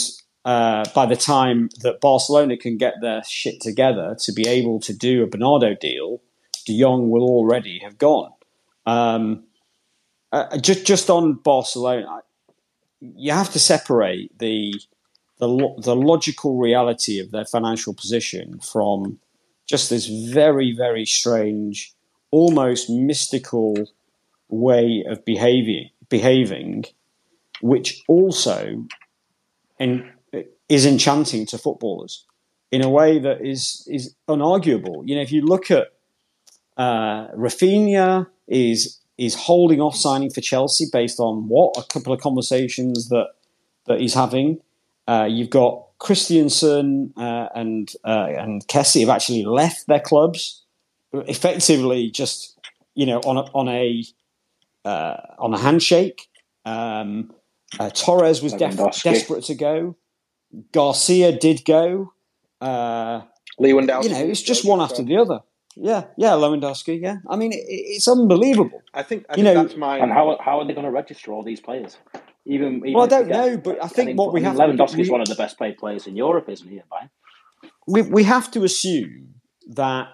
uh, 0.48 0.86
by 0.96 1.06
the 1.06 1.18
time 1.18 1.68
that 1.82 2.00
Barcelona 2.00 2.56
can 2.56 2.78
get 2.78 3.02
their 3.02 3.22
shit 3.26 3.60
together 3.60 4.16
to 4.22 4.32
be 4.32 4.48
able 4.48 4.80
to 4.80 4.94
do 4.94 5.22
a 5.22 5.28
Bernardo 5.28 5.76
deal, 5.76 6.22
De 6.66 6.80
Jong 6.80 7.10
will 7.10 7.24
already 7.24 7.80
have 7.80 7.98
gone. 7.98 8.32
Um, 8.86 9.44
uh, 10.32 10.58
just 10.58 10.86
just 10.86 11.10
on 11.10 11.34
Barcelona, 11.34 12.22
you 13.02 13.34
have 13.34 13.52
to 13.52 13.60
separate 13.60 14.40
the 14.40 14.74
the 15.38 15.50
lo- 15.50 15.76
the 15.80 15.98
logical 15.98 16.58
reality 16.58 17.20
of 17.20 17.32
their 17.32 17.46
financial 17.46 17.94
position 17.94 18.60
from 18.60 19.20
just 19.66 19.90
this 19.90 20.06
very 20.08 20.74
very 20.74 21.06
strange, 21.06 21.94
almost 22.32 22.90
mystical 22.90 23.76
way 24.48 25.04
of 25.10 25.26
behaving 25.26 25.90
behaving, 26.08 26.86
which 27.60 28.02
also 28.08 28.86
en- 29.78 30.14
is 30.70 30.86
enchanting 30.86 31.46
to 31.48 31.58
footballers 31.58 32.26
in 32.72 32.84
a 32.84 32.90
way 32.90 33.20
that 33.20 33.46
is 33.46 33.88
is 33.92 34.16
unarguable. 34.28 35.04
You 35.06 35.16
know, 35.16 35.22
if 35.22 35.32
you 35.32 35.42
look 35.42 35.72
at 35.72 35.88
uh, 36.78 37.28
Raphinha 37.30 38.28
is 38.48 39.00
is 39.18 39.34
holding 39.34 39.82
off 39.82 39.96
signing 39.96 40.30
for 40.30 40.42
Chelsea 40.42 40.86
based 40.92 41.20
on 41.20 41.48
what 41.48 41.76
a 41.78 41.84
couple 41.92 42.14
of 42.14 42.22
conversations 42.22 43.10
that 43.10 43.30
that 43.88 44.00
he's 44.00 44.14
having. 44.14 44.60
Uh, 45.08 45.28
you've 45.30 45.50
got 45.50 45.88
Christensen 46.00 47.14
uh, 47.18 47.48
and 47.56 47.92
uh, 48.04 48.28
and 48.38 48.68
Kessie 48.68 49.02
have 49.02 49.10
actually 49.10 49.46
left 49.46 49.88
their 49.88 50.00
clubs, 50.00 50.64
effectively 51.14 52.12
just 52.12 52.60
you 52.94 53.06
know 53.06 53.20
on 53.20 53.38
a, 53.38 53.42
on 53.54 53.68
a 53.70 54.04
uh, 54.86 55.18
on 55.40 55.54
a 55.54 55.58
handshake. 55.58 56.28
Um, 56.66 57.34
uh, 57.80 57.90
Torres 57.90 58.42
was 58.42 58.54
def- 58.54 58.78
desperate 59.04 59.44
to 59.46 59.56
go. 59.56 59.96
Garcia 60.72 61.32
did 61.38 61.64
go. 61.66 62.14
Uh, 62.62 63.22
Lewandowski. 63.60 64.04
you 64.06 64.10
know, 64.10 64.26
it's 64.26 64.42
just 64.42 64.66
one 64.66 64.82
after 64.82 65.04
the 65.04 65.18
other. 65.18 65.40
Yeah, 65.76 66.06
yeah, 66.18 66.32
Lewandowski. 66.32 67.00
Yeah, 67.02 67.18
I 67.30 67.36
mean, 67.36 67.52
it, 67.54 67.64
it's 67.68 68.08
unbelievable. 68.08 68.82
I 68.94 69.04
think, 69.04 69.26
I 69.30 69.34
You 69.38 69.44
think 69.44 69.56
know- 69.56 69.64
that's 69.64 69.78
my. 69.78 69.98
And 70.00 70.12
how 70.12 70.38
how 70.42 70.60
are 70.60 70.66
they 70.68 70.74
going 70.74 70.86
to 70.86 70.92
register 70.92 71.32
all 71.34 71.44
these 71.44 71.62
players? 71.62 71.98
Even, 72.46 72.78
even 72.78 72.94
Well, 72.94 73.04
I 73.04 73.08
don't 73.08 73.28
know, 73.28 73.58
but 73.58 73.84
I 73.84 73.88
think 73.88 74.08
mean, 74.08 74.16
what 74.16 74.34
we 74.34 74.40
I 74.40 74.50
mean, 74.50 74.58
have- 74.58 74.70
Lewandowski 74.70 75.00
is 75.02 75.10
one 75.10 75.22
of 75.22 75.28
the 75.28 75.36
best 75.36 75.60
paid 75.60 75.78
players 75.78 76.08
in 76.08 76.16
Europe, 76.16 76.48
isn't 76.50 76.68
he? 76.70 76.82
By 76.90 77.10
We 77.86 78.02
we 78.04 78.24
have 78.24 78.50
to 78.52 78.64
assume 78.64 79.36
that 79.70 80.08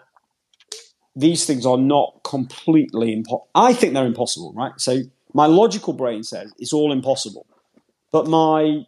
these 1.16 1.46
things 1.46 1.66
are 1.66 1.78
not 1.78 2.22
completely 2.24 3.14
impossible. 3.14 3.48
I 3.54 3.74
think 3.74 3.94
they're 3.94 4.06
impossible, 4.08 4.52
right? 4.56 4.74
So 4.78 5.02
my 5.34 5.46
logical 5.46 5.94
brain 5.94 6.24
says 6.24 6.52
it's 6.58 6.74
all 6.74 6.92
impossible, 6.92 7.46
but 8.12 8.28
my 8.28 8.86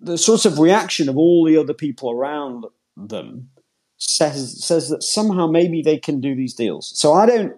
the 0.00 0.18
sort 0.18 0.44
of 0.44 0.58
reaction 0.58 1.08
of 1.08 1.16
all 1.16 1.44
the 1.44 1.56
other 1.56 1.74
people 1.74 2.10
around 2.10 2.64
them 2.96 3.50
says 3.96 4.64
says 4.64 4.88
that 4.88 5.02
somehow 5.02 5.46
maybe 5.46 5.82
they 5.82 5.98
can 5.98 6.20
do 6.20 6.34
these 6.34 6.54
deals. 6.54 6.90
So 6.98 7.12
I 7.12 7.26
don't 7.26 7.56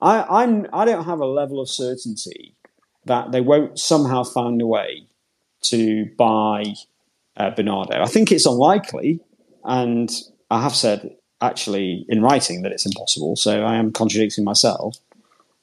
I 0.00 0.42
I'm 0.42 0.66
I 0.72 0.84
don't 0.84 1.04
have 1.04 1.20
a 1.20 1.26
level 1.26 1.60
of 1.60 1.68
certainty 1.68 2.54
that 3.06 3.32
they 3.32 3.40
won't 3.40 3.78
somehow 3.78 4.22
find 4.22 4.60
a 4.60 4.66
way 4.66 5.06
to 5.62 6.06
buy 6.16 6.64
uh, 7.36 7.50
Bernardo. 7.50 8.00
I 8.00 8.06
think 8.06 8.30
it's 8.30 8.46
unlikely, 8.46 9.20
and 9.64 10.10
I 10.50 10.62
have 10.62 10.74
said 10.74 11.16
actually 11.40 12.04
in 12.08 12.22
writing 12.22 12.62
that 12.62 12.72
it's 12.72 12.86
impossible. 12.86 13.36
So 13.36 13.62
I 13.62 13.76
am 13.76 13.92
contradicting 13.92 14.44
myself. 14.44 14.96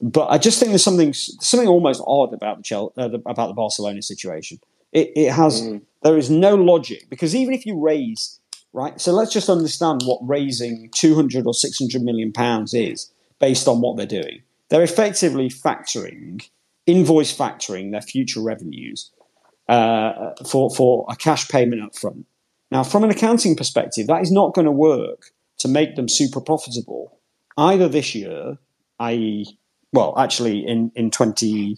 But 0.02 0.28
I 0.28 0.38
just 0.38 0.60
think 0.60 0.70
there's 0.70 0.84
something 0.84 1.14
something 1.14 1.70
almost 1.70 2.02
odd 2.06 2.34
about 2.34 2.58
the, 2.58 2.64
Chel- 2.64 2.94
uh, 2.98 3.08
the 3.08 3.22
about 3.26 3.48
the 3.48 3.54
Barcelona 3.54 4.02
situation. 4.02 4.60
It, 4.96 5.12
it 5.16 5.32
has 5.32 5.70
there 6.04 6.18
is 6.18 6.30
no 6.30 6.56
logic 6.56 7.10
because 7.10 7.36
even 7.36 7.54
if 7.54 7.66
you 7.66 7.80
raise 7.80 8.40
right, 8.74 9.00
so 9.00 9.12
let's 9.12 9.34
just 9.34 9.50
understand 9.50 10.02
what 10.06 10.20
raising 10.24 10.90
200 10.96 11.46
or 11.46 11.54
600 11.54 12.02
million 12.02 12.32
pounds 12.32 12.74
is 12.74 13.12
based 13.40 13.68
on 13.68 13.82
what 13.82 13.98
they're 13.98 14.06
doing. 14.06 14.42
They're 14.70 14.84
effectively 14.84 15.50
factoring 15.50 16.48
invoice 16.86 17.36
factoring 17.36 17.92
their 17.92 18.02
future 18.02 18.42
revenues 18.42 19.12
uh, 19.68 20.32
for 20.48 20.70
for 20.70 21.06
a 21.10 21.16
cash 21.16 21.50
payment 21.50 21.84
up 21.84 21.96
front. 21.96 22.26
Now, 22.72 22.84
from 22.84 23.04
an 23.04 23.12
accounting 23.12 23.56
perspective, 23.56 24.08
that 24.08 24.22
is 24.22 24.32
not 24.32 24.54
going 24.54 24.66
to 24.66 24.72
work 24.72 25.32
to 25.60 25.68
make 25.68 25.96
them 25.96 26.08
super 26.10 26.42
profitable 26.42 27.20
either 27.58 27.88
this 27.88 28.16
year, 28.16 28.58
i.e., 29.00 29.58
well, 29.94 30.18
actually 30.18 30.66
in 30.66 30.92
in 30.96 31.12
20, 31.12 31.78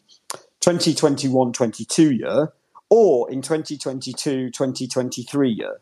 2021 0.59 1.53
22 1.53 2.11
year, 2.11 2.53
or 2.89 3.29
in 3.31 3.41
2022 3.41 4.49
2023 4.51 5.49
year, 5.49 5.79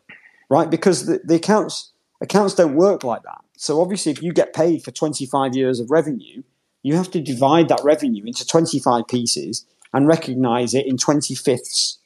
right? 0.48 0.70
Because 0.70 1.06
the, 1.06 1.20
the 1.24 1.36
accounts 1.36 1.92
accounts 2.20 2.54
don't 2.54 2.76
work 2.76 3.04
like 3.04 3.22
that. 3.22 3.42
So 3.56 3.80
obviously, 3.80 4.12
if 4.12 4.22
you 4.22 4.32
get 4.32 4.54
paid 4.54 4.82
for 4.82 4.90
25 4.90 5.54
years 5.54 5.80
of 5.80 5.90
revenue, 5.90 6.42
you 6.82 6.96
have 6.96 7.10
to 7.12 7.20
divide 7.20 7.68
that 7.68 7.80
revenue 7.82 8.24
into 8.24 8.46
25 8.46 9.08
pieces 9.08 9.66
and 9.92 10.06
recognize 10.06 10.74
it 10.74 10.86
in 10.86 10.96
25ths 10.96 11.98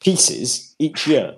pieces 0.00 0.74
each 0.78 1.06
year. 1.06 1.36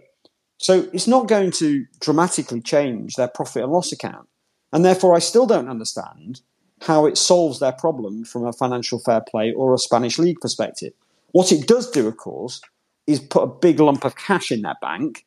So 0.59 0.89
it's 0.93 1.09
not 1.09 1.27
going 1.27 1.51
to 1.53 1.87
dramatically 2.01 2.61
change 2.61 3.17
their 3.17 3.29
profit 3.29 3.65
and 3.65 3.73
loss 3.73 3.93
account. 3.93 4.29
And 4.73 4.85
therefore, 4.85 5.15
I 5.15 5.19
still 5.19 5.47
don't 5.47 5.69
understand 5.69 6.41
how 6.83 7.07
it 7.07 7.19
solves 7.19 7.61
their 7.61 7.73
problem 7.73 8.25
from 8.25 8.47
a 8.47 8.53
financial 8.53 8.99
fair 8.99 9.21
play 9.21 9.53
or 9.53 9.75
a 9.75 9.79
Spanish 9.79 10.19
league 10.19 10.41
perspective. 10.41 10.93
What 11.33 11.53
it 11.53 11.67
does 11.67 11.91
do, 11.91 12.07
of 12.09 12.17
course, 12.17 12.61
is 13.07 13.21
put 13.21 13.43
a 13.43 13.47
big 13.47 13.81
lump 13.81 14.05
of 14.05 14.17
cash 14.17 14.53
in 14.53 14.63
their 14.63 14.77
bank, 14.81 15.27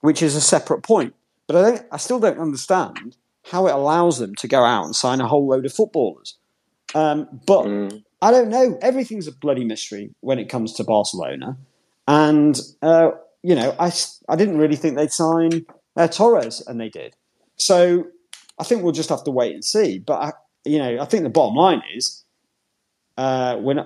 which 0.00 0.22
is 0.22 0.34
a 0.34 0.40
separate 0.40 0.82
point. 0.82 1.14
But 1.46 1.56
I, 1.56 1.70
don't, 1.70 1.86
I 1.92 1.96
still 1.96 2.20
don't 2.20 2.38
understand 2.38 3.16
how 3.50 3.66
it 3.66 3.74
allows 3.74 4.18
them 4.18 4.34
to 4.36 4.48
go 4.48 4.64
out 4.64 4.84
and 4.84 4.94
sign 4.94 5.20
a 5.20 5.26
whole 5.28 5.46
load 5.48 5.66
of 5.66 5.72
footballers. 5.72 6.36
Um, 6.94 7.28
but 7.46 7.64
Mm. 7.66 8.04
I 8.20 8.30
don't 8.30 8.50
know. 8.50 8.78
Everything's 8.80 9.26
a 9.26 9.32
bloody 9.32 9.64
mystery 9.64 10.14
when 10.20 10.38
it 10.38 10.48
comes 10.48 10.72
to 10.74 10.84
Barcelona. 10.84 11.56
And, 12.06 12.60
uh, 12.80 13.10
you 13.42 13.56
know, 13.56 13.74
I, 13.80 13.92
I 14.28 14.36
didn't 14.36 14.58
really 14.58 14.76
think 14.76 14.96
they'd 14.96 15.12
sign 15.12 15.66
uh, 15.96 16.06
Torres, 16.06 16.60
and 16.66 16.80
they 16.80 16.88
did. 16.88 17.16
So 17.56 18.06
I 18.60 18.64
think 18.64 18.82
we'll 18.82 18.92
just 18.92 19.08
have 19.08 19.24
to 19.24 19.32
wait 19.32 19.54
and 19.54 19.64
see. 19.64 19.98
But, 19.98 20.14
I, 20.14 20.32
you 20.64 20.78
know, 20.78 21.00
I 21.00 21.04
think 21.04 21.24
the 21.24 21.30
bottom 21.30 21.56
line 21.56 21.82
is 21.96 22.21
uh, 23.16 23.56
when 23.56 23.84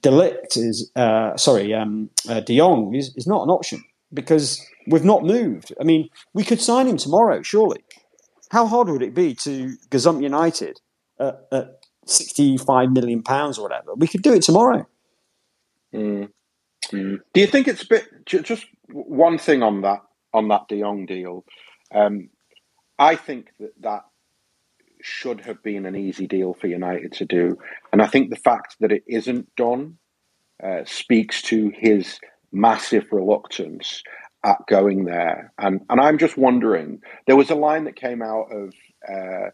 De 0.00 0.10
Ligt 0.10 0.56
is, 0.56 0.90
uh, 0.96 1.36
sorry, 1.36 1.72
um, 1.74 2.10
uh, 2.28 2.40
De 2.40 2.56
Jong 2.56 2.94
is, 2.94 3.14
is 3.16 3.26
not 3.26 3.42
an 3.42 3.50
option 3.50 3.82
because 4.12 4.64
we've 4.86 5.04
not 5.04 5.24
moved. 5.24 5.72
I 5.80 5.84
mean, 5.84 6.08
we 6.32 6.44
could 6.44 6.60
sign 6.60 6.86
him 6.86 6.96
tomorrow, 6.96 7.42
surely. 7.42 7.84
How 8.50 8.66
hard 8.66 8.88
would 8.88 9.02
it 9.02 9.14
be 9.14 9.34
to 9.36 9.76
gazump 9.90 10.22
United 10.22 10.80
at, 11.18 11.46
at 11.50 11.80
65 12.06 12.92
million 12.92 13.22
pounds 13.22 13.58
or 13.58 13.62
whatever? 13.62 13.94
We 13.94 14.06
could 14.06 14.22
do 14.22 14.32
it 14.32 14.42
tomorrow. 14.42 14.86
Mm. 15.92 16.30
Mm. 16.92 17.18
Do 17.32 17.40
you 17.40 17.46
think 17.46 17.68
it's 17.68 17.82
a 17.82 17.88
bit 17.88 18.04
just 18.26 18.66
one 18.88 19.38
thing 19.38 19.62
on 19.62 19.82
that 19.82 20.02
on 20.32 20.48
that 20.48 20.68
De 20.68 20.80
Jong 20.80 21.06
deal? 21.06 21.44
Um, 21.92 22.30
I 22.98 23.16
think 23.16 23.48
that 23.58 23.72
that 23.80 24.04
should 25.04 25.40
have 25.42 25.62
been 25.62 25.84
an 25.86 25.94
easy 25.94 26.26
deal 26.26 26.54
for 26.54 26.66
United 26.66 27.12
to 27.12 27.24
do, 27.24 27.58
and 27.92 28.00
I 28.00 28.06
think 28.06 28.30
the 28.30 28.36
fact 28.36 28.76
that 28.80 28.92
it 28.92 29.04
isn't 29.06 29.54
done 29.56 29.98
uh, 30.62 30.84
speaks 30.84 31.42
to 31.42 31.70
his 31.76 32.18
massive 32.52 33.06
reluctance 33.12 34.02
at 34.44 34.58
going 34.68 35.04
there. 35.04 35.52
And 35.58 35.80
and 35.90 36.00
I'm 36.00 36.18
just 36.18 36.36
wondering. 36.36 37.00
There 37.26 37.36
was 37.36 37.50
a 37.50 37.54
line 37.54 37.84
that 37.84 37.96
came 37.96 38.22
out 38.22 38.46
of 38.52 38.72
uh, 39.08 39.50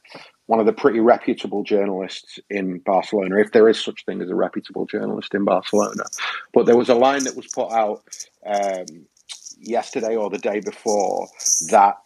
one 0.47 0.61
of 0.61 0.67
the 0.67 0.73
pretty 0.73 1.01
reputable 1.01 1.63
journalists 1.63 2.39
in 2.51 2.79
Barcelona, 2.81 3.39
if 3.39 3.53
there 3.53 3.69
is 3.69 3.83
such 3.83 4.05
thing 4.05 4.21
as 4.21 4.31
a 4.31 4.35
reputable 4.35 4.87
journalist 4.87 5.35
in 5.35 5.45
Barcelona. 5.45 6.05
But 6.53 6.67
there 6.67 6.77
was 6.77 6.89
a 6.89 6.95
line 6.95 7.25
that 7.25 7.37
was 7.37 7.49
put 7.55 7.73
out 7.73 8.03
um, 8.47 9.07
yesterday 9.59 10.17
or 10.17 10.31
the 10.31 10.39
day 10.39 10.61
before 10.61 11.29
that 11.71 11.97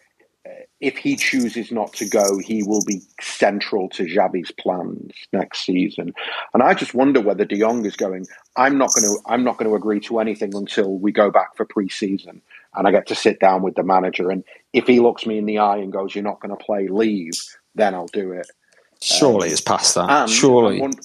if 0.80 0.96
he 0.96 1.16
chooses 1.16 1.72
not 1.72 1.92
to 1.94 2.04
go, 2.04 2.38
he 2.38 2.62
will 2.62 2.84
be 2.86 3.00
central 3.20 3.88
to 3.90 4.04
Xavi's 4.04 4.50
plans 4.50 5.12
next 5.32 5.64
season. 5.64 6.12
And 6.52 6.62
I 6.62 6.74
just 6.74 6.94
wonder 6.94 7.20
whether 7.20 7.44
De 7.44 7.58
Jong 7.58 7.86
is 7.86 7.96
going. 7.96 8.26
I'm 8.56 8.76
not 8.76 8.90
going 8.94 9.04
to. 9.04 9.20
I'm 9.26 9.44
not 9.44 9.56
going 9.56 9.70
to 9.70 9.76
agree 9.76 10.00
to 10.00 10.18
anything 10.18 10.54
until 10.54 10.98
we 10.98 11.12
go 11.12 11.30
back 11.30 11.56
for 11.56 11.64
pre-season 11.64 12.42
and 12.74 12.86
I 12.88 12.90
get 12.90 13.06
to 13.08 13.14
sit 13.14 13.40
down 13.40 13.62
with 13.62 13.74
the 13.74 13.82
manager. 13.82 14.30
And 14.30 14.44
if 14.72 14.86
he 14.86 15.00
looks 15.00 15.26
me 15.26 15.38
in 15.38 15.46
the 15.46 15.58
eye 15.58 15.78
and 15.78 15.92
goes, 15.92 16.14
"You're 16.14 16.24
not 16.24 16.40
going 16.40 16.56
to 16.56 16.62
play, 16.62 16.88
leave," 16.88 17.32
then 17.74 17.94
I'll 17.94 18.06
do 18.06 18.32
it. 18.32 18.50
Surely 19.00 19.48
um, 19.48 19.52
it's 19.52 19.60
past 19.60 19.94
that. 19.94 20.28
Surely. 20.28 20.78
I 20.78 20.80
wonder- 20.80 21.02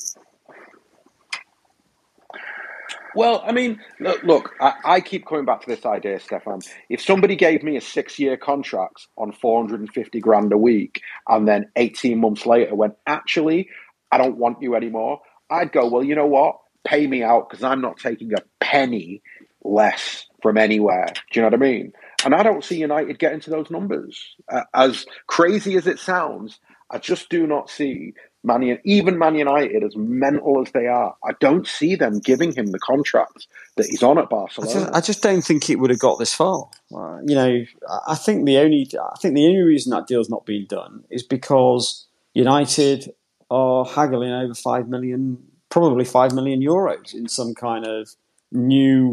well, 3.15 3.43
I 3.45 3.51
mean, 3.51 3.79
look, 3.99 4.23
look 4.23 4.55
I, 4.59 4.73
I 4.83 5.01
keep 5.01 5.25
coming 5.25 5.45
back 5.45 5.61
to 5.61 5.67
this 5.67 5.85
idea, 5.85 6.19
Stefan. 6.19 6.61
If 6.89 7.01
somebody 7.01 7.35
gave 7.35 7.63
me 7.63 7.77
a 7.77 7.81
six-year 7.81 8.37
contract 8.37 9.07
on 9.17 9.31
450 9.31 10.19
grand 10.19 10.53
a 10.53 10.57
week, 10.57 11.01
and 11.27 11.47
then 11.47 11.71
18 11.75 12.19
months 12.19 12.45
later 12.45 12.75
went, 12.75 12.95
actually, 13.07 13.69
I 14.11 14.17
don't 14.17 14.37
want 14.37 14.61
you 14.61 14.75
anymore, 14.75 15.21
I'd 15.49 15.71
go, 15.71 15.87
well, 15.87 16.03
you 16.03 16.15
know 16.15 16.27
what? 16.27 16.59
Pay 16.85 17.07
me 17.07 17.23
out 17.23 17.49
because 17.49 17.63
I'm 17.63 17.81
not 17.81 17.97
taking 17.97 18.33
a 18.33 18.43
penny 18.59 19.21
less 19.63 20.25
from 20.41 20.57
anywhere. 20.57 21.07
Do 21.31 21.39
you 21.39 21.41
know 21.41 21.47
what 21.47 21.53
I 21.55 21.57
mean? 21.57 21.93
And 22.23 22.35
I 22.35 22.43
don't 22.43 22.63
see 22.63 22.77
United 22.77 23.19
getting 23.19 23.39
to 23.41 23.49
those 23.49 23.69
numbers. 23.69 24.35
Uh, 24.51 24.63
as 24.73 25.05
crazy 25.27 25.75
as 25.75 25.87
it 25.87 25.99
sounds, 25.99 26.59
I 26.89 26.97
just 26.97 27.29
do 27.29 27.45
not 27.45 27.69
see 27.69 28.13
Man 28.43 28.79
even 28.85 29.17
Man 29.17 29.35
United, 29.35 29.83
as 29.83 29.95
mental 29.97 30.61
as 30.65 30.71
they 30.71 30.87
are, 30.87 31.15
I 31.27 31.31
don't 31.41 31.67
see 31.67 31.95
them 31.95 32.19
giving 32.19 32.53
him 32.53 32.67
the 32.67 32.79
contract 32.79 33.47
that 33.75 33.87
he's 33.87 34.01
on 34.01 34.17
at 34.17 34.25
I 34.25 34.27
Barcelona. 34.27 34.73
just, 34.79 34.93
I 34.95 35.01
just 35.01 35.21
don't 35.21 35.41
think 35.41 35.69
it 35.69 35.75
would 35.77 35.89
have 35.89 35.99
got 35.99 36.19
this 36.19 36.33
far. 36.33 36.69
Uh, 36.95 37.19
you 37.25 37.35
know, 37.35 37.65
I- 37.89 37.99
I 38.13 38.15
think 38.15 38.45
the 38.45 38.57
only 38.59 38.89
I 38.97 39.17
think 39.21 39.35
the 39.35 39.45
only 39.45 39.59
reason 39.59 39.89
that 39.91 40.07
deal's 40.07 40.29
not 40.29 40.45
been 40.45 40.65
done 40.67 41.03
is 41.09 41.21
because 41.23 42.07
United 42.33 43.13
are 43.51 43.83
haggling 43.83 44.31
over 44.31 44.53
five 44.53 44.87
million, 44.87 45.37
probably 45.69 46.05
five 46.05 46.33
million 46.33 46.61
euros 46.61 47.13
in 47.13 47.27
some 47.27 47.53
kind 47.53 47.85
of 47.85 48.09
new. 48.53 49.11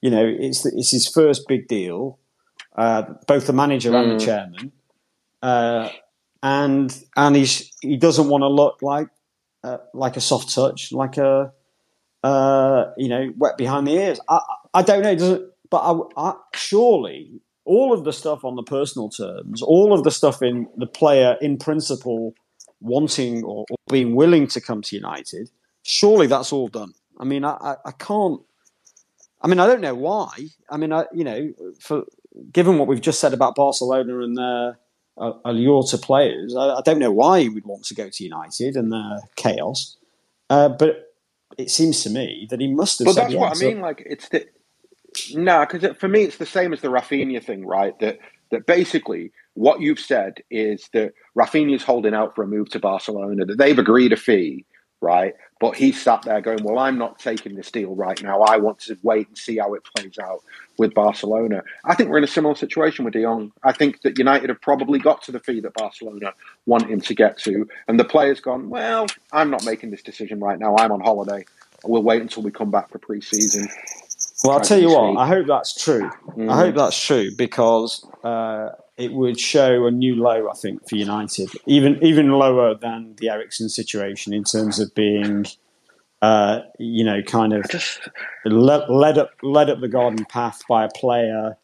You 0.00 0.10
know, 0.10 0.26
it's 0.26 0.66
it's 0.66 0.90
his 0.90 1.06
first 1.06 1.46
big 1.46 1.68
deal. 1.68 2.18
Uh, 2.76 3.02
both 3.28 3.46
the 3.46 3.52
manager 3.52 3.94
and 3.96 4.10
the 4.10 4.14
Mm. 4.16 4.24
chairman, 4.24 4.72
uh, 5.42 5.90
and 6.44 7.04
and 7.16 7.34
he's 7.34 7.72
he 7.80 7.96
doesn't 7.96 8.28
want 8.28 8.42
to 8.42 8.48
look 8.48 8.82
like 8.82 9.08
uh, 9.64 9.78
like 9.94 10.16
a 10.16 10.20
soft 10.20 10.54
touch, 10.54 10.92
like 10.92 11.16
a 11.16 11.52
uh, 12.22 12.92
you 12.96 13.08
know, 13.08 13.32
wet 13.36 13.56
behind 13.56 13.86
the 13.86 13.92
ears. 13.92 14.20
I, 14.28 14.40
I 14.74 14.82
don't 14.82 15.02
know, 15.02 15.14
does 15.14 15.30
it, 15.30 15.42
but 15.70 15.78
I, 15.78 16.30
I, 16.30 16.34
surely 16.54 17.40
all 17.64 17.92
of 17.92 18.04
the 18.04 18.12
stuff 18.12 18.44
on 18.44 18.56
the 18.56 18.62
personal 18.62 19.08
terms, 19.08 19.62
all 19.62 19.94
of 19.94 20.04
the 20.04 20.10
stuff 20.10 20.42
in 20.42 20.68
the 20.76 20.86
player 20.86 21.36
in 21.40 21.58
principle 21.58 22.34
wanting 22.80 23.42
or, 23.42 23.64
or 23.70 23.76
being 23.90 24.14
willing 24.14 24.46
to 24.48 24.60
come 24.60 24.82
to 24.82 24.96
United, 24.96 25.50
surely 25.82 26.26
that's 26.26 26.52
all 26.52 26.68
done. 26.68 26.92
I 27.18 27.24
mean, 27.24 27.44
I, 27.44 27.56
I, 27.60 27.76
I 27.86 27.92
can't. 27.92 28.40
I 29.40 29.46
mean, 29.46 29.60
I 29.60 29.66
don't 29.66 29.80
know 29.80 29.94
why. 29.94 30.30
I 30.68 30.76
mean, 30.76 30.92
I 30.92 31.06
you 31.14 31.24
know, 31.24 31.52
for 31.80 32.04
given 32.52 32.76
what 32.78 32.88
we've 32.88 33.00
just 33.00 33.20
said 33.20 33.32
about 33.32 33.54
Barcelona 33.54 34.20
and 34.20 34.36
their 34.36 34.78
allure 35.16 35.82
to 35.84 35.98
players, 35.98 36.54
I, 36.56 36.74
I 36.74 36.80
don't 36.84 36.98
know 36.98 37.12
why 37.12 37.40
he 37.40 37.48
would 37.48 37.64
want 37.64 37.84
to 37.86 37.94
go 37.94 38.08
to 38.08 38.24
United 38.24 38.76
and 38.76 38.92
their 38.92 39.20
chaos. 39.36 39.96
Uh, 40.50 40.68
but 40.68 41.14
it 41.58 41.70
seems 41.70 42.02
to 42.02 42.10
me 42.10 42.46
that 42.50 42.60
he 42.60 42.68
must 42.68 42.98
have 42.98 43.06
But 43.06 43.14
that's 43.14 43.34
what 43.34 43.56
I 43.56 43.60
mean. 43.60 43.80
Like 43.80 44.02
it's 44.04 44.28
the 44.28 44.46
no, 45.34 45.64
because 45.64 45.96
for 45.96 46.08
me 46.08 46.22
it's 46.24 46.38
the 46.38 46.46
same 46.46 46.72
as 46.72 46.80
the 46.80 46.88
Raphinha 46.88 47.42
thing, 47.42 47.66
right? 47.66 47.98
That 48.00 48.18
that 48.50 48.66
basically 48.66 49.32
what 49.54 49.80
you've 49.80 50.00
said 50.00 50.42
is 50.50 50.88
that 50.92 51.12
Raphinha's 51.36 51.84
holding 51.84 52.14
out 52.14 52.34
for 52.34 52.42
a 52.42 52.46
move 52.46 52.70
to 52.70 52.80
Barcelona. 52.80 53.44
That 53.44 53.58
they've 53.58 53.78
agreed 53.78 54.12
a 54.12 54.16
fee, 54.16 54.64
right? 55.04 55.34
But 55.60 55.76
he 55.76 55.92
sat 55.92 56.22
there 56.22 56.40
going, 56.40 56.64
"Well, 56.64 56.78
I'm 56.78 56.98
not 56.98 57.18
taking 57.18 57.54
this 57.54 57.70
deal 57.70 57.94
right 57.94 58.20
now. 58.22 58.40
I 58.40 58.56
want 58.56 58.80
to 58.80 58.98
wait 59.02 59.28
and 59.28 59.38
see 59.38 59.58
how 59.58 59.74
it 59.74 59.84
plays 59.84 60.18
out 60.18 60.42
with 60.78 60.94
Barcelona." 60.94 61.62
I 61.84 61.94
think 61.94 62.10
we're 62.10 62.18
in 62.18 62.24
a 62.24 62.28
similar 62.28 62.54
situation 62.54 63.04
with 63.04 63.14
De 63.14 63.22
Jong. 63.22 63.52
I 63.62 63.72
think 63.72 64.02
that 64.02 64.18
United 64.18 64.48
have 64.48 64.60
probably 64.60 64.98
got 64.98 65.22
to 65.22 65.32
the 65.32 65.40
fee 65.40 65.60
that 65.60 65.74
Barcelona 65.74 66.32
want 66.66 66.88
him 66.88 67.00
to 67.02 67.14
get 67.14 67.38
to, 67.38 67.68
and 67.86 68.00
the 68.00 68.04
player's 68.04 68.40
gone, 68.40 68.70
"Well, 68.70 69.06
I'm 69.32 69.50
not 69.50 69.64
making 69.64 69.90
this 69.90 70.02
decision 70.02 70.40
right 70.40 70.58
now. 70.58 70.76
I'm 70.76 70.90
on 70.90 71.00
holiday. 71.00 71.44
We'll 71.84 72.02
wait 72.02 72.22
until 72.22 72.42
we 72.42 72.50
come 72.50 72.70
back 72.70 72.90
for 72.90 72.98
pre-season." 72.98 73.68
Well, 74.42 74.54
I'll 74.54 74.60
tell 74.60 74.80
you 74.80 74.88
what. 74.88 75.16
I 75.16 75.26
hope 75.26 75.46
that's 75.46 75.74
true. 75.74 76.10
Mm. 76.36 76.50
I 76.50 76.56
hope 76.56 76.74
that's 76.74 77.00
true 77.00 77.30
because 77.36 78.06
uh, 78.24 78.70
it 78.96 79.12
would 79.12 79.38
show 79.38 79.86
a 79.86 79.90
new 79.90 80.14
low. 80.14 80.48
I 80.48 80.54
think 80.54 80.88
for 80.88 80.96
United, 80.96 81.50
even 81.66 82.02
even 82.02 82.30
lower 82.30 82.74
than 82.74 83.14
the 83.16 83.28
Eriksen 83.28 83.68
situation 83.68 84.32
in 84.32 84.44
terms 84.44 84.78
of 84.78 84.94
being, 84.94 85.46
uh, 86.22 86.60
you 86.78 87.04
know, 87.04 87.22
kind 87.22 87.52
of 87.52 87.64
led, 88.44 88.88
led 88.88 89.18
up 89.18 89.30
led 89.42 89.70
up 89.70 89.80
the 89.80 89.88
garden 89.88 90.24
path 90.26 90.62
by 90.68 90.84
a 90.84 90.88
player. 90.88 91.56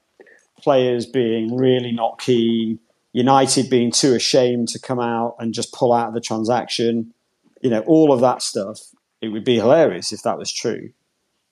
Players 0.61 1.07
being 1.07 1.57
really 1.57 1.93
not 1.93 2.21
keen. 2.21 2.79
United 3.13 3.71
being 3.71 3.91
too 3.91 4.15
ashamed 4.15 4.69
to 4.69 4.79
come 4.79 5.01
out 5.01 5.37
and 5.39 5.55
just 5.55 5.73
pull 5.73 5.93
out 5.93 6.09
of 6.09 6.15
the 6.15 6.21
transaction. 6.21 7.15
You 7.63 7.71
know, 7.71 7.81
all 7.81 8.13
of 8.13 8.21
that 8.21 8.43
stuff. 8.43 8.81
It 9.23 9.29
would 9.29 9.45
be 9.45 9.57
hilarious 9.57 10.13
if 10.13 10.23
that 10.23 10.39
was 10.39 10.51
true. 10.53 10.93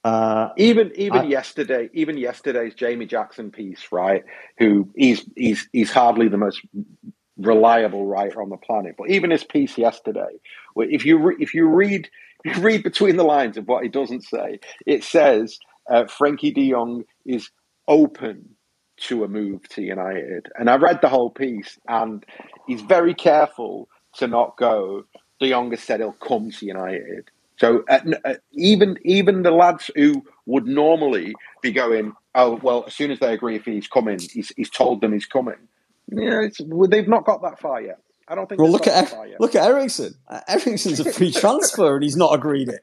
Uh, 0.08 0.50
Even 0.56 0.92
even 0.96 1.24
I- 1.24 1.26
yesterday, 1.26 1.90
even 1.94 2.18
yesterday's 2.18 2.74
Jamie 2.74 3.06
Jackson 3.06 3.50
piece, 3.50 3.88
right? 3.92 4.24
Who 4.58 4.88
he's 4.96 5.24
he's 5.36 5.68
he's 5.72 5.90
hardly 5.92 6.28
the 6.28 6.38
most 6.38 6.60
reliable 7.38 8.06
writer 8.06 8.42
on 8.42 8.50
the 8.50 8.58
planet, 8.58 8.96
but 8.98 9.10
even 9.10 9.30
his 9.32 9.44
piece 9.44 9.78
yesterday, 9.78 10.40
if 10.76 11.06
you 11.06 11.18
re- 11.18 11.36
if 11.40 11.54
you 11.54 11.68
read 11.68 12.08
if 12.44 12.56
you 12.58 12.62
read 12.64 12.84
between 12.84 13.16
the 13.16 13.24
lines 13.24 13.56
of 13.58 13.68
what 13.68 13.82
he 13.82 13.90
doesn't 13.90 14.24
say, 14.24 14.60
it 14.86 15.04
says 15.04 15.58
uh, 15.90 16.04
Frenkie 16.04 16.54
De 16.54 16.70
Jong 16.70 17.04
is 17.26 17.50
open 17.88 18.50
to 18.98 19.24
a 19.24 19.28
move 19.28 19.68
to 19.70 19.82
United, 19.82 20.48
and 20.58 20.70
I 20.70 20.76
read 20.76 21.00
the 21.02 21.10
whole 21.10 21.30
piece, 21.30 21.78
and 21.88 22.24
he's 22.68 22.82
very 22.82 23.14
careful 23.14 23.88
to 24.16 24.28
not 24.28 24.56
go. 24.58 25.06
De 25.40 25.50
Jong 25.50 25.72
has 25.72 25.82
said 25.82 26.00
he'll 26.00 26.12
come 26.12 26.52
to 26.52 26.66
United. 26.66 27.30
So 27.58 27.84
uh, 27.88 28.00
uh, 28.24 28.34
even 28.52 28.98
even 29.04 29.42
the 29.42 29.50
lads 29.50 29.90
who 29.94 30.24
would 30.46 30.66
normally 30.66 31.34
be 31.60 31.72
going, 31.72 32.12
oh 32.34 32.58
well, 32.62 32.84
as 32.86 32.94
soon 32.94 33.10
as 33.10 33.18
they 33.18 33.32
agree 33.32 33.56
if 33.56 33.64
he's 33.64 33.88
coming, 33.88 34.18
he's, 34.18 34.52
he's 34.56 34.70
told 34.70 35.00
them 35.00 35.12
he's 35.12 35.26
coming. 35.26 35.56
Yeah, 36.10 36.42
it's, 36.42 36.60
well, 36.60 36.88
they've 36.88 37.08
not 37.08 37.24
got 37.24 37.42
that 37.42 37.58
far 37.60 37.82
yet. 37.82 37.98
I 38.28 38.34
don't 38.34 38.48
think. 38.48 38.60
Well, 38.60 38.70
look 38.70 38.86
at 38.86 38.94
that 38.94 39.08
far 39.08 39.26
yet. 39.26 39.40
look 39.40 39.54
at 39.54 39.66
Eriksen. 39.66 40.14
Uh, 40.28 40.40
Eriksen's 40.48 41.00
a 41.00 41.12
free 41.12 41.32
transfer, 41.32 41.96
and 41.96 42.04
he's 42.04 42.16
not 42.16 42.34
agreed 42.34 42.68
it. 42.68 42.80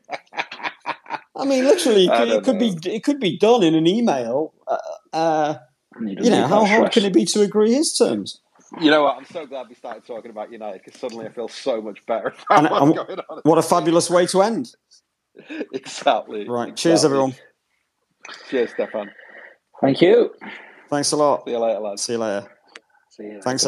I 1.35 1.45
mean, 1.45 1.63
literally, 1.63 2.05
it 2.07 2.11
I 2.11 2.17
could, 2.17 2.29
it 2.29 2.43
could 2.43 2.59
be 2.59 2.91
it 2.91 3.03
could 3.03 3.19
be 3.19 3.37
done 3.37 3.63
in 3.63 3.75
an 3.75 3.87
email. 3.87 4.53
Uh, 4.67 4.77
uh, 5.13 5.55
you 6.01 6.29
know, 6.29 6.47
how 6.47 6.65
hard 6.65 6.91
can 6.91 7.05
it 7.05 7.13
be 7.13 7.25
to 7.25 7.41
agree 7.41 7.73
his 7.73 7.93
terms? 7.97 8.41
You 8.81 8.91
know 8.91 9.03
what? 9.03 9.17
I'm 9.17 9.25
so 9.25 9.45
glad 9.45 9.67
we 9.69 9.75
started 9.75 10.05
talking 10.05 10.31
about 10.31 10.51
United 10.51 10.81
because 10.83 10.99
suddenly 10.99 11.25
I 11.25 11.29
feel 11.29 11.47
so 11.47 11.81
much 11.81 12.05
better 12.05 12.33
about 12.49 12.59
and 12.59 12.69
what's 12.69 12.81
um, 12.81 12.93
going 12.93 13.19
on. 13.29 13.41
what 13.43 13.57
a 13.57 13.61
fabulous 13.61 14.09
way 14.09 14.25
to 14.27 14.41
end. 14.41 14.73
Exactly. 15.73 16.47
Right. 16.47 16.75
Cheers, 16.77 17.03
everyone. 17.03 17.35
Cheers, 18.49 18.71
Stefan. 18.71 19.11
Thank 19.81 20.01
you. 20.01 20.33
Thanks 20.89 21.11
a 21.11 21.17
lot. 21.17 21.43
See 21.45 21.51
you 21.51 21.59
later, 21.59 21.79
lads. 21.79 22.03
See 22.03 22.13
you 22.13 22.19
later. 22.19 22.47
See 23.09 23.23
you. 23.23 23.41
Thanks. 23.41 23.63